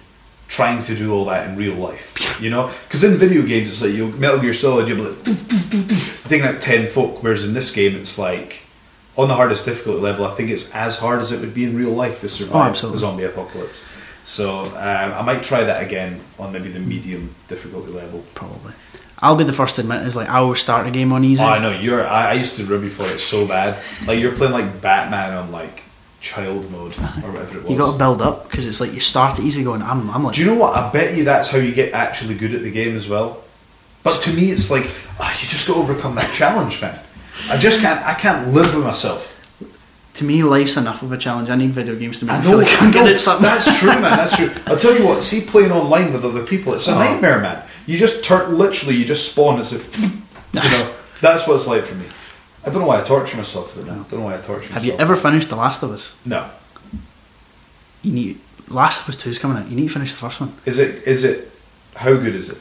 trying 0.48 0.82
to 0.84 0.96
do 0.96 1.14
all 1.14 1.26
that 1.26 1.50
in 1.50 1.56
real 1.58 1.76
life. 1.76 2.40
You 2.42 2.50
know? 2.50 2.68
Because 2.84 3.04
in 3.04 3.16
video 3.18 3.42
games, 3.44 3.68
it's 3.70 3.82
like 3.82 3.92
you 3.94 4.08
Metal 4.14 4.40
Gear 4.40 4.54
Solid, 4.54 4.88
you'll 4.88 4.98
be 4.98 5.04
like, 5.04 5.18
doof, 5.20 5.34
doof, 5.34 5.70
doof, 5.70 5.84
doof, 5.84 6.28
digging 6.30 6.48
out 6.48 6.62
10 6.62 6.88
folk. 6.88 7.22
Whereas 7.24 7.44
in 7.44 7.54
this 7.54 7.72
game, 7.72 7.96
it's 7.96 8.18
like, 8.18 8.64
on 9.18 9.28
the 9.28 9.36
hardest 9.36 9.66
difficulty 9.66 10.00
level, 10.02 10.26
I 10.26 10.32
think 10.36 10.50
it's 10.50 10.70
as 10.72 10.98
hard 11.00 11.20
as 11.22 11.32
it 11.32 11.40
would 11.42 11.54
be 11.54 11.64
in 11.64 11.76
real 11.76 11.92
life 11.92 12.20
to 12.20 12.30
survive 12.30 12.78
Oh, 12.84 12.90
the 12.92 12.98
zombie 12.98 13.24
apocalypse. 13.24 13.80
So 14.24 14.66
um, 14.66 14.74
I 14.76 15.22
might 15.22 15.42
try 15.42 15.64
that 15.64 15.82
again 15.82 16.20
on 16.38 16.52
maybe 16.52 16.70
the 16.70 16.80
medium 16.80 17.34
difficulty 17.48 17.92
level. 17.92 18.24
probably. 18.36 18.74
I'll 19.20 19.36
be 19.36 19.44
the 19.44 19.54
first 19.54 19.76
to 19.76 19.82
admit 19.82 20.04
is 20.04 20.16
like 20.16 20.30
I 20.30 20.38
always 20.38 20.60
start 20.60 20.86
a 20.86 20.92
game 20.92 21.12
on 21.12 21.24
easy. 21.24 21.42
Oh, 21.44 21.48
I 21.48 21.58
know 21.60 21.72
you're. 21.72 22.06
I, 22.06 22.32
I 22.32 22.34
used 22.34 22.56
to 22.58 22.66
rib 22.66 22.84
you 22.84 22.90
for 22.90 23.02
it 23.04 23.18
so 23.20 23.48
bad. 23.48 23.82
Like 24.06 24.20
you're 24.20 24.36
playing 24.36 24.54
like 24.54 24.80
Batman 24.82 25.34
on 25.34 25.52
like 25.52 25.82
child 26.20 26.70
mode 26.72 26.98
or 27.24 27.32
whatever 27.32 27.58
it 27.58 27.64
was. 27.64 27.72
you 27.72 27.78
got 27.78 27.92
to 27.94 27.98
build 27.98 28.22
up 28.22 28.50
because 28.50 28.66
it's 28.66 28.82
like 28.82 28.94
you 28.94 29.00
start 29.00 29.38
it 29.40 29.46
easy 29.46 29.64
going. 29.64 29.82
I'm, 29.82 30.10
I'm 30.12 30.24
like 30.24 30.36
Do 30.36 30.42
you 30.42 30.48
know 30.48 30.56
what? 30.56 30.76
I 30.76 30.92
bet 30.92 31.16
you 31.16 31.24
that's 31.24 31.50
how 31.50 31.58
you 31.58 31.74
get 31.74 31.94
actually 31.94 32.36
good 32.36 32.54
at 32.54 32.62
the 32.62 32.72
game 32.72 32.96
as 32.96 33.08
well. 33.08 33.44
But 34.04 34.20
to 34.22 34.34
me, 34.34 34.52
it's 34.52 34.72
like 34.72 34.90
ah, 35.20 35.32
you 35.42 35.48
just 35.48 35.68
got 35.68 35.76
to 35.76 35.80
overcome 35.82 36.16
that 36.16 36.32
challenge, 36.34 36.82
man. 36.82 37.00
I 37.50 37.58
just 37.58 37.82
can't. 37.82 38.04
I 38.06 38.14
can't 38.14 38.50
live 38.54 38.74
with 38.74 38.84
myself. 38.84 39.34
to 40.16 40.24
me 40.26 40.42
life's 40.44 40.76
enough 40.78 41.04
of 41.04 41.12
a 41.12 41.18
challenge. 41.18 41.50
I 41.50 41.56
need 41.56 41.72
video 41.72 41.96
games 41.96 42.20
to 42.20 42.26
make 42.26 42.36
I 42.36 42.40
me 42.40 42.44
know. 42.46 42.50
feel 42.50 42.60
like 42.60 42.82
I'm 42.82 42.92
good 42.92 43.14
at 43.14 43.20
something. 43.20 43.44
That's 43.44 43.80
true, 43.80 43.90
man. 43.90 44.02
That's 44.02 44.36
true. 44.38 44.50
I'll 44.66 44.78
tell 44.78 44.98
you 44.98 45.06
what. 45.06 45.22
See, 45.24 45.42
playing 45.42 45.72
online 45.72 46.14
with 46.14 46.26
other 46.26 46.44
people, 46.44 46.74
it's 46.74 46.88
a 46.88 46.96
Oh. 46.96 47.00
nightmare, 47.00 47.40
man. 47.42 47.64
You 47.86 47.98
just 47.98 48.24
turn. 48.24 48.58
Literally, 48.58 48.96
you 48.96 49.06
just 49.06 49.32
spawn. 49.32 49.60
It's 49.60 49.72
a. 49.74 49.78
You 49.78 50.14
know. 50.54 50.94
That's 51.22 51.48
what 51.48 51.56
it's 51.56 51.68
like 51.68 51.84
for 51.84 51.96
me. 51.96 52.06
I 52.68 52.70
don't 52.70 52.82
know 52.82 52.88
why 52.88 53.00
I 53.00 53.04
torture 53.04 53.38
myself. 53.38 53.78
With 53.78 53.88
it. 53.88 53.92
I 53.92 53.96
don't 53.96 54.12
know 54.12 54.26
why 54.26 54.34
I 54.34 54.42
torture 54.42 54.64
myself. 54.64 54.72
Have 54.74 54.86
you 54.86 54.94
ever 54.94 55.16
finished 55.16 55.50
The 55.50 55.56
Last 55.56 55.84
of 55.84 55.92
Us? 55.92 56.20
No. 56.26 56.50
You 58.02 58.12
need 58.12 58.40
Last 58.68 59.04
of 59.04 59.10
Us 59.10 59.16
Two 59.16 59.30
is 59.30 59.40
coming 59.40 59.58
out. 59.58 59.70
You 59.70 59.78
need 59.78 59.88
to 59.88 59.94
finish 59.94 60.12
the 60.14 60.20
first 60.20 60.42
one. 60.42 60.54
Is 60.66 60.78
it? 60.78 61.08
Is 61.08 61.24
it? 61.24 61.50
How 61.96 62.14
good 62.18 62.36
is 62.36 62.50
it? 62.50 62.58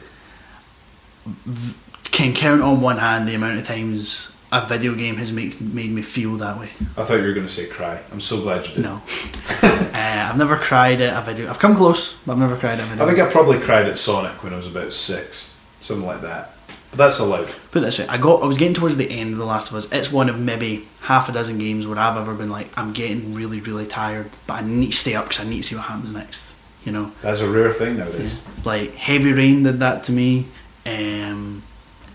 Can 2.05 2.33
count 2.33 2.61
on 2.61 2.79
one 2.79 2.99
hand 2.99 3.27
the 3.27 3.35
amount 3.35 3.59
of 3.59 3.67
times 3.67 4.31
a 4.49 4.65
video 4.65 4.95
game 4.95 5.17
has 5.17 5.33
made 5.33 5.59
made 5.59 5.91
me 5.91 6.01
feel 6.01 6.37
that 6.37 6.57
way. 6.57 6.69
I 6.95 7.03
thought 7.03 7.15
you 7.15 7.23
were 7.23 7.33
going 7.33 7.45
to 7.45 7.51
say 7.51 7.67
cry. 7.67 8.01
I'm 8.13 8.21
so 8.21 8.39
glad 8.41 8.65
you 8.65 8.75
did. 8.75 8.83
No, 8.83 9.01
uh, 9.61 10.29
I've 10.31 10.37
never 10.37 10.55
cried 10.55 11.01
at 11.01 11.21
a 11.21 11.25
video. 11.25 11.49
I've 11.49 11.59
come 11.59 11.75
close, 11.75 12.13
but 12.25 12.31
I've 12.31 12.39
never 12.39 12.55
cried 12.55 12.79
at 12.79 12.79
a 12.79 12.83
video. 12.83 13.03
I 13.03 13.07
think 13.07 13.19
I 13.19 13.29
probably 13.29 13.59
cried 13.59 13.87
at 13.87 13.97
Sonic 13.97 14.41
when 14.41 14.53
I 14.53 14.55
was 14.55 14.67
about 14.67 14.93
six, 14.93 15.53
something 15.81 16.05
like 16.05 16.21
that. 16.21 16.53
That's 16.97 17.19
allowed. 17.19 17.47
Put 17.71 17.77
it 17.77 17.85
this 17.85 17.99
way, 17.99 18.07
I 18.07 18.17
got. 18.17 18.43
I 18.43 18.47
was 18.47 18.57
getting 18.57 18.73
towards 18.73 18.97
the 18.97 19.09
end 19.09 19.33
of 19.33 19.37
The 19.39 19.45
Last 19.45 19.69
of 19.69 19.77
Us. 19.77 19.91
It's 19.91 20.11
one 20.11 20.29
of 20.29 20.39
maybe 20.39 20.87
half 21.01 21.29
a 21.29 21.31
dozen 21.31 21.57
games 21.59 21.85
where 21.87 21.97
I've 21.99 22.17
ever 22.17 22.33
been 22.33 22.49
like, 22.49 22.69
I'm 22.77 22.91
getting 22.93 23.33
really, 23.33 23.59
really 23.61 23.85
tired, 23.87 24.29
but 24.47 24.55
I 24.55 24.61
need 24.61 24.87
to 24.91 24.97
stay 24.97 25.13
up 25.15 25.29
because 25.29 25.45
I 25.45 25.49
need 25.49 25.57
to 25.57 25.63
see 25.63 25.75
what 25.75 25.85
happens 25.85 26.11
next. 26.11 26.53
You 26.83 26.91
know, 26.93 27.11
That's 27.21 27.39
a 27.41 27.49
rare 27.49 27.71
thing 27.73 27.97
nowadays. 27.97 28.41
like 28.65 28.93
Heavy 28.95 29.31
Rain 29.33 29.63
did 29.63 29.79
that 29.79 30.03
to 30.05 30.11
me. 30.11 30.47
Um, 30.85 31.63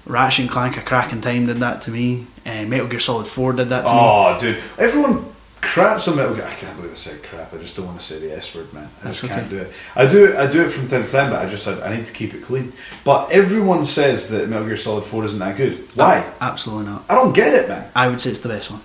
Ratchet 0.06 0.40
and 0.44 0.50
Clank: 0.50 0.76
A 0.76 0.80
Crack 0.80 1.12
in 1.12 1.20
Time 1.20 1.46
did 1.46 1.58
that 1.60 1.82
to 1.82 1.90
me. 1.90 2.26
Uh, 2.44 2.64
Metal 2.64 2.86
Gear 2.88 2.98
Solid 3.00 3.26
Four 3.26 3.52
did 3.52 3.68
that 3.68 3.82
to 3.82 3.86
me. 3.86 3.92
Oh, 3.94 4.36
dude, 4.40 4.60
everyone 4.78 5.31
craps 5.62 6.08
on 6.08 6.16
Metal 6.16 6.34
Gear. 6.34 6.44
I 6.44 6.52
can't 6.52 6.76
believe 6.76 6.92
I 6.92 6.96
said 6.96 7.22
crap. 7.22 7.54
I 7.54 7.56
just 7.56 7.76
don't 7.76 7.86
want 7.86 7.98
to 7.98 8.04
say 8.04 8.18
the 8.18 8.36
S 8.36 8.54
word, 8.54 8.70
man. 8.74 8.90
I 9.00 9.04
That's 9.04 9.20
just 9.20 9.32
can't 9.32 9.46
okay. 9.46 9.56
do 9.56 9.62
it. 9.62 9.72
I 9.96 10.06
do 10.06 10.24
it. 10.26 10.36
I 10.36 10.50
do 10.50 10.62
it 10.62 10.68
from 10.70 10.88
time 10.88 11.04
to 11.06 11.10
time, 11.10 11.30
but 11.30 11.40
I 11.40 11.48
just 11.48 11.66
I, 11.66 11.80
I 11.80 11.96
need 11.96 12.04
to 12.04 12.12
keep 12.12 12.34
it 12.34 12.42
clean. 12.42 12.72
But 13.04 13.32
everyone 13.32 13.86
says 13.86 14.28
that 14.28 14.48
Metal 14.48 14.66
Gear 14.66 14.76
Solid 14.76 15.04
Four 15.04 15.24
isn't 15.24 15.38
that 15.38 15.56
good. 15.56 15.78
Oh, 15.78 15.86
Why? 15.94 16.30
Absolutely 16.40 16.86
not. 16.86 17.04
I 17.08 17.14
don't 17.14 17.32
get 17.32 17.54
it, 17.54 17.68
man. 17.68 17.90
I 17.96 18.08
would 18.08 18.20
say 18.20 18.30
it's 18.30 18.40
the 18.40 18.48
best 18.48 18.70
one. 18.70 18.80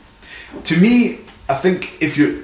To 0.64 0.80
me, 0.80 1.20
I 1.50 1.56
think 1.56 2.02
if 2.02 2.18
you're 2.18 2.42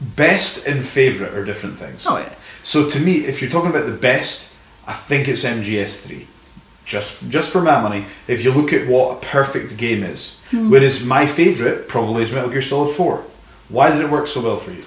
best 0.00 0.66
and 0.66 0.84
favorite 0.84 1.32
are 1.34 1.44
different 1.44 1.78
things. 1.78 2.06
Oh 2.06 2.18
yeah. 2.18 2.34
So 2.62 2.88
to 2.88 3.00
me, 3.00 3.18
if 3.18 3.40
you're 3.40 3.50
talking 3.50 3.70
about 3.70 3.86
the 3.86 3.96
best, 3.96 4.52
I 4.86 4.92
think 4.92 5.28
it's 5.28 5.44
MGS3. 5.44 6.26
Just 6.84 7.28
just 7.30 7.50
for 7.50 7.62
my 7.62 7.80
money, 7.80 8.04
if 8.28 8.44
you 8.44 8.52
look 8.52 8.72
at 8.72 8.86
what 8.86 9.16
a 9.16 9.26
perfect 9.26 9.76
game 9.76 10.02
is, 10.02 10.38
hmm. 10.50 10.70
whereas 10.70 11.04
my 11.04 11.26
favourite 11.26 11.88
probably 11.88 12.22
is 12.22 12.32
Metal 12.32 12.50
Gear 12.50 12.62
Solid 12.62 12.94
4. 12.94 13.24
Why 13.68 13.90
did 13.90 14.00
it 14.00 14.10
work 14.10 14.26
so 14.26 14.40
well 14.42 14.56
for 14.56 14.70
you? 14.72 14.84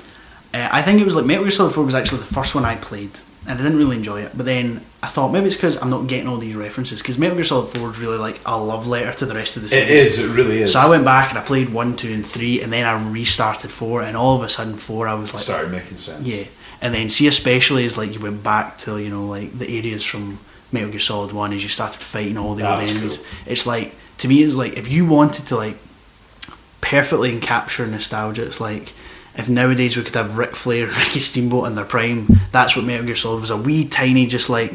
Uh, 0.53 0.67
I 0.71 0.81
think 0.81 0.99
it 0.99 1.05
was 1.05 1.15
like 1.15 1.25
Metal 1.25 1.43
Gear 1.43 1.51
Solid 1.51 1.73
4 1.73 1.83
was 1.85 1.95
actually 1.95 2.19
the 2.19 2.25
first 2.33 2.55
one 2.55 2.65
I 2.65 2.75
played, 2.75 3.11
and 3.47 3.59
I 3.59 3.61
didn't 3.61 3.77
really 3.77 3.97
enjoy 3.97 4.21
it. 4.21 4.31
But 4.35 4.45
then 4.45 4.81
I 5.03 5.07
thought 5.07 5.31
maybe 5.31 5.47
it's 5.47 5.55
because 5.55 5.79
I'm 5.81 5.89
not 5.91 6.07
getting 6.07 6.27
all 6.27 6.37
these 6.37 6.55
references. 6.55 7.01
Because 7.01 7.17
Metal 7.17 7.35
Gear 7.35 7.43
Solid 7.43 7.67
4 7.67 7.91
is 7.91 7.99
really 7.99 8.17
like 8.17 8.39
a 8.45 8.57
love 8.61 8.87
letter 8.87 9.11
to 9.19 9.25
the 9.25 9.35
rest 9.35 9.57
of 9.57 9.61
the 9.63 9.69
series. 9.69 9.89
It 9.89 9.91
is, 9.91 10.19
it 10.19 10.29
really 10.29 10.61
is. 10.61 10.73
So 10.73 10.79
I 10.79 10.89
went 10.89 11.05
back 11.05 11.29
and 11.29 11.37
I 11.37 11.43
played 11.43 11.69
1, 11.69 11.95
2, 11.97 12.13
and 12.13 12.25
3, 12.25 12.61
and 12.63 12.73
then 12.73 12.85
I 12.85 13.09
restarted 13.11 13.71
4, 13.71 14.01
and 14.03 14.17
all 14.17 14.35
of 14.37 14.43
a 14.43 14.49
sudden 14.49 14.75
4 14.75 15.07
I 15.07 15.13
was 15.13 15.33
like, 15.33 15.43
started 15.43 15.71
making 15.71 15.97
sense. 15.97 16.25
yeah. 16.27 16.45
And 16.81 16.95
then 16.95 17.09
see, 17.09 17.27
especially 17.27 17.85
as 17.85 17.97
like 17.97 18.13
you 18.13 18.21
went 18.21 18.41
back 18.41 18.77
to 18.79 18.97
you 18.99 19.09
know 19.09 19.25
like 19.25 19.51
the 19.59 19.67
areas 19.77 20.03
from 20.05 20.39
Metal 20.71 20.89
Gear 20.89 20.99
Solid 21.01 21.33
One, 21.33 21.51
as 21.51 21.61
you 21.61 21.67
started 21.69 21.99
fighting 22.01 22.37
all 22.37 22.55
the 22.55 22.63
That 22.63 22.79
old 22.79 22.89
enemies. 22.89 23.17
cool. 23.17 23.25
It's 23.47 23.67
like 23.67 23.93
to 24.19 24.27
me, 24.29 24.41
it's 24.43 24.55
like 24.55 24.77
if 24.77 24.87
you 24.89 25.05
wanted 25.05 25.45
to 25.47 25.57
like 25.57 25.75
perfectly 26.81 27.39
capture 27.39 27.85
nostalgia, 27.87 28.43
it's 28.45 28.61
like 28.61 28.93
if 29.35 29.47
nowadays 29.49 29.95
we 29.95 30.03
could 30.03 30.15
have 30.15 30.37
Ric 30.37 30.55
Flair, 30.55 30.85
Ricky 30.99 31.19
Steamboat 31.19 31.67
in 31.67 31.75
their 31.75 31.85
prime. 31.85 32.27
That's 32.51 32.75
what 32.75 32.85
Metal 32.85 33.05
Gear 33.05 33.15
Solid 33.15 33.41
was. 33.41 33.51
A 33.51 33.57
wee 33.57 33.87
tiny, 33.87 34.25
just 34.27 34.49
like 34.49 34.73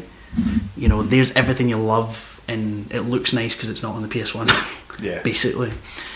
you 0.75 0.87
know, 0.87 1.01
there's 1.03 1.31
everything 1.33 1.69
you 1.69 1.77
love, 1.77 2.41
and 2.47 2.91
it 2.91 3.01
looks 3.01 3.31
nice 3.33 3.55
because 3.55 3.69
it's 3.69 3.81
not 3.83 3.95
on 3.95 4.01
the 4.07 4.07
PS 4.09 4.33
One. 4.35 4.47
Yeah. 5.01 5.21
basically. 5.23 5.71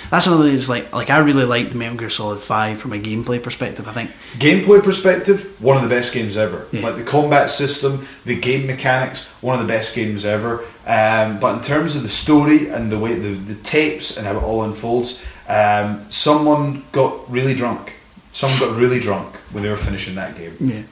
That's 0.09 0.25
another 0.27 0.45
thing. 0.45 0.55
It's 0.55 0.69
like 0.69 0.93
like 0.93 1.09
I 1.09 1.17
really 1.17 1.43
liked 1.43 1.75
Metal 1.75 1.97
Gear 1.97 2.09
Solid 2.09 2.39
Five 2.39 2.79
from 2.79 2.93
a 2.93 2.97
gameplay 2.97 3.43
perspective. 3.43 3.89
I 3.89 3.91
think 3.91 4.11
Gameplay 4.37 4.81
perspective, 4.81 5.61
one 5.61 5.75
of 5.75 5.83
the 5.83 5.89
best 5.89 6.13
games 6.13 6.37
ever. 6.37 6.65
Yeah. 6.71 6.83
Like 6.83 6.95
the 6.95 7.03
combat 7.03 7.49
system, 7.49 8.05
the 8.23 8.39
game 8.39 8.67
mechanics, 8.67 9.27
one 9.41 9.59
of 9.59 9.61
the 9.61 9.67
best 9.67 9.93
games 9.93 10.23
ever. 10.23 10.63
Um, 10.87 11.41
but 11.41 11.57
in 11.57 11.61
terms 11.61 11.97
of 11.97 12.03
the 12.03 12.09
story 12.09 12.69
and 12.69 12.89
the 12.89 12.97
way 12.97 13.15
the, 13.15 13.31
the 13.31 13.55
tapes 13.55 14.15
and 14.15 14.25
how 14.25 14.37
it 14.37 14.43
all 14.43 14.63
unfolds, 14.63 15.21
um, 15.49 16.05
someone 16.09 16.83
got 16.91 17.29
really 17.29 17.53
drunk. 17.55 17.95
Someone 18.31 18.59
got 18.59 18.77
really 18.79 18.99
drunk 18.99 19.35
when 19.51 19.63
they 19.63 19.69
were 19.69 19.77
finishing 19.77 20.15
that 20.15 20.37
game. 20.37 20.55
Yeah. 20.59 20.83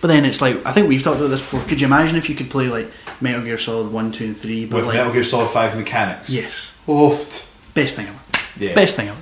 But 0.00 0.08
then 0.08 0.24
it's 0.24 0.40
like 0.40 0.64
I 0.64 0.72
think 0.72 0.88
we've 0.88 1.02
talked 1.02 1.18
about 1.18 1.28
this 1.30 1.40
before. 1.40 1.60
Could 1.62 1.80
you 1.80 1.86
imagine 1.86 2.16
if 2.16 2.28
you 2.30 2.36
could 2.36 2.48
play 2.50 2.68
like 2.68 2.90
Metal 3.20 3.42
Gear 3.42 3.58
Solid 3.58 3.92
one, 3.92 4.12
two, 4.12 4.26
and 4.26 4.36
three, 4.36 4.64
but 4.66 4.76
With 4.76 4.86
like 4.86 4.94
Metal 4.96 5.12
Gear 5.12 5.24
Solid 5.24 5.48
5 5.48 5.76
mechanics. 5.76 6.30
yes, 6.30 6.78
Oofed. 6.86 7.48
best 7.74 7.96
thing 7.96 8.06
ever, 8.06 8.18
Yeah. 8.58 8.74
best 8.74 8.94
thing 8.96 9.08
ever. 9.08 9.18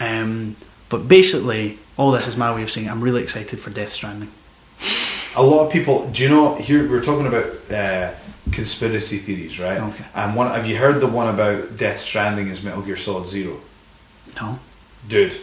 Um, 0.00 0.56
but 0.88 1.06
basically, 1.06 1.78
all 1.96 2.10
this 2.12 2.26
is 2.26 2.36
my 2.36 2.52
way 2.54 2.62
of 2.62 2.70
saying 2.70 2.88
I'm 2.88 3.00
really 3.02 3.22
excited 3.22 3.60
for 3.60 3.70
Death 3.70 3.92
Stranding. 3.92 4.30
A 5.36 5.42
lot 5.42 5.66
of 5.66 5.72
people, 5.72 6.08
do 6.10 6.22
you 6.24 6.28
know, 6.30 6.54
here 6.56 6.88
we're 6.90 7.02
talking 7.04 7.26
about 7.26 7.46
uh, 7.70 8.10
conspiracy 8.50 9.18
theories, 9.18 9.60
right? 9.60 9.78
Okay. 9.78 10.04
And 10.14 10.34
one, 10.34 10.48
have 10.50 10.66
you 10.66 10.76
heard 10.76 11.00
the 11.00 11.06
one 11.06 11.28
about 11.32 11.76
Death 11.76 12.00
Stranding 12.00 12.48
is 12.48 12.62
Metal 12.64 12.82
Gear 12.82 12.96
Solid 12.96 13.26
Zero? 13.28 13.58
No. 14.40 14.58
dude 15.08 15.34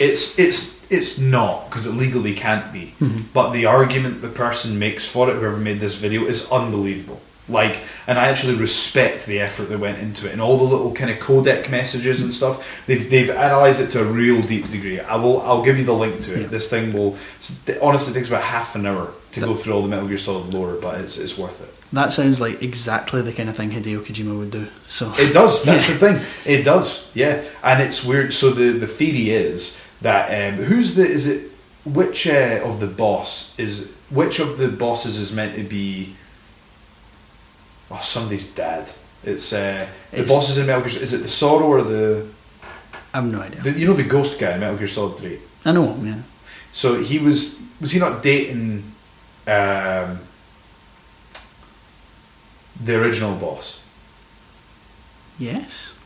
it's 0.00 0.38
it's 0.38 0.80
it's 0.92 1.18
not 1.18 1.68
because 1.70 1.86
it 1.86 1.92
legally 1.92 2.34
can't 2.34 2.72
be. 2.72 2.94
Mm-hmm. 3.00 3.22
But 3.32 3.52
the 3.52 3.66
argument 3.66 4.20
the 4.20 4.28
person 4.28 4.78
makes 4.78 5.06
for 5.06 5.30
it 5.30 5.34
whoever 5.36 5.56
made 5.56 5.80
this 5.80 5.96
video 5.96 6.24
is 6.24 6.50
unbelievable. 6.50 7.20
Like 7.48 7.80
and 8.06 8.18
i 8.18 8.28
actually 8.28 8.54
respect 8.54 9.26
the 9.26 9.40
effort 9.40 9.64
that 9.64 9.78
went 9.78 9.98
into 9.98 10.28
it 10.28 10.32
and 10.32 10.40
all 10.40 10.56
the 10.58 10.64
little 10.64 10.92
kind 10.94 11.10
of 11.10 11.18
codec 11.18 11.70
messages 11.70 12.20
and 12.20 12.32
stuff. 12.32 12.86
They've 12.86 13.08
they've 13.08 13.30
analyzed 13.30 13.80
it 13.80 13.90
to 13.92 14.00
a 14.00 14.04
real 14.04 14.42
deep 14.42 14.68
degree. 14.70 15.00
I 15.00 15.16
will 15.16 15.40
i'll 15.42 15.64
give 15.64 15.78
you 15.78 15.84
the 15.84 15.94
link 15.94 16.20
to 16.22 16.34
it. 16.34 16.40
Yeah. 16.42 16.46
this 16.48 16.68
thing 16.68 16.92
will 16.92 17.16
honestly 17.80 18.12
it 18.12 18.14
takes 18.14 18.28
about 18.28 18.42
half 18.42 18.74
an 18.76 18.86
hour 18.86 19.12
to 19.32 19.40
go 19.40 19.54
through 19.54 19.72
all 19.74 19.82
the 19.82 19.88
metal 19.88 20.06
gear 20.08 20.18
solid 20.18 20.52
lore 20.54 20.74
but 20.80 21.00
it's 21.00 21.16
it's 21.18 21.36
worth 21.38 21.60
it 21.62 21.72
That 21.92 22.12
sounds 22.12 22.40
like 22.40 22.62
exactly 22.62 23.20
the 23.22 23.32
kind 23.32 23.48
of 23.50 23.56
thing 23.56 23.70
Hideo 23.70 24.00
Kojima 24.06 24.34
would 24.38 24.50
do. 24.50 24.66
So 24.88 25.12
It 25.18 25.32
does. 25.34 25.62
That's 25.64 25.86
Yeah. 25.88 25.94
the 25.94 26.00
thing. 26.04 26.16
It 26.54 26.64
does. 26.64 27.10
Yeah, 27.14 27.34
and 27.62 27.82
it's 27.82 28.00
weird. 28.04 28.32
So 28.32 28.46
the 28.50 28.68
the 28.84 28.86
theory 28.98 29.26
is 29.30 29.76
that 30.00 30.24
um, 30.40 30.54
who's 30.68 30.94
the 30.94 31.04
is 31.06 31.26
it 31.26 31.40
which 31.84 32.26
uh, 32.26 32.68
of 32.68 32.78
the 32.80 32.86
boss 32.86 33.52
is 33.58 33.72
which 34.10 34.40
of 34.40 34.56
the 34.58 34.68
bosses 34.68 35.16
is 35.18 35.30
meant 35.32 35.54
to 35.56 35.64
be? 35.64 36.16
Oh, 37.90 38.00
somebody's 38.02 38.48
dad. 38.54 38.90
It's 39.24 39.52
uh, 39.52 39.86
the 40.10 40.18
It's- 40.22 40.28
bosses 40.28 40.56
in 40.58 40.66
Metal 40.66 40.82
Gear. 40.82 41.02
Is 41.02 41.12
it 41.12 41.22
the 41.22 41.28
Sorrow 41.28 41.66
or 41.66 41.82
the, 41.82 42.26
I 43.14 43.18
have 43.20 43.26
no 43.30 43.40
idea. 43.40 43.60
the 43.62 43.70
you 43.78 43.86
know 43.86 43.94
the 43.94 44.08
ghost 44.16 44.38
guy 44.40 44.52
in 44.54 44.60
Metal 44.60 44.76
Gear 44.76 44.88
Solid 44.88 45.18
Three? 45.18 45.38
I 45.64 45.72
know 45.72 45.92
him, 45.92 46.06
yeah. 46.06 46.22
So 46.72 47.02
he 47.02 47.18
was 47.18 47.58
was 47.80 47.90
he 47.92 47.98
not 47.98 48.22
dating 48.22 48.84
um, 49.46 50.20
the 52.82 53.00
original 53.00 53.34
boss? 53.36 53.80
Yes. 55.38 55.96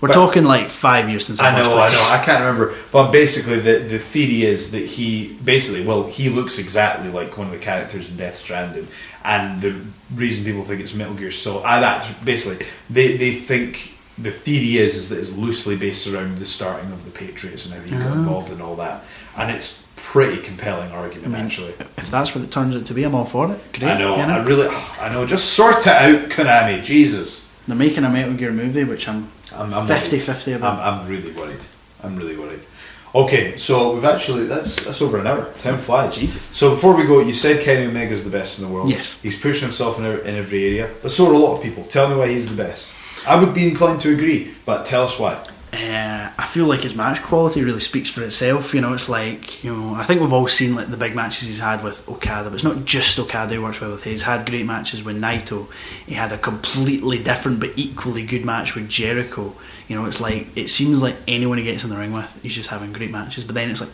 We're 0.00 0.08
But- 0.08 0.14
talking 0.14 0.44
like 0.44 0.68
five 0.68 1.08
years 1.08 1.24
since 1.24 1.40
I, 1.40 1.50
I 1.50 1.62
know, 1.62 1.78
I 1.78 1.90
know. 1.90 2.02
I 2.10 2.22
can't 2.24 2.40
remember. 2.40 2.74
But 2.92 3.10
basically, 3.10 3.58
the 3.60 3.78
the 3.78 3.98
theory 3.98 4.44
is 4.44 4.70
that 4.72 4.84
he 4.84 5.38
basically, 5.42 5.84
well, 5.86 6.04
he 6.08 6.28
looks 6.28 6.58
exactly 6.58 7.08
like 7.10 7.38
one 7.38 7.46
of 7.46 7.52
the 7.52 7.58
characters 7.58 8.10
in 8.10 8.16
Death 8.16 8.34
Stranding, 8.36 8.88
and 9.24 9.62
the 9.62 9.80
reason 10.14 10.44
people 10.44 10.62
think 10.62 10.80
it's 10.82 10.92
Metal 10.94 11.14
Gear 11.14 11.30
Solid, 11.30 11.62
ah, 11.64 11.80
that's 11.80 12.12
basically 12.24 12.66
they 12.90 13.16
they 13.16 13.32
think 13.32 13.94
the 14.18 14.30
theory 14.30 14.76
is 14.76 14.94
is 14.94 15.08
that 15.08 15.18
it's 15.18 15.30
loosely 15.32 15.74
based 15.76 16.06
around 16.06 16.36
the 16.38 16.44
starting 16.46 16.92
of 16.92 17.04
the 17.06 17.10
Patriots 17.10 17.64
and 17.64 17.74
how 17.74 17.80
he 17.80 17.90
got 17.90 18.02
Ah. 18.10 18.12
involved 18.14 18.50
in 18.52 18.60
all 18.60 18.76
that, 18.76 19.04
and 19.38 19.50
it's 19.50 19.83
pretty 20.14 20.40
compelling 20.40 20.92
argument 20.92 21.26
I 21.26 21.30
mean, 21.38 21.44
actually. 21.44 21.70
If 21.98 22.08
that's 22.08 22.36
what 22.36 22.44
it 22.44 22.52
turns 22.52 22.76
out 22.76 22.86
to 22.86 22.94
be, 22.94 23.02
I'm 23.02 23.16
all 23.16 23.24
for 23.24 23.50
it. 23.50 23.60
Great. 23.72 23.90
I 23.90 23.98
know, 23.98 24.14
you 24.14 24.22
I 24.22 24.44
really, 24.44 24.68
I 25.00 25.12
know. 25.12 25.26
Just 25.26 25.54
sort 25.54 25.78
it 25.78 25.88
out, 25.88 26.30
Konami. 26.30 26.84
Jesus. 26.84 27.44
They're 27.66 27.74
making 27.74 28.04
a 28.04 28.08
Metal 28.10 28.32
Gear 28.34 28.52
movie, 28.52 28.84
which 28.84 29.08
I'm, 29.08 29.28
I'm, 29.52 29.74
I'm 29.74 29.88
50-50 29.88 30.54
about. 30.54 30.78
I'm, 30.78 31.00
I'm 31.00 31.08
really 31.08 31.32
worried. 31.32 31.66
I'm 32.04 32.14
really 32.14 32.36
worried. 32.36 32.64
Okay, 33.12 33.56
so 33.56 33.94
we've 33.94 34.04
actually 34.04 34.46
that's 34.46 34.84
that's 34.84 35.02
over 35.02 35.18
an 35.18 35.26
hour. 35.26 35.52
Time 35.58 35.78
flies. 35.78 36.14
Jesus. 36.16 36.44
So 36.56 36.70
before 36.70 36.96
we 36.96 37.04
go, 37.08 37.18
you 37.18 37.34
said 37.34 37.64
Kenny 37.64 37.86
Omega's 37.88 38.22
the 38.22 38.30
best 38.30 38.60
in 38.60 38.66
the 38.66 38.72
world. 38.72 38.88
Yes. 38.90 39.20
He's 39.20 39.40
pushing 39.40 39.66
himself 39.66 39.98
in, 39.98 40.04
every- 40.04 40.28
in 40.28 40.36
every 40.36 40.64
area, 40.64 40.90
but 41.02 41.10
so 41.10 41.26
are 41.28 41.34
a 41.34 41.38
lot 41.38 41.56
of 41.56 41.62
people. 41.62 41.82
Tell 41.82 42.08
me 42.08 42.14
why 42.14 42.28
he's 42.28 42.54
the 42.54 42.62
best. 42.62 42.88
I 43.26 43.34
would 43.40 43.52
be 43.52 43.66
inclined 43.68 44.00
to 44.02 44.12
agree, 44.12 44.54
but 44.64 44.86
tell 44.86 45.04
us 45.04 45.18
why. 45.18 45.42
Uh, 45.74 46.30
I 46.38 46.46
feel 46.46 46.66
like 46.66 46.80
his 46.80 46.94
match 46.94 47.22
quality 47.22 47.62
really 47.64 47.80
speaks 47.80 48.08
for 48.08 48.22
itself. 48.22 48.74
You 48.74 48.80
know, 48.80 48.92
it's 48.92 49.08
like 49.08 49.64
you 49.64 49.74
know, 49.74 49.94
I 49.94 50.04
think 50.04 50.20
we've 50.20 50.32
all 50.32 50.46
seen 50.46 50.74
like 50.74 50.88
the 50.88 50.96
big 50.96 51.16
matches 51.16 51.48
he's 51.48 51.58
had 51.58 51.82
with 51.82 52.08
Okada, 52.08 52.50
but 52.50 52.54
it's 52.54 52.64
not 52.64 52.84
just 52.84 53.18
Okada 53.18 53.54
who 53.54 53.62
works 53.62 53.80
well 53.80 53.90
with. 53.90 54.04
He's 54.04 54.22
had 54.22 54.46
great 54.48 54.66
matches 54.66 55.02
with 55.02 55.20
Naito. 55.20 55.66
He 56.06 56.14
had 56.14 56.32
a 56.32 56.38
completely 56.38 57.22
different 57.22 57.60
but 57.60 57.70
equally 57.76 58.24
good 58.24 58.44
match 58.44 58.74
with 58.74 58.88
Jericho. 58.88 59.54
You 59.88 59.96
know, 59.96 60.06
it's 60.06 60.20
like 60.20 60.56
it 60.56 60.68
seems 60.68 61.02
like 61.02 61.16
anyone 61.26 61.58
he 61.58 61.64
gets 61.64 61.82
in 61.82 61.90
the 61.90 61.96
ring 61.96 62.12
with, 62.12 62.40
he's 62.42 62.54
just 62.54 62.70
having 62.70 62.92
great 62.92 63.10
matches. 63.10 63.42
But 63.44 63.54
then 63.54 63.70
it's 63.70 63.80
like 63.80 63.90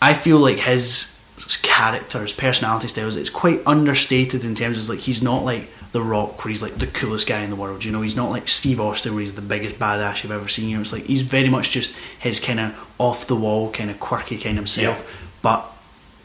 I 0.00 0.14
feel 0.14 0.38
like 0.38 0.58
his 0.58 1.18
character, 1.62 2.22
his 2.22 2.32
personality 2.32 2.88
styles, 2.88 3.16
it's 3.16 3.30
quite 3.30 3.60
understated 3.66 4.44
in 4.44 4.54
terms 4.54 4.78
of 4.78 4.88
like 4.88 5.00
he's 5.00 5.22
not 5.22 5.44
like 5.44 5.68
The 5.92 6.02
Rock 6.02 6.44
where 6.44 6.50
he's 6.50 6.62
like 6.62 6.74
the 6.76 6.86
coolest 6.86 7.26
guy 7.26 7.40
in 7.42 7.50
the 7.50 7.56
world. 7.56 7.84
You 7.84 7.92
know, 7.92 8.02
he's 8.02 8.16
not 8.16 8.30
like 8.30 8.48
Steve 8.48 8.80
Austin 8.80 9.14
where 9.14 9.22
he's 9.22 9.34
the 9.34 9.40
biggest 9.40 9.78
badass 9.78 10.22
you've 10.22 10.32
ever 10.32 10.48
seen. 10.48 10.68
You 10.68 10.76
know, 10.76 10.80
it's 10.82 10.92
like 10.92 11.04
he's 11.06 11.22
very 11.22 11.48
much 11.48 11.70
just 11.70 11.94
his 12.18 12.38
kind 12.40 12.60
of 12.60 12.94
off 12.98 13.26
the 13.26 13.36
wall, 13.36 13.70
kind 13.72 13.90
of 13.90 13.98
quirky 14.00 14.36
kind 14.36 14.58
of 14.58 14.64
himself, 14.64 14.98
Yeah. 14.98 15.28
but 15.42 15.72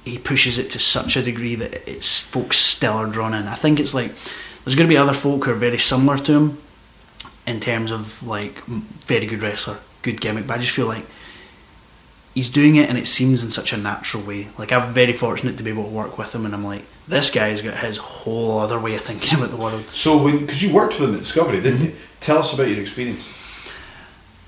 he 0.04 0.18
pushes 0.18 0.58
it 0.58 0.70
to 0.72 0.80
such 0.80 1.16
a 1.16 1.22
degree 1.22 1.56
that 1.56 1.88
it's 1.88 2.22
folks 2.22 2.58
still 2.58 2.94
are 2.94 3.06
drawn 3.08 3.34
in. 3.34 3.48
I 3.48 3.56
think 3.56 3.80
it's 3.80 3.94
like 3.94 4.12
there's 4.66 4.76
going 4.76 4.88
to 4.90 4.94
be 4.94 4.98
other 4.98 5.14
folk 5.14 5.46
who 5.46 5.52
are 5.52 5.56
very 5.56 5.78
similar 5.78 6.18
to 6.18 6.34
him 6.34 6.58
in 7.48 7.60
terms 7.60 7.92
of 7.92 8.26
like 8.26 8.64
very 8.66 9.26
good 9.26 9.42
wrestler, 9.42 9.78
good 10.02 10.20
gimmick, 10.20 10.48
but 10.48 10.56
I 10.56 10.60
just 10.60 10.72
feel 10.76 10.88
like 10.88 11.06
he's 12.34 12.50
doing 12.50 12.76
it 12.78 12.90
and 12.90 12.98
it 12.98 13.08
seems 13.08 13.44
in 13.44 13.52
such 13.52 13.74
a 13.74 13.78
natural 13.78 14.24
way. 14.24 14.48
Like 14.58 14.72
I'm 14.72 14.92
very 14.92 15.14
fortunate 15.14 15.58
to 15.58 15.64
be 15.64 15.70
able 15.70 15.84
to 15.84 15.90
work 15.90 16.18
with 16.18 16.34
him, 16.34 16.46
and 16.46 16.54
I'm 16.54 16.64
like, 16.66 16.84
this 17.08 17.30
guy's 17.32 17.62
got 17.62 17.78
his 17.78 17.98
whole 17.98 18.60
other 18.60 18.80
way 18.80 18.96
of 18.96 19.02
thinking 19.02 19.38
about 19.40 19.52
the 19.52 19.58
world. 19.58 19.90
So, 19.90 20.32
because 20.40 20.62
you 20.64 20.74
worked 20.74 21.00
with 21.00 21.10
him 21.10 21.16
at 21.16 21.22
Discovery, 21.22 21.62
didn't 21.62 21.80
Mm-hmm. 21.80 21.86
you? 21.88 21.96
Tell 22.20 22.38
us 22.38 22.54
about 22.54 22.68
your 22.68 22.80
experience. 22.80 23.28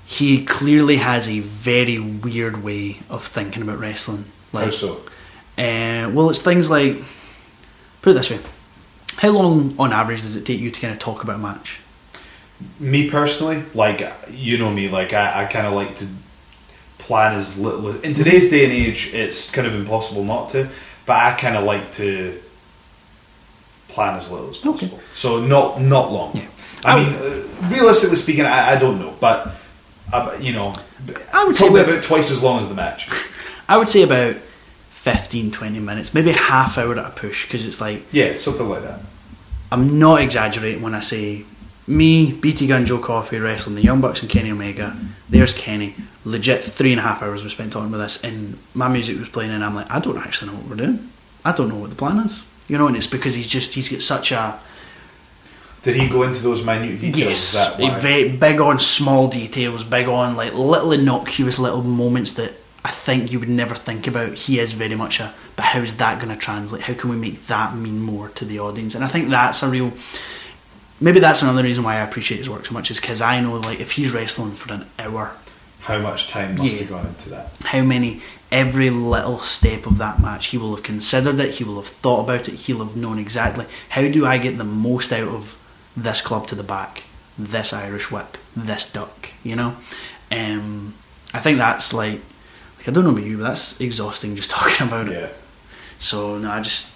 He 0.06 0.44
clearly 0.44 0.96
has 0.96 1.28
a 1.28 1.40
very 1.40 1.98
weird 1.98 2.62
way 2.62 2.98
of 3.10 3.24
thinking 3.24 3.62
about 3.62 3.78
wrestling. 3.78 4.26
Like, 4.52 4.66
How 4.66 4.70
so? 4.70 4.96
Uh, 5.58 6.10
well, 6.12 6.30
it's 6.30 6.42
things 6.42 6.70
like 6.70 6.98
put 8.02 8.10
it 8.10 8.14
this 8.14 8.30
way: 8.30 8.38
how 9.16 9.30
long, 9.30 9.74
on 9.78 9.92
average, 9.92 10.20
does 10.22 10.36
it 10.36 10.44
take 10.46 10.60
you 10.60 10.70
to 10.70 10.80
kind 10.80 10.92
of 10.92 10.98
talk 11.00 11.22
about 11.24 11.36
a 11.36 11.38
match? 11.38 11.80
Me 12.78 13.10
personally, 13.10 13.64
like 13.74 14.08
you 14.30 14.56
know 14.58 14.70
me, 14.72 14.88
like 14.88 15.12
I, 15.12 15.42
I 15.42 15.46
kind 15.46 15.66
of 15.66 15.72
like 15.74 15.96
to 15.96 16.06
plan 16.98 17.34
as 17.34 17.58
little. 17.58 18.00
In 18.02 18.14
today's 18.14 18.50
day 18.50 18.64
and 18.64 18.72
age, 18.72 19.12
it's 19.14 19.50
kind 19.50 19.66
of 19.66 19.74
impossible 19.74 20.22
not 20.24 20.50
to, 20.50 20.68
but 21.06 21.16
I 21.16 21.34
kind 21.34 21.56
of 21.56 21.64
like 21.64 21.90
to 21.92 22.40
plan 23.94 24.16
as 24.16 24.30
little 24.30 24.48
as 24.48 24.56
Okay. 24.58 24.70
possible. 24.88 25.00
So 25.14 25.40
not 25.44 25.80
not 25.80 26.12
long. 26.12 26.36
Yeah. 26.36 26.46
I 26.84 26.92
I 26.92 26.96
mean, 27.04 27.14
uh, 27.14 27.42
realistically 27.70 28.16
speaking, 28.16 28.44
I, 28.44 28.74
I 28.74 28.78
don't 28.78 28.98
know, 28.98 29.14
but 29.20 29.54
uh, 30.12 30.36
you 30.40 30.52
know, 30.52 30.74
I 31.32 31.44
would 31.44 31.56
say 31.56 31.64
probably 31.66 31.80
about- 31.82 31.92
about 31.94 32.04
twice 32.04 32.30
as 32.30 32.42
long 32.42 32.58
as 32.60 32.68
the 32.68 32.74
match. 32.74 33.08
I 33.68 33.78
would 33.78 33.88
say 33.88 34.02
about 34.02 34.36
15, 34.90 35.50
20 35.50 35.80
minutes, 35.80 36.12
maybe 36.14 36.32
half 36.32 36.76
hour 36.78 36.92
at 36.92 36.98
a 36.98 37.10
push, 37.10 37.46
because 37.46 37.64
it's 37.66 37.80
like 37.80 38.02
Yeah, 38.12 38.34
something 38.34 38.68
like 38.68 38.82
that. 38.82 39.00
I'm 39.72 39.98
not 39.98 40.20
exaggerating 40.20 40.82
when 40.82 40.94
I 40.94 41.00
say 41.00 41.44
me, 41.86 42.32
BT 42.32 42.66
Gunn, 42.66 42.86
Joe 42.86 42.98
Coffey 42.98 43.38
wrestling 43.38 43.74
the 43.76 43.82
Young 43.82 44.00
Bucks 44.00 44.20
and 44.22 44.30
Kenny 44.30 44.50
Omega. 44.50 44.96
There's 45.28 45.52
Kenny. 45.54 45.94
Legit 46.26 46.62
three 46.64 46.92
and 46.92 47.00
a 47.00 47.02
half 47.02 47.22
hours 47.22 47.42
we 47.42 47.50
spent 47.50 47.72
talking 47.72 47.88
about 47.88 47.98
this, 47.98 48.22
and 48.24 48.58
my 48.74 48.88
music 48.88 49.18
was 49.18 49.28
playing, 49.28 49.50
and 49.50 49.62
I'm 49.64 49.74
like, 49.74 49.90
I 49.90 49.98
don't 50.00 50.16
actually 50.18 50.50
know 50.52 50.58
what 50.58 50.68
we're 50.70 50.76
doing. 50.76 51.10
I 51.44 51.52
don't 51.52 51.68
know 51.68 51.76
what 51.76 51.90
the 51.90 51.96
plan 51.96 52.18
is, 52.18 52.48
you 52.68 52.78
know. 52.78 52.86
And 52.88 52.96
it's 52.96 53.06
because 53.06 53.34
he's 53.34 53.48
just 53.48 53.74
he's 53.74 53.88
got 53.88 54.02
such 54.02 54.32
a 54.32 54.58
Did 55.82 55.96
he 55.96 56.08
go 56.08 56.22
into 56.22 56.42
those 56.42 56.64
minute 56.64 57.00
details? 57.00 57.54
yes, 57.54 57.76
very 58.02 58.30
big 58.36 58.60
on 58.60 58.78
small 58.78 59.28
details, 59.28 59.84
big 59.84 60.08
on 60.08 60.36
like 60.36 60.54
little 60.54 60.92
innocuous 60.92 61.58
little 61.58 61.82
moments 61.82 62.32
that 62.34 62.52
I 62.84 62.90
think 62.90 63.32
you 63.32 63.40
would 63.40 63.48
never 63.48 63.74
think 63.74 64.06
about. 64.06 64.32
He 64.34 64.58
is 64.58 64.72
very 64.72 64.94
much 64.94 65.20
a, 65.20 65.32
but 65.56 65.64
how 65.66 65.80
is 65.80 65.96
that 65.98 66.20
going 66.22 66.34
to 66.34 66.40
translate? 66.40 66.82
How 66.82 66.94
can 66.94 67.10
we 67.10 67.16
make 67.16 67.46
that 67.46 67.74
mean 67.76 68.00
more 68.02 68.28
to 68.30 68.44
the 68.44 68.58
audience? 68.60 68.94
And 68.94 69.04
I 69.04 69.08
think 69.08 69.28
that's 69.30 69.62
a 69.62 69.68
real. 69.68 69.92
Maybe 71.00 71.18
that's 71.20 71.42
another 71.42 71.62
reason 71.62 71.82
why 71.84 71.96
I 71.96 72.00
appreciate 72.00 72.38
his 72.38 72.48
work 72.48 72.64
so 72.66 72.72
much 72.72 72.90
is 72.90 73.00
because 73.00 73.20
I 73.20 73.40
know 73.40 73.56
like 73.58 73.80
if 73.80 73.92
he's 73.92 74.12
wrestling 74.14 74.52
for 74.52 74.72
an 74.72 74.86
hour, 74.98 75.32
How 75.80 75.98
much 75.98 76.28
time 76.28 76.56
must 76.56 76.72
Yeah. 76.72 76.78
have 76.80 76.88
gone 76.88 77.06
into 77.08 77.28
that? 77.30 77.56
how 77.64 77.82
many 77.82 78.22
every 78.54 78.88
little 78.88 79.38
step 79.40 79.84
of 79.86 79.98
that 79.98 80.20
match 80.22 80.46
he 80.46 80.58
will 80.58 80.70
have 80.74 80.84
considered 80.84 81.38
it 81.40 81.54
he 81.56 81.64
will 81.64 81.74
have 81.76 81.86
thought 81.86 82.20
about 82.24 82.48
it 82.48 82.54
he'll 82.54 82.84
have 82.84 82.94
known 82.96 83.18
exactly 83.18 83.66
how 83.90 84.02
do 84.08 84.24
i 84.24 84.38
get 84.38 84.56
the 84.58 84.64
most 84.64 85.12
out 85.12 85.26
of 85.28 85.58
this 85.96 86.20
club 86.20 86.46
to 86.46 86.54
the 86.54 86.62
back 86.62 87.02
this 87.36 87.72
irish 87.72 88.10
whip 88.12 88.38
this 88.56 88.90
duck 88.92 89.30
you 89.42 89.56
know 89.56 89.74
um, 90.30 90.94
i 91.32 91.40
think 91.40 91.58
that's 91.58 91.92
like 91.92 92.20
like 92.78 92.88
i 92.88 92.92
don't 92.92 93.02
know 93.04 93.10
about 93.10 93.24
you 93.24 93.38
but 93.38 93.44
that's 93.44 93.80
exhausting 93.80 94.36
just 94.36 94.50
talking 94.58 94.86
about 94.86 95.08
it 95.08 95.20
Yeah. 95.20 95.28
so 95.98 96.38
no 96.38 96.48
i 96.50 96.60
just 96.60 96.94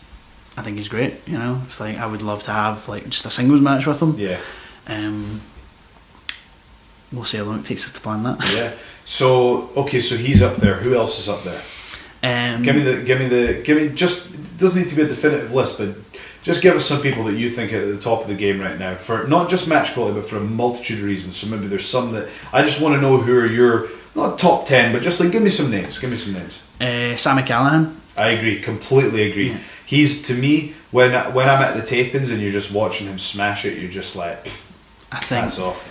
i 0.56 0.62
think 0.62 0.76
he's 0.76 0.88
great 0.88 1.14
you 1.26 1.38
know 1.38 1.60
it's 1.64 1.80
like 1.80 1.96
i 1.98 2.06
would 2.06 2.22
love 2.22 2.42
to 2.44 2.52
have 2.52 2.88
like 2.88 3.08
just 3.08 3.26
a 3.26 3.30
singles 3.30 3.60
match 3.60 3.84
with 3.86 4.00
him 4.00 4.14
Yeah. 4.16 4.38
um, 4.86 5.40
we'll 7.12 7.24
see 7.24 7.38
how 7.38 7.44
long 7.44 7.58
it 7.60 7.64
takes 7.66 7.84
us 7.86 7.92
to 7.92 8.00
plan 8.00 8.22
that 8.22 8.38
Yeah. 8.54 8.72
So 9.08 9.70
okay, 9.74 10.00
so 10.00 10.16
he's 10.16 10.42
up 10.42 10.56
there. 10.56 10.74
Who 10.74 10.94
else 10.94 11.18
is 11.18 11.28
up 11.30 11.42
there? 11.42 11.62
um, 12.22 12.62
Give 12.62 12.76
me 12.76 12.82
the, 12.82 13.02
give 13.02 13.18
me 13.18 13.26
the, 13.26 13.62
give 13.64 13.76
me 13.78 13.88
just. 13.94 14.28
Doesn't 14.58 14.78
need 14.82 14.88
to 14.88 14.96
be 14.96 15.02
a 15.02 15.06
definitive 15.08 15.52
list, 15.54 15.78
but 15.78 15.94
just 16.42 16.62
give 16.62 16.74
us 16.74 16.84
some 16.84 17.00
people 17.00 17.24
that 17.24 17.34
you 17.34 17.48
think 17.48 17.72
are 17.72 17.76
at 17.80 17.86
the 17.88 17.98
top 17.98 18.22
of 18.22 18.28
the 18.28 18.34
game 18.34 18.60
right 18.60 18.76
now 18.78 18.94
for 18.96 19.26
not 19.28 19.48
just 19.48 19.68
match 19.68 19.94
quality, 19.94 20.18
but 20.20 20.28
for 20.28 20.36
a 20.36 20.40
multitude 20.40 20.98
of 20.98 21.04
reasons. 21.04 21.36
So 21.36 21.46
maybe 21.46 21.68
there's 21.68 21.88
some 21.88 22.12
that 22.12 22.28
I 22.52 22.62
just 22.62 22.82
want 22.82 22.96
to 22.96 23.00
know 23.00 23.16
who 23.18 23.38
are 23.38 23.46
your 23.46 23.86
not 24.14 24.36
top 24.38 24.66
ten, 24.66 24.92
but 24.92 25.00
just 25.02 25.20
like 25.20 25.30
give 25.32 25.42
me 25.42 25.50
some 25.50 25.70
names. 25.70 25.98
Give 25.98 26.10
me 26.10 26.16
some 26.16 26.34
names. 26.34 26.60
uh, 26.80 27.16
Sami 27.16 27.42
Callihan 27.42 27.94
I 28.16 28.30
agree. 28.30 28.58
Completely 28.60 29.30
agree. 29.30 29.50
Yeah. 29.50 29.58
He's 29.86 30.22
to 30.22 30.34
me 30.34 30.74
when 30.90 31.12
when 31.32 31.48
I'm 31.48 31.62
at 31.62 31.76
the 31.76 31.82
tapings 31.82 32.30
and 32.32 32.42
you're 32.42 32.50
just 32.60 32.72
watching 32.72 33.06
him 33.06 33.18
smash 33.20 33.64
it, 33.64 33.78
you're 33.78 33.92
just 33.92 34.16
like, 34.16 34.38
I 35.12 35.20
think 35.20 35.42
that's 35.42 35.60
off. 35.60 35.88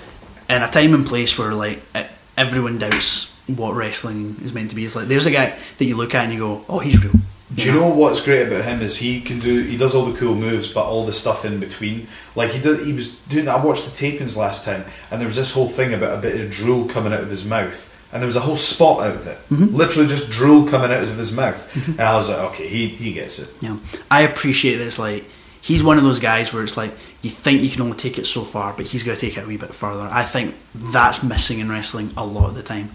in 0.50 0.62
a 0.62 0.70
time 0.70 0.94
and 0.94 1.06
place 1.06 1.40
where 1.40 1.54
like 1.54 1.78
e- 1.96 2.04
everyone 2.38 2.78
doubts 2.78 3.36
what 3.48 3.74
wrestling 3.74 4.36
is 4.44 4.54
meant 4.54 4.70
to 4.70 4.76
be. 4.76 4.86
It's 4.86 4.96
like 4.96 5.08
there's 5.08 5.26
a 5.26 5.32
guy 5.32 5.58
that 5.78 5.86
you 5.86 5.96
look 5.96 6.14
at 6.16 6.26
and 6.26 6.34
you 6.34 6.40
go, 6.40 6.66
oh, 6.70 6.80
he's 6.80 7.04
real. 7.04 7.14
Do 7.56 7.66
you 7.66 7.80
know 7.80 7.88
what's 7.88 8.20
great 8.20 8.46
about 8.46 8.66
him 8.66 8.82
is 8.82 8.98
he 8.98 9.22
can 9.22 9.40
do 9.40 9.64
he 9.64 9.78
does 9.78 9.96
all 9.96 10.06
the 10.06 10.18
cool 10.18 10.36
moves, 10.36 10.72
but 10.72 10.86
all 10.86 11.06
the 11.06 11.14
stuff 11.14 11.46
in 11.46 11.60
between. 11.60 12.08
Like 12.36 12.52
he 12.52 12.62
did, 12.62 12.86
he 12.86 12.92
was 12.92 13.16
doing. 13.30 13.48
I 13.48 13.64
watched 13.64 13.86
the 13.86 13.92
tapings 13.92 14.36
last 14.36 14.66
time, 14.66 14.84
and 15.10 15.22
there 15.22 15.28
was 15.28 15.38
this 15.38 15.54
whole 15.54 15.70
thing 15.70 15.94
about 15.94 16.18
a 16.18 16.22
bit 16.22 16.40
of 16.40 16.52
drool 16.52 16.88
coming 16.88 17.14
out 17.14 17.22
of 17.22 17.30
his 17.30 17.46
mouth, 17.46 18.10
and 18.12 18.22
there 18.22 18.28
was 18.28 18.36
a 18.36 18.42
whole 18.42 18.58
spot 18.58 19.06
out 19.06 19.16
of 19.16 19.28
it, 19.28 19.38
mm-hmm. 19.50 19.74
literally 19.74 20.10
just 20.10 20.30
drool 20.30 20.68
coming 20.68 20.92
out 20.92 21.04
of 21.04 21.18
his 21.18 21.32
mouth, 21.32 21.74
mm-hmm. 21.74 21.92
and 21.92 22.02
I 22.02 22.18
was 22.18 22.30
like, 22.30 22.52
okay, 22.52 22.68
he 22.68 22.90
he 22.90 23.14
gets 23.14 23.40
it. 23.40 23.64
Know, 23.64 23.80
I 24.12 24.24
appreciate 24.24 24.76
this. 24.76 25.00
like 25.00 25.24
he's 25.68 25.84
one 25.84 25.98
of 25.98 26.04
those 26.06 26.20
guys 26.20 26.54
where 26.54 26.64
it's 26.64 26.78
like 26.78 26.92
you 27.22 27.30
think 27.30 27.62
you 27.62 27.70
can 27.70 27.82
only 27.82 27.98
take 27.98 28.18
it 28.18 28.26
so 28.26 28.44
far, 28.44 28.74
but 28.74 28.86
he's 28.86 29.04
going 29.04 29.18
to 29.18 29.22
take 29.22 29.38
it 29.38 29.44
a 29.44 29.48
wee 29.48 29.58
bit 29.58 29.74
further. 29.74 30.08
I 30.10 30.24
think 30.24 30.56
that's 30.74 31.24
missing 31.24 31.60
in 31.60 31.70
wrestling 31.70 32.12
a 32.16 32.26
lot 32.26 32.48
of 32.48 32.56
the 32.56 32.64
time. 32.64 32.92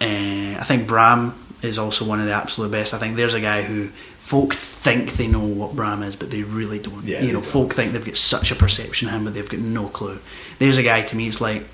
Uh, 0.00 0.56
I 0.58 0.64
think 0.64 0.86
Bram 0.86 1.34
is 1.62 1.78
also 1.78 2.06
one 2.06 2.18
of 2.18 2.26
the 2.26 2.32
absolute 2.32 2.70
best. 2.70 2.94
I 2.94 2.98
think 2.98 3.16
there's 3.16 3.34
a 3.34 3.40
guy 3.40 3.62
who 3.62 3.88
folk 3.88 4.54
think 4.54 5.12
they 5.12 5.26
know 5.26 5.44
what 5.44 5.76
Bram 5.76 6.02
is, 6.02 6.16
but 6.16 6.30
they 6.30 6.42
really 6.42 6.78
don't. 6.78 7.04
Yeah, 7.04 7.20
you 7.20 7.28
know, 7.28 7.34
don't. 7.34 7.44
folk 7.44 7.74
think 7.74 7.92
they've 7.92 8.04
got 8.04 8.16
such 8.16 8.50
a 8.50 8.54
perception 8.54 9.08
of 9.08 9.14
him, 9.14 9.24
but 9.24 9.34
they've 9.34 9.48
got 9.48 9.60
no 9.60 9.88
clue. 9.88 10.18
There's 10.58 10.78
a 10.78 10.82
guy 10.82 11.02
to 11.02 11.16
me. 11.16 11.28
It's 11.28 11.40
like. 11.40 11.64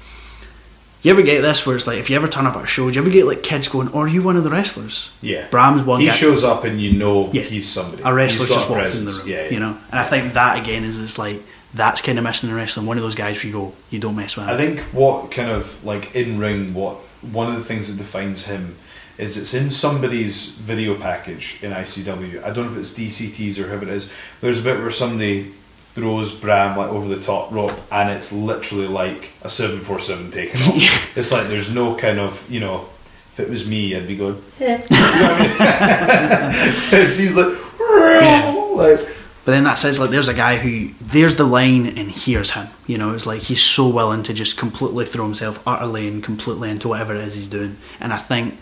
You 1.03 1.11
ever 1.11 1.23
get 1.23 1.43
this 1.43 1.67
where 1.67 1.75
it's 1.75 1.87
like 1.89 1.99
if 1.99 2.09
you 2.11 2.17
ever 2.17 2.29
turn 2.29 2.47
up 2.47 2.55
at 2.57 2.63
a 2.63 2.67
show, 2.67 2.89
do 2.89 2.95
you 2.95 3.01
ever 3.01 3.11
get 3.11 3.27
like 3.27 3.43
kids 3.43 3.67
going, 3.67 3.89
"Oh, 3.93 4.01
"Are 4.01 4.09
you 4.09 4.23
one 4.23 4.37
of 4.37 4.45
the 4.45 4.51
wrestlers?" 4.51 5.11
Yeah, 5.21 5.47
Bram's 5.51 5.83
one 5.83 6.01
He 6.01 6.07
guy. 6.07 6.13
shows 6.15 6.45
up, 6.45 6.63
and 6.65 6.81
you 6.81 6.93
know 6.93 7.29
Yeah. 7.33 7.43
he's 7.43 7.69
somebody. 7.69 8.03
a 8.05 8.15
wrestler 8.15 8.47
just 8.47 8.71
walked 8.71 8.95
in 8.95 9.05
the 9.05 9.11
room, 9.11 9.23
Yeah, 9.29 9.45
yeah. 9.45 9.51
you 9.51 9.59
know. 9.61 9.77
And 9.91 9.99
I 9.99 10.05
think 10.05 10.35
that 10.35 10.59
again 10.61 10.85
is 10.85 11.01
it's 11.03 11.19
like 11.19 11.43
that's 11.75 12.01
kind 12.01 12.19
of 12.19 12.25
missing 12.25 12.51
in 12.51 12.55
wrestling. 12.55 12.87
One 12.87 12.99
of 12.99 13.03
those 13.03 13.15
guys 13.17 13.37
where 13.39 13.47
you 13.47 13.53
go, 13.53 13.73
you 13.91 13.99
don't 13.99 14.15
mess 14.15 14.37
with 14.37 14.47
him. 14.47 14.55
I 14.55 14.57
think 14.57 14.81
what 14.93 15.31
kind 15.33 15.51
of 15.51 15.83
like 15.85 16.15
in 16.15 16.39
ring, 16.39 16.73
what 16.73 16.97
one 17.21 17.49
of 17.49 17.55
the 17.57 17.63
things 17.65 17.89
that 17.89 17.97
defines 17.99 18.45
him 18.45 18.77
is 19.19 19.37
it's 19.37 19.55
in 19.55 19.71
somebody's 19.71 20.47
video 20.47 20.95
package 20.95 21.59
in 21.63 21.73
ICW. 21.73 22.45
I 22.45 22.51
don't 22.51 22.67
know 22.67 22.73
if 22.73 22.79
it's 22.79 22.91
DCTs 22.91 23.59
or 23.59 23.65
whoever 23.69 23.83
it 23.85 23.89
is. 23.91 24.09
There's 24.41 24.59
a 24.61 24.63
bit 24.63 24.79
where 24.79 24.91
somebody 24.91 25.53
throws 25.95 26.33
Bram 26.33 26.77
like 26.77 26.91
over 26.91 27.07
the 27.15 27.21
top 27.21 27.53
rope, 27.53 27.79
and 27.91 28.11
it's 28.11 28.33
literally 28.33 28.87
like 28.89 29.33
a 29.43 29.49
seven 29.49 29.81
four 29.81 29.99
seven 29.99 30.31
taken 30.31 30.61
off. 30.63 31.17
It's 31.17 31.31
like 31.33 31.49
there's 31.49 31.73
no 31.75 31.95
kind 31.97 32.19
of 32.19 32.49
you 32.51 32.61
know. 32.61 32.87
If 33.33 33.41
it 33.41 33.49
was 33.49 33.67
me, 33.67 33.97
I'd 33.97 34.07
be 34.07 34.17
going. 34.17 34.43
Eh. 34.61 34.77
You 34.91 34.97
know 34.97 35.01
what 35.01 35.41
I 35.41 36.53
mean? 36.53 37.01
It's- 37.01 37.17
he's 37.17 37.35
like, 37.35 37.47
like 38.77 39.09
But 39.47 39.53
then 39.53 39.65
that 39.65 39.79
says 39.79 39.99
like 39.99 40.11
there's 40.11 40.29
a 40.29 40.35
guy 40.35 40.57
who 40.57 40.93
there's 41.01 41.37
the 41.37 41.45
line 41.45 41.87
and 41.87 42.13
here's 42.13 42.51
him. 42.51 42.69
You 42.87 42.99
know, 42.99 43.15
it's 43.15 43.25
like 43.25 43.41
he's 43.41 43.63
so 43.63 43.89
willing 43.89 44.23
to 44.25 44.35
just 44.35 44.59
completely 44.59 45.07
throw 45.07 45.25
himself 45.25 45.63
utterly 45.67 46.07
and 46.09 46.23
completely 46.23 46.69
into 46.71 46.89
whatever 46.89 47.15
it 47.15 47.25
is 47.25 47.35
he's 47.35 47.49
doing. 47.49 47.79
And 48.01 48.13
I 48.13 48.19
think 48.19 48.59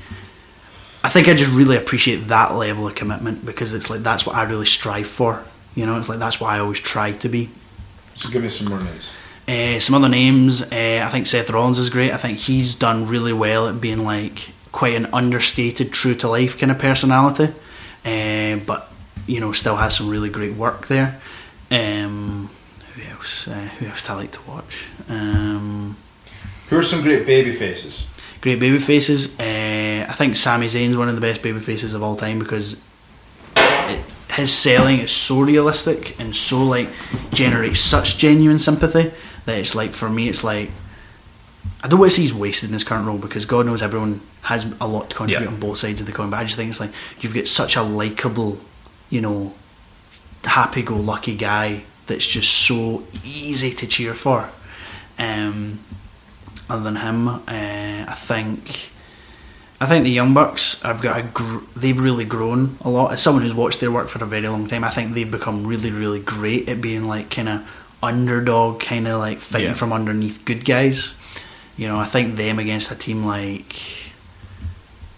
I 1.02 1.08
think 1.08 1.26
I 1.26 1.34
just 1.34 1.50
really 1.50 1.76
appreciate 1.76 2.28
that 2.28 2.54
level 2.54 2.86
of 2.86 2.94
commitment 2.94 3.44
because 3.44 3.74
it's 3.74 3.90
like 3.90 4.02
that's 4.04 4.24
what 4.24 4.36
I 4.36 4.44
really 4.44 4.66
strive 4.66 5.08
for. 5.08 5.42
You 5.74 5.86
know, 5.86 5.98
it's 5.98 6.08
like 6.08 6.18
that's 6.18 6.40
why 6.40 6.56
I 6.56 6.58
always 6.60 6.80
try 6.80 7.12
to 7.12 7.28
be. 7.28 7.50
So 8.14 8.28
give 8.30 8.42
me 8.42 8.48
some 8.48 8.68
more 8.68 8.80
names. 8.80 9.10
Uh, 9.48 9.80
some 9.80 9.94
other 9.96 10.08
names, 10.08 10.62
uh, 10.62 11.02
I 11.04 11.08
think 11.10 11.26
Seth 11.26 11.50
Rollins 11.50 11.78
is 11.78 11.90
great. 11.90 12.12
I 12.12 12.16
think 12.16 12.38
he's 12.38 12.74
done 12.74 13.06
really 13.08 13.32
well 13.32 13.68
at 13.68 13.80
being 13.80 14.04
like 14.04 14.50
quite 14.72 14.94
an 14.94 15.06
understated, 15.12 15.92
true 15.92 16.14
to 16.16 16.28
life 16.28 16.56
kind 16.58 16.70
of 16.70 16.78
personality, 16.78 17.52
uh, 18.04 18.64
but 18.64 18.92
you 19.26 19.40
know 19.40 19.52
still 19.52 19.76
has 19.76 19.96
some 19.96 20.08
really 20.08 20.28
great 20.28 20.54
work 20.54 20.86
there. 20.88 21.20
Um, 21.70 22.50
who 22.94 23.02
else? 23.10 23.48
Uh, 23.48 23.52
who 23.78 23.86
else 23.86 24.06
do 24.06 24.12
I 24.12 24.16
like 24.16 24.32
to 24.32 24.42
watch? 24.48 24.86
Um, 25.08 25.96
Who 26.68 26.76
are 26.78 26.82
some 26.82 27.02
great 27.02 27.26
baby 27.26 27.52
faces? 27.52 28.06
great 28.40 28.58
baby 28.58 28.78
faces. 28.78 29.38
Uh, 29.38 30.06
I 30.08 30.14
think 30.14 30.34
Sami 30.36 30.66
Zayn's 30.66 30.96
one 30.96 31.08
of 31.08 31.14
the 31.14 31.20
best 31.20 31.42
baby 31.42 31.60
faces 31.60 31.92
of 31.92 32.02
all 32.02 32.16
time 32.16 32.38
because 32.38 32.80
his 34.32 34.52
selling 34.52 35.00
is 35.00 35.10
so 35.10 35.40
realistic 35.40 36.18
and 36.20 36.34
so 36.34 36.62
like 36.64 36.88
generates 37.32 37.80
such 37.80 38.18
genuine 38.18 38.58
sympathy 38.58 39.10
that 39.46 39.58
it's 39.58 39.74
like 39.74 39.90
for 39.92 40.08
me 40.10 40.28
it's 40.28 40.44
like 40.44 40.70
I 41.82 41.88
don't 41.88 41.98
want 42.00 42.12
to 42.12 42.16
say 42.16 42.22
he's 42.22 42.34
wasted 42.34 42.68
in 42.70 42.74
his 42.74 42.84
current 42.84 43.06
role 43.06 43.18
because 43.18 43.44
God 43.46 43.66
knows 43.66 43.82
everyone 43.82 44.20
has 44.42 44.70
a 44.80 44.86
lot 44.86 45.10
to 45.10 45.16
contribute 45.16 45.46
Yeah. 45.48 45.52
on 45.54 45.60
both 45.60 45.78
sides 45.78 46.00
of 46.00 46.06
the 46.06 46.12
coin. 46.12 46.30
But 46.30 46.38
I 46.40 46.44
just 46.44 46.56
think 46.56 46.68
it's 46.70 46.80
like 46.80 46.90
you've 47.20 47.34
got 47.34 47.46
such 47.48 47.76
a 47.76 47.82
likable, 47.82 48.58
you 49.10 49.20
know, 49.20 49.54
happy-go-lucky 50.44 51.36
guy 51.36 51.82
that's 52.06 52.26
just 52.26 52.50
so 52.50 53.04
easy 53.24 53.70
to 53.72 53.86
cheer 53.86 54.14
for. 54.14 54.48
Um, 55.18 55.80
other 56.68 56.82
than 56.82 56.96
him, 56.96 57.28
uh, 57.28 57.40
I 57.48 58.14
think 58.16 58.90
I 59.82 59.86
think 59.86 60.04
the 60.04 60.10
Young 60.10 60.34
Bucks 60.34 60.80
have 60.82 61.00
got 61.00 61.18
a 61.20 61.22
gr- 61.22 61.64
they've 61.74 61.98
really 61.98 62.26
grown 62.26 62.76
a 62.82 62.90
lot. 62.90 63.12
As 63.14 63.22
someone 63.22 63.42
who's 63.42 63.54
watched 63.54 63.80
their 63.80 63.90
work 63.90 64.08
for 64.08 64.22
a 64.22 64.26
very 64.26 64.46
long 64.46 64.66
time, 64.68 64.84
I 64.84 64.90
think 64.90 65.14
they've 65.14 65.30
become 65.30 65.66
really 65.66 65.90
really 65.90 66.20
great 66.20 66.68
at 66.68 66.80
being 66.82 67.04
like 67.04 67.30
kind 67.30 67.48
of 67.48 67.96
underdog, 68.02 68.80
kind 68.80 69.08
of 69.08 69.18
like 69.18 69.40
fighting 69.40 69.68
Yeah. 69.68 69.74
from 69.74 69.92
underneath 69.92 70.44
good 70.44 70.64
guys. 70.64 71.14
You 71.78 71.88
know, 71.88 71.98
I 71.98 72.04
think 72.04 72.36
them 72.36 72.58
against 72.58 72.90
a 72.90 72.94
team 72.94 73.24
like 73.24 73.74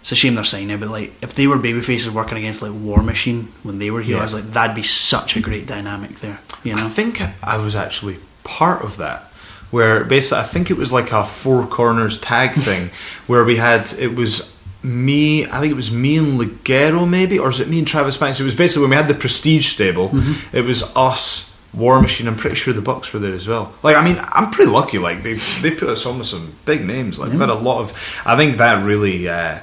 it's 0.01 0.11
a 0.11 0.15
shame 0.15 0.35
they're 0.35 0.43
signing, 0.45 0.79
but 0.79 0.89
like 0.89 1.11
if 1.21 1.33
they 1.33 1.47
were 1.47 1.57
baby 1.57 1.81
faces 1.81 2.11
working 2.13 2.37
against 2.37 2.61
like 2.61 2.73
War 2.73 3.01
Machine 3.03 3.49
when 3.63 3.79
they 3.79 3.91
were 3.91 4.01
here, 4.01 4.17
I 4.17 4.23
was 4.23 4.33
like 4.33 4.45
that'd 4.51 4.75
be 4.75 4.83
such 4.83 5.35
a 5.35 5.41
great 5.41 5.65
dynamic 5.67 6.19
there. 6.19 6.39
You 6.63 6.75
know, 6.75 6.85
I 6.85 6.87
think 6.87 7.21
I 7.43 7.57
was 7.57 7.75
actually 7.75 8.17
part 8.45 8.81
of 8.83 8.95
that. 8.97 9.29
Where 9.71 10.03
basically, 10.03 10.37
I 10.37 10.43
think 10.43 10.69
it 10.69 10.77
was 10.77 10.91
like 10.93 11.11
a 11.11 11.25
four 11.25 11.65
corners 11.65 12.19
tag 12.19 12.53
thing, 12.53 12.91
where 13.27 13.43
we 13.43 13.55
had 13.57 13.91
it 13.97 14.15
was 14.15 14.52
me. 14.83 15.45
I 15.45 15.59
think 15.59 15.71
it 15.71 15.75
was 15.75 15.91
me 15.91 16.17
and 16.17 16.39
Ligero, 16.39 17.07
maybe, 17.09 17.39
or 17.39 17.49
is 17.49 17.59
it 17.59 17.67
me 17.69 17.79
and 17.79 17.87
Travis 17.87 18.17
Banks? 18.17 18.39
It 18.39 18.43
was 18.43 18.55
basically 18.55 18.81
when 18.83 18.89
we 18.91 18.95
had 18.97 19.07
the 19.07 19.13
Prestige 19.15 19.67
stable. 19.67 20.11
It 20.51 20.63
was 20.65 20.83
us, 20.95 21.53
War 21.73 22.01
Machine. 22.01 22.27
I'm 22.27 22.35
pretty 22.35 22.55
sure 22.55 22.73
the 22.73 22.81
Bucks 22.81 23.11
were 23.13 23.19
there 23.19 23.33
as 23.33 23.47
well. 23.47 23.73
Like, 23.81 23.95
I 23.95 24.03
mean, 24.03 24.17
I'm 24.21 24.51
pretty 24.51 24.71
lucky. 24.71 24.97
Like 24.99 25.23
they 25.23 25.35
they 25.61 25.71
put 25.71 25.89
us 25.89 26.05
on 26.05 26.17
with 26.19 26.27
some 26.27 26.53
big 26.65 26.85
names. 26.85 27.17
Like 27.19 27.31
we've 27.31 27.39
had 27.39 27.49
a 27.49 27.55
lot 27.55 27.79
of. 27.81 28.21
I 28.25 28.35
think 28.35 28.57
that 28.57 28.85
really. 28.85 29.27
Uh, 29.29 29.59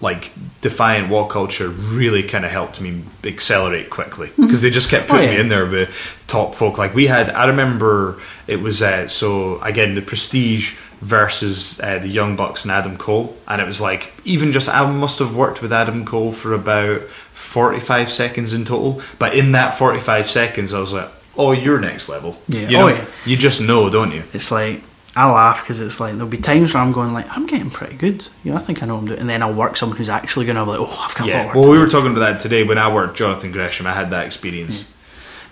like 0.00 0.30
Defiant 0.60 1.08
WhatCulture 1.08 1.74
really 1.96 2.22
kind 2.22 2.44
of 2.44 2.52
helped 2.52 2.80
me 2.80 3.02
accelerate 3.24 3.90
quickly 3.90 4.30
because 4.36 4.60
they 4.60 4.70
just 4.70 4.88
kept 4.88 5.06
Oh, 5.10 5.14
putting 5.14 5.28
yeah. 5.30 5.34
me 5.34 5.40
in 5.40 5.48
there 5.48 5.66
with 5.66 6.22
top 6.28 6.54
folk. 6.54 6.78
Like 6.78 6.94
we 6.94 7.08
had, 7.08 7.28
I 7.30 7.48
remember 7.48 8.20
it 8.46 8.60
was 8.60 8.80
uh, 8.80 9.08
so 9.08 9.60
again 9.60 9.96
the 9.96 10.00
Prestige 10.02 10.76
versus 11.00 11.80
uh, 11.80 11.98
the 11.98 12.08
Young 12.08 12.36
Bucks 12.36 12.64
and 12.64 12.72
Adam 12.72 12.96
Cole, 12.96 13.36
and 13.46 13.60
it 13.60 13.66
was 13.66 13.80
like 13.80 14.12
even 14.24 14.52
just 14.52 14.68
I 14.68 14.90
must 14.90 15.18
have 15.20 15.34
worked 15.34 15.62
with 15.62 15.72
Adam 15.72 16.04
Cole 16.04 16.32
for 16.32 16.52
about 16.54 17.02
forty 17.02 17.80
five 17.80 18.10
seconds 18.10 18.52
in 18.52 18.64
total, 18.64 19.00
but 19.18 19.36
in 19.36 19.52
that 19.52 19.74
forty 19.74 20.00
five 20.00 20.28
seconds 20.28 20.74
I 20.74 20.80
was 20.80 20.92
like, 20.92 21.08
oh, 21.36 21.52
you're 21.52 21.78
next 21.80 22.08
level. 22.08 22.36
Yeah. 22.48 22.68
you 22.68 22.76
Oh, 22.76 22.80
know, 22.80 22.94
yeah. 22.94 23.04
you 23.26 23.36
just 23.36 23.60
know, 23.60 23.88
don't 23.90 24.12
you? 24.12 24.22
it's 24.32 24.50
like 24.50 24.82
I 25.16 25.28
laugh 25.32 25.62
because 25.64 25.80
it's 25.80 25.98
like 25.98 26.12
there'll 26.14 26.28
be 26.28 26.36
times 26.36 26.74
where 26.74 26.82
I'm 26.82 26.92
going 26.92 27.12
like 27.12 27.26
I'm 27.36 27.46
getting 27.46 27.70
pretty 27.70 27.96
good. 27.96 28.28
You 28.44 28.52
know, 28.52 28.56
I 28.56 28.60
think 28.60 28.82
I 28.82 28.86
know 28.86 28.94
what 28.94 29.00
I'm 29.00 29.06
doing, 29.08 29.20
and 29.20 29.28
then 29.30 29.42
I'll 29.42 29.54
work 29.54 29.76
someone 29.76 29.98
who's 29.98 30.08
actually 30.08 30.46
going 30.46 30.56
to 30.56 30.64
be 30.64 30.70
like, 30.72 30.80
oh, 30.80 30.84
I've 31.04 31.14
got 31.16 31.28
a 31.28 31.32
lot 31.32 31.46
Yeah. 31.46 31.54
Well, 31.54 31.70
we 31.70 31.78
were 31.78 31.88
talking 31.88 32.10
about 32.12 32.20
that 32.20 32.40
today 32.40 32.62
when 32.64 32.78
I 32.78 32.92
worked 32.92 33.16
Jonathan 33.16 33.50
Gresham. 33.50 33.86
I 33.86 33.92
had 33.94 34.10
that 34.10 34.26
experience. 34.26 34.84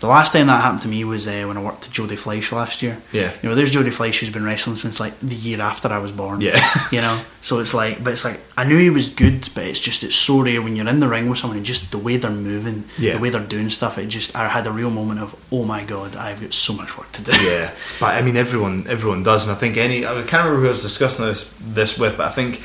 The 0.01 0.09
last 0.09 0.33
time 0.35 0.47
that 0.49 0.61
happened 0.63 0.83
to 0.83 0.89
me 0.89 1.05
was 1.05 1.27
uh, 1.27 1.45
when 1.47 1.57
I 1.57 1.63
worked 1.63 1.87
at 1.87 1.91
Jody 1.93 2.17
Fleisch 2.17 2.53
last 2.53 2.83
year. 2.83 3.01
Yeah. 3.13 3.33
You 3.43 3.49
know, 3.49 3.55
there's 3.55 3.71
Jody 3.71 3.91
Fleisch 3.91 4.21
who's 4.21 4.29
been 4.31 4.45
wrestling 4.45 4.77
since 4.77 5.01
like 5.01 5.19
the 5.21 5.35
year 5.35 5.61
after 5.61 5.89
I 5.89 5.99
was 5.99 6.13
born. 6.13 6.41
Yeah. 6.43 6.61
You 6.93 7.01
know, 7.01 7.21
so 7.41 7.59
it's 7.59 7.75
like, 7.75 8.05
but 8.05 8.13
it's 8.13 8.25
like 8.25 8.39
I 8.57 8.65
knew 8.65 8.79
he 8.79 8.91
was 8.91 9.09
good, 9.09 9.49
but 9.55 9.65
it's 9.65 9.81
just 9.81 10.05
it's 10.05 10.15
so 10.15 10.41
rare 10.43 10.61
when 10.63 10.77
you're 10.77 10.87
in 10.89 11.01
the 11.01 11.09
ring 11.09 11.29
with 11.29 11.39
someone 11.39 11.57
and 11.57 11.67
just 11.67 11.91
the 11.91 11.99
way 11.99 12.17
they're 12.17 12.31
moving, 12.31 12.85
Yeah. 12.99 13.15
the 13.15 13.21
way 13.21 13.31
they're 13.31 13.41
doing 13.47 13.71
stuff. 13.71 13.99
It 13.99 14.07
just 14.07 14.37
I 14.37 14.47
had 14.49 14.67
a 14.67 14.71
real 14.71 14.91
moment 14.91 15.21
of 15.21 15.35
oh 15.51 15.65
my 15.65 15.83
god, 15.85 16.15
I've 16.15 16.41
got 16.41 16.53
so 16.55 16.73
much 16.75 16.97
work 16.97 17.11
to 17.13 17.23
do. 17.25 17.33
Yeah, 17.45 17.73
but 17.99 18.15
I 18.15 18.23
mean, 18.23 18.37
everyone 18.37 18.87
everyone 18.89 19.23
does, 19.23 19.43
and 19.45 19.53
I 19.53 19.57
think 19.57 19.77
any 19.77 20.05
I 20.07 20.13
was 20.13 20.25
can't 20.27 20.45
remember 20.45 20.61
who 20.63 20.67
I 20.69 20.73
was 20.73 20.83
discussing 20.83 21.25
this 21.27 21.53
this 21.61 21.99
with, 21.99 22.17
but 22.17 22.27
I 22.27 22.31
think 22.31 22.61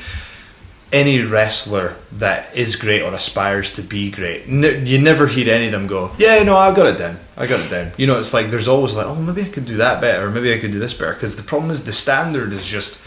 any 0.92 1.20
wrestler 1.22 1.96
that 2.12 2.54
is 2.54 2.76
great 2.76 3.02
or 3.02 3.12
aspires 3.14 3.74
to 3.74 3.82
be 3.82 4.10
great, 4.10 4.46
n- 4.46 4.86
you 4.86 5.00
never 5.00 5.26
hear 5.26 5.52
any 5.52 5.66
of 5.66 5.72
them 5.72 5.86
go, 5.86 6.10
"Yeah, 6.18 6.42
no, 6.42 6.56
I 6.56 6.74
got 6.74 6.86
it 6.86 6.98
down. 6.98 7.18
I 7.36 7.46
got 7.46 7.60
it 7.60 7.70
down." 7.70 7.92
You 7.96 8.06
know, 8.06 8.18
it's 8.18 8.34
like 8.34 8.50
there's 8.50 8.68
always 8.68 8.94
like, 8.94 9.06
"Oh, 9.06 9.14
maybe 9.14 9.42
I 9.42 9.48
could 9.48 9.66
do 9.66 9.78
that 9.78 10.00
better, 10.00 10.26
or 10.26 10.30
maybe 10.30 10.52
I 10.52 10.58
could 10.58 10.72
do 10.72 10.78
this 10.78 10.94
better," 10.94 11.14
because 11.14 11.36
the 11.36 11.42
problem 11.42 11.70
is 11.70 11.84
the 11.84 11.92
standard 11.92 12.52
is 12.52 12.66
just. 12.66 12.98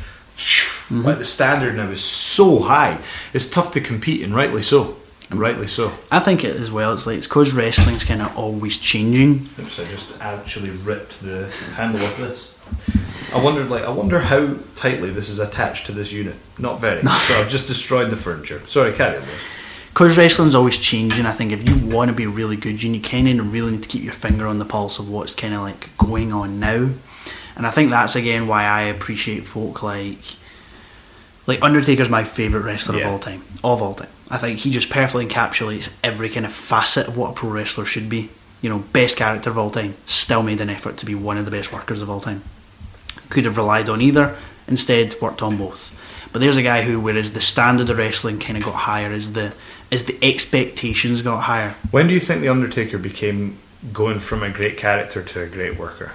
Mm-hmm. 0.86 1.02
Like 1.02 1.18
the 1.18 1.24
standard 1.24 1.76
now 1.78 1.90
is 1.90 2.04
so 2.04 2.60
high, 2.60 3.00
it's 3.34 3.50
tough 3.50 3.72
to 3.72 3.82
compete, 3.82 4.22
and 4.22 4.36
rightly 4.36 4.62
so. 4.62 4.98
And 5.32 5.40
rightly 5.40 5.68
so. 5.68 5.92
I 6.12 6.20
think 6.20 6.44
it 6.44 6.56
as 6.56 6.70
well. 6.72 6.94
It's 6.94 7.08
like 7.08 7.18
it's 7.18 7.28
because 7.28 7.54
wrestling's 7.54 8.06
kind 8.06 8.22
of 8.22 8.38
always 8.38 8.78
changing. 8.78 9.48
Oops, 9.60 9.80
I 9.80 9.86
just 9.86 10.22
actually 10.22 10.70
ripped 10.70 11.22
the 11.24 11.50
handle 11.76 12.02
of 12.02 12.18
this. 12.18 12.52
I 13.36 13.44
wondered, 13.44 13.70
like, 13.70 13.84
I 13.84 13.90
wonder 13.90 14.20
how 14.20 14.56
tightly 14.76 15.10
this 15.10 15.30
is 15.30 15.40
attached 15.40 15.86
to 15.88 15.92
this 15.92 16.12
unit. 16.12 16.36
Not 16.58 16.80
very. 16.80 17.02
So 17.02 17.36
I've 17.36 17.50
just 17.50 17.68
destroyed 17.68 18.10
the 18.10 18.16
furniture. 18.16 18.66
Sorry, 18.66 18.94
carry 18.94 19.18
on. 19.18 19.24
Because 19.90 20.18
wrestling's 20.18 20.56
always 20.56 20.78
changing. 20.78 21.26
I 21.26 21.32
think 21.32 21.52
if 21.52 21.68
you 21.70 21.88
want 21.88 22.10
to 22.10 22.16
be 22.16 22.28
really 22.28 22.56
good, 22.58 22.82
you 22.84 23.00
kind 23.02 23.28
of 23.40 23.54
really 23.54 23.72
need 23.72 23.84
to 23.84 23.90
keep 23.90 24.04
your 24.04 24.14
finger 24.14 24.46
on 24.48 24.60
the 24.60 24.66
pulse 24.66 25.00
of 25.00 25.10
what's 25.10 25.34
kind 25.34 25.54
of 25.54 25.62
like 25.62 25.96
going 25.98 26.34
on 26.34 26.60
now. 26.60 26.90
And 27.56 27.66
I 27.66 27.72
think 27.72 27.90
that's 27.92 28.16
again 28.18 28.48
why 28.48 28.64
I 28.66 28.82
appreciate 28.84 29.46
folk 29.46 29.82
like 29.82 30.20
like 31.48 31.62
Undertaker's 31.62 32.10
my 32.10 32.24
favorite 32.26 32.64
wrestler 32.64 32.98
Yeah. 32.98 33.06
of 33.08 33.14
all 33.14 33.20
time, 33.20 33.44
of 33.64 33.82
all 33.82 33.94
time. 33.94 34.10
I 34.30 34.38
think 34.38 34.60
he 34.60 34.72
just 34.72 34.90
perfectly 34.90 35.26
encapsulates 35.28 35.90
every 36.04 36.28
kind 36.30 36.46
of 36.46 36.52
facet 36.52 37.08
of 37.08 37.16
what 37.16 37.32
a 37.32 37.34
pro 37.34 37.50
wrestler 37.50 37.86
should 37.86 38.10
be. 38.10 38.30
You 38.62 38.70
know, 38.70 38.80
best 38.80 39.16
character 39.16 39.50
of 39.50 39.58
all 39.58 39.70
time, 39.70 39.94
still 40.06 40.42
made 40.44 40.60
an 40.60 40.70
effort 40.70 40.98
to 40.98 41.06
be 41.06 41.16
one 41.16 41.38
of 41.38 41.46
the 41.46 41.52
best 41.52 41.72
workers 41.72 42.02
of 42.02 42.10
all 42.10 42.20
time. 42.20 42.42
Could 43.30 43.46
have 43.46 43.58
relied 43.58 43.90
on 43.90 44.02
either, 44.02 44.38
instead 44.68 45.16
worked 45.22 45.42
on 45.42 45.58
both. 45.58 45.92
But 46.32 46.40
there's 46.40 46.58
a 46.58 46.64
guy 46.64 46.82
who, 46.82 47.00
whereas 47.00 47.34
the 47.34 47.42
standard 47.42 47.90
of 47.90 47.98
wrestling 47.98 48.40
kind 48.40 48.58
of 48.58 48.66
got 48.66 48.76
higher, 48.76 49.12
as 49.12 49.34
the 49.34 49.56
as 49.92 50.04
the 50.04 50.18
expectations 50.22 51.22
got 51.22 51.42
higher. 51.42 51.76
When 51.92 52.08
do 52.08 52.14
you 52.14 52.20
think 52.20 52.42
the 52.42 52.50
Undertaker 52.50 52.98
became 52.98 53.58
going 53.94 54.20
from 54.20 54.44
a 54.44 54.50
great 54.50 54.78
character 54.78 55.24
to 55.24 55.42
a 55.42 55.48
great 55.48 55.78
worker? 55.78 56.12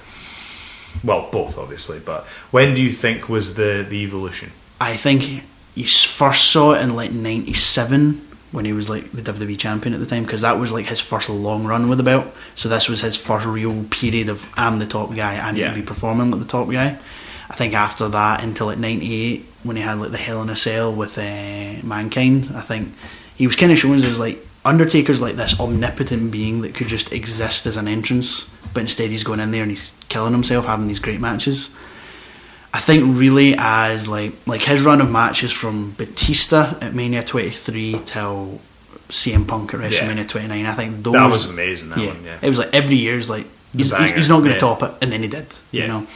Well, 1.02 1.28
both 1.30 1.56
obviously, 1.56 2.00
but 2.00 2.26
when 2.50 2.74
do 2.74 2.82
you 2.82 2.92
think 2.92 3.28
was 3.28 3.54
the 3.54 3.86
the 3.88 4.02
evolution? 4.02 4.50
I 4.80 4.96
think 4.96 5.44
you 5.74 5.86
first 5.86 6.50
saw 6.50 6.72
it 6.74 6.82
in 6.82 6.94
like 6.94 7.12
'97 7.12 8.26
when 8.52 8.64
he 8.64 8.72
was 8.72 8.90
like 8.90 9.10
the 9.12 9.22
WWE 9.22 9.58
champion 9.58 9.94
at 9.94 10.00
the 10.00 10.06
time, 10.06 10.24
because 10.24 10.40
that 10.42 10.58
was 10.58 10.72
like 10.72 10.86
his 10.86 11.00
first 11.00 11.28
long 11.30 11.64
run 11.64 11.88
with 11.88 11.98
the 11.98 12.04
belt. 12.04 12.26
So 12.56 12.68
this 12.68 12.88
was 12.88 13.00
his 13.00 13.16
first 13.16 13.46
real 13.46 13.84
period 13.90 14.28
of 14.28 14.44
I'm 14.56 14.78
the 14.78 14.86
top 14.86 15.14
guy. 15.14 15.36
I 15.38 15.52
need 15.52 15.60
Yeah. 15.60 15.70
to 15.70 15.74
be 15.80 15.86
performing 15.86 16.30
like 16.30 16.40
the 16.40 16.46
top 16.46 16.68
guy. 16.70 16.98
I 17.48 17.54
think 17.54 17.74
after 17.74 18.08
that, 18.08 18.42
until 18.44 18.66
like 18.66 18.78
'98 18.78 19.46
when 19.62 19.76
he 19.76 19.82
had 19.82 19.98
like 20.00 20.10
the 20.10 20.18
Hell 20.18 20.40
in 20.42 20.48
a 20.50 20.56
Cell 20.56 20.92
with 20.92 21.18
uh, 21.18 21.22
Mankind, 21.82 22.50
I 22.54 22.60
think 22.60 22.94
he 23.36 23.46
was 23.46 23.56
kind 23.56 23.72
of 23.72 23.78
shown 23.78 23.94
as 23.96 24.18
like 24.18 24.38
Undertaker's 24.64 25.20
like 25.20 25.36
this 25.36 25.58
omnipotent 25.58 26.30
being 26.30 26.60
that 26.62 26.74
could 26.74 26.88
just 26.88 27.12
exist 27.12 27.66
as 27.66 27.76
an 27.76 27.88
entrance, 27.88 28.48
but 28.74 28.80
instead 28.80 29.10
he's 29.10 29.24
going 29.24 29.40
in 29.40 29.50
there 29.52 29.62
and 29.62 29.70
he's 29.70 29.92
killing 30.08 30.32
himself, 30.32 30.66
having 30.66 30.86
these 30.88 30.98
great 31.00 31.20
matches. 31.20 31.70
I 32.72 32.78
think 32.78 33.18
really 33.18 33.54
as 33.58 34.08
like 34.08 34.32
like 34.46 34.62
his 34.62 34.82
run 34.82 35.00
of 35.00 35.10
matches 35.10 35.52
from 35.52 35.92
Batista 35.92 36.76
at 36.80 36.94
Mania 36.94 37.22
23 37.22 38.00
till 38.04 38.60
CM 39.08 39.46
Punk 39.46 39.74
at 39.74 39.80
WrestleMania 39.80 40.18
Yeah. 40.18 40.26
29. 40.26 40.66
I 40.66 40.72
think 40.72 41.02
those 41.02 41.12
That 41.14 41.30
was 41.30 41.44
amazing, 41.46 41.88
that 41.90 41.98
one, 41.98 42.24
yeah. 42.24 42.38
it 42.40 42.48
was 42.48 42.58
like 42.58 42.72
every 42.72 42.96
year's 42.96 43.28
like 43.28 43.46
he's, 43.76 43.90
banger, 43.90 44.04
he's, 44.04 44.16
he's 44.16 44.28
not 44.28 44.38
going 44.38 44.50
to 44.50 44.54
yeah. 44.54 44.60
top 44.60 44.82
it, 44.82 44.92
and 45.02 45.12
then 45.12 45.22
he 45.22 45.28
did. 45.28 45.46
Yeah. 45.72 45.82
You 45.82 45.88
know, 45.88 46.06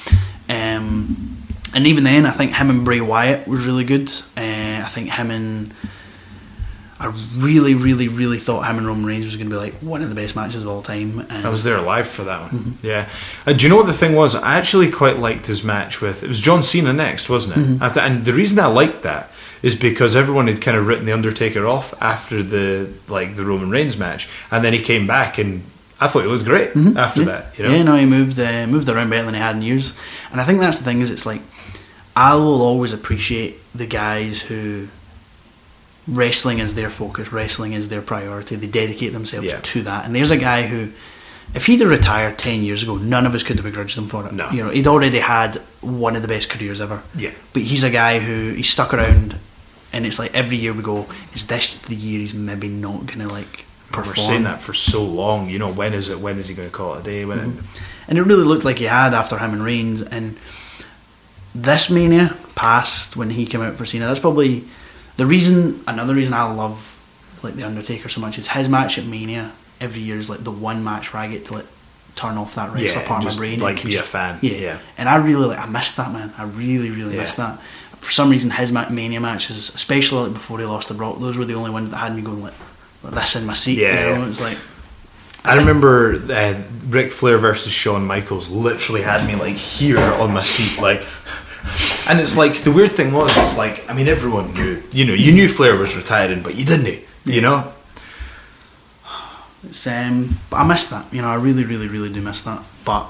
um, 0.48 1.36
and 1.74 1.86
even 1.88 2.04
then, 2.04 2.24
I 2.24 2.30
think 2.30 2.52
him 2.54 2.70
and 2.70 2.84
Bray 2.84 3.00
Wyatt 3.00 3.48
was 3.48 3.66
really 3.66 3.84
good. 3.84 4.08
Uh, 4.36 4.82
I 4.84 4.88
think 4.88 5.10
him 5.10 5.30
and 5.32 5.74
I 7.04 7.12
really, 7.36 7.74
really, 7.74 8.08
really 8.08 8.38
thought 8.38 8.62
him 8.68 8.78
and 8.78 8.86
Roman 8.86 9.04
Reigns 9.04 9.26
was 9.26 9.36
going 9.36 9.48
to 9.50 9.54
be 9.54 9.58
like 9.58 9.74
one 9.74 10.00
of 10.02 10.08
the 10.08 10.14
best 10.14 10.34
matches 10.34 10.62
of 10.62 10.68
all 10.68 10.80
time. 10.82 11.20
And 11.28 11.44
I 11.44 11.48
was 11.50 11.62
there 11.64 11.80
live 11.80 12.08
for 12.08 12.24
that 12.24 12.40
one. 12.52 12.60
Mm-hmm. 12.62 12.86
Yeah. 12.86 13.08
Uh, 13.46 13.52
do 13.52 13.64
you 13.64 13.68
know 13.68 13.76
what 13.76 13.86
the 13.86 13.92
thing 13.92 14.14
was? 14.14 14.34
I 14.34 14.54
actually 14.54 14.90
quite 14.90 15.18
liked 15.18 15.46
his 15.46 15.62
match 15.62 16.00
with 16.00 16.24
it 16.24 16.28
was 16.28 16.40
John 16.40 16.62
Cena 16.62 16.92
next, 16.92 17.28
wasn't 17.28 17.56
it? 17.56 17.60
Mm-hmm. 17.60 17.82
After, 17.82 18.00
and 18.00 18.24
the 18.24 18.32
reason 18.32 18.58
I 18.58 18.66
liked 18.66 19.02
that 19.02 19.30
is 19.62 19.76
because 19.76 20.14
everyone 20.16 20.46
had 20.46 20.60
kind 20.60 20.76
of 20.76 20.86
written 20.86 21.04
the 21.06 21.12
Undertaker 21.12 21.66
off 21.66 21.94
after 22.02 22.42
the 22.42 22.92
like 23.08 23.36
the 23.36 23.44
Roman 23.44 23.70
Reigns 23.70 23.96
match, 23.96 24.28
and 24.50 24.64
then 24.64 24.72
he 24.72 24.80
came 24.80 25.06
back 25.06 25.38
and 25.38 25.62
I 26.00 26.08
thought 26.08 26.22
he 26.22 26.28
looked 26.28 26.44
great 26.44 26.68
after 26.68 26.80
Mm-hmm. 26.80 27.20
Yeah. 27.20 27.24
that. 27.26 27.58
You 27.58 27.64
know? 27.64 27.70
Yeah, 27.76 27.82
no, 27.82 27.96
he 27.96 28.06
moved 28.06 28.38
uh, 28.40 28.66
moved 28.66 28.88
around 28.88 29.10
better 29.10 29.24
than 29.24 29.34
he 29.34 29.40
had 29.40 29.56
in 29.56 29.62
years, 29.62 29.94
and 30.32 30.40
I 30.40 30.44
think 30.44 30.60
that's 30.60 30.78
the 30.78 30.84
thing 30.84 31.00
is 31.00 31.10
it's 31.10 31.26
like 31.26 31.40
I 32.16 32.34
will 32.36 32.62
always 32.62 32.92
appreciate 32.92 33.58
the 33.74 33.86
guys 33.86 34.40
who 34.42 34.88
wrestling 36.06 36.58
is 36.58 36.74
their 36.74 36.90
focus, 36.90 37.32
wrestling 37.32 37.72
is 37.72 37.88
their 37.88 38.02
priority. 38.02 38.56
They 38.56 38.66
dedicate 38.66 39.12
themselves 39.12 39.46
Yeah. 39.48 39.60
to 39.62 39.82
that, 39.82 40.04
and 40.04 40.14
there's 40.14 40.30
a 40.30 40.36
guy 40.36 40.66
who. 40.66 40.90
If 41.54 41.66
he'd 41.66 41.80
have 41.80 41.90
retired 41.90 42.36
ten 42.36 42.64
years 42.64 42.82
ago, 42.82 42.96
none 42.96 43.26
of 43.26 43.34
us 43.34 43.44
could 43.44 43.56
have 43.56 43.64
begrudged 43.64 43.96
him 43.96 44.08
for 44.08 44.26
it. 44.26 44.32
No. 44.32 44.50
You 44.50 44.64
know, 44.64 44.70
he'd 44.70 44.88
already 44.88 45.18
had 45.20 45.56
one 45.82 46.16
of 46.16 46.22
the 46.22 46.26
best 46.28 46.48
careers 46.50 46.80
ever. 46.80 47.02
Yeah. 47.14 47.30
But 47.52 47.62
he's 47.62 47.84
a 47.84 47.90
guy 47.90 48.18
who 48.18 48.54
he 48.54 48.64
stuck 48.64 48.92
around, 48.92 49.36
and 49.92 50.04
it's 50.04 50.18
like 50.18 50.34
every 50.34 50.56
year 50.56 50.72
we 50.72 50.82
go, 50.82 51.06
is 51.32 51.46
this 51.46 51.78
the 51.78 51.94
year 51.94 52.18
he's 52.18 52.34
maybe 52.34 52.66
not 52.66 53.06
gonna 53.06 53.28
like 53.28 53.64
We're 53.94 54.04
saying 54.14 54.42
that 54.44 54.62
for 54.62 54.74
so 54.74 55.04
long. 55.04 55.48
You 55.48 55.60
know, 55.60 55.70
when 55.70 55.92
is 55.94 56.08
it? 56.08 56.18
When 56.18 56.38
is 56.38 56.48
he 56.48 56.54
going 56.54 56.68
to 56.68 56.74
call 56.74 56.94
it 56.96 57.00
a 57.00 57.02
day? 57.04 57.24
When? 57.24 57.38
Mm-hmm. 57.38 57.84
And 58.08 58.18
it 58.18 58.22
really 58.22 58.42
looked 58.44 58.64
like 58.64 58.78
he 58.78 58.86
had 58.86 59.14
after 59.14 59.38
him 59.38 59.52
and 59.52 59.62
Reigns. 59.64 60.02
And 60.02 60.36
this 61.54 61.88
Mania 61.90 62.36
passed 62.56 63.16
when 63.16 63.30
he 63.30 63.46
came 63.46 63.60
out 63.60 63.76
for 63.76 63.86
Cena. 63.86 64.06
That's 64.06 64.18
probably 64.18 64.64
the 65.16 65.26
reason. 65.26 65.82
Another 65.86 66.14
reason 66.14 66.32
I 66.34 66.50
love 66.52 66.90
like 67.42 67.54
the 67.54 67.64
Undertaker 67.64 68.08
so 68.08 68.20
much 68.20 68.38
is 68.38 68.48
his 68.48 68.68
match 68.68 68.98
at 68.98 69.04
Mania 69.04 69.52
every 69.80 70.00
year 70.02 70.16
is 70.16 70.30
like 70.30 70.42
the 70.44 70.50
one 70.50 70.82
match 70.82 71.12
where 71.12 71.22
I 71.22 71.28
get 71.28 71.44
to 71.46 71.54
like 71.54 71.66
turn 72.14 72.36
off 72.38 72.54
that 72.54 72.72
wrestler 72.72 73.02
Yeah, 73.02 73.08
part 73.08 73.24
of 73.24 73.30
my 73.32 73.36
brain. 73.36 73.58
like, 73.60 73.82
be 73.84 73.96
a 73.96 74.02
fan. 74.02 74.38
Yeah. 74.40 74.52
Yeah. 74.52 74.78
And 74.96 75.08
I 75.08 75.16
really 75.16 75.46
like. 75.46 75.58
I 75.58 75.66
missed 75.66 75.96
that 75.96 76.12
man. 76.12 76.32
I 76.38 76.44
really, 76.44 76.90
really 76.90 77.14
Yeah. 77.16 77.22
missed 77.22 77.36
that. 77.38 77.58
For 78.00 78.10
some 78.10 78.30
reason, 78.30 78.50
his 78.50 78.70
ma- 78.70 78.88
Mania 78.90 79.20
matches, 79.20 79.70
especially 79.74 80.24
like 80.24 80.34
before 80.34 80.58
he 80.58 80.64
lost 80.64 80.88
the 80.88 80.94
Brock, 80.94 81.18
those 81.20 81.36
were 81.36 81.44
the 81.44 81.54
only 81.54 81.70
ones 81.70 81.90
that 81.90 81.96
had 81.96 82.14
me 82.14 82.22
going 82.22 82.42
like, 82.42 82.52
like 83.02 83.14
this 83.14 83.34
in 83.36 83.46
my 83.46 83.54
seat. 83.54 83.78
Yeah. 83.78 84.10
You 84.10 84.18
know? 84.18 84.28
It's 84.28 84.40
like. 84.42 84.58
I 85.46 85.56
remember 85.56 86.14
uh, 86.32 86.54
Ric 86.88 87.10
Flair 87.12 87.36
versus 87.36 87.70
Shawn 87.72 88.06
Michaels 88.06 88.48
literally 88.50 89.02
had 89.02 89.26
me 89.26 89.34
like 89.34 89.56
here 89.56 89.98
on 89.98 90.32
my 90.32 90.42
seat, 90.42 90.80
like. 90.80 91.02
And 92.08 92.20
it's 92.20 92.36
like 92.36 92.64
the 92.64 92.70
weird 92.72 92.92
thing 92.92 93.12
was, 93.12 93.36
it's 93.38 93.56
like 93.56 93.88
I 93.88 93.94
mean 93.94 94.08
everyone 94.08 94.52
knew, 94.54 94.82
you 94.92 95.04
know, 95.06 95.14
you 95.14 95.32
knew 95.32 95.48
Flair 95.48 95.76
was 95.76 95.96
retiring, 95.96 96.42
but 96.42 96.54
you 96.54 96.64
didn't, 96.64 97.02
you 97.24 97.40
know. 97.40 97.72
It's, 99.62 99.86
um, 99.86 100.38
but 100.50 100.58
I 100.58 100.66
miss 100.66 100.86
that. 100.90 101.12
You 101.12 101.22
know, 101.22 101.28
I 101.28 101.36
really, 101.36 101.64
really, 101.64 101.88
really 101.88 102.12
do 102.12 102.20
miss 102.20 102.42
that. 102.42 102.62
But 102.84 103.06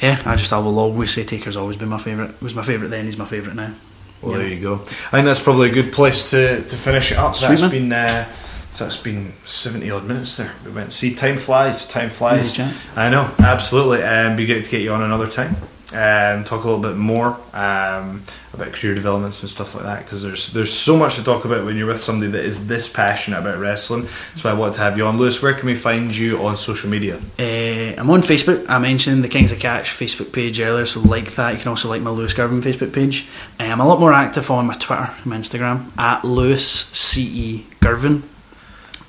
yeah, 0.00 0.22
I 0.24 0.36
just 0.36 0.52
I 0.52 0.58
will 0.58 0.78
always 0.78 1.12
say 1.12 1.24
Taker's 1.24 1.56
always 1.56 1.76
been 1.76 1.90
my 1.90 1.98
favourite. 1.98 2.40
Was 2.40 2.54
my 2.54 2.62
favourite 2.62 2.88
then. 2.90 3.04
He's 3.04 3.18
my 3.18 3.26
favourite 3.26 3.54
now. 3.56 3.74
Well, 4.22 4.32
Yeah. 4.32 4.38
there 4.38 4.48
you 4.48 4.60
go. 4.62 4.74
I 4.76 4.86
think 5.10 5.26
that's 5.26 5.40
probably 5.42 5.68
a 5.68 5.72
good 5.74 5.92
place 5.92 6.30
to, 6.30 6.62
to 6.62 6.76
finish 6.76 7.12
it 7.12 7.18
up. 7.18 7.34
Sweet, 7.36 7.48
that's 7.48 7.60
man. 7.62 7.70
been 7.70 7.92
uh, 7.92 8.24
so 8.72 8.84
that's 8.84 8.96
been 8.96 9.34
seventy 9.44 9.90
odd 9.90 10.04
minutes 10.06 10.38
there. 10.38 10.52
We 10.64 10.72
went. 10.72 10.94
See, 10.94 11.14
time 11.14 11.36
flies. 11.36 11.86
Time 11.86 12.08
flies. 12.08 12.58
Easy. 12.58 12.64
I 12.96 13.10
know, 13.10 13.30
absolutely. 13.38 14.02
Um, 14.02 14.36
be 14.36 14.46
great 14.46 14.64
to 14.64 14.70
get 14.70 14.80
you 14.80 14.92
on 14.92 15.02
another 15.02 15.28
time. 15.28 15.56
Um, 15.94 16.42
talk 16.42 16.64
a 16.64 16.68
little 16.68 16.82
bit 16.82 16.96
more 16.96 17.38
um, 17.52 18.24
about 18.52 18.72
career 18.72 18.94
developments 18.94 19.42
and 19.42 19.48
stuff 19.48 19.76
like 19.76 19.84
that 19.84 20.04
because 20.04 20.22
there's 20.22 20.52
there's 20.52 20.72
so 20.72 20.96
much 20.96 21.14
to 21.16 21.24
talk 21.24 21.44
about 21.44 21.64
when 21.64 21.76
you're 21.76 21.86
with 21.86 22.02
somebody 22.02 22.32
that 22.32 22.44
is 22.44 22.66
this 22.66 22.88
passionate 22.88 23.38
about 23.38 23.58
wrestling. 23.58 24.02
That's 24.02 24.42
why 24.42 24.50
I 24.50 24.54
wanted 24.54 24.74
to 24.74 24.80
have 24.80 24.96
you 24.96 25.06
on, 25.06 25.18
Lewis. 25.18 25.40
Where 25.40 25.54
can 25.54 25.66
we 25.66 25.76
find 25.76 26.16
you 26.16 26.44
on 26.44 26.56
social 26.56 26.90
media? 26.90 27.16
Uh, 27.38 27.94
I'm 28.00 28.10
on 28.10 28.22
Facebook. 28.22 28.66
I 28.68 28.78
mentioned 28.78 29.22
the 29.22 29.28
Kings 29.28 29.52
of 29.52 29.60
Catch 29.60 29.90
Facebook 29.90 30.32
page 30.32 30.58
earlier, 30.58 30.84
so 30.84 31.00
like 31.00 31.32
that. 31.36 31.52
You 31.52 31.60
can 31.60 31.68
also 31.68 31.88
like 31.88 32.02
my 32.02 32.10
Lewis 32.10 32.34
Girvan 32.34 32.60
Facebook 32.60 32.92
page. 32.92 33.28
Uh, 33.60 33.64
I'm 33.64 33.80
a 33.80 33.86
lot 33.86 34.00
more 34.00 34.12
active 34.12 34.50
on 34.50 34.66
my 34.66 34.74
Twitter 34.74 35.14
and 35.16 35.26
my 35.26 35.36
Instagram 35.36 35.96
at 35.96 36.24
Lewis 36.24 36.66
Ce 36.66 37.62
Girvan. 37.80 38.24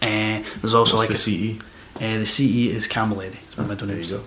Uh, 0.02 0.44
there's 0.62 0.76
also 0.76 0.98
What's 0.98 1.10
like 1.10 1.20
the 1.20 1.56
a 1.56 1.57
CE. 1.57 1.62
Uh, 1.95 2.20
the 2.20 2.26
CE 2.26 2.76
is 2.76 2.88
Campbell 2.88 3.22
Eddy. 3.22 3.40
It's 3.48 3.57
my 3.57 3.66
middle 3.66 3.88
There 3.88 3.95
name. 3.95 4.22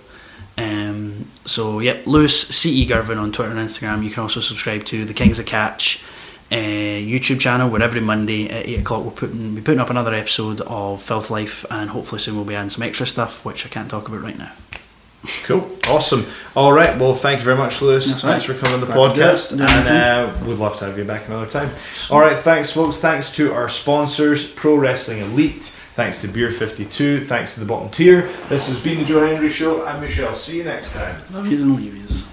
Um, 0.59 1.31
so 1.45 1.79
yep, 1.79 2.07
Lewis 2.07 2.49
CE 2.49 2.87
Girvan 2.87 3.17
on 3.17 3.33
Twitter 3.33 3.53
and 3.53 3.61
Instagram. 3.61 4.03
You 4.03 4.11
can 4.11 4.23
also 4.23 4.41
subscribe 4.41 4.85
to 4.87 5.05
the 5.05 5.15
Kings 5.15 5.39
of 5.39 5.47
Catch 5.47 6.03
uh, 6.51 6.55
YouTube 6.55 7.41
channel 7.41 7.69
where 7.69 7.83
every 7.83 8.01
Monday 8.01 8.49
at 8.49 8.67
eight 8.67 8.81
o'clock 8.81 9.05
we're 9.05 9.11
putting 9.11 9.55
we 9.55 9.61
putting 9.61 9.81
up 9.81 9.91
another 9.91 10.15
episode 10.15 10.61
of 10.63 11.03
Filth 11.03 11.31
Life 11.31 11.67
and 11.71 11.91
hopefully 11.91 12.19
soon 12.19 12.37
we'll 12.37 12.45
be 12.45 12.55
adding 12.55 12.71
some 12.71 12.83
extra 12.83 13.07
stuff 13.07 13.45
which 13.45 13.67
I 13.67 13.69
can't 13.69 13.91
talk 13.91 14.09
about 14.09 14.23
right 14.23 14.39
now. 14.39 14.53
Cool, 15.43 15.69
awesome. 15.89 16.25
All 16.55 16.73
right, 16.73 16.97
well, 16.97 17.13
thank 17.13 17.41
you 17.41 17.45
very 17.45 17.57
much, 17.57 17.83
Lewis. 17.83 18.07
That's 18.07 18.23
thanks 18.23 18.49
right. 18.49 18.57
for 18.57 18.65
coming 18.65 18.81
on 18.81 18.89
the 18.89 18.93
Glad 18.95 19.15
to 19.17 19.21
podcast, 19.21 19.57
Do 19.57 19.65
and 19.65 19.89
uh, 19.89 20.47
we'd 20.47 20.59
love 20.59 20.77
to 20.77 20.87
have 20.87 20.97
you 20.97 21.05
back 21.05 21.27
another 21.27 21.51
time. 21.51 21.71
All 22.09 22.21
right, 22.21 22.39
thanks, 22.39 22.71
folks. 22.71 22.99
Thanks 22.99 23.35
to 23.35 23.53
our 23.53 23.69
sponsors, 23.69 24.49
Pro 24.49 24.77
Wrestling 24.77 25.19
Elite. 25.19 25.78
Thanks 25.99 26.19
to 26.21 26.29
Beer 26.29 26.53
Fifty 26.53 26.85
Two. 26.85 27.25
Thanks 27.25 27.55
to 27.55 27.61
the 27.61 27.67
bottom 27.67 27.91
tier. 27.91 28.31
This 28.49 28.69
has 28.69 28.81
been 28.81 28.99
the 28.99 29.05
Joe 29.05 29.27
Hendry 29.27 29.51
Show. 29.51 29.85
I'm 29.85 30.01
Michelle. 30.01 30.33
See 30.33 30.59
you 30.59 30.63
next 30.63 30.93
time. 30.93 31.21
Love 31.33 31.51
yous 31.51 31.61
and 31.61 31.75
leave 31.75 31.97
yous. 31.97 32.29